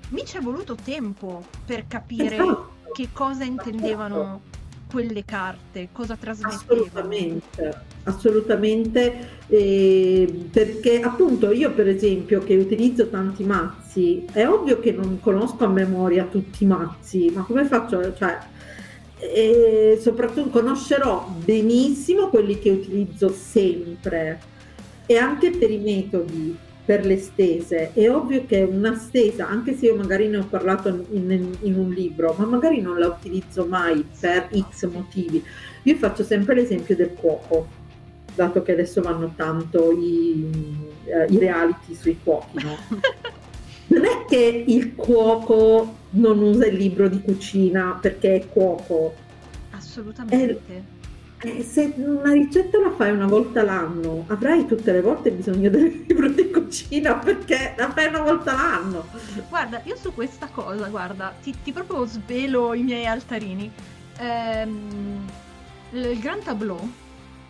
Mi 0.10 0.26
ci 0.26 0.36
è 0.36 0.42
voluto 0.42 0.76
tempo 0.76 1.46
per 1.66 1.88
capire 1.88 2.36
esatto. 2.36 2.72
che 2.92 3.08
cosa 3.14 3.46
intendevano 3.46 4.42
quelle 4.92 5.24
carte, 5.24 5.90
cosa 5.94 6.18
trasmettevano. 6.18 6.82
Assolutamente, 6.82 7.86
assolutamente, 8.10 9.38
eh, 9.48 10.48
perché 10.52 11.02
appunto 11.02 11.52
io 11.52 11.72
per 11.72 11.88
esempio 11.88 12.42
che 12.42 12.56
utilizzo 12.56 13.08
tanti 13.08 13.44
mazzi, 13.44 14.26
è 14.32 14.48
ovvio 14.48 14.80
che 14.80 14.92
non 14.92 15.20
conosco 15.20 15.64
a 15.66 15.70
memoria 15.70 16.26
tutti 16.26 16.64
i 16.64 16.68
mazzi, 16.68 17.32
ma 17.34 17.44
come 17.44 17.66
faccio? 17.66 18.14
Cioè, 18.14 18.38
e 19.20 19.98
soprattutto 20.02 20.50
conoscerò 20.50 21.28
benissimo 21.44 22.30
quelli 22.30 22.58
che 22.60 22.70
utilizzo 22.70 23.30
sempre 23.30 24.40
e 25.06 25.18
anche 25.18 25.52
per 25.52 25.72
i 25.72 25.78
metodi 25.78 26.58
per 26.90 27.06
le 27.06 27.18
stese. 27.18 27.94
È 27.94 28.10
ovvio 28.10 28.46
che 28.48 28.62
una 28.62 28.96
stesa, 28.96 29.48
anche 29.48 29.78
se 29.78 29.86
io 29.86 29.96
magari 29.96 30.28
ne 30.28 30.38
ho 30.38 30.46
parlato 30.50 31.06
in, 31.12 31.56
in, 31.62 31.76
un 31.76 31.90
libro, 31.92 32.34
ma 32.36 32.46
magari 32.46 32.82
non 32.82 32.98
la 32.98 33.08
utilizzo 33.10 33.68
mai 33.68 34.04
per 34.20 34.50
X 34.72 34.90
motivi. 34.90 35.44
Io 35.84 35.96
faccio 35.98 36.24
sempre 36.24 36.56
l'esempio 36.56 36.96
del 36.96 37.14
cuoco, 37.14 37.68
dato 38.40 38.62
che 38.64 38.72
adesso 38.72 39.02
vanno 39.02 39.34
tanto 39.36 39.92
i, 39.92 40.50
eh, 41.06 41.26
i 41.30 41.38
reality 41.38 41.94
sui 41.94 42.18
cuochi, 42.24 42.64
no? 42.64 42.78
Non 43.92 44.06
è 44.06 44.26
che 44.28 44.66
il 44.68 44.94
cuoco 44.94 45.96
non 46.12 46.38
usa 46.38 46.68
il 46.68 46.76
libro 46.76 47.10
di 47.10 47.22
cucina 47.22 47.98
perché 48.00 48.36
è 48.36 48.48
cuoco. 48.48 49.16
Assolutamente. 49.72 50.98
È, 51.38 51.48
eh, 51.48 51.64
se 51.64 51.92
una 51.98 52.32
ricetta 52.32 52.80
la 52.80 52.92
fai 52.92 53.12
una 53.12 53.26
volta 53.26 53.64
l'anno, 53.64 54.26
avrai 54.28 54.68
tutte 54.68 54.92
le 54.92 55.02
volte 55.02 55.32
bisogno 55.32 55.72
del 55.72 55.86
libro 56.08 56.28
di 56.30 56.52
cucina 56.52 57.16
perché 57.16 57.74
la 57.76 57.90
fai 57.90 58.10
una 58.10 58.22
volta 58.22 58.54
l'anno. 58.54 59.08
Guarda, 59.50 59.82
io 59.86 59.96
su 59.96 60.14
questa 60.14 60.50
cosa, 60.52 60.88
guarda, 60.88 61.34
ti, 61.42 61.56
ti 61.64 61.72
proprio 61.72 62.06
svelo 62.06 62.76
i 62.76 62.84
miei 62.84 63.08
altarini. 63.08 63.72
Ehm, 64.20 65.28
il 65.94 66.20
Gran 66.20 66.44
Tableau 66.44 66.80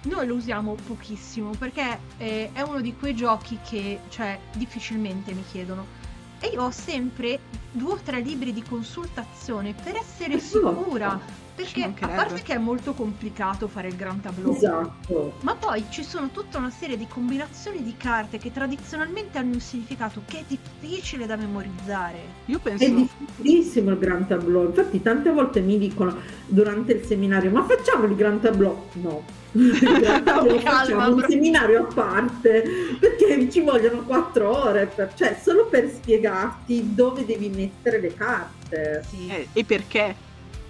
noi 0.04 0.28
lo 0.28 0.36
usiamo 0.36 0.76
pochissimo 0.88 1.52
perché 1.52 2.00
è, 2.18 2.50
è 2.54 2.62
uno 2.62 2.82
di 2.82 2.96
quei 2.96 3.16
giochi 3.16 3.60
che, 3.68 4.00
cioè, 4.10 4.40
difficilmente 4.54 5.34
mi 5.34 5.44
chiedono. 5.50 5.98
E 6.40 6.48
io 6.48 6.64
ho 6.64 6.72
sempre 6.72 7.40
due 7.72 7.94
o 7.94 8.00
tre 8.02 8.22
libri 8.22 8.54
di 8.54 8.64
consultazione 8.64 9.74
per 9.74 9.98
essere 9.98 10.40
sicura 10.40 11.20
perché 11.64 12.06
a 12.06 12.08
parte 12.08 12.42
che 12.42 12.54
è 12.54 12.58
molto 12.58 12.94
complicato 12.94 13.68
fare 13.68 13.90
il 13.90 13.96
Gran 13.96 14.22
Tableau, 14.22 14.56
esatto. 14.56 15.34
ma 15.42 15.56
poi 15.56 15.84
ci 15.90 16.04
sono 16.04 16.30
tutta 16.32 16.58
una 16.58 16.70
serie 16.70 16.98
di 16.98 17.08
combinazioni 17.08 17.84
di 17.84 17.96
carte 17.98 18.38
che 18.38 18.52
tradizionalmente 18.52 19.38
hanno 19.38 19.54
un 19.54 19.60
significato 19.60 20.22
che 20.26 20.40
è 20.40 20.44
difficile 20.48 21.26
da 21.26 21.36
memorizzare. 21.36 22.18
Io 22.46 22.60
penso... 22.60 22.86
È 22.86 22.90
difficilissimo 22.90 23.92
il 23.92 23.98
Gran 23.98 24.28
Tableau, 24.28 24.68
infatti 24.68 25.02
tante 25.02 25.32
volte 25.32 25.60
mi 25.60 25.78
dicono 25.78 26.16
durante 26.48 26.94
il 26.94 27.06
seminario 27.06 27.52
ma 27.52 27.64
facciamo 27.66 28.06
il 28.06 28.16
Gran 28.16 28.40
Tableau? 28.40 28.88
No, 28.94 29.24
no, 29.52 30.60
facciamo 30.64 31.14
un 31.14 31.26
seminario 31.28 31.82
a 31.82 31.94
parte 31.94 32.64
perché 33.00 33.50
ci 33.50 33.62
vogliono 33.62 34.04
quattro 34.04 34.64
ore 34.64 34.86
per, 34.86 35.14
cioè 35.16 35.38
solo 35.42 35.66
per 35.66 35.90
spiegarti 35.90 36.94
dove 36.94 37.26
devi 37.26 37.50
mettere 37.50 38.00
le 38.00 38.14
carte 38.14 39.04
sì. 39.10 39.28
eh, 39.28 39.48
e 39.52 39.64
perché 39.64 40.28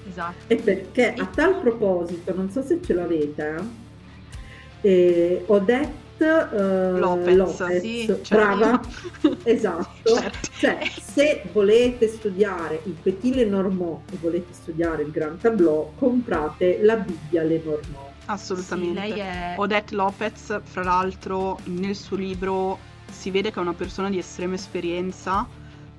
Esatto. 0.10 0.45
E 0.48 0.56
perché 0.56 1.14
a 1.14 1.26
tal 1.26 1.60
proposito, 1.60 2.34
non 2.34 2.49
so 2.49 2.64
se 2.64 2.81
ce 2.81 2.94
l'avete, 2.94 3.56
eh, 4.81 5.44
Odette 5.45 6.26
uh, 6.26 6.98
Lopez, 6.98 7.36
Lopez 7.36 7.81
sì, 7.81 8.06
certo. 8.06 8.36
brava, 8.36 8.81
esatto. 9.44 10.15
Certo. 10.15 10.49
Cioè, 10.57 10.80
se 11.02 11.44
volete 11.52 12.07
studiare 12.07 12.81
il 12.84 12.95
Petit 13.02 13.36
Lenormand 13.36 13.99
e 14.11 14.18
volete 14.19 14.53
studiare 14.53 15.03
il 15.03 15.11
Grand 15.11 15.40
Tableau, 15.40 15.94
comprate 15.95 16.80
la 16.81 16.95
Bibbia 16.95 17.44
Lenormand. 17.44 18.07
Assolutamente. 18.26 19.14
Sì, 19.14 19.19
è... 19.19 19.53
Odette 19.57 19.95
Lopez, 19.95 20.60
fra 20.64 20.84
l'altro, 20.84 21.60
nel 21.65 21.95
suo 21.95 22.15
libro 22.15 22.77
si 23.11 23.31
vede 23.31 23.52
che 23.52 23.60
è 23.60 23.61
una 23.61 23.73
persona 23.73 24.10
di 24.10 24.19
estrema 24.19 24.53
esperienza 24.53 25.48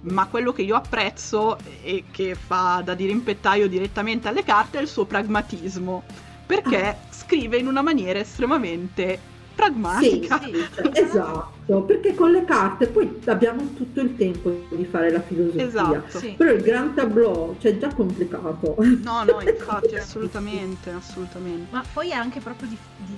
ma 0.02 0.26
quello 0.26 0.52
che 0.52 0.62
io 0.62 0.76
apprezzo 0.76 1.58
e 1.82 2.04
che 2.10 2.34
fa 2.34 2.82
da 2.84 2.94
dirimpettaio 2.94 3.68
direttamente 3.68 4.28
alle 4.28 4.44
carte 4.44 4.78
è 4.78 4.82
il 4.82 4.88
suo 4.88 5.04
pragmatismo, 5.04 6.02
perché 6.46 6.86
ah. 6.86 6.96
scrive 7.10 7.58
in 7.58 7.66
una 7.66 7.82
maniera 7.82 8.18
estremamente 8.18 9.18
pragmatica. 9.54 10.40
Sì, 10.40 10.52
sì, 10.54 10.90
esatto, 10.94 11.82
perché 11.82 12.14
con 12.14 12.30
le 12.30 12.44
carte 12.44 12.86
poi 12.86 13.20
abbiamo 13.26 13.74
tutto 13.74 14.00
il 14.00 14.16
tempo 14.16 14.66
di 14.70 14.86
fare 14.86 15.10
la 15.10 15.20
filosofia. 15.20 15.66
Esatto. 15.66 16.18
Sì. 16.18 16.30
Però 16.30 16.50
il 16.50 16.62
gran 16.62 16.94
tableau, 16.94 17.56
cioè, 17.60 17.72
è 17.72 17.78
già 17.78 17.92
complicato. 17.92 18.76
No, 19.02 19.24
no, 19.24 19.40
infatti, 19.42 19.96
assolutamente, 19.96 20.90
assolutamente. 20.90 21.66
Ma 21.70 21.84
poi 21.92 22.08
è 22.08 22.14
anche 22.14 22.40
proprio 22.40 22.68
di, 22.68 22.78
di 23.04 23.14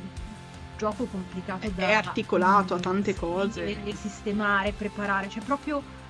gioco 0.76 1.04
complicato 1.04 1.70
da... 1.76 1.86
È 1.86 1.92
articolato 1.92 2.74
a 2.74 2.80
tante 2.80 3.14
cose. 3.14 3.76
Sistemare, 3.94 4.72
preparare, 4.76 5.28
cioè 5.28 5.44
proprio 5.44 6.00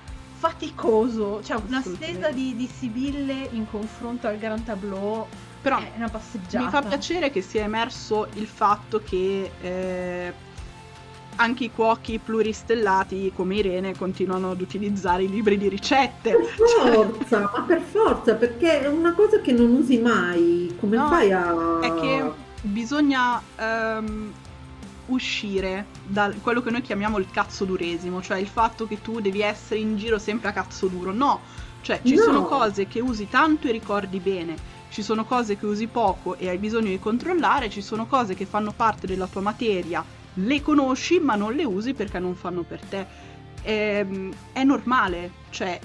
faticoso, 0.43 1.41
cioè 1.41 1.57
una 1.65 1.81
stesa 1.81 2.29
di, 2.31 2.53
di 2.57 2.67
Sibille 2.67 3.47
in 3.51 3.65
confronto 3.69 4.27
al 4.27 4.37
Gran 4.37 4.61
Tableau 4.61 5.25
però 5.61 5.77
è 5.77 5.91
una 5.95 6.09
passeggiata. 6.09 6.65
Mi 6.65 6.69
fa 6.69 6.81
piacere 6.81 7.31
che 7.31 7.41
sia 7.41 7.63
emerso 7.63 8.27
il 8.33 8.45
fatto 8.45 9.01
che 9.01 9.49
eh, 9.61 10.33
anche 11.37 11.63
i 11.63 11.71
cuochi 11.71 12.19
pluristellati 12.19 13.31
come 13.33 13.55
Irene 13.55 13.95
continuano 13.95 14.51
ad 14.51 14.59
utilizzare 14.59 15.23
i 15.23 15.29
libri 15.29 15.57
di 15.57 15.69
ricette. 15.69 16.31
Per 16.31 16.43
forza, 16.91 17.39
ma 17.39 17.61
per 17.61 17.79
forza, 17.79 18.35
perché 18.35 18.81
è 18.81 18.87
una 18.87 19.13
cosa 19.13 19.39
che 19.39 19.53
non 19.53 19.71
usi 19.71 19.99
mai. 19.99 20.75
Come 20.77 20.97
no, 20.97 21.07
fai 21.07 21.31
a... 21.31 21.79
È 21.79 21.93
che 21.93 22.31
bisogna 22.63 23.41
um, 23.57 24.33
uscire 25.07 25.87
da 26.05 26.31
quello 26.41 26.61
che 26.61 26.69
noi 26.69 26.81
chiamiamo 26.81 27.17
il 27.17 27.29
cazzo 27.29 27.65
duresimo, 27.65 28.21
cioè 28.21 28.37
il 28.37 28.47
fatto 28.47 28.87
che 28.87 29.01
tu 29.01 29.19
devi 29.19 29.41
essere 29.41 29.79
in 29.79 29.97
giro 29.97 30.17
sempre 30.17 30.49
a 30.49 30.53
cazzo 30.53 30.87
duro. 30.87 31.11
No, 31.11 31.41
cioè 31.81 32.01
ci 32.03 32.15
no. 32.15 32.21
sono 32.21 32.43
cose 32.45 32.87
che 32.87 32.99
usi 32.99 33.27
tanto 33.27 33.67
e 33.67 33.71
ricordi 33.71 34.19
bene 34.19 34.81
ci 34.93 35.01
sono 35.01 35.25
cose 35.25 35.57
che 35.57 35.65
usi 35.65 35.87
poco 35.87 36.37
e 36.37 36.49
hai 36.49 36.59
bisogno 36.59 36.89
di 36.89 36.99
controllare, 36.99 37.67
ci 37.67 37.81
sono 37.81 38.05
cose 38.05 38.35
che 38.35 38.45
fanno 38.45 38.71
parte 38.71 39.07
della 39.07 39.25
tua 39.25 39.41
materia, 39.41 40.05
le 40.35 40.61
conosci 40.61 41.19
ma 41.19 41.33
non 41.33 41.55
le 41.55 41.65
usi 41.65 41.95
perché 41.95 42.19
non 42.19 42.35
fanno 42.35 42.61
per 42.61 42.79
te. 42.81 43.07
È, 43.63 43.97
ehm, 44.05 44.31
è 44.51 44.63
normale, 44.63 45.31
cioè 45.49 45.79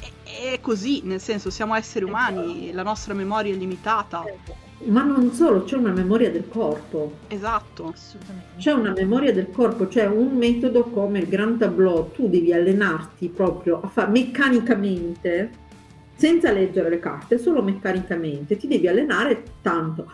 è, 0.00 0.52
è, 0.52 0.60
così, 0.60 1.02
nel 1.04 1.20
senso 1.20 1.50
siamo 1.50 1.74
esseri 1.74 2.06
umani, 2.06 2.72
la 2.72 2.82
nostra 2.82 3.12
memoria 3.12 3.52
è 3.52 3.56
limitata. 3.56 4.24
Ma 4.84 5.02
non 5.02 5.32
solo, 5.32 5.64
c'è 5.64 5.76
una 5.76 5.92
memoria 5.92 6.30
del 6.30 6.48
corpo. 6.48 7.12
Esatto. 7.28 7.94
C'è 8.56 8.72
una 8.72 8.92
memoria 8.92 9.32
del 9.32 9.50
corpo, 9.50 9.86
c'è 9.86 10.06
un 10.06 10.36
metodo 10.36 10.84
come 10.84 11.20
il 11.20 11.28
Grand 11.28 11.58
Tableau, 11.58 12.10
tu 12.12 12.28
devi 12.28 12.52
allenarti 12.52 13.28
proprio 13.28 13.80
a 13.80 13.88
fare 13.88 14.10
meccanicamente 14.10 15.60
senza 16.16 16.52
leggere 16.52 16.88
le 16.88 17.00
carte, 17.00 17.38
solo 17.38 17.62
meccanicamente, 17.62 18.56
ti 18.56 18.68
devi 18.68 18.86
allenare 18.86 19.42
tanto. 19.60 20.10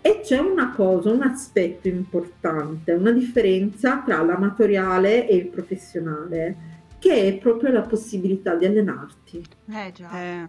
E 0.00 0.20
c'è 0.22 0.38
una 0.38 0.70
cosa, 0.70 1.10
un 1.10 1.22
aspetto 1.22 1.88
importante, 1.88 2.92
una 2.92 3.10
differenza 3.10 4.02
tra 4.04 4.22
l'amatoriale 4.22 5.28
e 5.28 5.36
il 5.36 5.48
professionale, 5.48 6.56
che 6.98 7.28
è 7.28 7.36
proprio 7.36 7.72
la 7.72 7.82
possibilità 7.82 8.54
di 8.54 8.64
allenarti. 8.64 9.44
Eh 9.70 9.92
già. 9.92 10.10
Eh, 10.12 10.48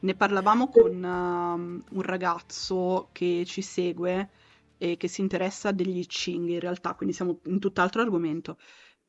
ne 0.00 0.14
parlavamo 0.14 0.68
con 0.68 1.02
uh, 1.02 1.96
un 1.96 2.02
ragazzo 2.02 3.08
che 3.12 3.42
ci 3.46 3.62
segue 3.62 4.30
e 4.78 4.96
che 4.96 5.08
si 5.08 5.20
interessa 5.20 5.72
degli 5.72 6.06
Ching 6.06 6.48
in 6.48 6.60
realtà, 6.60 6.94
quindi 6.94 7.14
siamo 7.14 7.40
in 7.46 7.58
tutt'altro 7.58 8.00
argomento. 8.00 8.58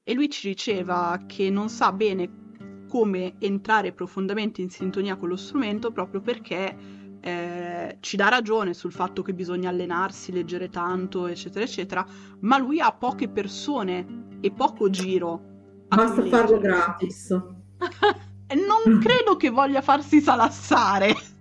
E 0.04 0.14
lui 0.14 0.30
ci 0.30 0.48
diceva 0.48 1.24
che 1.28 1.50
non 1.50 1.70
sa 1.70 1.92
bene 1.92 2.48
come 2.90 3.36
entrare 3.38 3.92
profondamente 3.94 4.62
in 4.62 4.70
sintonia 4.70 5.16
con 5.16 5.30
lo 5.30 5.36
strumento 5.36 5.92
proprio 5.92 6.22
perché 6.22 6.76
eh, 7.22 7.98
ci 8.00 8.18
dà 8.18 8.30
ragione 8.30 8.74
sul 8.74 8.92
fatto 8.92 9.22
che 9.22 9.34
bisogna 9.34 9.70
allenarsi, 9.70 10.32
leggere 10.32 10.70
tanto, 10.70 11.28
eccetera, 11.28 11.64
eccetera, 11.64 12.06
ma 12.40 12.58
lui 12.58 12.80
ha 12.80 12.92
poche 12.92 13.30
persone 13.30 14.38
e 14.42 14.52
poco 14.52 14.90
giro. 14.90 15.42
Basta 15.88 16.26
farlo 16.26 16.60
gratis. 16.60 17.38
non 18.56 19.00
credo 19.00 19.36
che 19.36 19.50
voglia 19.50 19.82
farsi 19.82 20.22
salassare. 20.22 21.16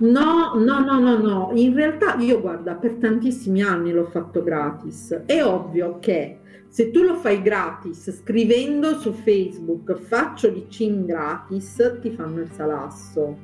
No, 0.00 0.54
no, 0.54 0.80
no, 0.80 0.98
no, 0.98 1.18
no. 1.18 1.50
In 1.54 1.74
realtà 1.74 2.14
io 2.16 2.40
guarda, 2.40 2.74
per 2.74 2.94
tantissimi 2.94 3.62
anni 3.62 3.92
l'ho 3.92 4.06
fatto 4.06 4.42
gratis. 4.42 5.24
È 5.26 5.42
ovvio 5.44 5.98
che 5.98 6.38
se 6.68 6.90
tu 6.90 7.02
lo 7.02 7.16
fai 7.16 7.42
gratis 7.42 8.10
scrivendo 8.20 8.98
su 8.98 9.12
Facebook 9.12 9.94
faccio 10.00 10.50
licin 10.50 11.04
gratis, 11.04 11.98
ti 12.00 12.10
fanno 12.10 12.40
il 12.40 12.50
salasso. 12.52 13.36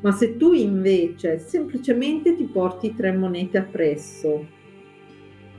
Ma 0.00 0.12
se 0.12 0.36
tu 0.36 0.52
invece 0.52 1.38
semplicemente 1.38 2.34
ti 2.34 2.44
porti 2.44 2.94
tre 2.94 3.12
monete 3.12 3.58
appresso, 3.58 4.46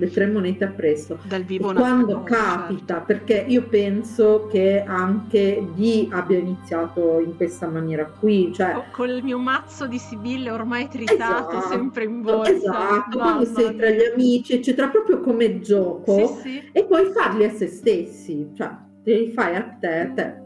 le 0.02 0.10
tre 0.10 0.26
monete 0.26 0.64
appresso. 0.64 1.20
Dal 1.28 1.44
vivo 1.44 1.72
quando 1.74 2.24
capita, 2.24 2.96
certo. 2.96 3.06
perché 3.06 3.46
io 3.48 3.64
penso 3.64 4.48
che 4.52 4.84
anche 4.84 5.64
Di 5.76 6.10
abbia 6.12 6.40
iniziato 6.40 7.20
in 7.20 7.36
questa 7.36 7.68
maniera 7.68 8.06
qui, 8.06 8.52
cioè 8.52 8.76
oh, 8.76 8.86
col 8.92 9.20
mio 9.22 9.38
mazzo 9.38 9.86
di 9.86 10.00
sibille 10.00 10.50
ormai 10.50 10.88
tritato 10.88 11.58
esatto, 11.58 11.68
sempre 11.68 12.06
in 12.06 12.22
borsa. 12.22 12.52
Esatto, 12.52 13.18
quando 13.18 13.46
sei 13.46 13.76
tra 13.76 13.90
gli 13.92 14.02
amici, 14.12 14.54
eccetera, 14.54 14.88
proprio 14.88 15.20
come 15.20 15.60
gioco 15.60 16.40
sì, 16.42 16.50
sì. 16.50 16.70
e 16.72 16.84
poi 16.86 17.12
farli 17.12 17.44
a 17.44 17.52
se 17.52 17.68
stessi, 17.68 18.50
cioè 18.56 18.72
te 19.04 19.14
li 19.14 19.32
fai 19.32 19.56
a 19.56 19.64
te, 19.80 20.12
te 20.16 20.42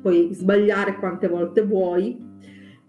puoi 0.00 0.30
sbagliare 0.32 0.96
quante 0.96 1.28
volte 1.28 1.62
vuoi. 1.62 2.26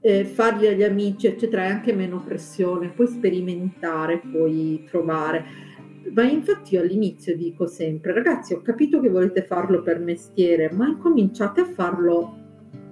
Eh, 0.01 0.23
farli 0.23 0.67
agli 0.67 0.83
amici, 0.83 1.27
eccetera, 1.27 1.63
è 1.63 1.67
anche 1.67 1.91
meno 1.91 2.23
pressione, 2.23 2.87
puoi 2.87 3.07
sperimentare, 3.07 4.19
puoi 4.19 4.85
trovare 4.89 5.67
ma 6.13 6.23
infatti 6.23 6.75
io 6.75 6.81
all'inizio 6.81 7.35
dico 7.35 7.67
sempre, 7.67 8.13
ragazzi, 8.13 8.53
ho 8.53 8.61
capito 8.61 8.99
che 8.99 9.09
volete 9.09 9.43
farlo 9.43 9.81
per 9.81 9.99
mestiere, 9.99 10.71
ma 10.71 10.87
incominciate 10.87 11.61
a 11.61 11.65
farlo 11.65 12.37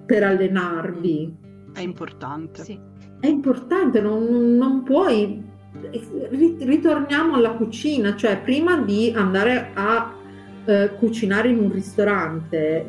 per 0.06 0.22
allenarvi. 0.22 1.36
È 1.72 1.80
importante. 1.80 2.62
Sì. 2.62 2.78
È 3.20 3.26
importante, 3.26 4.00
non, 4.00 4.56
non 4.56 4.82
puoi... 4.82 5.56
Ritorniamo 6.30 7.34
alla 7.34 7.52
cucina, 7.52 8.16
cioè 8.16 8.40
prima 8.40 8.80
di 8.80 9.12
andare 9.14 9.70
a 9.74 10.12
eh, 10.64 10.90
cucinare 10.98 11.50
in 11.50 11.58
un 11.58 11.70
ristorante, 11.70 12.88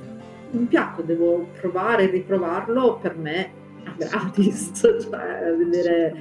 un 0.51 0.67
piatto 0.67 1.01
devo 1.01 1.49
provare 1.59 2.03
e 2.03 2.11
riprovarlo 2.11 2.97
per 2.99 3.17
me 3.17 3.51
gratis, 3.97 4.71
cioè 5.01 5.53
vedere 5.57 6.15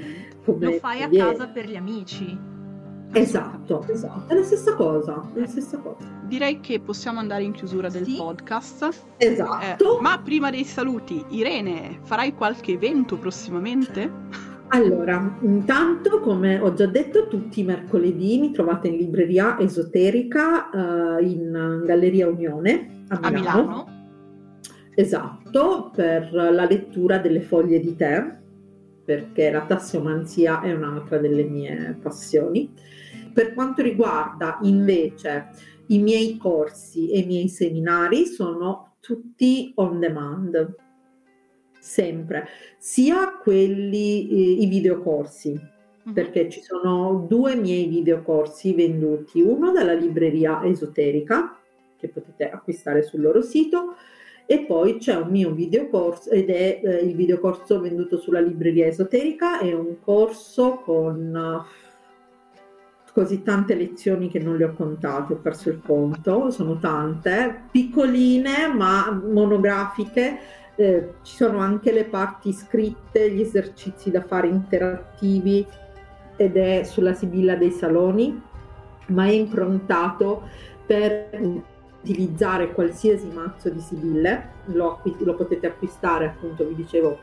come... 0.44 0.64
Lo 0.66 0.72
fai 0.78 1.02
a 1.02 1.09
casa 1.09 1.47
per 1.47 1.68
gli 1.68 1.76
amici 1.76 2.56
Esatto, 3.12 3.86
esatto, 3.89 4.32
è 4.32 4.36
la 4.36 4.43
stessa 4.43 4.74
cosa, 4.74 5.22
è 5.35 5.40
la 5.40 5.47
stessa 5.47 5.78
cosa. 5.78 6.06
Direi 6.24 6.60
che 6.60 6.78
possiamo 6.80 7.18
andare 7.18 7.43
in 7.43 7.52
chiusura 7.52 7.89
del 7.89 8.05
sì. 8.05 8.16
podcast. 8.16 8.93
Esatto. 9.16 9.98
Eh, 9.98 10.01
ma 10.02 10.20
prima 10.22 10.51
dei 10.51 10.64
saluti, 10.64 11.24
Irene, 11.30 12.01
farai 12.02 12.35
qualche 12.35 12.72
evento 12.72 13.16
prossimamente? 13.16 14.10
Allora, 14.68 15.39
intanto, 15.40 16.20
come 16.20 16.60
ho 16.60 16.74
già 16.74 16.86
detto, 16.86 17.28
tutti 17.28 17.60
i 17.60 17.64
mercoledì 17.64 18.39
mi 18.39 18.52
trovate 18.52 18.89
in 18.89 18.97
libreria 18.97 19.59
esoterica 19.59 20.68
uh, 20.70 21.22
in 21.22 21.82
Galleria 21.86 22.28
Unione 22.28 23.05
a 23.09 23.18
Milano. 23.18 23.28
a 23.28 23.30
Milano. 23.30 23.97
Esatto, 24.94 25.90
per 25.94 26.32
la 26.32 26.66
lettura 26.66 27.18
delle 27.18 27.40
foglie 27.40 27.80
di 27.80 27.94
tè, 27.97 28.38
perché 29.09 29.51
la 29.51 29.64
tassomanzia 29.64 30.60
è 30.60 30.70
un'altra 30.70 31.16
delle 31.16 31.44
mie 31.44 31.97
passioni. 31.98 32.70
Per 33.32 33.55
quanto 33.55 33.80
riguarda 33.80 34.59
invece 34.64 35.48
i 35.86 35.98
miei 35.98 36.36
corsi 36.36 37.10
e 37.10 37.20
i 37.20 37.24
miei 37.24 37.48
seminari, 37.48 38.26
sono 38.26 38.97
tutti 39.01 39.72
on 39.76 39.98
demand, 39.98 40.74
sempre, 41.80 42.48
sia 42.76 43.39
quelli, 43.43 44.28
eh, 44.28 44.62
i 44.62 44.66
videocorsi, 44.66 45.52
mm-hmm. 45.52 46.12
perché 46.12 46.51
ci 46.51 46.60
sono 46.60 47.24
due 47.26 47.56
miei 47.56 47.86
videocorsi 47.86 48.74
venduti, 48.74 49.40
uno 49.40 49.72
dalla 49.72 49.94
libreria 49.94 50.62
esoterica, 50.64 51.59
che 51.97 52.09
potete 52.10 52.51
acquistare 52.51 53.02
sul 53.02 53.22
loro 53.22 53.40
sito, 53.40 53.94
e 54.50 54.60
poi 54.60 54.96
c'è 54.96 55.14
un 55.14 55.28
mio 55.28 55.52
videocorso 55.52 56.30
ed 56.30 56.48
è 56.48 56.80
eh, 56.82 56.96
il 57.04 57.14
videocorso 57.14 57.82
venduto 57.82 58.16
sulla 58.16 58.40
libreria 58.40 58.86
esoterica, 58.86 59.58
è 59.58 59.74
un 59.74 60.00
corso 60.00 60.80
con 60.82 61.66
così 63.12 63.42
tante 63.42 63.74
lezioni 63.74 64.30
che 64.30 64.38
non 64.38 64.56
le 64.56 64.64
ho 64.64 64.72
contate, 64.72 65.34
ho 65.34 65.36
perso 65.36 65.68
il 65.68 65.82
conto, 65.84 66.50
sono 66.50 66.78
tante, 66.78 67.64
piccoline 67.70 68.72
ma 68.74 69.10
monografiche, 69.10 70.38
eh, 70.76 71.08
ci 71.20 71.34
sono 71.36 71.58
anche 71.58 71.92
le 71.92 72.04
parti 72.06 72.54
scritte, 72.54 73.30
gli 73.30 73.42
esercizi 73.42 74.10
da 74.10 74.22
fare 74.22 74.48
interattivi 74.48 75.66
ed 76.36 76.56
è 76.56 76.84
sulla 76.84 77.12
Sibilla 77.12 77.54
dei 77.54 77.70
Saloni, 77.70 78.40
ma 79.08 79.26
è 79.26 79.30
improntato 79.30 80.48
per 80.86 81.28
utilizzare 82.02 82.72
qualsiasi 82.72 83.26
mazzo 83.26 83.68
di 83.70 83.80
Sibille, 83.80 84.50
lo, 84.66 84.92
acqu- 84.92 85.20
lo 85.20 85.34
potete 85.34 85.66
acquistare 85.66 86.26
appunto, 86.26 86.66
vi 86.66 86.74
dicevo, 86.74 87.18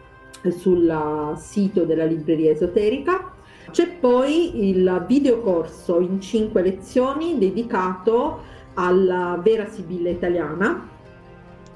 sul 0.49 1.33
sito 1.37 1.85
della 1.85 2.05
libreria 2.05 2.51
esoterica 2.51 3.33
c'è 3.71 3.89
poi 3.89 4.69
il 4.69 5.05
videocorso 5.07 5.99
in 5.99 6.21
cinque 6.21 6.61
lezioni 6.61 7.37
dedicato 7.37 8.53
alla 8.75 9.39
vera 9.41 9.67
Sibilla 9.67 10.09
italiana 10.09 10.87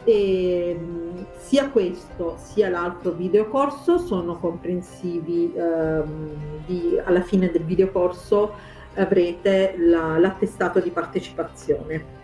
e 0.03 0.77
mm, 0.79 1.17
sia 1.37 1.69
questo 1.69 2.35
sia 2.37 2.69
l'altro 2.69 3.11
videocorso 3.11 3.97
sono 3.97 4.37
comprensivi 4.37 5.53
ehm, 5.55 6.63
di, 6.65 6.99
alla 7.03 7.21
fine 7.21 7.49
del 7.51 7.63
videocorso 7.63 8.53
avrete 8.95 9.75
la, 9.77 10.17
l'attestato 10.17 10.79
di 10.79 10.89
partecipazione. 10.89 12.18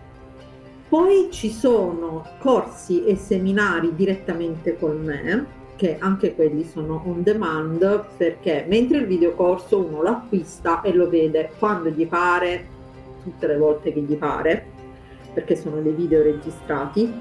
Poi 0.88 1.28
ci 1.30 1.50
sono 1.50 2.24
corsi 2.38 3.04
e 3.04 3.16
seminari 3.16 3.94
direttamente 3.94 4.76
con 4.76 5.02
me 5.02 5.54
che 5.76 5.96
anche 5.98 6.34
quelli 6.34 6.64
sono 6.64 7.02
on 7.04 7.22
demand 7.22 8.06
perché 8.16 8.64
mentre 8.66 8.98
il 8.98 9.06
videocorso 9.06 9.78
uno 9.78 10.02
lo 10.02 10.08
acquista 10.08 10.80
e 10.80 10.92
lo 10.94 11.08
vede 11.08 11.50
quando 11.58 11.90
gli 11.90 12.06
pare 12.06 12.74
tutte 13.26 13.48
le 13.48 13.56
volte 13.56 13.92
che 13.92 14.00
gli 14.00 14.14
pare, 14.14 14.64
perché 15.34 15.56
sono 15.56 15.80
dei 15.80 15.92
video 15.92 16.22
registrati. 16.22 17.12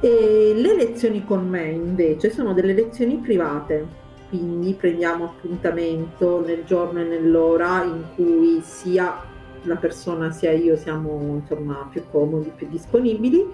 E 0.00 0.52
le 0.54 0.74
lezioni 0.74 1.24
con 1.24 1.48
me 1.48 1.68
invece 1.68 2.30
sono 2.30 2.52
delle 2.52 2.74
lezioni 2.74 3.16
private, 3.16 3.86
quindi 4.28 4.74
prendiamo 4.74 5.24
appuntamento 5.24 6.44
nel 6.44 6.64
giorno 6.64 7.00
e 7.00 7.04
nell'ora 7.04 7.84
in 7.84 8.02
cui 8.14 8.60
sia 8.62 9.30
la 9.62 9.76
persona 9.76 10.30
sia 10.30 10.52
io 10.52 10.76
siamo 10.76 11.40
insomma 11.40 11.88
più 11.90 12.04
comodi, 12.10 12.52
più 12.54 12.68
disponibili 12.68 13.44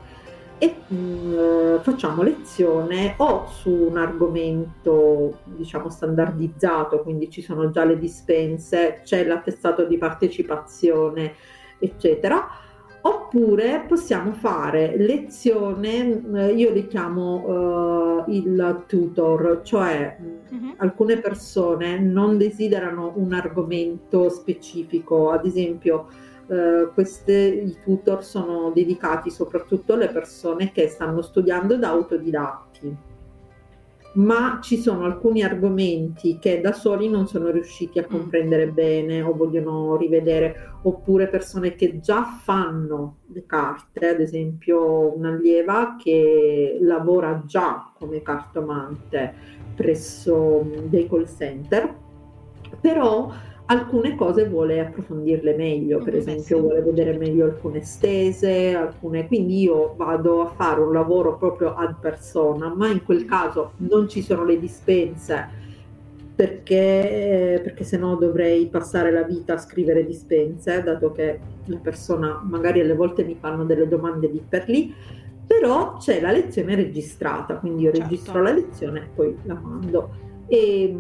e 0.59 0.75
mh, 0.87 0.97
mm, 0.97 1.79
facciamo 1.81 2.23
lezione 2.23 3.15
o 3.19 3.47
su 3.49 3.71
un 3.71 3.97
argomento 3.97 5.39
diciamo 5.45 5.89
standardizzato, 5.89 7.03
quindi 7.03 7.31
ci 7.31 7.43
sono 7.43 7.71
già 7.71 7.85
le 7.85 7.99
dispense, 7.99 9.03
c'è 9.05 9.25
l'attestato 9.25 9.85
di 9.85 9.97
partecipazione, 9.99 11.35
eccetera. 11.79 12.49
Oppure 13.01 13.85
possiamo 13.87 14.33
fare 14.33 14.97
lezione, 14.97 16.23
eh, 16.35 16.53
io 16.55 16.73
li 16.73 16.87
chiamo 16.87 18.25
uh, 18.25 18.31
il 18.31 18.85
tutor, 18.87 19.61
cioè 19.63 20.17
uh-huh. 20.51 20.75
alcune 20.79 21.19
persone 21.19 21.99
non 22.01 22.39
desiderano 22.39 23.13
un 23.17 23.33
argomento 23.33 24.29
specifico, 24.31 25.31
ad 25.31 25.47
esempio 25.47 26.09
eh, 26.49 26.89
queste, 26.95 27.33
i 27.33 27.77
tutor 27.85 28.25
sono 28.25 28.71
dedicati 28.75 29.31
soprattutto 29.31 29.93
alle 29.93 30.09
persone 30.09 30.73
che 30.73 30.89
stanno 30.89 31.21
studiando 31.21 31.77
da 31.77 31.91
autodidatti, 31.91 32.97
ma 34.19 34.59
ci 34.61 34.79
sono 34.79 35.05
alcuni 35.05 35.43
argomenti 35.43 36.39
che 36.39 36.61
da 36.61 36.73
soli 36.73 37.09
non 37.09 37.29
sono 37.29 37.51
riusciti 37.51 37.99
a 37.99 38.07
mm. 38.07 38.11
comprendere 38.11 38.67
bene 38.69 39.23
o 39.23 39.35
vogliono 39.35 39.97
rivedere, 39.97 40.73
oppure 40.83 41.29
persone 41.29 41.75
che 41.75 42.01
già 42.01 42.25
fanno 42.25 43.19
le 43.33 43.45
carte, 43.47 44.09
ad 44.09 44.21
esempio 44.21 45.17
un'allieva 45.17 45.97
che 45.97 46.79
lavora 46.81 47.43
già 47.47 47.93
come 47.97 48.23
cartomante 48.23 49.35
presso 49.75 50.67
dei 50.85 51.09
call 51.09 51.27
center, 51.27 51.95
però 52.81 53.31
alcune 53.71 54.15
cose 54.15 54.49
vuole 54.49 54.81
approfondirle 54.81 55.55
meglio, 55.55 55.99
per 55.99 56.15
mm, 56.15 56.19
esempio 56.19 56.61
vuole 56.61 56.83
vedere 56.83 57.17
meglio 57.17 57.45
alcune 57.45 57.83
stese, 57.83 58.75
alcune... 58.75 59.27
quindi 59.27 59.61
io 59.63 59.95
vado 59.97 60.43
a 60.43 60.49
fare 60.49 60.81
un 60.81 60.93
lavoro 60.93 61.37
proprio 61.37 61.75
ad 61.75 61.97
persona, 62.01 62.73
ma 62.75 62.89
in 62.89 63.05
quel 63.05 63.25
caso 63.25 63.73
non 63.79 64.09
ci 64.09 64.23
sono 64.23 64.45
le 64.45 64.59
dispense 64.59 65.67
perché, 66.35 67.61
perché 67.63 67.85
se 67.85 67.99
no 67.99 68.15
dovrei 68.15 68.67
passare 68.69 69.11
la 69.11 69.23
vita 69.23 69.55
a 69.55 69.59
scrivere 69.59 70.07
dispense, 70.07 70.83
dato 70.83 71.11
che 71.11 71.41
la 71.65 71.79
persona 71.79 72.41
magari 72.49 72.81
alle 72.81 72.95
volte 72.95 73.25
mi 73.25 73.37
fanno 73.39 73.65
delle 73.65 73.89
domande 73.89 74.29
lì 74.29 74.43
per 74.49 74.69
lì, 74.69 74.95
però 75.45 75.97
c'è 75.97 76.21
la 76.21 76.31
lezione 76.31 76.75
registrata, 76.75 77.57
quindi 77.57 77.83
io 77.83 77.91
certo. 77.91 78.09
registro 78.09 78.43
la 78.43 78.53
lezione 78.53 79.01
e 79.01 79.09
poi 79.15 79.37
la 79.43 79.55
mando. 79.55 80.11
E, 80.47 80.95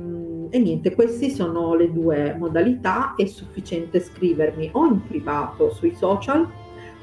e 0.50 0.58
niente, 0.58 0.94
queste 0.94 1.30
sono 1.30 1.74
le 1.74 1.92
due 1.92 2.34
modalità, 2.38 3.14
è 3.16 3.26
sufficiente 3.26 4.00
scrivermi 4.00 4.70
o 4.72 4.86
in 4.86 5.06
privato 5.06 5.70
sui 5.70 5.94
social 5.94 6.46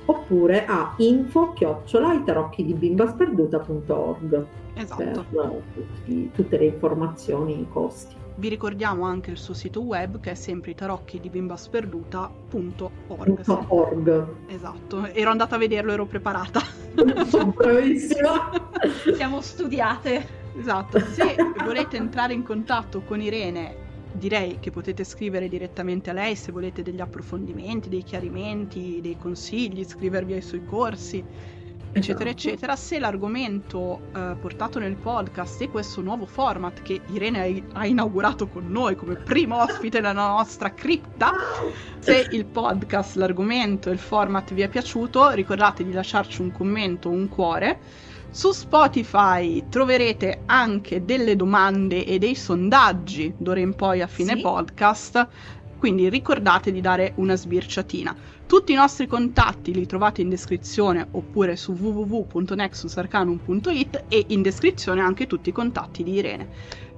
oppure 0.06 0.66
a 0.66 0.94
info 0.98 1.54
chiocciola 1.54 2.14
i 2.14 2.24
tarocchi 2.24 2.64
di 2.64 2.74
bimbasperduta.org 2.74 4.46
esatto. 4.76 5.26
per 5.30 5.62
tutti, 5.74 6.32
tutte 6.32 6.58
le 6.58 6.66
informazioni, 6.66 7.62
i 7.62 7.68
costi. 7.70 8.16
Vi 8.38 8.50
ricordiamo 8.50 9.06
anche 9.06 9.32
il 9.32 9.38
suo 9.38 9.54
sito 9.54 9.80
web 9.82 10.20
che 10.20 10.32
è 10.32 10.36
sempre 10.36 10.72
i 10.72 10.76
tarocchi 10.76 11.22
di 11.22 11.30
bimbasperduta.org. 11.30 13.66
Org. 13.70 14.28
Esatto, 14.48 15.06
ero 15.06 15.30
andata 15.30 15.56
a 15.56 15.58
vederlo, 15.58 15.94
ero 15.94 16.06
preparata. 16.06 16.60
Bravissima. 17.56 18.52
Siamo 19.16 19.40
studiate. 19.40 20.45
Esatto, 20.58 21.00
se 21.00 21.36
volete 21.64 21.98
entrare 21.98 22.34
in 22.34 22.44
contatto 22.44 23.02
con 23.02 23.22
Irene 23.22 23.84
direi 24.14 24.60
che 24.60 24.72
potete 24.72 25.04
scrivere 25.04 25.50
direttamente 25.50 26.10
a 26.10 26.14
lei 26.14 26.36
se 26.36 26.52
volete 26.52 26.82
degli 26.82 27.02
approfondimenti, 27.02 27.90
dei 27.90 28.04
chiarimenti, 28.04 29.00
dei 29.02 29.18
consigli, 29.18 29.80
iscrivervi 29.80 30.34
ai 30.34 30.42
suoi 30.42 30.64
corsi, 30.64 31.24
eccetera, 31.92 32.30
esatto. 32.30 32.48
eccetera. 32.48 32.76
Se 32.78 33.00
l'argomento 33.00 34.00
eh, 34.16 34.36
portato 34.40 34.80
nel 34.80 34.96
podcast 34.96 35.62
è 35.64 35.70
questo 35.70 36.02
nuovo 36.02 36.26
format 36.26 36.82
che 36.82 37.02
Irene 37.08 37.64
ha 37.74 37.86
inaugurato 37.86 38.48
con 38.48 38.68
noi 38.70 38.96
come 38.96 39.16
primo 39.16 39.62
ospite 39.62 40.00
nella 40.00 40.28
nostra 40.28 40.74
cripta, 40.74 41.32
se 42.00 42.28
il 42.32 42.46
podcast, 42.46 43.18
l'argomento 43.18 43.90
e 43.90 43.94
il 43.94 44.00
format 44.00 44.54
vi 44.54 44.62
è 44.62 44.70
piaciuto, 44.70 45.32
ricordate 45.32 45.84
di 45.84 45.92
lasciarci 45.92 46.42
un 46.42 46.52
commento 46.52 47.10
un 47.10 47.28
cuore 47.28 47.80
su 48.36 48.52
Spotify 48.52 49.64
troverete 49.70 50.42
anche 50.48 51.06
delle 51.06 51.38
domande 51.38 52.04
e 52.04 52.20
dei 52.20 52.36
sondaggi 52.36 53.34
d'ora 53.38 53.62
in 53.62 53.74
poi 53.76 54.02
a 54.02 54.08
fine 54.08 54.36
sì. 54.36 54.42
podcast, 54.42 55.26
quindi 55.78 56.10
ricordate 56.10 56.74
di 56.74 56.82
dare 56.82 57.14
una 57.16 57.38
sbirciatina. 57.38 58.14
Tutti 58.46 58.74
i 58.74 58.76
nostri 58.76 59.08
contatti 59.08 59.74
li 59.74 59.86
trovate 59.86 60.20
in 60.20 60.28
descrizione 60.28 61.08
oppure 61.12 61.56
su 61.56 61.72
www.nexusarcanum.it 61.72 64.04
e 64.10 64.26
in 64.28 64.42
descrizione 64.42 65.00
anche 65.00 65.28
tutti 65.28 65.48
i 65.48 65.54
contatti 65.54 66.04
di 66.04 66.16
Irene 66.16 66.50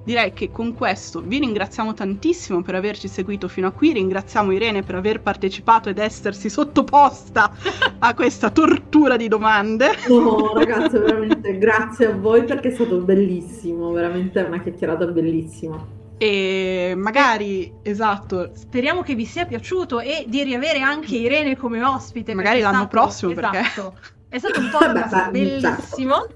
direi 0.08 0.32
che 0.32 0.50
con 0.50 0.72
questo 0.72 1.20
vi 1.20 1.38
ringraziamo 1.38 1.92
tantissimo 1.92 2.62
per 2.62 2.74
averci 2.74 3.08
seguito 3.08 3.46
fino 3.46 3.66
a 3.66 3.72
qui, 3.72 3.92
ringraziamo 3.92 4.52
Irene 4.52 4.82
per 4.82 4.94
aver 4.94 5.20
partecipato 5.20 5.90
ed 5.90 5.98
essersi 5.98 6.48
sottoposta 6.48 7.52
a 8.00 8.14
questa 8.14 8.48
tortura 8.48 9.16
di 9.16 9.28
domande. 9.28 9.90
No, 10.08 10.54
ragazze, 10.54 10.98
veramente 10.98 11.58
grazie 11.58 12.06
a 12.06 12.14
voi 12.14 12.44
perché 12.44 12.68
è 12.68 12.74
stato 12.74 12.96
bellissimo, 13.00 13.92
veramente 13.92 14.40
una 14.40 14.60
chiacchierata 14.60 15.04
bellissima. 15.08 15.96
E 16.16 16.94
magari, 16.96 17.70
esatto. 17.82 18.52
Speriamo 18.54 19.02
che 19.02 19.14
vi 19.14 19.26
sia 19.26 19.44
piaciuto 19.44 20.00
e 20.00 20.24
di 20.26 20.42
riavere 20.42 20.80
anche 20.80 21.16
Irene 21.16 21.54
come 21.54 21.84
ospite. 21.84 22.32
Magari 22.32 22.60
l'anno 22.60 22.86
stato, 22.86 22.88
prossimo, 22.88 23.32
esatto, 23.32 23.50
perché... 23.50 24.16
È 24.30 24.38
stato 24.38 24.60
un 24.60 24.70
podcast 24.70 25.28
bellissimo. 25.32 26.26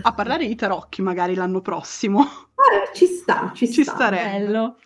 A 0.00 0.12
parlare 0.14 0.46
di 0.46 0.54
tarocchi 0.54 1.02
magari 1.02 1.34
l'anno 1.34 1.60
prossimo. 1.60 2.26
Eh, 2.70 2.94
ci 2.94 3.06
sta, 3.06 3.50
ci, 3.54 3.70
ci 3.70 3.82
sta. 3.82 3.94
starebbe. 3.94 4.38
Bello. 4.38 4.76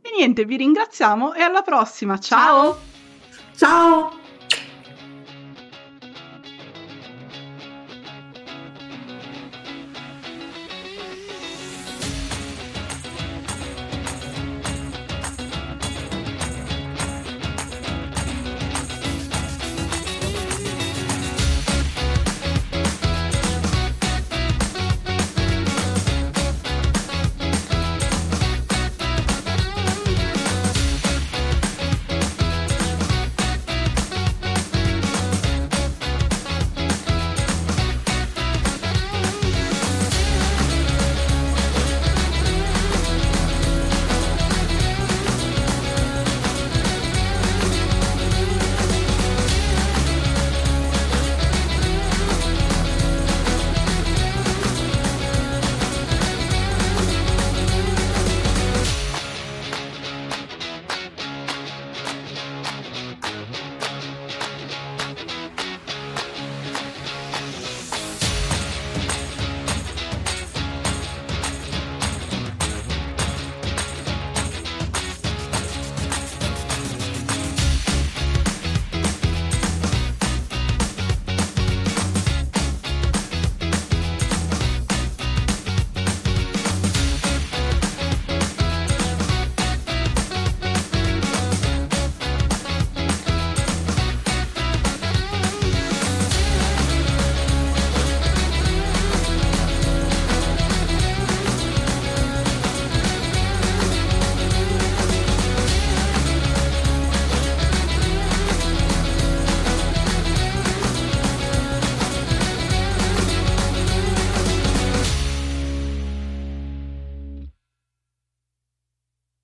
E 0.00 0.10
niente, 0.16 0.44
vi 0.44 0.56
ringraziamo 0.56 1.34
e 1.34 1.42
alla 1.42 1.62
prossima. 1.62 2.18
Ciao. 2.18 2.78
Ciao. 3.54 4.10
Ciao. 4.10 4.26